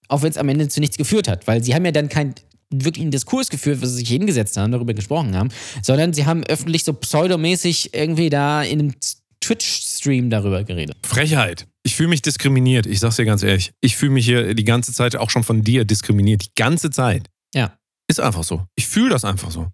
Auch 0.08 0.22
wenn 0.22 0.30
es 0.30 0.36
am 0.36 0.48
Ende 0.48 0.68
zu 0.68 0.80
nichts 0.80 0.98
geführt 0.98 1.28
hat, 1.28 1.46
weil 1.46 1.64
sie 1.64 1.74
haben 1.74 1.84
ja 1.84 1.92
dann 1.92 2.08
keinen 2.08 2.34
wirklichen 2.70 3.10
Diskurs 3.10 3.48
geführt, 3.48 3.80
wo 3.80 3.86
sie 3.86 3.96
sich 3.96 4.08
hingesetzt 4.08 4.56
haben, 4.58 4.70
darüber 4.70 4.92
gesprochen 4.92 5.34
haben, 5.34 5.48
sondern 5.82 6.12
sie 6.12 6.26
haben 6.26 6.44
öffentlich 6.44 6.84
so 6.84 6.92
pseudomäßig 6.92 7.94
irgendwie 7.94 8.28
da 8.28 8.62
in 8.62 8.80
einem 8.80 8.94
Twitch-Stream 9.40 10.28
darüber 10.28 10.62
geredet. 10.64 10.96
Frechheit. 11.06 11.66
Ich 11.82 11.94
fühle 11.94 12.10
mich 12.10 12.20
diskriminiert. 12.20 12.86
Ich 12.86 13.00
sag's 13.00 13.16
dir 13.16 13.24
ganz 13.24 13.42
ehrlich. 13.42 13.72
Ich 13.80 13.96
fühle 13.96 14.12
mich 14.12 14.26
hier 14.26 14.54
die 14.54 14.64
ganze 14.64 14.92
Zeit 14.92 15.16
auch 15.16 15.30
schon 15.30 15.44
von 15.44 15.62
dir 15.62 15.86
diskriminiert. 15.86 16.44
Die 16.44 16.54
ganze 16.54 16.90
Zeit. 16.90 17.30
Ja. 17.54 17.78
Ist 18.08 18.20
einfach 18.20 18.44
so. 18.44 18.66
Ich 18.76 18.86
fühle 18.86 19.10
das 19.10 19.24
einfach 19.24 19.50
so. 19.50 19.68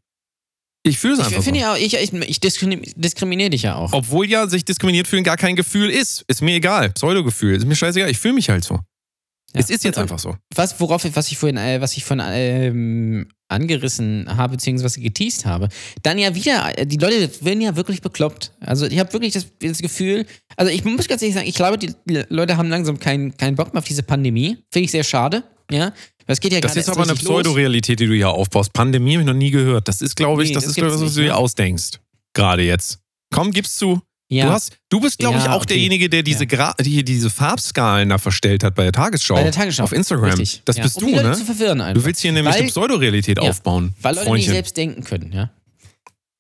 Ich 0.87 0.99
fühle 0.99 1.15
es 1.15 1.21
einfach. 1.21 1.39
Ich 1.39 1.45
finde 1.45 1.61
so. 1.61 1.65
ja 1.65 1.73
auch, 1.73 1.79
ich, 1.79 1.95
ich, 1.95 2.13
ich 2.13 2.41
diskriminiere 2.41 3.51
dich 3.51 3.63
ja 3.63 3.77
auch. 3.77 3.93
Obwohl 3.93 4.29
ja 4.29 4.47
sich 4.47 4.67
diskriminiert 4.67 5.09
fühlen 5.09 5.25
gar 5.25 5.39
kein 5.39 5.57
Gefühl 5.57 5.89
ist. 5.89 6.25
Ist 6.29 6.43
mir 6.43 6.55
egal. 6.55 6.91
Pseudogefühl. 6.91 7.57
Ist 7.57 7.67
mir 7.67 7.75
scheißegal. 7.75 8.11
Ich 8.11 8.19
fühle 8.19 8.35
mich 8.35 8.51
halt 8.51 8.65
so. 8.65 8.75
Ja. 8.75 9.61
Es 9.61 9.71
ist 9.71 9.85
jetzt 9.85 9.99
einfach 9.99 10.19
so. 10.19 10.37
Was, 10.55 10.79
worauf, 10.81 11.07
was 11.15 11.31
ich 11.31 11.39
vorhin, 11.39 11.57
äh, 11.57 11.81
was 11.81 11.97
ich 11.97 12.05
von 12.05 12.21
ähm, 12.23 13.29
angerissen 13.49 14.27
habe, 14.37 14.57
beziehungsweise 14.57 15.01
geteased 15.01 15.47
habe, 15.47 15.69
dann 16.03 16.19
ja 16.19 16.35
wieder, 16.35 16.73
die 16.85 16.97
Leute 16.97 17.31
werden 17.41 17.61
ja 17.61 17.77
wirklich 17.77 18.03
bekloppt. 18.03 18.53
Also 18.61 18.87
ich 18.87 18.99
habe 18.99 19.13
wirklich 19.13 19.33
das, 19.33 19.47
das, 19.61 19.79
Gefühl, 19.79 20.27
also 20.57 20.71
ich 20.71 20.85
muss 20.85 21.09
ganz 21.09 21.23
ehrlich 21.23 21.37
sagen, 21.37 21.47
ich 21.47 21.55
glaube, 21.55 21.79
die 21.79 21.95
Leute 22.29 22.57
haben 22.57 22.69
langsam 22.69 22.99
keinen 22.99 23.37
kein 23.37 23.55
Bock 23.55 23.73
mehr 23.73 23.79
auf 23.79 23.87
diese 23.87 24.03
Pandemie. 24.03 24.59
Finde 24.73 24.85
ich 24.85 24.91
sehr 24.91 25.05
schade. 25.05 25.45
Ja, 25.71 25.95
das 26.27 26.41
geht 26.41 26.53
ja 26.53 26.61
Das 26.61 26.77
ist 26.77 26.89
aber 26.89 27.03
eine 27.03 27.15
Pseudorealität, 27.15 28.01
die 28.01 28.07
du 28.07 28.15
hier 28.15 28.31
aufbaust. 28.31 28.73
Pandemie 28.73 29.15
habe 29.15 29.23
ich 29.23 29.27
noch 29.27 29.35
nie 29.35 29.51
gehört. 29.51 29.89
Das 29.89 30.01
ist, 30.01 30.17
glaube 30.17 30.43
ich, 30.43 30.51
nee, 30.51 30.55
das, 30.55 30.65
das 30.65 30.77
ist, 30.77 30.83
das, 30.83 31.01
was 31.01 31.15
du 31.15 31.23
dir 31.23 31.37
ausdenkst. 31.37 32.01
Gerade 32.33 32.63
jetzt. 32.63 32.99
Komm, 33.31 33.53
gib's 33.53 33.77
zu. 33.77 34.01
Ja. 34.29 34.47
Du, 34.47 34.53
hast, 34.53 34.73
du 34.89 35.01
bist, 35.01 35.19
glaube 35.19 35.37
ja, 35.37 35.45
ich, 35.45 35.49
auch 35.51 35.57
okay. 35.57 35.75
derjenige, 35.75 36.09
der 36.09 36.23
diese, 36.23 36.47
ja. 36.47 36.75
die, 36.81 37.05
diese 37.05 37.31
Farbskalen 37.31 38.09
da 38.09 38.19
verstellt 38.19 38.65
hat 38.65 38.75
bei 38.75 38.85
der 38.85 38.93
Tagesschau. 38.93 39.35
Bei 39.35 39.43
der 39.43 39.53
Tagesschau. 39.53 39.85
Auf 39.85 39.93
Instagram. 39.93 40.31
Richtig. 40.31 40.63
Das 40.65 40.77
bist 40.77 41.03
um 41.03 41.13
du, 41.13 41.23
ne? 41.23 41.33
Zu 41.33 41.45
verwirren 41.45 41.81
einfach. 41.81 42.01
Du 42.01 42.07
willst 42.07 42.23
hier 42.23 42.33
nämlich 42.33 42.55
weil, 42.55 42.61
eine 42.63 42.71
Pseudorealität 42.71 43.39
aufbauen. 43.39 43.95
Weil 44.01 44.15
Leute 44.15 44.27
Freundchen. 44.27 44.37
nicht 44.37 44.55
selbst 44.55 44.77
denken 44.77 45.05
können, 45.05 45.31
ja. 45.33 45.51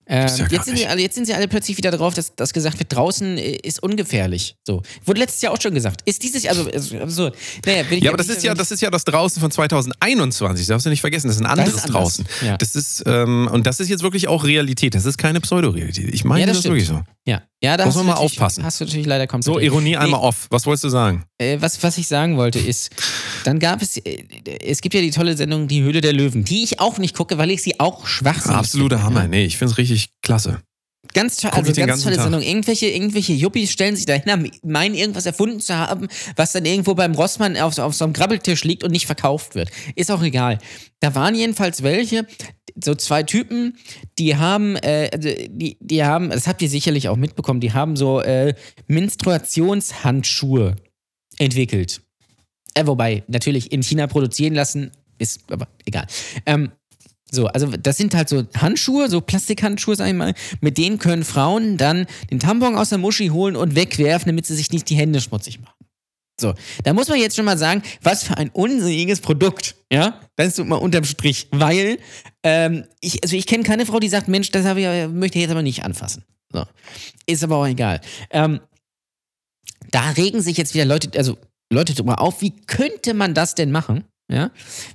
Ähm, 0.07 0.29
ja 0.37 0.47
jetzt, 0.51 0.65
sind 0.67 0.87
alle, 0.87 1.01
jetzt, 1.01 1.15
sind 1.15 1.27
sie 1.27 1.35
alle 1.35 1.49
plötzlich 1.49 1.77
wieder 1.79 1.91
drauf, 1.91 2.15
dass, 2.15 2.35
dass 2.35 2.53
gesagt 2.53 2.79
wird, 2.79 2.95
draußen 2.95 3.39
ist 3.39 3.83
ungefährlich. 3.83 4.57
So. 4.67 4.83
Wurde 5.05 5.21
letztes 5.21 5.41
Jahr 5.43 5.53
auch 5.53 5.61
schon 5.61 5.75
gesagt. 5.75 6.03
Ist 6.05 6.23
dieses 6.23 6.47
also, 6.47 6.71
also, 6.71 6.99
also 6.99 7.31
naja, 7.65 7.85
Ja, 7.91 8.11
aber 8.11 8.19
das 8.19 8.29
ist 8.29 8.45
ja, 8.45 8.55
das 8.55 8.71
ist 8.71 8.83
ja 8.83 8.91
das 8.91 9.05
draußen 9.05 9.41
von 9.41 9.51
2021. 9.51 10.67
Das 10.67 10.69
darfst 10.69 10.87
du 10.87 10.91
nicht 10.91 11.01
vergessen. 11.01 11.29
Das 11.29 11.37
ist 11.37 11.43
ein 11.43 11.47
anderes 11.47 11.75
ist 11.75 11.93
draußen. 11.93 12.27
Ja. 12.45 12.57
Das 12.59 12.75
ist, 12.75 13.03
ähm, 13.07 13.49
und 13.51 13.67
das 13.67 13.81
ist 13.81 13.89
jetzt 13.89 14.03
wirklich 14.03 14.29
auch 14.29 14.45
Realität. 14.45 14.95
Das 14.95 15.07
ist 15.07 15.17
keine 15.17 15.41
Pseudorealität. 15.41 16.13
Ich 16.13 16.25
meine, 16.25 16.43
ja, 16.43 16.47
das, 16.47 16.59
das 16.59 16.65
wirklich 16.65 16.87
so. 16.87 17.03
Ja, 17.27 17.43
ja 17.63 17.79
da 17.79 17.87
muss 17.87 17.95
man 17.95 18.07
mal 18.07 18.15
aufpassen. 18.15 18.65
Hast 18.65 18.81
du 18.81 18.85
natürlich 18.85 19.07
leider 19.07 19.27
komplett. 19.27 19.55
So, 19.55 19.59
Ironie 19.59 19.97
einmal 19.97 20.21
nee. 20.21 20.27
off. 20.27 20.47
Was 20.51 20.67
wolltest 20.67 20.85
du 20.85 20.89
sagen? 20.91 21.25
Äh, 21.39 21.57
was, 21.61 21.83
was 21.83 21.97
ich 21.97 22.07
sagen 22.07 22.37
wollte 22.37 22.59
ist, 22.59 22.91
dann 23.45 23.59
gab 23.59 23.81
es, 23.81 23.97
äh, 23.97 24.25
es 24.63 24.83
gibt 24.83 24.95
ja 24.95 25.01
die 25.01 25.11
tolle 25.11 25.37
Sendung 25.37 25.67
Die 25.69 25.83
Höhle 25.83 26.03
der 26.03 26.13
Löwen, 26.13 26.45
die 26.45 26.63
ich 26.63 26.81
auch 26.81 26.99
nicht 26.99 27.17
gucke, 27.17 27.39
weil 27.39 27.51
ich 27.51 27.63
sie 27.63 27.81
auch 27.81 28.07
schwachsinnig 28.07 28.59
Absoluter 28.59 29.03
Hammer. 29.03 29.27
Nee, 29.27 29.45
ich 29.45 29.57
finde 29.57 29.73
es 29.73 29.79
richtig 29.79 30.04
klasse. 30.23 30.61
Ganz, 31.13 31.37
to 31.37 31.49
also 31.49 31.73
ganz 31.73 32.03
tolle 32.03 32.17
Sendung. 32.17 32.41
Irgendwelche, 32.41 32.87
irgendwelche 32.87 33.35
Yuppies 33.35 33.71
stellen 33.71 33.95
sich 33.95 34.07
dahin, 34.07 34.51
meinen 34.63 34.95
irgendwas 34.95 35.27
erfunden 35.27 35.61
zu 35.61 35.77
haben, 35.77 36.09
was 36.35 36.53
dann 36.53 36.65
irgendwo 36.65 36.95
beim 36.95 37.15
Rossmann 37.15 37.57
auf, 37.57 37.79
auf 37.79 37.95
so 37.95 38.05
einem 38.05 38.15
Grabbeltisch 38.15 38.65
liegt 38.65 38.83
und 38.83 38.91
nicht 38.91 39.07
verkauft 39.07 39.55
wird. 39.55 39.71
Ist 39.95 40.11
auch 40.11 40.23
egal. 40.23 40.59
Da 41.01 41.15
waren 41.15 41.35
jedenfalls 41.35 41.83
welche, 41.83 42.27
so 42.83 42.95
zwei 42.95 43.23
Typen, 43.23 43.77
die 44.19 44.37
haben, 44.37 44.77
äh, 44.77 45.11
also 45.13 45.29
die, 45.49 45.77
die 45.79 46.05
haben, 46.05 46.31
das 46.31 46.47
habt 46.47 46.63
ihr 46.63 46.69
sicherlich 46.69 47.09
auch 47.09 47.17
mitbekommen, 47.17 47.61
die 47.61 47.73
haben 47.73 47.97
so 47.97 48.21
äh, 48.21 48.55
Menstruationshandschuhe 48.87 50.77
entwickelt. 51.39 52.01
Äh, 52.75 52.87
wobei, 52.87 53.23
natürlich 53.29 53.71
in 53.73 53.83
China 53.83 54.07
produzieren 54.07 54.55
lassen, 54.55 54.91
ist 55.19 55.41
aber 55.51 55.69
egal. 55.85 56.07
Ähm, 56.47 56.73
so, 57.35 57.47
also 57.49 57.67
das 57.67 57.97
sind 57.97 58.15
halt 58.15 58.29
so 58.29 58.45
Handschuhe, 58.57 59.09
so 59.09 59.21
Plastikhandschuhe, 59.21 59.97
sag 59.97 60.09
ich 60.09 60.15
mal. 60.15 60.35
Mit 60.61 60.79
denen 60.79 60.99
können 60.99 61.25
Frauen 61.25 61.77
dann 61.77 62.07
den 62.31 62.41
Tampon 62.41 62.77
aus 62.77 62.89
der 62.89 62.99
Muschi 62.99 63.29
holen 63.29 63.57
und 63.57 63.75
wegwerfen, 63.75 64.29
damit 64.29 64.47
sie 64.47 64.55
sich 64.55 64.71
nicht 64.71 64.89
die 64.89 64.97
Hände 64.97 65.21
schmutzig 65.21 65.61
machen. 65.61 65.75
So, 66.41 66.55
da 66.83 66.93
muss 66.93 67.09
man 67.09 67.21
jetzt 67.21 67.37
schon 67.37 67.45
mal 67.45 67.59
sagen, 67.59 67.83
was 68.03 68.25
für 68.25 68.37
ein 68.37 68.51
unsinniges 68.51 69.21
Produkt, 69.21 69.77
ja? 69.93 70.21
Das 70.35 70.49
ist 70.49 70.57
so 70.57 70.65
mal 70.65 70.77
unterm 70.77 71.05
Strich, 71.05 71.47
weil 71.53 71.99
ähm, 72.43 72.85
ich, 73.01 73.23
also 73.23 73.37
ich 73.37 73.47
kenne 73.47 73.63
keine 73.63 73.87
Frau, 73.87 74.01
die 74.01 74.09
sagt, 74.09 74.27
Mensch, 74.27 74.51
das 74.51 74.65
ich, 74.65 75.09
möchte 75.09 75.39
ich 75.39 75.43
jetzt 75.43 75.53
aber 75.53 75.63
nicht 75.63 75.85
anfassen. 75.85 76.25
So, 76.53 76.65
ist 77.27 77.45
aber 77.45 77.57
auch 77.57 77.67
egal. 77.67 78.01
Ähm, 78.31 78.61
da 79.93 80.11
regen 80.11 80.41
sich 80.41 80.57
jetzt 80.57 80.75
wieder 80.75 80.85
Leute, 80.85 81.17
also 81.17 81.39
Leute 81.73 81.95
drüber 81.95 82.21
auf, 82.21 82.41
wie 82.41 82.51
könnte 82.51 83.15
man 83.15 83.35
das 83.35 83.55
denn 83.55 83.71
machen? 83.71 84.05
Ja, 84.31 84.51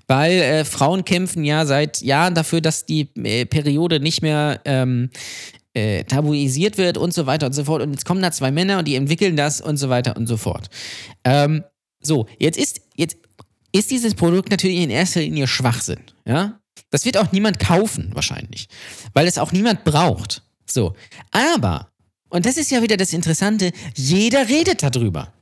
weil 0.07 0.31
äh, 0.31 0.65
Frauen 0.65 1.05
kämpfen 1.05 1.43
ja 1.43 1.65
seit 1.67 2.01
Jahren 2.01 2.33
dafür, 2.33 2.61
dass 2.61 2.85
die 2.85 3.09
äh, 3.23 3.45
Periode 3.45 3.99
nicht 3.99 4.23
mehr 4.23 4.59
ähm, 4.65 5.11
äh, 5.75 6.03
tabuisiert 6.03 6.79
wird 6.79 6.97
und 6.97 7.13
so 7.13 7.27
weiter 7.27 7.45
und 7.45 7.53
so 7.53 7.63
fort. 7.63 7.83
Und 7.83 7.91
jetzt 7.91 8.05
kommen 8.05 8.23
da 8.23 8.31
zwei 8.31 8.51
Männer 8.51 8.79
und 8.79 8.87
die 8.87 8.95
entwickeln 8.95 9.35
das 9.35 9.61
und 9.61 9.77
so 9.77 9.89
weiter 9.89 10.17
und 10.17 10.25
so 10.25 10.35
fort. 10.35 10.69
Ähm, 11.23 11.63
so, 12.01 12.27
jetzt 12.39 12.57
ist, 12.57 12.81
jetzt 12.95 13.17
ist 13.71 13.91
dieses 13.91 14.15
Produkt 14.15 14.49
natürlich 14.49 14.79
in 14.79 14.89
erster 14.89 15.21
Linie 15.21 15.47
Schwachsinn. 15.47 15.99
Ja, 16.25 16.59
das 16.89 17.05
wird 17.05 17.17
auch 17.17 17.31
niemand 17.31 17.59
kaufen, 17.59 18.09
wahrscheinlich, 18.13 18.67
weil 19.13 19.27
es 19.27 19.37
auch 19.37 19.51
niemand 19.51 19.83
braucht. 19.83 20.41
So, 20.65 20.95
aber, 21.31 21.91
und 22.29 22.45
das 22.45 22.57
ist 22.57 22.71
ja 22.71 22.81
wieder 22.81 22.97
das 22.97 23.13
Interessante, 23.13 23.71
jeder 23.95 24.49
redet 24.49 24.81
darüber. 24.81 25.33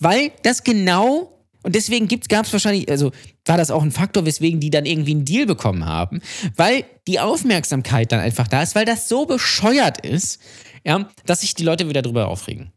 Weil 0.00 0.32
das 0.42 0.62
genau 0.62 1.37
und 1.62 1.74
deswegen 1.74 2.08
gab 2.28 2.46
es 2.46 2.52
wahrscheinlich, 2.52 2.88
also 2.88 3.12
war 3.44 3.56
das 3.56 3.70
auch 3.70 3.82
ein 3.82 3.90
Faktor, 3.90 4.24
weswegen 4.24 4.60
die 4.60 4.70
dann 4.70 4.86
irgendwie 4.86 5.12
einen 5.12 5.24
Deal 5.24 5.46
bekommen 5.46 5.84
haben, 5.84 6.20
weil 6.56 6.84
die 7.06 7.18
Aufmerksamkeit 7.20 8.12
dann 8.12 8.20
einfach 8.20 8.48
da 8.48 8.62
ist, 8.62 8.74
weil 8.74 8.84
das 8.84 9.08
so 9.08 9.26
bescheuert 9.26 10.04
ist, 10.06 10.40
ja, 10.84 11.08
dass 11.26 11.40
sich 11.40 11.54
die 11.54 11.64
Leute 11.64 11.88
wieder 11.88 12.02
drüber 12.02 12.28
aufregen. 12.28 12.72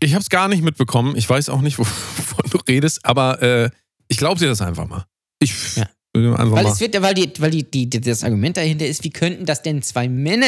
Ich 0.00 0.12
habe 0.12 0.22
es 0.22 0.28
gar 0.28 0.48
nicht 0.48 0.62
mitbekommen. 0.62 1.16
Ich 1.16 1.28
weiß 1.28 1.48
auch 1.48 1.60
nicht, 1.60 1.78
wovon 1.78 2.50
du 2.50 2.58
redest, 2.68 3.04
aber 3.04 3.42
äh, 3.42 3.70
ich 4.08 4.18
glaube 4.18 4.38
dir 4.38 4.48
das 4.48 4.60
einfach 4.60 4.86
mal. 4.86 5.04
Ich 5.40 5.76
ja. 5.76 5.86
Einfach 6.14 6.52
weil 6.52 6.64
mal. 6.64 6.72
es 6.72 6.80
wird, 6.80 7.00
weil, 7.02 7.12
die, 7.12 7.30
weil 7.38 7.50
die, 7.50 7.70
die, 7.70 7.90
das 7.90 8.24
Argument 8.24 8.56
dahinter 8.56 8.86
ist, 8.86 9.04
wie 9.04 9.10
könnten 9.10 9.44
das 9.44 9.60
denn 9.60 9.82
zwei 9.82 10.08
Männer 10.08 10.46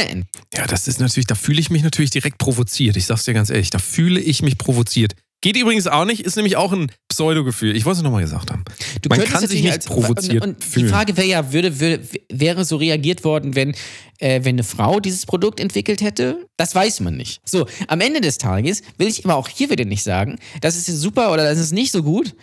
Ja, 0.54 0.66
das 0.66 0.88
ist 0.88 0.98
natürlich, 0.98 1.26
da 1.26 1.34
fühle 1.34 1.60
ich 1.60 1.68
mich 1.68 1.82
natürlich 1.82 2.10
direkt 2.10 2.38
provoziert. 2.38 2.96
Ich 2.96 3.04
sag's 3.04 3.24
dir 3.24 3.34
ganz 3.34 3.50
ehrlich, 3.50 3.68
da 3.68 3.78
fühle 3.78 4.18
ich 4.18 4.40
mich 4.40 4.56
provoziert. 4.56 5.14
Geht 5.40 5.56
übrigens 5.56 5.86
auch 5.86 6.04
nicht, 6.04 6.22
ist 6.22 6.34
nämlich 6.34 6.56
auch 6.56 6.72
ein 6.72 6.90
Pseudo-Gefühl. 7.08 7.76
Ich 7.76 7.84
wollte 7.84 7.98
es 7.98 8.02
nochmal 8.02 8.22
gesagt 8.22 8.50
haben. 8.50 8.64
Du 9.02 9.08
Man 9.08 9.22
kann 9.22 9.46
sich 9.46 9.62
nicht 9.62 9.72
als, 9.72 9.86
provoziert 9.86 10.42
und, 10.42 10.54
und 10.56 10.64
fühlen. 10.64 10.86
Die 10.86 10.92
Frage 10.92 11.16
wäre 11.16 11.28
ja, 11.28 11.52
würde, 11.52 11.78
würde, 11.78 12.00
wäre 12.28 12.64
so 12.64 12.76
reagiert 12.76 13.22
worden, 13.22 13.54
wenn, 13.54 13.74
äh, 14.18 14.40
wenn 14.42 14.56
eine 14.56 14.64
Frau 14.64 14.98
dieses 14.98 15.26
Produkt 15.26 15.60
entwickelt 15.60 16.00
hätte? 16.00 16.44
Das 16.56 16.74
weiß 16.74 17.00
man 17.00 17.16
nicht. 17.16 17.40
So, 17.44 17.66
am 17.86 18.00
Ende 18.00 18.20
des 18.20 18.38
Tages 18.38 18.82
will 18.96 19.06
ich 19.06 19.24
aber 19.24 19.36
auch 19.36 19.48
hier 19.48 19.70
wieder 19.70 19.84
nicht 19.84 20.02
sagen, 20.02 20.40
das 20.60 20.74
ist 20.74 20.86
super 20.86 21.32
oder 21.32 21.44
das 21.44 21.58
ist 21.58 21.72
nicht 21.72 21.92
so 21.92 22.02
gut. 22.02 22.34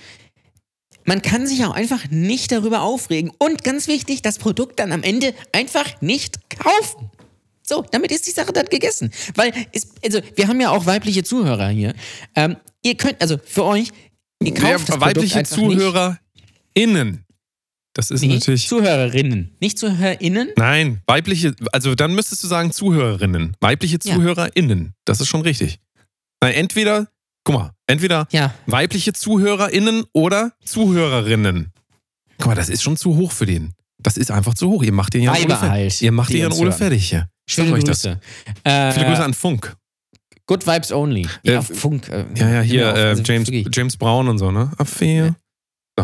Man 1.03 1.21
kann 1.21 1.47
sich 1.47 1.65
auch 1.65 1.73
einfach 1.73 2.09
nicht 2.09 2.51
darüber 2.51 2.81
aufregen. 2.81 3.29
Und 3.37 3.63
ganz 3.63 3.87
wichtig, 3.87 4.21
das 4.21 4.39
Produkt 4.39 4.79
dann 4.79 4.93
am 4.93 5.03
Ende 5.03 5.33
einfach 5.51 6.01
nicht 6.01 6.37
kaufen. 6.49 7.11
So, 7.61 7.83
damit 7.91 8.11
ist 8.11 8.25
die 8.27 8.31
Sache 8.31 8.53
dann 8.53 8.65
gegessen. 8.67 9.11
Weil, 9.35 9.51
es, 9.71 9.87
also, 10.03 10.19
wir 10.35 10.47
haben 10.47 10.61
ja 10.61 10.69
auch 10.69 10.85
weibliche 10.85 11.23
Zuhörer 11.23 11.69
hier. 11.69 11.93
Ähm, 12.35 12.57
ihr 12.85 12.95
könnt, 12.95 13.19
also 13.21 13.37
für 13.43 13.63
euch, 13.65 13.89
ihr 14.41 14.53
kauft 14.53 14.89
ja, 14.89 15.01
weibliche 15.01 15.43
ZuhörerInnen. 15.43 17.25
Das 17.93 18.11
ist 18.11 18.21
Nee, 18.21 18.35
natürlich. 18.35 18.67
Zuhörerinnen. 18.67 19.55
Nicht 19.61 19.79
ZuhörerInnen. 19.79 20.49
Nein, 20.57 21.01
weibliche, 21.07 21.55
also 21.71 21.95
dann 21.95 22.13
müsstest 22.13 22.43
du 22.43 22.47
sagen 22.47 22.71
Zuhörerinnen. 22.71 23.55
Weibliche 23.61 23.97
Ja. 24.03 24.15
ZuhörerInnen. 24.15 24.93
Das 25.05 25.21
ist 25.21 25.27
schon 25.29 25.41
richtig. 25.41 25.79
Nein, 26.41 26.53
entweder, 26.55 27.07
guck 27.45 27.55
mal, 27.55 27.71
entweder 27.87 28.27
Ja. 28.31 28.53
weibliche 28.65 29.13
ZuhörerInnen 29.13 30.03
oder 30.13 30.51
Zuhörerinnen. 30.65 31.71
Guck 32.37 32.47
mal, 32.47 32.55
das 32.55 32.67
ist 32.67 32.83
schon 32.83 32.97
zu 32.97 33.15
hoch 33.15 33.31
für 33.31 33.45
den. 33.45 33.73
Das 33.97 34.17
ist 34.17 34.29
einfach 34.29 34.53
zu 34.55 34.69
hoch. 34.69 34.83
Ihr 34.83 34.91
macht 34.91 35.13
den 35.13 35.23
Jan 35.23 35.37
Ole 35.41 35.61
halt, 35.61 36.01
Ihr 36.01 36.11
macht 36.11 36.33
den 36.33 36.45
uns 36.47 36.57
Ole 36.59 36.73
fertig 36.73 37.09
hier. 37.09 37.29
Schöne 37.49 37.71
euch 37.71 37.83
das. 37.85 38.01
Grüße. 38.01 38.19
Äh, 38.65 38.91
Viele 38.91 39.05
Grüße 39.05 39.23
an 39.23 39.33
Funk. 39.33 39.73
Good 40.47 40.65
Vibes 40.67 40.91
Only. 40.91 41.27
Ja, 41.43 41.59
Äh, 41.59 41.61
Funk. 41.61 42.09
Äh, 42.09 42.25
Ja, 42.35 42.49
ja, 42.49 42.61
hier 42.61 42.91
auf, 42.91 42.97
äh, 42.97 43.01
also 43.01 43.23
James. 43.23 43.49
James 43.73 43.97
Brown 43.97 44.27
und 44.27 44.37
so, 44.37 44.51
ne? 44.51 44.71
Affair. 44.77 45.35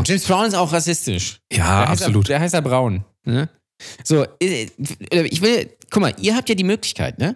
James 0.05 0.23
Brown 0.25 0.45
ist 0.47 0.53
auch 0.55 0.71
rassistisch. 0.71 1.39
Ja, 1.51 1.57
Der 1.81 1.89
heißt 1.89 2.01
absolut. 2.03 2.25
Er, 2.25 2.33
der 2.35 2.39
heißt 2.39 2.53
er 2.53 2.61
Braun. 2.61 3.03
Ne? 3.25 3.49
So, 4.03 4.25
äh, 4.41 4.67
ich 5.25 5.41
will, 5.41 5.69
guck 5.89 6.01
mal, 6.01 6.13
ihr 6.19 6.35
habt 6.35 6.49
ja 6.49 6.55
die 6.55 6.63
Möglichkeit, 6.63 7.19
ne? 7.19 7.35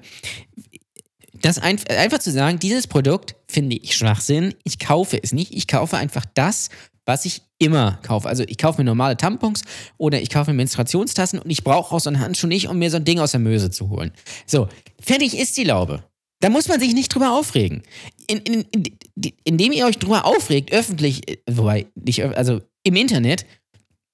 Das 1.34 1.60
ein, 1.60 1.80
einfach 1.90 2.20
zu 2.20 2.32
sagen, 2.32 2.58
dieses 2.60 2.88
Produkt 2.88 3.36
finde 3.48 3.76
ich 3.76 3.96
Schwachsinn, 3.96 4.56
ich 4.64 4.80
kaufe 4.80 5.22
es 5.22 5.32
nicht, 5.32 5.54
ich 5.54 5.68
kaufe 5.68 5.98
einfach 5.98 6.26
das, 6.34 6.70
was 7.06 7.26
ich 7.26 7.44
immer 7.60 8.00
kaufe. 8.04 8.28
Also 8.28 8.44
ich 8.48 8.58
kaufe 8.58 8.80
mir 8.82 8.86
normale 8.86 9.16
Tampons 9.18 9.64
oder 9.98 10.22
ich 10.22 10.30
kaufe 10.30 10.50
mir 10.52 10.58
Menstruationstassen 10.58 11.40
und 11.40 11.50
ich 11.52 11.64
brauche 11.64 11.94
auch 11.94 12.00
so 12.00 12.10
einen 12.10 12.20
Handschuh 12.20 12.48
nicht, 12.48 12.68
um 12.68 12.80
mir 12.80 12.90
so 12.90 12.98
ein 12.98 13.06
Ding 13.06 13.20
aus 13.20 13.32
der 13.32 13.42
Möse 13.42 13.70
zu 13.70 13.90
holen. 13.90 14.12
So, 14.48 14.70
fertig 15.00 15.38
ist 15.38 15.56
die 15.58 15.66
Laube. 15.66 16.04
Da 16.42 16.50
muss 16.50 16.68
man 16.68 16.80
sich 16.80 16.94
nicht 16.94 17.14
drüber 17.14 17.32
aufregen. 17.32 17.84
In, 18.28 18.40
in, 18.40 18.66
in, 18.72 19.34
indem 19.44 19.72
ihr 19.72 19.86
euch 19.86 19.98
drüber 19.98 20.26
aufregt, 20.26 20.72
öffentlich, 20.72 21.30
äh, 21.30 21.38
wobei, 21.50 21.88
nicht, 21.96 22.24
also 22.24 22.62
im 22.84 22.96
Internet, 22.96 23.46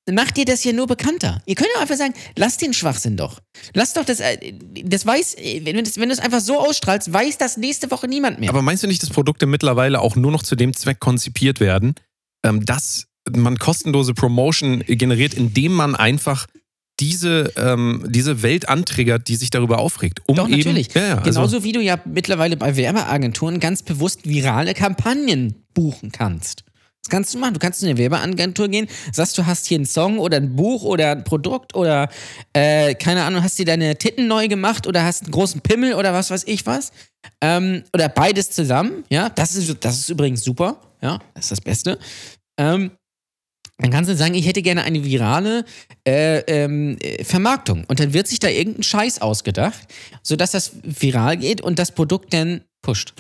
macht 0.10 0.38
ihr 0.38 0.46
das 0.46 0.64
ja 0.64 0.74
nur 0.74 0.88
bekannter. 0.88 1.42
Ihr 1.46 1.56
könnt 1.56 1.70
ja 1.76 1.82
einfach 1.82 1.96
sagen, 1.96 2.14
lasst 2.36 2.62
den 2.62 2.74
Schwachsinn 2.74 3.18
doch. 3.18 3.40
Lasst 3.74 3.98
doch 3.98 4.06
das, 4.06 4.20
äh, 4.20 4.54
das 4.84 5.06
weiß, 5.06 5.38
wenn 5.62 5.76
du 5.76 5.84
das, 5.84 5.98
wenn 5.98 6.10
du 6.10 6.14
es 6.14 6.20
einfach 6.20 6.42
so 6.42 6.60
ausstrahlst, 6.60 7.12
weiß 7.12 7.38
das 7.38 7.58
nächste 7.58 7.92
Woche 7.92 8.08
niemand 8.08 8.40
mehr. 8.40 8.50
Aber 8.50 8.62
meinst 8.62 8.84
du 8.84 8.88
nicht, 8.88 9.02
dass 9.02 9.10
Produkte 9.10 9.46
mittlerweile 9.46 10.02
auch 10.02 10.16
nur 10.16 10.32
noch 10.32 10.44
zu 10.44 10.56
dem 10.56 10.76
Zweck 10.76 11.00
konzipiert 11.00 11.60
werden, 11.60 11.96
ähm, 12.44 12.66
dass 12.66 13.08
man 13.30 13.58
kostenlose 13.58 14.14
Promotion 14.14 14.80
generiert, 14.80 15.34
indem 15.34 15.74
man 15.74 15.96
einfach 15.96 16.48
diese, 17.02 17.52
ähm, 17.58 18.06
diese 18.08 18.44
Welt 18.44 18.70
antriggert, 18.70 19.28
die 19.28 19.36
sich 19.36 19.50
darüber 19.50 19.80
aufregt? 19.80 20.22
Um 20.28 20.36
Doch, 20.36 20.48
eben, 20.48 20.58
natürlich. 20.58 20.94
Ja, 20.94 21.02
ja, 21.02 21.18
also, 21.18 21.32
Genauso 21.32 21.64
wie 21.64 21.72
du 21.72 21.82
ja 21.82 22.00
mittlerweile 22.06 22.56
bei 22.56 22.78
Werbeagenturen 22.78 23.60
ganz 23.60 23.82
bewusst 23.82 24.26
virale 24.28 24.74
Kampagnen 24.74 25.56
buchen 25.74 26.12
kannst. 26.12 26.64
Das 27.04 27.10
kannst 27.10 27.34
du 27.34 27.40
machen. 27.40 27.56
Du 27.56 27.60
kannst 27.60 27.82
in 27.82 27.90
eine 27.90 27.98
Werbeagentur 27.98 28.68
gehen, 28.68 28.88
sagst, 29.12 29.36
du 29.36 29.48
hast 29.48 29.66
hier 29.66 29.78
einen 29.78 29.88
Song 29.88 30.20
oder 30.20 30.38
ein 30.38 30.56
Buch 30.56 30.84
oder 30.84 31.14
ein 31.14 31.24
Produkt 31.24 31.76
oder 31.76 32.10
äh, 32.54 32.94
keine 32.94 33.24
Ahnung, 33.24 33.42
hast 33.42 33.58
dir 33.58 33.66
deine 33.66 33.96
Titten 33.98 34.28
neu 34.28 34.48
gemacht 34.48 34.86
oder 34.86 35.04
hast 35.04 35.24
einen 35.24 35.32
großen 35.32 35.62
Pimmel 35.62 35.96
oder 35.96 36.14
was 36.14 36.30
weiß 36.30 36.44
ich 36.46 36.68
was. 36.68 36.92
Ähm, 37.42 37.84
oder 37.94 38.08
beides 38.08 38.52
zusammen. 38.52 39.04
Ja, 39.10 39.30
das 39.30 39.56
ist, 39.56 39.84
das 39.84 39.98
ist 39.98 40.10
übrigens 40.10 40.44
super. 40.44 40.80
Ja, 41.02 41.18
das 41.34 41.46
ist 41.46 41.52
das 41.52 41.62
Beste. 41.62 41.98
Ähm, 42.60 42.92
dann 43.82 43.92
kannst 43.92 44.10
du 44.10 44.16
sagen, 44.16 44.34
ich 44.34 44.46
hätte 44.46 44.62
gerne 44.62 44.84
eine 44.84 45.04
virale 45.04 45.66
äh, 46.08 46.40
ähm, 46.48 46.98
äh, 47.02 47.24
Vermarktung. 47.24 47.84
Und 47.88 48.00
dann 48.00 48.14
wird 48.14 48.28
sich 48.28 48.40
da 48.40 48.48
irgendein 48.48 48.84
Scheiß 48.84 49.22
ausgedacht, 49.22 49.80
sodass 50.24 50.52
das 50.52 50.72
viral 50.84 51.38
geht 51.38 51.62
und 51.62 51.80
das 51.80 51.92
Produkt 51.92 52.34
dann 52.34 52.62
pusht. 52.82 53.14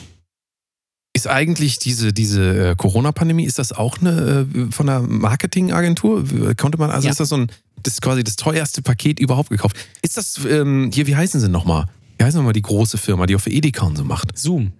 ist 1.13 1.27
eigentlich 1.27 1.77
diese, 1.79 2.13
diese 2.13 2.69
äh, 2.71 2.75
Corona-Pandemie, 2.75 3.45
ist 3.45 3.59
das 3.59 3.71
auch 3.73 3.99
eine 3.99 4.47
äh, 4.55 4.71
von 4.71 4.87
einer 4.89 5.01
Marketingagentur? 5.01 6.23
Konnte 6.55 6.77
man, 6.77 6.89
also 6.89 7.05
Ja. 7.07 7.11
ist 7.11 7.19
das 7.19 7.29
so 7.29 7.37
ein, 7.37 7.51
das 7.83 7.95
ist 7.95 8.01
quasi 8.01 8.23
das 8.23 8.35
teuerste 8.35 8.81
Paket 8.81 9.19
überhaupt 9.19 9.49
gekauft. 9.49 9.75
Ist 10.01 10.15
das, 10.17 10.39
ähm, 10.45 10.89
hier, 10.93 11.07
wie 11.07 11.15
heißen 11.15 11.39
sie 11.41 11.49
nochmal? 11.49 11.85
Wie 12.17 12.23
heißt 12.25 12.35
nochmal 12.37 12.53
die 12.53 12.61
große 12.61 12.97
Firma, 12.99 13.25
die 13.25 13.35
auch 13.35 13.41
für 13.41 13.49
Edeka 13.49 13.85
und 13.85 13.97
so 13.97 14.03
macht? 14.03 14.37
Zoom. 14.37 14.73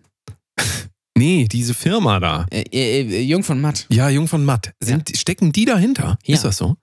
Nee, 1.18 1.48
diese 1.52 1.74
Firma 1.74 2.20
da. 2.20 2.46
Äh, 2.52 2.64
äh, 2.72 3.02
äh, 3.02 3.22
Jung 3.22 3.44
von 3.44 3.60
Matt. 3.60 3.86
Ja, 3.90 4.10
Jung 4.10 4.28
von 4.28 4.46
Matt. 4.46 4.74
Sind, 4.80 5.16
Stecken 5.16 5.52
die 5.52 5.66
dahinter? 5.66 6.18
Ja. 6.26 6.36
Ist 6.36 6.46
das 6.46 6.58
so? 6.58 6.78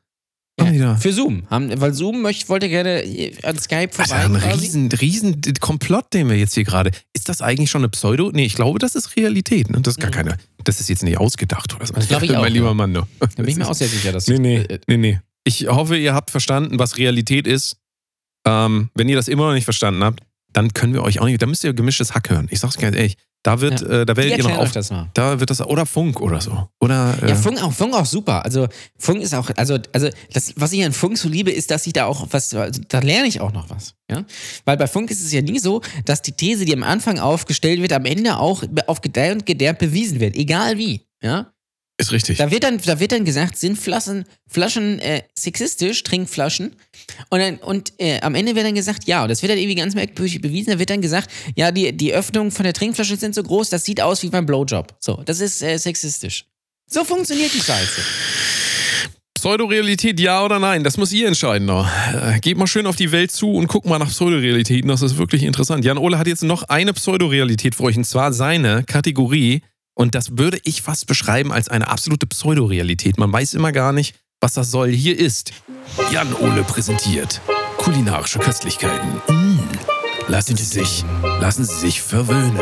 Da? 0.56 0.96
Für 0.96 1.12
Zoom. 1.12 1.44
Haben, 1.50 1.80
weil 1.80 1.94
Zoom 1.94 2.20
möchte, 2.20 2.48
wollte 2.48 2.68
gerne 2.68 3.04
äh, 3.04 3.32
an 3.44 3.56
Skype 3.56 3.90
Also 3.96 4.12
vorbei. 4.14 4.24
ein 4.24 4.40
quasi. 4.40 4.64
riesen, 4.64 4.90
riesen 4.90 5.40
Komplott, 5.60 6.12
den 6.12 6.28
wir 6.28 6.36
jetzt 6.36 6.54
hier 6.54 6.64
gerade. 6.64 6.90
Ist 7.14 7.28
das 7.28 7.42
eigentlich 7.42 7.70
schon 7.70 7.82
eine 7.82 7.88
Pseudo? 7.90 8.32
Nee, 8.32 8.44
ich 8.44 8.56
glaube, 8.56 8.80
das 8.80 8.96
ist 8.96 9.14
Realität. 9.16 9.70
Ne? 9.70 9.80
Das 9.82 9.94
ist 9.94 10.00
gar 10.00 10.10
keine. 10.10 10.36
Das 10.64 10.80
ist 10.80 10.88
jetzt 10.88 11.04
nicht 11.04 11.16
ausgedacht 11.16 11.76
oder 11.76 11.86
so. 11.86 11.92
Mhm. 11.92 11.96
Das 11.96 12.08
glaube 12.08 12.24
ich 12.26 12.36
auch, 12.36 12.42
Mein 12.42 12.52
lieber 12.52 12.66
ja. 12.66 12.74
Mann. 12.74 12.90
Ne? 12.90 13.06
Da 13.20 13.26
bin 13.36 13.48
ich 13.48 13.56
mir 13.56 13.68
auch 13.68 13.74
sehr 13.74 13.86
sicher, 13.88 14.10
dass 14.10 14.26
Nee, 14.26 14.38
nee, 14.40 14.56
äh, 14.56 14.80
nee, 14.88 14.96
nee. 14.96 15.20
Ich 15.44 15.68
hoffe, 15.68 15.96
ihr 15.96 16.12
habt 16.12 16.30
verstanden, 16.30 16.78
was 16.80 16.98
Realität 16.98 17.46
ist. 17.46 17.76
Ähm, 18.44 18.90
wenn 18.94 19.08
ihr 19.08 19.16
das 19.16 19.28
immer 19.28 19.46
noch 19.46 19.54
nicht 19.54 19.64
verstanden 19.64 20.02
habt, 20.02 20.20
dann 20.52 20.72
können 20.72 20.94
wir 20.94 21.02
euch 21.02 21.20
auch 21.20 21.26
nicht. 21.26 21.40
Da 21.40 21.46
müsst 21.46 21.64
ihr 21.64 21.72
gemischtes 21.72 22.14
Hack 22.14 22.30
hören. 22.30 22.48
Ich 22.50 22.60
sag's 22.60 22.76
ganz 22.78 22.96
ehrlich. 22.96 23.16
Da 23.44 23.60
wird, 23.60 23.82
äh, 23.82 24.04
da 24.04 24.16
werdet 24.16 24.38
ihr 24.38 24.44
noch 24.44 24.58
auf. 24.58 24.72
das 24.72 24.90
mal. 24.90 25.10
Da 25.14 25.38
wird 25.38 25.48
das. 25.48 25.60
Oder 25.60 25.86
Funk 25.86 26.20
oder 26.20 26.40
so. 26.40 26.68
Oder. 26.80 27.16
Äh, 27.22 27.28
Ja, 27.30 27.34
Funk 27.36 27.62
auch, 27.62 27.72
Funk 27.72 27.94
auch 27.94 28.04
super. 28.04 28.44
Also 28.44 28.66
Funk 28.98 29.22
ist 29.22 29.32
auch, 29.32 29.48
also, 29.56 29.78
also 29.92 30.08
das, 30.32 30.54
was 30.56 30.72
ich 30.72 30.84
an 30.84 30.92
Funk 30.92 31.16
so 31.16 31.28
liebe, 31.28 31.52
ist, 31.52 31.70
dass 31.70 31.86
ich 31.86 31.92
da 31.92 32.06
auch 32.06 32.26
was, 32.30 32.52
also, 32.52 32.80
da 32.88 32.98
lerne 32.98 33.28
ich 33.28 33.40
auch 33.40 33.52
noch 33.52 33.70
was. 33.70 33.94
Ja? 34.10 34.24
Weil 34.64 34.76
bei 34.76 34.88
Funk 34.88 35.10
ist 35.10 35.24
es 35.24 35.32
ja 35.32 35.40
nie 35.40 35.60
so, 35.60 35.82
dass 36.04 36.20
die 36.20 36.32
These, 36.32 36.64
die 36.64 36.74
am 36.74 36.82
Anfang 36.82 37.20
aufgestellt 37.20 37.80
wird, 37.80 37.92
am 37.92 38.06
Ende 38.06 38.38
auch 38.38 38.64
auf 38.88 39.00
Gedeih 39.02 39.32
und 39.32 39.46
Gedärm 39.46 39.76
bewiesen 39.78 40.18
wird. 40.18 40.34
Egal 40.34 40.76
wie. 40.76 41.06
Ja? 41.22 41.52
Ist 42.00 42.12
richtig. 42.12 42.38
Da 42.38 42.50
wird 42.50 42.62
dann, 42.62 42.78
da 42.78 43.00
wird 43.00 43.12
dann 43.12 43.24
gesagt, 43.24 43.58
sind 43.58 43.76
Flaschen, 43.76 44.24
Flaschen 44.46 45.00
äh, 45.00 45.22
sexistisch, 45.34 46.02
Trinkflaschen. 46.04 46.76
Und, 47.28 47.40
dann, 47.40 47.56
und 47.56 47.92
äh, 47.98 48.20
am 48.20 48.36
Ende 48.36 48.54
wird 48.54 48.64
dann 48.66 48.74
gesagt, 48.74 49.04
ja, 49.06 49.22
und 49.22 49.28
das 49.28 49.42
wird 49.42 49.50
dann 49.50 49.58
irgendwie 49.58 49.74
ganz 49.74 49.94
merkwürdig 49.94 50.40
bewiesen. 50.40 50.70
Da 50.70 50.78
wird 50.78 50.90
dann 50.90 51.02
gesagt, 51.02 51.28
ja, 51.56 51.72
die, 51.72 51.92
die 51.96 52.14
Öffnungen 52.14 52.52
von 52.52 52.64
der 52.64 52.72
Trinkflasche 52.72 53.16
sind 53.16 53.34
so 53.34 53.42
groß, 53.42 53.70
das 53.70 53.84
sieht 53.84 54.00
aus 54.00 54.22
wie 54.22 54.28
beim 54.28 54.46
Blowjob. 54.46 54.94
So, 55.00 55.22
das 55.24 55.40
ist 55.40 55.62
äh, 55.62 55.76
sexistisch. 55.76 56.44
So 56.86 57.04
funktioniert 57.04 57.52
die 57.52 57.60
Scheiße. 57.60 58.00
Pseudorealität, 59.34 60.18
ja 60.18 60.44
oder 60.44 60.58
nein? 60.58 60.82
Das 60.82 60.96
muss 60.96 61.12
ihr 61.12 61.28
entscheiden. 61.28 61.66
Noch. 61.66 61.88
Äh, 62.12 62.38
Geht 62.40 62.56
mal 62.58 62.66
schön 62.66 62.86
auf 62.86 62.96
die 62.96 63.12
Welt 63.12 63.30
zu 63.30 63.52
und 63.52 63.68
guckt 63.68 63.86
mal 63.86 63.98
nach 63.98 64.08
Pseudorealitäten. 64.08 64.88
Das 64.88 65.02
ist 65.02 65.16
wirklich 65.16 65.42
interessant. 65.42 65.84
Jan 65.84 65.98
Ole 65.98 66.18
hat 66.18 66.26
jetzt 66.26 66.42
noch 66.42 66.64
eine 66.64 66.92
Pseudorealität 66.92 67.74
für 67.74 67.84
euch 67.84 67.96
und 67.96 68.04
zwar 68.04 68.32
seine 68.32 68.84
Kategorie. 68.84 69.62
Und 69.98 70.14
das 70.14 70.38
würde 70.38 70.60
ich 70.62 70.82
fast 70.82 71.08
beschreiben 71.08 71.52
als 71.52 71.68
eine 71.68 71.88
absolute 71.88 72.26
Pseudorealität. 72.26 73.18
Man 73.18 73.32
weiß 73.32 73.54
immer 73.54 73.72
gar 73.72 73.92
nicht, 73.92 74.14
was 74.40 74.52
das 74.52 74.70
soll. 74.70 74.90
Hier 74.90 75.18
ist 75.18 75.52
Jan 76.12 76.32
Ole 76.34 76.62
präsentiert 76.62 77.40
kulinarische 77.78 78.38
Köstlichkeiten. 78.38 79.22
Mm. 79.28 79.58
Lassen 80.28 80.56
Sie 80.56 80.64
sich, 80.64 81.04
lassen 81.40 81.64
Sie 81.64 81.74
sich 81.74 82.02
verwöhnen. 82.02 82.60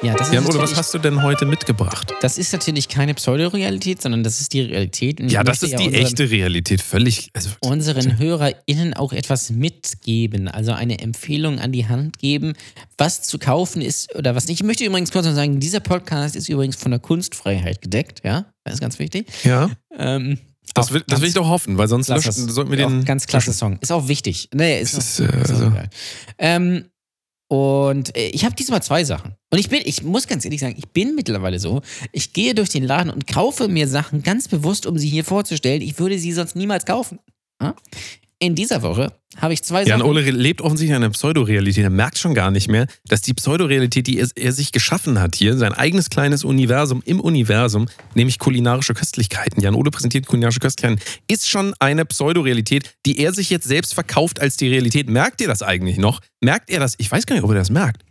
Ja, 0.00 0.14
das 0.14 0.28
ist, 0.28 0.34
Jan 0.34 0.46
Ole, 0.46 0.60
was 0.60 0.76
hast 0.76 0.94
du 0.94 0.98
denn 0.98 1.22
heute 1.24 1.44
mitgebracht? 1.44 2.14
das 2.20 2.38
ist 2.38 2.52
natürlich 2.52 2.88
keine 2.88 3.14
Pseudorealität, 3.14 4.00
sondern 4.00 4.22
das 4.22 4.40
ist 4.40 4.52
die 4.52 4.60
Realität. 4.60 5.20
Und 5.20 5.28
Ja, 5.30 5.42
das 5.42 5.62
ist 5.64 5.72
die 5.76 5.86
unseren, 5.86 5.94
echte 6.02 6.30
Realität. 6.30 6.80
Völlig. 6.80 7.30
Also, 7.34 7.50
unseren 7.60 8.16
HörerInnen 8.16 8.94
auch 8.94 9.12
etwas 9.12 9.50
mitgeben, 9.50 10.46
also 10.46 10.70
eine 10.72 11.00
Empfehlung 11.00 11.58
an 11.58 11.72
die 11.72 11.88
Hand 11.88 12.20
geben, 12.20 12.52
was 12.96 13.22
zu 13.22 13.38
kaufen 13.40 13.82
ist 13.82 14.14
oder 14.14 14.36
was 14.36 14.46
nicht. 14.46 14.60
Ich 14.60 14.66
möchte 14.66 14.84
übrigens 14.84 15.10
kurz 15.10 15.26
noch 15.26 15.34
sagen, 15.34 15.58
dieser 15.58 15.80
Podcast 15.80 16.36
ist 16.36 16.48
übrigens 16.48 16.76
von 16.76 16.92
der 16.92 17.00
Kunstfreiheit 17.00 17.82
gedeckt, 17.82 18.20
ja, 18.24 18.46
das 18.62 18.74
ist 18.74 18.80
ganz 18.80 19.00
wichtig. 19.00 19.26
ja. 19.42 19.68
Ähm, 19.96 20.38
Das 20.74 20.88
auch 20.88 20.92
will, 20.92 21.02
das 21.08 21.20
will 21.20 21.28
ich 21.28 21.34
doch 21.34 21.48
hoffen, 21.48 21.76
weil 21.76 21.88
sonst 21.88 22.06
löschen, 22.08 22.32
sollten 22.48 22.70
wir 22.70 22.86
auch 22.86 22.90
den. 22.90 23.04
ganz 23.04 23.26
klasse 23.26 23.52
Song. 23.52 23.78
Ist 23.80 23.90
auch 23.90 24.06
wichtig. 24.06 24.48
Nee, 24.54 24.80
ist, 24.80 24.94
auch, 24.94 24.98
ist, 24.98 25.18
äh, 25.20 25.42
ist 25.42 25.52
auch 25.60 25.74
geil. 25.74 25.90
Ähm, 26.38 26.84
und 27.48 28.14
äh, 28.16 28.28
ich 28.28 28.44
habe 28.44 28.54
diesmal 28.54 28.80
zwei 28.82 29.02
Sachen. 29.02 29.34
Und 29.50 29.58
ich 29.58 29.68
bin, 29.68 29.80
ich 29.84 30.02
muss 30.02 30.26
ganz 30.26 30.44
ehrlich 30.44 30.60
sagen, 30.60 30.74
ich 30.76 30.88
bin 30.88 31.14
mittlerweile 31.14 31.58
so, 31.58 31.80
ich 32.12 32.32
gehe 32.32 32.54
durch 32.54 32.68
den 32.68 32.84
Laden 32.84 33.10
und 33.10 33.26
kaufe 33.26 33.68
mir 33.68 33.88
Sachen 33.88 34.22
ganz 34.22 34.48
bewusst, 34.48 34.86
um 34.86 34.98
sie 34.98 35.08
hier 35.08 35.24
vorzustellen. 35.24 35.80
Ich 35.80 35.98
würde 35.98 36.18
sie 36.18 36.32
sonst 36.32 36.54
niemals 36.54 36.84
kaufen. 36.84 37.18
In 38.40 38.54
dieser 38.54 38.82
Woche 38.82 39.12
habe 39.38 39.52
ich 39.52 39.64
zwei 39.64 39.82
Jan 39.82 39.98
Sachen. 39.98 40.10
Ole 40.10 40.30
lebt 40.30 40.60
offensichtlich 40.60 40.90
in 40.90 41.02
einer 41.02 41.10
Pseudorealität. 41.10 41.82
Er 41.82 41.90
merkt 41.90 42.18
schon 42.18 42.34
gar 42.34 42.52
nicht 42.52 42.68
mehr, 42.68 42.86
dass 43.06 43.20
die 43.20 43.34
Pseudorealität, 43.34 44.06
die 44.06 44.18
er, 44.18 44.28
er 44.36 44.52
sich 44.52 44.70
geschaffen 44.70 45.20
hat 45.20 45.34
hier, 45.34 45.56
sein 45.56 45.72
eigenes 45.72 46.08
kleines 46.08 46.44
Universum 46.44 47.02
im 47.04 47.18
Universum, 47.18 47.88
nämlich 48.14 48.38
kulinarische 48.38 48.94
Köstlichkeiten. 48.94 49.60
Jan 49.60 49.74
Ole 49.74 49.90
präsentiert 49.90 50.26
kulinarische 50.26 50.60
Köstlichkeiten, 50.60 51.02
ist 51.26 51.48
schon 51.48 51.74
eine 51.80 52.04
Pseudorealität, 52.04 52.94
die 53.06 53.18
er 53.18 53.32
sich 53.32 53.50
jetzt 53.50 53.66
selbst 53.66 53.94
verkauft 53.94 54.40
als 54.40 54.56
die 54.56 54.68
Realität. 54.68 55.08
Merkt 55.08 55.40
ihr 55.40 55.48
das 55.48 55.62
eigentlich 55.62 55.98
noch? 55.98 56.20
Merkt 56.40 56.70
er 56.70 56.78
das? 56.78 56.94
Ich 56.98 57.10
weiß 57.10 57.26
gar 57.26 57.34
nicht, 57.34 57.44
ob 57.44 57.50
er 57.50 57.56
das 57.56 57.70
merkt. 57.70 58.04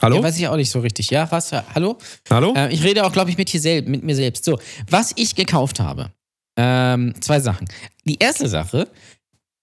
Hallo? 0.00 0.16
Ja, 0.16 0.22
weiß 0.22 0.38
ich 0.38 0.46
auch 0.48 0.56
nicht 0.56 0.70
so 0.70 0.80
richtig. 0.80 1.10
Ja, 1.10 1.30
was? 1.30 1.52
Hallo? 1.52 1.98
Hallo? 2.30 2.54
Äh, 2.56 2.72
ich 2.72 2.82
rede 2.84 3.04
auch, 3.04 3.12
glaube 3.12 3.30
ich, 3.30 3.36
mit, 3.36 3.48
hier 3.48 3.82
mit 3.82 4.02
mir 4.04 4.14
selbst. 4.14 4.44
So, 4.44 4.58
was 4.90 5.12
ich 5.16 5.34
gekauft 5.34 5.80
habe. 5.80 6.10
Ähm, 6.56 7.14
zwei 7.20 7.40
Sachen. 7.40 7.66
Die 8.04 8.16
erste 8.18 8.48
Sache, 8.48 8.88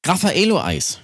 Raffaello-Eis. 0.06 1.00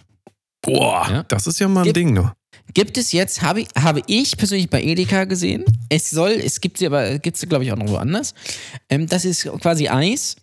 Boah, 0.62 1.08
Ja. 1.10 1.24
das 1.24 1.48
ist 1.48 1.60
ja 1.60 1.68
mal 1.68 1.82
ein 1.82 1.86
Gib- 1.86 1.94
Ding, 1.96 2.14
ne? 2.14 2.34
Gibt 2.74 2.98
es 2.98 3.12
jetzt, 3.12 3.42
habe 3.42 3.62
ich, 3.62 3.68
habe 3.78 4.02
ich 4.08 4.38
persönlich 4.38 4.70
bei 4.70 4.82
Edeka 4.82 5.26
gesehen. 5.26 5.66
Es 5.90 6.10
soll, 6.10 6.32
es 6.32 6.62
gibt 6.62 6.78
sie 6.78 6.86
aber, 6.86 7.20
gibt 7.20 7.36
es 7.36 7.50
glaube 7.50 7.66
ich 7.66 7.72
auch 7.72 7.78
noch 7.78 7.90
woanders. 7.90 8.34
Ähm, 8.90 9.08
das 9.08 9.26
ist 9.26 9.44
quasi 9.60 9.88
Eis 9.90 10.36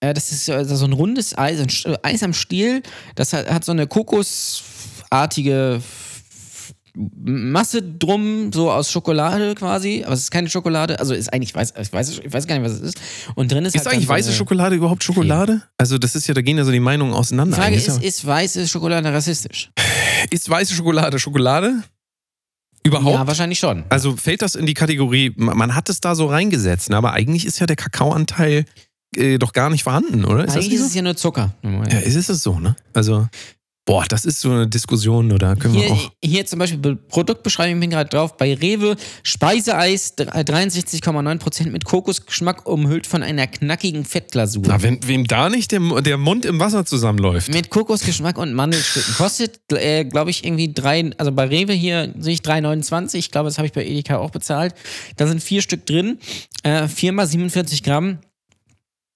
Äh, 0.00 0.14
das 0.14 0.30
ist 0.32 0.48
äh, 0.48 0.64
so 0.64 0.84
ein 0.86 0.92
rundes 0.92 1.36
Eis, 1.36 1.58
ein 1.60 1.96
Eis 2.02 2.22
am 2.22 2.32
Stiel. 2.32 2.82
Das 3.16 3.32
hat, 3.34 3.50
hat 3.50 3.64
so 3.64 3.72
eine 3.72 3.86
kokosartige 3.86 5.82
Masse 7.24 7.80
drum, 7.82 8.52
so 8.52 8.70
aus 8.72 8.90
Schokolade 8.90 9.54
quasi. 9.54 10.02
Aber 10.04 10.14
es 10.14 10.20
ist 10.20 10.30
keine 10.32 10.50
Schokolade. 10.50 10.98
Also 10.98 11.14
ist 11.14 11.32
eigentlich, 11.32 11.50
ich 11.50 11.54
weiß, 11.54 11.74
ich 11.80 11.92
weiß, 11.92 12.18
ich 12.24 12.32
weiß 12.32 12.46
gar 12.48 12.58
nicht, 12.58 12.64
was 12.64 12.72
es 12.72 12.80
ist. 12.80 13.00
Und 13.36 13.52
drin 13.52 13.64
ist, 13.64 13.74
Ist 13.76 13.84
halt 13.86 13.94
eigentlich 13.94 14.06
so 14.06 14.12
weiße 14.12 14.28
eine- 14.30 14.36
Schokolade 14.36 14.74
überhaupt 14.76 15.04
Schokolade? 15.04 15.62
Also 15.76 15.96
das 15.98 16.16
ist 16.16 16.26
ja, 16.26 16.34
da 16.34 16.42
gehen 16.42 16.58
ja 16.58 16.64
so 16.64 16.72
die 16.72 16.80
Meinungen 16.80 17.12
Die 17.12 17.18
auseinander. 17.18 17.56
Frage 17.56 17.68
Eigentlich 17.76 17.86
ist, 17.86 18.02
ja- 18.02 18.08
ist 18.08 18.26
weiße 18.26 18.66
Schokolade 18.66 19.12
rassistisch? 19.12 19.70
ist 20.30 20.50
weiße 20.50 20.74
Schokolade 20.74 21.18
Schokolade? 21.18 21.82
Überhaupt? 22.84 23.14
Ja, 23.16 23.26
wahrscheinlich 23.26 23.58
schon. 23.58 23.84
Also 23.90 24.16
fällt 24.16 24.40
das 24.42 24.54
in 24.54 24.64
die 24.66 24.74
Kategorie, 24.74 25.32
man 25.36 25.74
hat 25.74 25.88
es 25.90 26.00
da 26.00 26.14
so 26.14 26.26
reingesetzt, 26.26 26.90
ne? 26.90 26.96
aber 26.96 27.12
eigentlich 27.12 27.44
ist 27.44 27.58
ja 27.58 27.66
der 27.66 27.76
Kakaoanteil 27.76 28.64
äh, 29.16 29.38
doch 29.38 29.52
gar 29.52 29.68
nicht 29.70 29.84
vorhanden, 29.84 30.24
oder? 30.24 30.40
Ist 30.40 30.48
das 30.48 30.56
Eigentlich 30.56 30.66
nicht 30.68 30.74
ist 30.76 30.80
so? 30.80 30.86
es 30.88 30.94
ja 30.94 31.02
nur 31.02 31.16
Zucker. 31.16 31.54
Ja, 31.62 31.98
ist 31.98 32.28
es 32.28 32.42
so, 32.42 32.58
ne? 32.58 32.76
Also, 32.94 33.26
boah, 33.88 34.04
das 34.06 34.26
ist 34.26 34.42
so 34.42 34.50
eine 34.50 34.68
Diskussion, 34.68 35.32
oder 35.32 35.56
können 35.56 35.72
wir 35.72 35.84
Hier, 35.84 35.92
auch. 35.94 36.12
hier 36.22 36.44
zum 36.44 36.58
Beispiel 36.58 36.78
Be- 36.78 36.96
Produktbeschreibung, 36.96 37.76
ich 37.76 37.80
bin 37.80 37.88
gerade 37.90 38.10
drauf, 38.10 38.36
bei 38.36 38.52
Rewe 38.52 38.96
Speiseeis 39.22 40.14
63,9% 40.18 41.70
mit 41.70 41.84
Kokosgeschmack 41.86 42.66
umhüllt 42.68 43.06
von 43.06 43.22
einer 43.22 43.46
knackigen 43.46 44.04
Fettglasur. 44.04 44.62
Na, 44.66 44.82
wenn 44.82 44.98
wem 45.08 45.26
da 45.26 45.48
nicht 45.48 45.72
der, 45.72 45.80
der 46.02 46.18
Mund 46.18 46.44
im 46.44 46.60
Wasser 46.60 46.84
zusammenläuft. 46.84 47.48
Mit 47.52 47.70
Kokosgeschmack 47.70 48.36
und 48.36 48.52
Mandelstücken. 48.52 49.14
Kostet, 49.14 49.58
äh, 49.72 50.04
glaube 50.04 50.30
ich, 50.30 50.44
irgendwie 50.44 50.70
drei, 50.72 51.10
also 51.16 51.32
bei 51.32 51.44
Rewe 51.46 51.72
hier 51.72 52.12
sehe 52.18 52.34
ich 52.34 52.40
3,29. 52.40 53.14
Ich 53.16 53.30
glaube, 53.30 53.48
das 53.48 53.56
habe 53.56 53.66
ich 53.66 53.72
bei 53.72 53.84
Edeka 53.86 54.18
auch 54.18 54.30
bezahlt. 54.30 54.74
Da 55.16 55.26
sind 55.26 55.42
vier 55.42 55.62
Stück 55.62 55.86
drin. 55.86 56.18
Äh, 56.62 56.88
viermal 56.88 57.26
47 57.26 57.82
Gramm. 57.82 58.18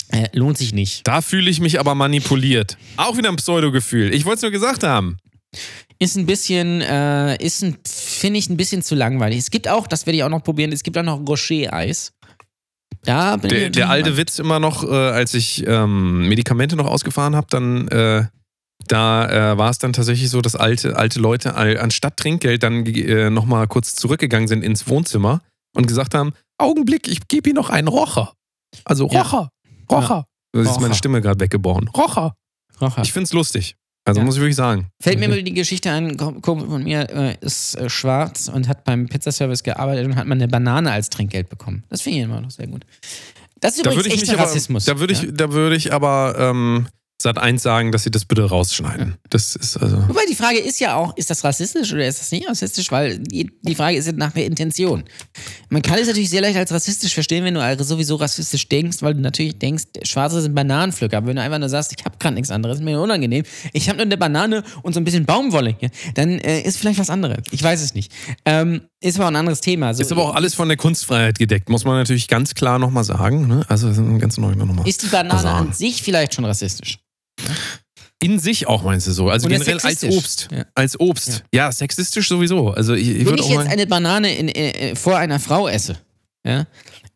Äh, 0.08 0.28
lohnt 0.32 0.58
sich 0.58 0.74
nicht. 0.74 1.06
Da 1.06 1.22
fühle 1.22 1.50
ich 1.50 1.60
mich 1.60 1.80
aber 1.80 1.94
manipuliert. 1.94 2.76
Auch 2.96 3.16
wieder 3.16 3.30
ein 3.30 3.36
Pseudo-Gefühl. 3.36 4.12
Ich 4.12 4.24
wollte 4.24 4.36
es 4.36 4.42
nur 4.42 4.50
gesagt 4.50 4.82
haben. 4.82 5.16
Ist 5.98 6.16
ein 6.16 6.26
bisschen, 6.26 6.80
äh, 6.80 7.36
ist 7.42 7.62
ein, 7.62 7.78
finde 7.86 8.38
ich, 8.38 8.48
ein 8.48 8.56
bisschen 8.56 8.82
zu 8.82 8.94
langweilig. 8.94 9.38
Es 9.38 9.50
gibt 9.50 9.68
auch, 9.68 9.86
das 9.86 10.06
werde 10.06 10.16
ich 10.16 10.24
auch 10.24 10.28
noch 10.28 10.42
probieren, 10.42 10.72
es 10.72 10.82
gibt 10.82 10.98
auch 10.98 11.02
noch 11.02 11.20
Rocher-Eis. 11.26 12.12
Da 13.04 13.36
bin 13.36 13.50
Der, 13.50 13.66
ich 13.66 13.72
der 13.72 13.88
alte 13.88 14.16
Witz 14.16 14.38
immer 14.38 14.60
noch, 14.60 14.84
äh, 14.84 14.88
als 14.94 15.34
ich 15.34 15.66
ähm, 15.66 16.28
Medikamente 16.28 16.76
noch 16.76 16.86
ausgefahren 16.86 17.34
habe, 17.34 17.46
dann 17.50 17.88
äh, 17.88 18.24
da 18.88 19.52
äh, 19.52 19.58
war 19.58 19.70
es 19.70 19.78
dann 19.78 19.92
tatsächlich 19.92 20.30
so, 20.30 20.40
dass 20.40 20.56
alte, 20.56 20.96
alte 20.96 21.20
Leute 21.20 21.54
anstatt 21.54 22.16
Trinkgeld 22.16 22.62
dann 22.62 22.84
äh, 22.86 23.30
nochmal 23.30 23.66
kurz 23.68 23.94
zurückgegangen 23.94 24.48
sind 24.48 24.62
ins 24.62 24.88
Wohnzimmer 24.88 25.40
und 25.74 25.86
gesagt 25.86 26.14
haben, 26.14 26.32
Augenblick, 26.58 27.08
ich 27.08 27.26
gebe 27.28 27.50
Ihnen 27.50 27.56
noch 27.56 27.70
einen 27.70 27.88
Rocher. 27.88 28.32
Also 28.84 29.08
Ja. 29.10 29.50
Rocher, 29.90 30.00
Rocher. 30.08 30.26
Das 30.52 30.62
ist 30.62 30.68
Rocher. 30.70 30.80
meine 30.80 30.94
Stimme 30.94 31.20
gerade 31.20 31.40
weggeboren. 31.40 31.88
Rocher. 31.88 32.34
Rocher. 32.80 33.02
Ich 33.02 33.12
finde 33.12 33.24
es 33.24 33.32
lustig. 33.32 33.76
Also 34.04 34.20
Ja. 34.20 34.24
muss 34.24 34.34
ich 34.34 34.40
wirklich 34.40 34.56
sagen. 34.56 34.88
Fällt 35.00 35.20
mir 35.20 35.28
mal 35.28 35.42
die 35.42 35.54
Geschichte 35.54 35.90
ein, 35.90 36.16
Kumpel 36.16 36.66
von 36.68 36.82
mir 36.82 37.08
äh, 37.10 37.36
ist 37.40 37.76
äh, 37.76 37.88
schwarz 37.88 38.48
und 38.48 38.66
hat 38.66 38.82
beim 38.84 39.06
Pizzaservice 39.06 39.62
gearbeitet 39.62 40.06
und 40.06 40.16
hat 40.16 40.26
mal 40.26 40.34
eine 40.34 40.48
Banane 40.48 40.90
als 40.90 41.08
Trinkgeld 41.08 41.48
bekommen. 41.48 41.84
Das 41.88 42.02
finde 42.02 42.18
ich 42.18 42.24
immer 42.24 42.40
noch 42.40 42.50
sehr 42.50 42.66
gut. 42.66 42.84
Das 43.60 43.76
ist 43.76 43.86
Da 43.86 43.90
übrigens 43.92 43.96
würde 44.04 44.08
ich 44.08 44.14
echter 44.22 44.32
mich 44.32 44.40
aber, 44.40 44.48
Rassismus. 44.48 44.84
da 44.86 44.98
würde 44.98 45.12
ich, 45.12 45.22
ja? 45.22 45.30
da 45.30 45.52
würde 45.52 45.76
ich 45.76 45.92
aber 45.92 46.34
ähm, 46.36 46.88
Sat 47.22 47.38
1 47.38 47.62
sagen, 47.62 47.92
dass 47.92 48.02
sie 48.02 48.10
das 48.10 48.24
bitte 48.24 48.42
rausschneiden. 48.42 49.14
Das 49.30 49.54
ist 49.54 49.76
also. 49.76 49.96
Wobei 50.08 50.22
die 50.28 50.34
Frage 50.34 50.58
ist 50.58 50.80
ja 50.80 50.96
auch, 50.96 51.16
ist 51.16 51.30
das 51.30 51.44
rassistisch 51.44 51.92
oder 51.92 52.04
ist 52.04 52.20
das 52.20 52.32
nicht 52.32 52.48
rassistisch? 52.48 52.90
Weil 52.90 53.20
die, 53.20 53.48
die 53.62 53.74
Frage 53.76 53.96
ist 53.96 54.06
ja 54.06 54.12
nach 54.12 54.32
der 54.32 54.44
Intention. 54.44 55.04
Man 55.70 55.82
kann 55.82 56.00
es 56.00 56.08
natürlich 56.08 56.30
sehr 56.30 56.40
leicht 56.40 56.56
als 56.56 56.72
rassistisch 56.72 57.14
verstehen, 57.14 57.44
wenn 57.44 57.54
du 57.54 57.62
also 57.62 57.84
sowieso 57.84 58.16
rassistisch 58.16 58.68
denkst, 58.68 59.02
weil 59.02 59.14
du 59.14 59.20
natürlich 59.20 59.56
denkst, 59.56 59.84
Schwarze 60.02 60.42
sind 60.42 60.54
Bananenpflücker. 60.56 61.16
Aber 61.16 61.28
wenn 61.28 61.36
du 61.36 61.42
einfach 61.42 61.60
nur 61.60 61.68
sagst, 61.68 61.94
ich 61.96 62.04
habe 62.04 62.16
gerade 62.18 62.34
nichts 62.34 62.50
anderes, 62.50 62.78
ist 62.78 62.84
mir 62.84 63.00
unangenehm, 63.00 63.44
ich 63.72 63.88
habe 63.88 63.98
nur 63.98 64.06
eine 64.06 64.16
Banane 64.16 64.64
und 64.82 64.92
so 64.92 64.98
ein 64.98 65.04
bisschen 65.04 65.24
Baumwolle 65.24 65.76
hier, 65.78 65.90
dann 66.14 66.40
äh, 66.40 66.62
ist 66.62 66.78
vielleicht 66.78 66.98
was 66.98 67.08
anderes. 67.08 67.38
Ich 67.52 67.62
weiß 67.62 67.82
es 67.82 67.94
nicht. 67.94 68.10
Ähm, 68.44 68.82
ist 69.00 69.16
aber 69.16 69.26
auch 69.26 69.30
ein 69.30 69.36
anderes 69.36 69.60
Thema. 69.60 69.94
So, 69.94 70.02
Ist 70.02 70.10
aber 70.10 70.24
auch 70.24 70.34
alles 70.34 70.54
von 70.54 70.66
der 70.66 70.76
Kunstfreiheit 70.76 71.38
gedeckt, 71.38 71.68
muss 71.68 71.84
man 71.84 71.98
natürlich 71.98 72.26
ganz 72.26 72.54
klar 72.54 72.80
nochmal 72.80 73.04
sagen. 73.04 73.46
Ne? 73.46 73.64
Also 73.68 73.88
ganz 74.18 74.38
neu 74.38 74.56
nochmal. 74.56 74.88
Ist 74.88 75.02
die 75.02 75.08
Banane 75.08 75.48
an 75.48 75.72
sich 75.72 76.02
vielleicht 76.02 76.34
schon 76.34 76.44
rassistisch? 76.44 76.98
In 78.22 78.38
sich 78.38 78.68
auch 78.68 78.84
meinst 78.84 79.08
du 79.08 79.12
so. 79.12 79.28
Also 79.28 79.46
Oder 79.46 79.58
generell 79.58 79.80
als. 79.80 80.04
Obst. 80.04 80.48
Ja. 80.52 80.64
Als 80.74 80.98
Obst. 81.00 81.42
Ja. 81.52 81.72
sexistisch 81.72 82.28
sowieso. 82.28 82.70
Also 82.70 82.94
ich, 82.94 83.08
ich 83.08 83.26
Wenn 83.26 83.36
ich 83.36 83.48
jetzt 83.48 83.66
eine 83.66 83.86
Banane 83.86 84.34
in, 84.34 84.48
äh, 84.48 84.94
vor 84.94 85.16
einer 85.18 85.40
Frau 85.40 85.66
esse, 85.66 85.98
ja, 86.46 86.66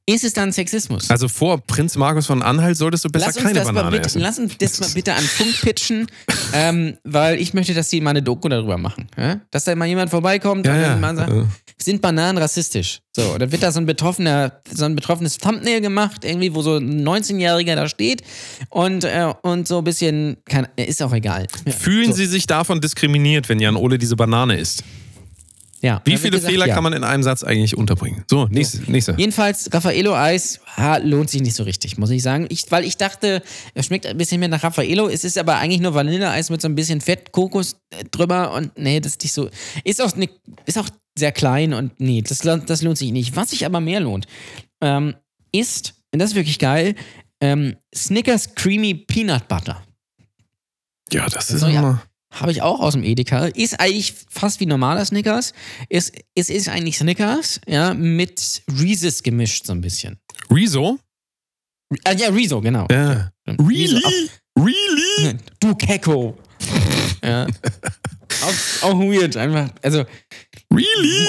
ist 0.09 0.25
es 0.25 0.33
dann 0.33 0.53
Sexismus? 0.53 1.11
also 1.11 1.29
vor 1.29 1.59
Prinz 1.59 1.97
Markus 1.97 2.27
von 2.27 2.43
Anhalt 2.43 2.77
solltest 2.77 3.05
du 3.05 3.09
besser 3.09 3.27
Lass 3.27 3.37
keine 3.37 3.61
Banane 3.61 3.91
bitte, 3.91 4.07
essen. 4.07 4.21
lass 4.21 4.39
uns 4.39 4.57
das 4.57 4.81
mal 4.81 4.89
bitte 4.95 5.13
an 5.15 5.23
Funk 5.23 5.61
pitchen, 5.63 6.07
ähm, 6.53 6.97
weil 7.05 7.41
ich 7.41 7.55
möchte, 7.55 7.75
dass 7.75 7.89
die 7.89 8.01
mal 8.01 8.11
eine 8.11 8.23
Doku 8.23 8.49
darüber 8.49 8.79
machen. 8.79 9.09
Ja? 9.17 9.41
Dass 9.51 9.65
da 9.65 9.75
mal 9.75 9.87
jemand 9.87 10.11
vorbeikommt 10.11 10.67
Ja, 10.67 10.75
und 10.75 10.81
ja. 10.81 10.97
mal 10.97 11.17
sagt, 11.17 11.33
sind 11.79 12.01
Bananen 12.01 12.39
rassistisch? 12.39 13.01
So, 13.15 13.37
dann 13.39 13.51
wird 13.51 13.63
da 13.63 13.73
so 13.73 13.81
ein 13.81 13.87
betroffener, 13.87 14.61
so 14.73 14.85
ein 14.85 14.95
betroffenes 14.95 15.39
Thumbnail 15.39 15.81
gemacht, 15.81 16.25
irgendwie, 16.25 16.55
wo 16.55 16.63
so 16.63 16.77
ein 16.77 17.07
19-Jähriger 17.07 17.75
da 17.75 17.89
steht 17.89 18.23
und, 18.71 19.05
äh, 19.05 19.33
und 19.43 19.67
so 19.67 19.79
ein 19.79 19.85
bisschen, 19.85 20.37
kann, 20.45 20.69
ist 20.77 21.03
auch 21.03 21.13
egal. 21.13 21.47
Fühlen 21.67 22.11
so. 22.11 22.17
Sie 22.19 22.27
sich 22.27 22.47
davon 22.47 22.81
diskriminiert, 22.81 23.49
wenn 23.49 23.59
Jan 23.59 23.77
Ole 23.77 23.99
diese 23.99 24.15
Banane 24.17 24.57
isst? 24.59 24.85
Ja, 25.83 26.01
Wie 26.07 26.17
viele 26.17 26.31
gesagt, 26.33 26.51
Fehler 26.51 26.67
ja. 26.67 26.75
kann 26.75 26.83
man 26.83 26.95
in 26.95 27.05
einem 27.05 27.23
Satz 27.23 27.45
eigentlich 27.45 27.77
unterbringen? 27.77 28.25
So, 28.31 28.47
nächste. 28.47 28.91
nächste. 28.91 29.15
Jedenfalls, 29.19 29.69
Raffaello 29.73 30.15
Eis 30.15 30.61
ha, 30.77 30.97
lohnt 30.97 31.29
sich 31.29 31.43
nicht 31.43 31.55
so 31.55 31.65
richtig, 31.65 31.99
muss 31.99 32.11
ich 32.11 32.23
sagen. 32.23 32.47
Ich, 32.49 32.65
weil 32.71 32.85
ich 32.85 32.97
dachte, 32.97 33.43
es 33.75 33.87
schmeckt 33.87 34.07
ein 34.07 34.17
bisschen 34.17 34.41
mehr 34.41 34.49
nach 34.49 34.63
Raffaello. 34.63 35.09
Es 35.09 35.23
ist 35.23 35.37
aber 35.37 35.57
eigentlich 35.59 35.81
nur 35.83 35.93
Vanilleeis 35.95 36.49
mit 36.51 36.63
so 36.63 36.69
ein 36.69 36.75
bisschen 36.75 37.01
Fett, 37.03 37.31
Kokos 37.31 37.77
äh, 37.91 38.05
drüber 38.11 38.53
und 38.55 38.77
nee, 38.79 39.01
das 39.01 39.13
ist 39.13 39.23
nicht 39.23 39.33
so. 39.35 39.51
Ist 39.85 40.01
auch, 40.01 40.17
ne, 40.17 40.31
ist 40.65 40.79
auch 40.79 40.89
sehr 41.19 41.33
klein 41.33 41.75
und 41.75 42.01
nee, 42.01 42.23
das, 42.23 42.43
lohnt- 42.43 42.69
das 42.71 42.81
lohnt 42.83 42.97
sich 42.99 43.13
nicht. 43.13 43.37
Was 43.37 43.51
sich 43.51 43.67
aber 43.67 43.81
mehr 43.81 44.01
lohnt, 44.01 44.27
ähm, 44.81 45.15
ist, 45.53 45.95
und 46.13 46.21
das 46.21 46.31
ist 46.31 46.37
wirklich 46.37 46.59
geil, 46.59 46.95
ähm, 47.43 47.77
Snickers 47.95 48.55
Creamy 48.55 48.95
Peanut 48.95 49.47
Butter. 49.47 49.83
Ja, 51.13 51.29
das 51.29 51.51
ist 51.51 51.61
So, 51.61 51.69
ja. 51.69 52.03
Habe 52.41 52.53
ich 52.53 52.63
auch 52.63 52.81
aus 52.81 52.93
dem 52.93 53.03
Edeka. 53.03 53.47
Ist 53.47 53.81
eigentlich 53.81 54.15
fast 54.29 54.61
wie 54.61 54.67
normaler 54.67 55.05
Snickers. 55.05 55.53
Es, 55.89 56.13
es 56.35 56.51
ist 56.51 56.69
eigentlich 56.69 56.99
Snickers, 56.99 57.61
ja, 57.67 57.95
mit 57.95 58.63
Reese's 58.79 59.23
gemischt 59.23 59.67
so 59.67 59.73
ein 59.73 59.81
bisschen. 59.81 60.19
Rezo? 60.51 60.99
Ah, 62.05 62.13
ja, 62.13 62.29
Rezo, 62.29 62.61
genau. 62.61 62.87
Ja. 62.91 63.31
Rezo, 63.47 64.01
Really? 64.59 65.39
Du 65.61 65.75
Kecko. 65.75 66.37
ja. 67.23 67.47
Auch, 68.43 68.83
auch 68.91 68.99
weird, 68.99 69.37
einfach. 69.37 69.71
Also, 69.83 70.05
Really? 70.71 71.29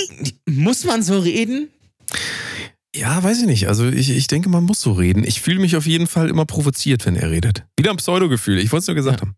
muss 0.49 0.83
man 0.83 1.03
so 1.03 1.19
reden? 1.19 1.69
Ja, 2.95 3.21
weiß 3.21 3.41
ich 3.41 3.45
nicht. 3.45 3.67
Also 3.67 3.87
ich, 3.87 4.09
ich 4.09 4.27
denke, 4.27 4.49
man 4.49 4.63
muss 4.63 4.81
so 4.81 4.93
reden. 4.93 5.23
Ich 5.23 5.39
fühle 5.41 5.59
mich 5.59 5.75
auf 5.75 5.85
jeden 5.85 6.07
Fall 6.07 6.27
immer 6.29 6.45
provoziert, 6.45 7.05
wenn 7.05 7.15
er 7.15 7.29
redet. 7.29 7.63
Wieder 7.77 7.91
ein 7.91 7.97
Pseudo-Gefühl. 7.97 8.57
Ich 8.57 8.71
wollte 8.71 8.81
es 8.81 8.87
nur 8.87 8.95
gesagt 8.95 9.21
haben. 9.21 9.35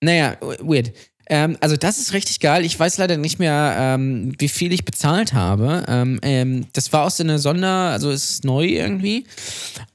Naja, 0.00 0.36
weird. 0.60 0.92
Ähm, 1.28 1.56
also, 1.60 1.76
das 1.76 1.98
ist 1.98 2.12
richtig 2.12 2.40
geil. 2.40 2.64
Ich 2.64 2.78
weiß 2.78 2.98
leider 2.98 3.16
nicht 3.16 3.38
mehr, 3.38 3.76
ähm, 3.78 4.32
wie 4.38 4.48
viel 4.48 4.72
ich 4.72 4.84
bezahlt 4.84 5.32
habe. 5.32 5.84
Ähm, 5.88 6.20
ähm, 6.22 6.66
das 6.72 6.92
war 6.92 7.04
aus 7.04 7.16
so 7.16 7.24
einer 7.24 7.38
Sonder, 7.38 7.90
also 7.90 8.10
es 8.10 8.30
ist 8.30 8.44
neu 8.44 8.64
irgendwie. 8.66 9.24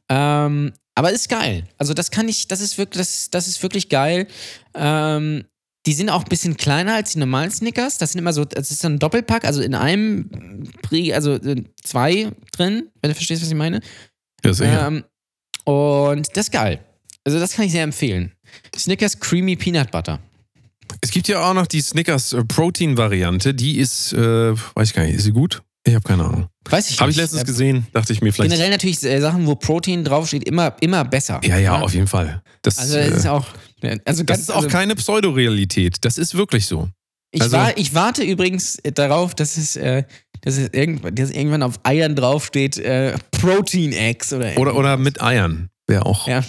Ähm, 0.09 0.73
aber 0.93 1.11
ist 1.11 1.29
geil. 1.29 1.63
Also, 1.77 1.93
das 1.93 2.11
kann 2.11 2.27
ich, 2.27 2.47
das 2.47 2.59
ist 2.59 2.77
wirklich, 2.77 2.97
das, 2.97 3.29
das 3.29 3.47
ist 3.47 3.63
wirklich 3.63 3.87
geil. 3.87 4.27
Ähm, 4.75 5.45
die 5.85 5.93
sind 5.93 6.09
auch 6.09 6.23
ein 6.23 6.29
bisschen 6.29 6.57
kleiner 6.57 6.95
als 6.95 7.13
die 7.13 7.19
normalen 7.19 7.49
Snickers. 7.49 7.97
Das 7.97 8.11
sind 8.11 8.19
immer 8.19 8.33
so, 8.33 8.43
das 8.43 8.69
ist 8.69 8.81
so 8.81 8.87
ein 8.87 8.99
Doppelpack, 8.99 9.45
also 9.45 9.61
in 9.61 9.73
einem, 9.73 10.29
also 11.13 11.39
zwei 11.81 12.31
drin, 12.51 12.89
wenn 13.01 13.09
du 13.09 13.15
verstehst, 13.15 13.41
was 13.41 13.49
ich 13.49 13.55
meine. 13.55 13.79
Ja, 14.43 14.53
sicher. 14.53 15.03
Und 15.63 16.27
das 16.35 16.47
ist 16.47 16.51
geil. 16.51 16.83
Also, 17.23 17.39
das 17.39 17.53
kann 17.53 17.65
ich 17.65 17.71
sehr 17.71 17.83
empfehlen. 17.83 18.33
Snickers 18.75 19.19
Creamy 19.19 19.55
Peanut 19.55 19.91
Butter. 19.91 20.19
Es 21.01 21.11
gibt 21.11 21.27
ja 21.27 21.43
auch 21.43 21.53
noch 21.53 21.67
die 21.67 21.81
Snickers 21.81 22.33
äh, 22.33 22.43
Protein-Variante. 22.43 23.53
Die 23.53 23.77
ist, 23.79 24.13
äh, 24.13 24.51
weiß 24.75 24.89
ich 24.89 24.93
gar 24.93 25.03
nicht, 25.03 25.15
ist 25.15 25.23
sie 25.23 25.31
gut? 25.31 25.61
Ich 25.85 25.95
habe 25.95 26.03
keine 26.03 26.25
Ahnung. 26.25 26.47
Weiß 26.69 26.89
ich 26.91 26.99
Habe 26.99 27.09
ich 27.09 27.17
nicht. 27.17 27.23
letztens 27.23 27.41
Äh, 27.41 27.45
gesehen, 27.45 27.87
dachte 27.93 28.13
ich 28.13 28.21
mir 28.21 28.31
vielleicht. 28.31 28.51
Generell 28.51 28.69
natürlich 28.69 29.01
äh, 29.03 29.19
Sachen, 29.19 29.47
wo 29.47 29.55
Protein 29.55 30.03
draufsteht, 30.03 30.43
immer, 30.43 30.75
immer 30.81 31.03
besser. 31.05 31.39
ja, 31.43 31.57
ja, 31.57 31.79
auf 31.79 31.93
jeden 31.93 32.07
Fall. 32.07 32.43
Das, 32.61 32.77
Also, 32.77 32.97
äh, 32.97 33.07
ist 33.09 33.25
auch. 33.25 33.47
Also 34.05 34.21
das 34.23 34.25
ganz, 34.27 34.39
ist 34.41 34.51
auch 34.51 34.57
also, 34.57 34.67
keine 34.69 34.93
Pseudorealität. 34.95 35.97
Das 36.01 36.19
ist 36.19 36.35
wirklich 36.35 36.67
so. 36.67 36.89
ich, 37.31 37.41
also- 37.41 37.57
war, 37.57 37.75
ich 37.77 37.95
warte 37.95 38.23
übrigens 38.23 38.75
äh, 38.83 38.91
darauf, 38.91 39.33
dass 39.33 39.57
es, 39.57 39.75
äh, 39.75 40.03
dass 40.41 40.57
es 40.57 40.69
irgendwann, 40.71 41.15
dass 41.15 41.31
irgendwann 41.31 41.63
auf 41.63 41.79
Eiern 41.83 42.15
draufsteht, 42.15 42.77
äh, 42.77 43.15
Protein 43.31 43.91
Eggs 43.93 44.33
oder 44.33 44.55
Oder, 44.57 44.75
oder 44.75 44.97
mit 44.97 45.19
Eiern. 45.23 45.69
Wäre 45.87 46.05
auch. 46.05 46.27
Ja. 46.27 46.43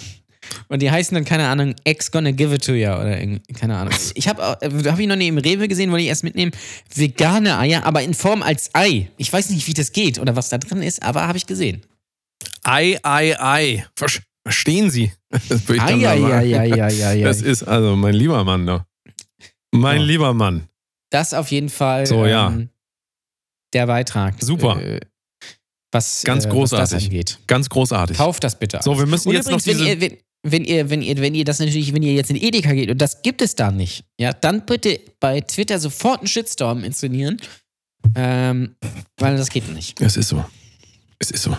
Und 0.67 0.81
die 0.81 0.91
heißen 0.91 1.15
dann, 1.15 1.25
keine 1.25 1.47
Ahnung, 1.47 1.75
Eggs 1.83 2.11
gonna 2.11 2.31
give 2.31 2.53
it 2.53 2.63
to 2.65 2.73
you 2.73 2.89
oder 2.89 3.19
irgendwie, 3.19 3.53
keine 3.53 3.77
Ahnung. 3.77 3.93
Ich 4.15 4.27
habe 4.27 4.41
hab 4.43 4.99
ich 4.99 5.07
noch 5.07 5.15
nie 5.15 5.27
im 5.27 5.37
Rewe 5.37 5.67
gesehen, 5.67 5.91
wollte 5.91 6.03
ich 6.03 6.09
erst 6.09 6.23
mitnehmen, 6.23 6.51
vegane 6.93 7.57
Eier, 7.57 7.85
aber 7.85 8.01
in 8.03 8.13
Form 8.13 8.43
als 8.43 8.69
Ei. 8.73 9.09
Ich 9.17 9.31
weiß 9.31 9.49
nicht, 9.49 9.67
wie 9.67 9.73
das 9.73 9.91
geht 9.91 10.19
oder 10.19 10.35
was 10.35 10.49
da 10.49 10.57
drin 10.57 10.81
ist, 10.81 11.01
aber 11.03 11.27
habe 11.27 11.37
ich 11.37 11.45
gesehen. 11.47 11.81
Ei, 12.63 12.97
Ei, 13.03 13.39
Ei. 13.39 13.85
Verstehen 14.45 14.89
Sie? 14.89 15.11
Das 15.49 15.67
ja, 15.67 15.87
sagen. 15.87 16.01
ja, 16.01 16.41
ja, 16.41 16.63
ja, 16.63 17.11
ja. 17.13 17.27
Das 17.27 17.41
ist 17.41 17.63
also 17.63 17.95
mein 17.95 18.13
lieber 18.13 18.43
Mann, 18.43 18.65
ne? 18.65 18.85
Mein 19.71 20.01
Ja. 20.01 20.05
lieber 20.05 20.33
Mann. 20.33 20.67
Das 21.09 21.33
auf 21.33 21.49
jeden 21.49 21.69
Fall 21.69 22.05
So, 22.05 22.25
ja. 22.25 22.47
ähm, 22.49 22.69
der 23.73 23.87
Beitrag. 23.87 24.35
Super. 24.39 24.79
Äh, 24.81 24.99
was, 25.91 26.23
Ganz 26.23 26.45
äh, 26.45 26.49
großartig. 26.49 26.83
Was 26.83 26.89
das 26.91 27.03
angeht. 27.03 27.39
Ganz 27.47 27.69
großartig. 27.69 28.17
Kauft 28.17 28.43
das 28.43 28.57
bitte. 28.59 28.79
So, 28.83 28.97
wir 28.97 29.05
müssen 29.05 29.29
Und 29.29 29.35
jetzt 29.35 29.45
übrigens, 29.47 29.65
noch 29.65 29.73
diese. 29.73 29.85
wenn, 29.85 30.01
ihr, 30.01 30.11
wenn, 30.11 30.17
wenn, 30.43 30.63
ihr, 30.65 30.89
wenn, 30.89 31.01
ihr, 31.01 31.17
wenn 31.17 31.35
ihr 31.35 31.45
das 31.45 31.59
natürlich, 31.59 31.93
wenn 31.93 32.03
ihr 32.03 32.13
jetzt 32.13 32.29
in 32.29 32.35
Edeka 32.35 32.73
geht 32.73 32.89
und 32.91 32.99
das 32.99 33.21
gibt 33.21 33.41
es 33.41 33.55
da 33.55 33.71
nicht, 33.71 34.03
ja, 34.19 34.33
dann 34.33 34.65
bitte 34.65 34.99
bei 35.19 35.41
Twitter 35.41 35.79
sofort 35.79 36.19
einen 36.19 36.27
Shitstorm 36.27 36.83
inszenieren. 36.83 37.37
Ähm, 38.15 38.75
weil 39.17 39.37
das 39.37 39.49
geht 39.49 39.69
nicht. 39.73 39.99
Es 40.01 40.17
ist 40.17 40.27
so. 40.27 40.43
Es 41.19 41.31
ist 41.31 41.43
so. 41.43 41.55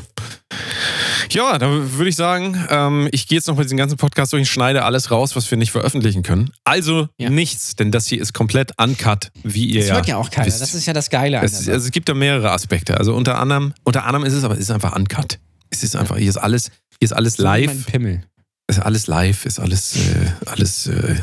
Ja, 1.31 1.57
dann 1.59 1.93
würde 1.95 2.11
ich 2.11 2.17
sagen, 2.17 2.63
ähm, 2.69 3.09
ich 3.13 3.27
gehe 3.27 3.39
jetzt 3.39 3.49
noch 3.49 3.57
mit 3.57 3.65
diesem 3.65 3.79
ganzen 3.79 3.97
Podcast 3.97 4.33
durch 4.33 4.43
und 4.43 4.47
schneide 4.47 4.85
alles 4.85 5.11
raus, 5.11 5.35
was 5.35 5.51
wir 5.51 5.57
nicht 5.57 5.73
veröffentlichen 5.73 6.23
können. 6.23 6.51
Also 6.65 7.09
Ja. 7.19 7.31
nichts, 7.31 7.75
denn 7.77 7.91
das 7.91 8.07
hier 8.07 8.21
ist 8.21 8.35
komplett 8.35 8.73
uncut, 8.79 9.31
wie 9.43 9.65
ihr 9.67 9.81
Das 9.87 9.93
hört 9.97 10.07
ja 10.07 10.17
auch 10.19 10.31
keiner. 10.31 10.47
wisst. 10.49 10.61
Das 10.61 10.75
ist 10.75 10.85
ja 10.87 10.93
das 10.93 11.09
Geile 11.09 11.41
Es, 11.43 11.59
ist- 11.61 11.69
also 11.71 11.87
es 11.87 11.91
gibt 11.93 12.09
da 12.11 12.15
mehrere 12.15 12.53
Aspekte. 12.53 12.99
Also 12.99 13.15
unter 13.15 13.39
anderem, 13.39 13.73
unter 13.85 14.05
anderem 14.05 14.27
ist 14.27 14.35
es 14.35 14.45
aber 14.45 14.55
es 14.55 14.61
ist 14.61 14.71
einfach 14.71 14.95
uncut. 14.95 15.39
Es 15.71 15.83
ist 15.83 15.97
einfach, 15.97 16.19
hier 16.19 16.29
ist 16.29 16.37
alles, 16.37 16.67
hier 17.01 17.07
ist 17.07 17.13
alles 17.13 17.39
live. 17.39 17.67
Mein 17.69 17.85
Pimmel. 17.85 18.25
Ist 18.69 18.81
alles 18.81 19.07
live, 19.07 19.45
ist 19.47 19.59
alles, 19.61 19.97
äh, 19.97 20.33
alles. 20.47 20.87
Äh. 20.87 21.17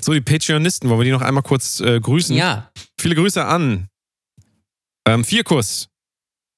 So, 0.00 0.12
die 0.12 0.20
Patreonisten, 0.20 0.88
wollen 0.90 1.00
wir 1.00 1.04
die 1.04 1.10
noch 1.12 1.22
einmal 1.22 1.42
kurz 1.42 1.80
äh, 1.80 2.00
grüßen? 2.00 2.36
Ja, 2.36 2.70
Viele 2.98 3.14
Grüße 3.14 3.44
an 3.44 3.88
ähm, 5.08 5.24
Vierkuss. 5.24 5.88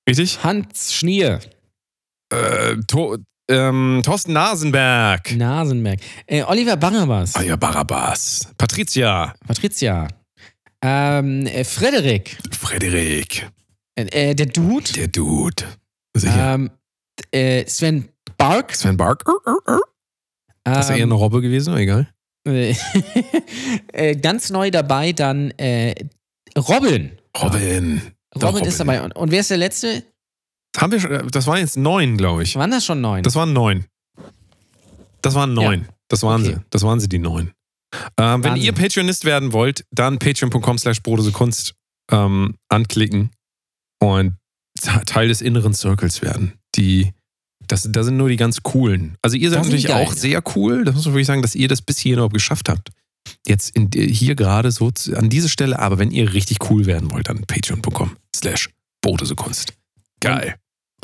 Richtig? 0.08 0.42
Hans 0.42 0.92
Schnier, 0.94 1.38
Äh, 2.32 2.76
to, 2.88 3.18
ähm, 3.48 4.00
Thorsten 4.04 4.32
Nasenberg. 4.32 5.36
Nasenberg, 5.36 6.00
äh, 6.26 6.42
Oliver 6.44 6.76
Barnabas, 6.76 7.36
Ah 7.36 7.42
ja, 7.42 7.54
Barabbas. 7.56 8.48
Patricia. 8.58 9.34
Patricia, 9.46 10.08
ähm, 10.82 11.46
äh, 11.46 11.62
Frederik, 11.62 12.36
Frederik. 12.50 13.48
äh, 13.96 14.30
äh, 14.30 14.34
der 14.34 14.46
Dude, 14.46 14.92
Der 14.94 15.06
Dude. 15.08 15.62
Sicher. 16.16 16.54
ähm, 16.54 16.70
äh, 17.30 17.64
Sven 17.68 18.08
Bark, 18.38 18.74
Sven 18.74 18.96
Bark. 18.96 19.22
Das 20.64 20.86
ist 20.86 20.90
eher 20.90 20.96
eine 20.96 21.02
ähm, 21.04 21.12
Robbe 21.12 21.40
gewesen, 21.40 21.70
aber 21.70 21.80
egal. 21.80 22.08
äh, 22.46 22.74
äh, 23.92 24.16
ganz 24.16 24.50
neu 24.50 24.70
dabei 24.70 25.12
dann 25.12 25.50
äh, 25.52 25.94
Robin. 26.56 27.12
Robin. 27.40 28.02
Der 28.34 28.48
Robin 28.48 28.64
ist 28.64 28.78
dabei. 28.80 29.02
Und, 29.02 29.12
und 29.16 29.30
wer 29.30 29.40
ist 29.40 29.50
der 29.50 29.58
letzte? 29.58 30.04
Haben 30.76 30.92
wir 30.92 31.00
schon, 31.00 31.28
das 31.30 31.46
waren 31.46 31.58
jetzt 31.58 31.76
neun, 31.76 32.16
glaube 32.16 32.42
ich. 32.44 32.56
Waren 32.56 32.70
das 32.70 32.84
schon 32.84 33.00
neun? 33.00 33.22
Das 33.22 33.34
waren 33.34 33.52
neun. 33.52 33.84
Das 35.20 35.34
waren 35.34 35.52
neun. 35.54 35.86
Das 36.08 36.22
waren 36.22 36.42
Okay. 36.42 36.54
sie. 36.54 36.60
Das 36.70 36.82
waren 36.82 37.00
sie, 37.00 37.08
die 37.08 37.18
neun. 37.18 37.52
Ähm, 38.18 38.42
wenn 38.42 38.56
ihr 38.56 38.72
Patreonist 38.72 39.24
werden 39.24 39.52
wollt, 39.52 39.84
dann 39.90 40.18
patreon.com 40.18 40.78
slash 40.78 41.02
Kunst 41.32 41.74
ähm, 42.10 42.56
anklicken 42.68 43.30
und 44.00 44.36
te- 44.80 45.02
Teil 45.04 45.28
des 45.28 45.42
inneren 45.42 45.74
Circles 45.74 46.22
werden. 46.22 46.54
Die, 46.74 47.12
das, 47.68 47.88
das 47.90 48.06
sind 48.06 48.16
nur 48.16 48.28
die 48.28 48.36
ganz 48.36 48.62
coolen. 48.62 49.16
Also 49.22 49.36
ihr 49.36 49.50
seid 49.50 49.64
natürlich 49.64 49.90
auch 49.90 50.06
Geilen, 50.06 50.16
sehr 50.16 50.42
cool. 50.56 50.84
Das 50.84 50.94
muss 50.94 51.04
man 51.04 51.14
wirklich 51.14 51.26
sagen, 51.26 51.42
dass 51.42 51.54
ihr 51.54 51.68
das 51.68 51.82
bis 51.82 51.98
hierhin 51.98 52.18
überhaupt 52.18 52.34
geschafft 52.34 52.68
habt. 52.68 52.90
Jetzt 53.46 53.76
in, 53.76 53.90
hier 53.92 54.34
gerade 54.34 54.70
so 54.70 54.90
an 55.14 55.30
diese 55.30 55.48
Stelle, 55.48 55.78
aber 55.78 55.98
wenn 55.98 56.10
ihr 56.10 56.32
richtig 56.32 56.70
cool 56.70 56.86
werden 56.86 57.10
wollt, 57.10 57.28
dann 57.28 57.42
patreon.com 57.42 58.16
slash 58.34 58.70
Kunst. 59.36 59.72
Geil. 60.20 60.54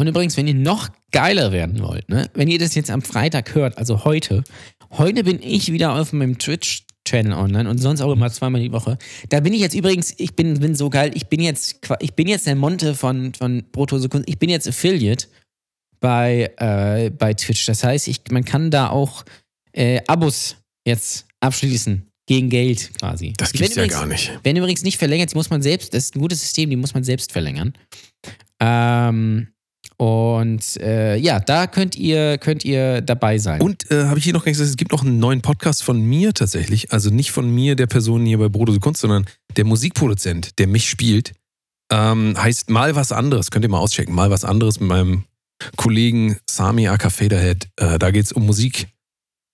Und 0.00 0.06
übrigens, 0.06 0.36
wenn 0.36 0.46
ihr 0.46 0.54
noch 0.54 0.88
geiler 1.10 1.50
werden 1.50 1.80
wollt, 1.80 2.08
ne? 2.08 2.30
wenn 2.34 2.48
ihr 2.48 2.58
das 2.58 2.74
jetzt 2.74 2.90
am 2.90 3.02
Freitag 3.02 3.54
hört, 3.54 3.76
also 3.78 4.04
heute, 4.04 4.44
heute 4.92 5.24
bin 5.24 5.40
ich 5.42 5.72
wieder 5.72 5.94
auf 5.94 6.12
meinem 6.12 6.38
Twitch-Channel 6.38 7.32
online 7.32 7.68
und 7.68 7.78
sonst 7.78 8.00
auch 8.00 8.12
immer 8.12 8.30
zweimal 8.30 8.60
die 8.60 8.70
Woche. 8.70 8.96
Da 9.28 9.40
bin 9.40 9.52
ich 9.52 9.60
jetzt 9.60 9.74
übrigens, 9.74 10.14
ich 10.18 10.36
bin, 10.36 10.60
bin 10.60 10.76
so 10.76 10.88
geil, 10.88 11.10
ich 11.14 11.26
bin 11.26 11.40
jetzt, 11.40 11.80
ich 11.98 12.14
bin 12.14 12.28
jetzt 12.28 12.46
der 12.46 12.54
Monte 12.54 12.94
von, 12.94 13.34
von 13.34 13.64
Brotose 13.72 14.08
Kunst, 14.08 14.28
ich 14.28 14.38
bin 14.38 14.50
jetzt 14.50 14.68
Affiliate 14.68 15.26
bei, 16.00 16.52
äh, 16.56 17.10
bei 17.10 17.34
Twitch. 17.34 17.66
Das 17.66 17.84
heißt, 17.84 18.08
ich, 18.08 18.20
man 18.30 18.44
kann 18.44 18.70
da 18.70 18.90
auch 18.90 19.24
äh, 19.72 20.00
Abos 20.06 20.56
jetzt 20.86 21.26
abschließen 21.40 22.08
gegen 22.26 22.50
Geld 22.50 22.90
quasi. 22.98 23.32
Das 23.36 23.52
gibt's 23.52 23.74
ja 23.74 23.86
gar 23.86 24.06
nicht. 24.06 24.32
werden 24.44 24.56
übrigens 24.56 24.82
nicht 24.82 24.98
verlängert, 24.98 25.32
die 25.32 25.36
muss 25.36 25.50
man 25.50 25.62
selbst, 25.62 25.94
das 25.94 26.04
ist 26.04 26.16
ein 26.16 26.20
gutes 26.20 26.40
System, 26.40 26.70
die 26.70 26.76
muss 26.76 26.94
man 26.94 27.02
selbst 27.02 27.32
verlängern. 27.32 27.72
Ähm, 28.60 29.48
und 29.96 30.76
äh, 30.76 31.16
ja, 31.16 31.40
da 31.40 31.66
könnt 31.66 31.96
ihr, 31.96 32.38
könnt 32.38 32.64
ihr 32.64 33.00
dabei 33.00 33.38
sein. 33.38 33.60
Und 33.60 33.90
äh, 33.90 34.04
habe 34.04 34.18
ich 34.18 34.24
hier 34.24 34.32
noch 34.32 34.44
gar 34.44 34.50
nicht 34.50 34.58
gesagt, 34.58 34.70
es 34.70 34.76
gibt 34.76 34.92
noch 34.92 35.02
einen 35.02 35.18
neuen 35.18 35.40
Podcast 35.40 35.82
von 35.82 36.00
mir 36.00 36.32
tatsächlich. 36.32 36.92
Also 36.92 37.10
nicht 37.10 37.32
von 37.32 37.52
mir, 37.52 37.74
der 37.74 37.86
Person 37.86 38.24
hier 38.24 38.38
bei 38.38 38.48
Brotose 38.48 38.78
Kunst, 38.78 39.00
sondern 39.00 39.26
der 39.56 39.64
Musikproduzent, 39.64 40.58
der 40.58 40.68
mich 40.68 40.88
spielt. 40.88 41.32
Ähm, 41.90 42.34
heißt 42.40 42.70
Mal 42.70 42.94
was 42.94 43.10
anderes. 43.10 43.50
Könnt 43.50 43.64
ihr 43.64 43.70
mal 43.70 43.78
auschecken. 43.78 44.14
Mal 44.14 44.30
was 44.30 44.44
anderes 44.44 44.78
mit 44.78 44.88
meinem 44.88 45.24
Kollegen 45.76 46.38
Sami 46.48 46.88
aka 46.88 47.10
Faderhead. 47.10 47.68
Äh, 47.76 47.98
da 47.98 48.10
geht 48.10 48.24
es 48.24 48.32
um 48.32 48.46
Musik. 48.46 48.88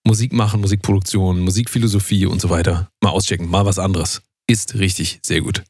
Musik 0.06 0.32
machen, 0.32 0.60
Musikproduktion, 0.60 1.40
Musikphilosophie 1.40 2.26
und 2.26 2.40
so 2.40 2.50
weiter. 2.50 2.90
Mal 3.02 3.10
auschecken. 3.10 3.48
Mal 3.48 3.64
was 3.64 3.78
anderes. 3.78 4.22
Ist 4.46 4.74
richtig 4.74 5.20
sehr 5.24 5.40
gut. 5.40 5.62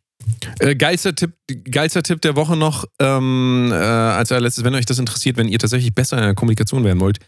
Äh, 0.59 0.75
geilster, 0.75 1.15
Tipp, 1.15 1.33
geilster 1.71 2.03
Tipp 2.03 2.21
der 2.23 2.35
Woche 2.35 2.57
noch, 2.57 2.85
ähm, 2.99 3.71
äh, 3.71 3.75
als 3.75 4.33
allerletztes, 4.33 4.65
wenn 4.65 4.75
euch 4.75 4.87
das 4.87 4.99
interessiert, 4.99 5.37
wenn 5.37 5.49
ihr 5.49 5.59
tatsächlich 5.59 5.95
besser 5.95 6.17
in 6.17 6.25
der 6.25 6.35
Kommunikation 6.35 6.83
werden 6.85 7.01
wollt, 7.01 7.19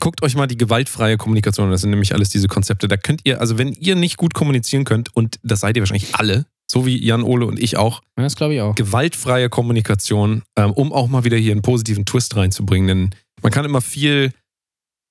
guckt 0.00 0.22
euch 0.22 0.34
mal 0.34 0.46
die 0.46 0.56
gewaltfreie 0.56 1.16
Kommunikation 1.16 1.66
an. 1.66 1.72
Das 1.72 1.82
sind 1.82 1.90
nämlich 1.90 2.14
alles 2.14 2.28
diese 2.28 2.48
Konzepte. 2.48 2.88
Da 2.88 2.96
könnt 2.96 3.22
ihr, 3.24 3.40
also 3.40 3.58
wenn 3.58 3.72
ihr 3.72 3.94
nicht 3.94 4.16
gut 4.16 4.34
kommunizieren 4.34 4.84
könnt, 4.84 5.14
und 5.14 5.38
das 5.42 5.60
seid 5.60 5.76
ihr 5.76 5.82
wahrscheinlich 5.82 6.14
alle, 6.14 6.46
so 6.70 6.86
wie 6.86 7.04
Jan 7.04 7.22
Ole 7.22 7.46
und 7.46 7.58
ich 7.58 7.76
auch, 7.76 8.02
das 8.16 8.36
glaube 8.36 8.54
ich 8.54 8.60
auch. 8.60 8.74
gewaltfreie 8.74 9.48
Kommunikation, 9.48 10.42
ähm, 10.56 10.72
um 10.72 10.92
auch 10.92 11.08
mal 11.08 11.24
wieder 11.24 11.36
hier 11.36 11.52
einen 11.52 11.62
positiven 11.62 12.04
Twist 12.04 12.36
reinzubringen. 12.36 12.88
Denn 12.88 13.10
man 13.42 13.52
kann 13.52 13.64
immer 13.64 13.80
viel 13.80 14.32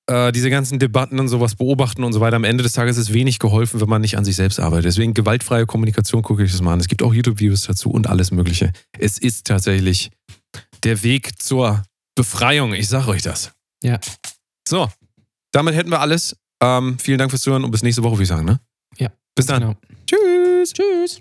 äh, 0.08 0.32
diese 0.32 0.50
ganzen 0.50 0.78
Debatten 0.78 1.18
und 1.18 1.28
sowas 1.28 1.54
beobachten 1.56 2.04
und 2.04 2.12
so 2.12 2.20
weiter. 2.20 2.36
Am 2.36 2.44
Ende 2.44 2.62
des 2.62 2.72
Tages 2.72 2.96
ist 2.96 3.12
wenig 3.12 3.38
geholfen, 3.38 3.80
wenn 3.80 3.88
man 3.88 4.02
nicht 4.02 4.16
an 4.16 4.24
sich 4.24 4.36
selbst 4.36 4.60
arbeitet. 4.60 4.86
Deswegen 4.86 5.14
gewaltfreie 5.14 5.66
Kommunikation 5.66 6.22
gucke 6.22 6.44
ich 6.44 6.52
das 6.52 6.60
mal 6.60 6.74
an. 6.74 6.80
Es 6.80 6.88
gibt 6.88 7.02
auch 7.02 7.12
YouTube-Videos 7.12 7.62
dazu 7.62 7.90
und 7.90 8.06
alles 8.06 8.30
Mögliche. 8.30 8.72
Es 8.98 9.18
ist 9.18 9.46
tatsächlich 9.46 10.10
der 10.84 11.02
Weg 11.02 11.40
zur 11.42 11.82
Befreiung. 12.14 12.72
Ich 12.74 12.88
sage 12.88 13.08
euch 13.08 13.22
das. 13.22 13.52
Ja. 13.82 13.98
So, 14.68 14.88
damit 15.52 15.74
hätten 15.74 15.90
wir 15.90 16.00
alles. 16.00 16.36
Ähm, 16.62 16.98
vielen 16.98 17.18
Dank 17.18 17.30
fürs 17.30 17.42
Zuhören 17.42 17.64
und 17.64 17.70
bis 17.70 17.82
nächste 17.82 18.02
Woche, 18.02 18.14
würde 18.14 18.22
ich 18.22 18.28
sagen. 18.28 18.46
Ne? 18.46 18.60
Ja. 18.98 19.08
Bis 19.34 19.46
dann. 19.46 19.60
Genau. 19.60 19.74
Tschüss. 20.06 20.72
Tschüss. 20.72 21.20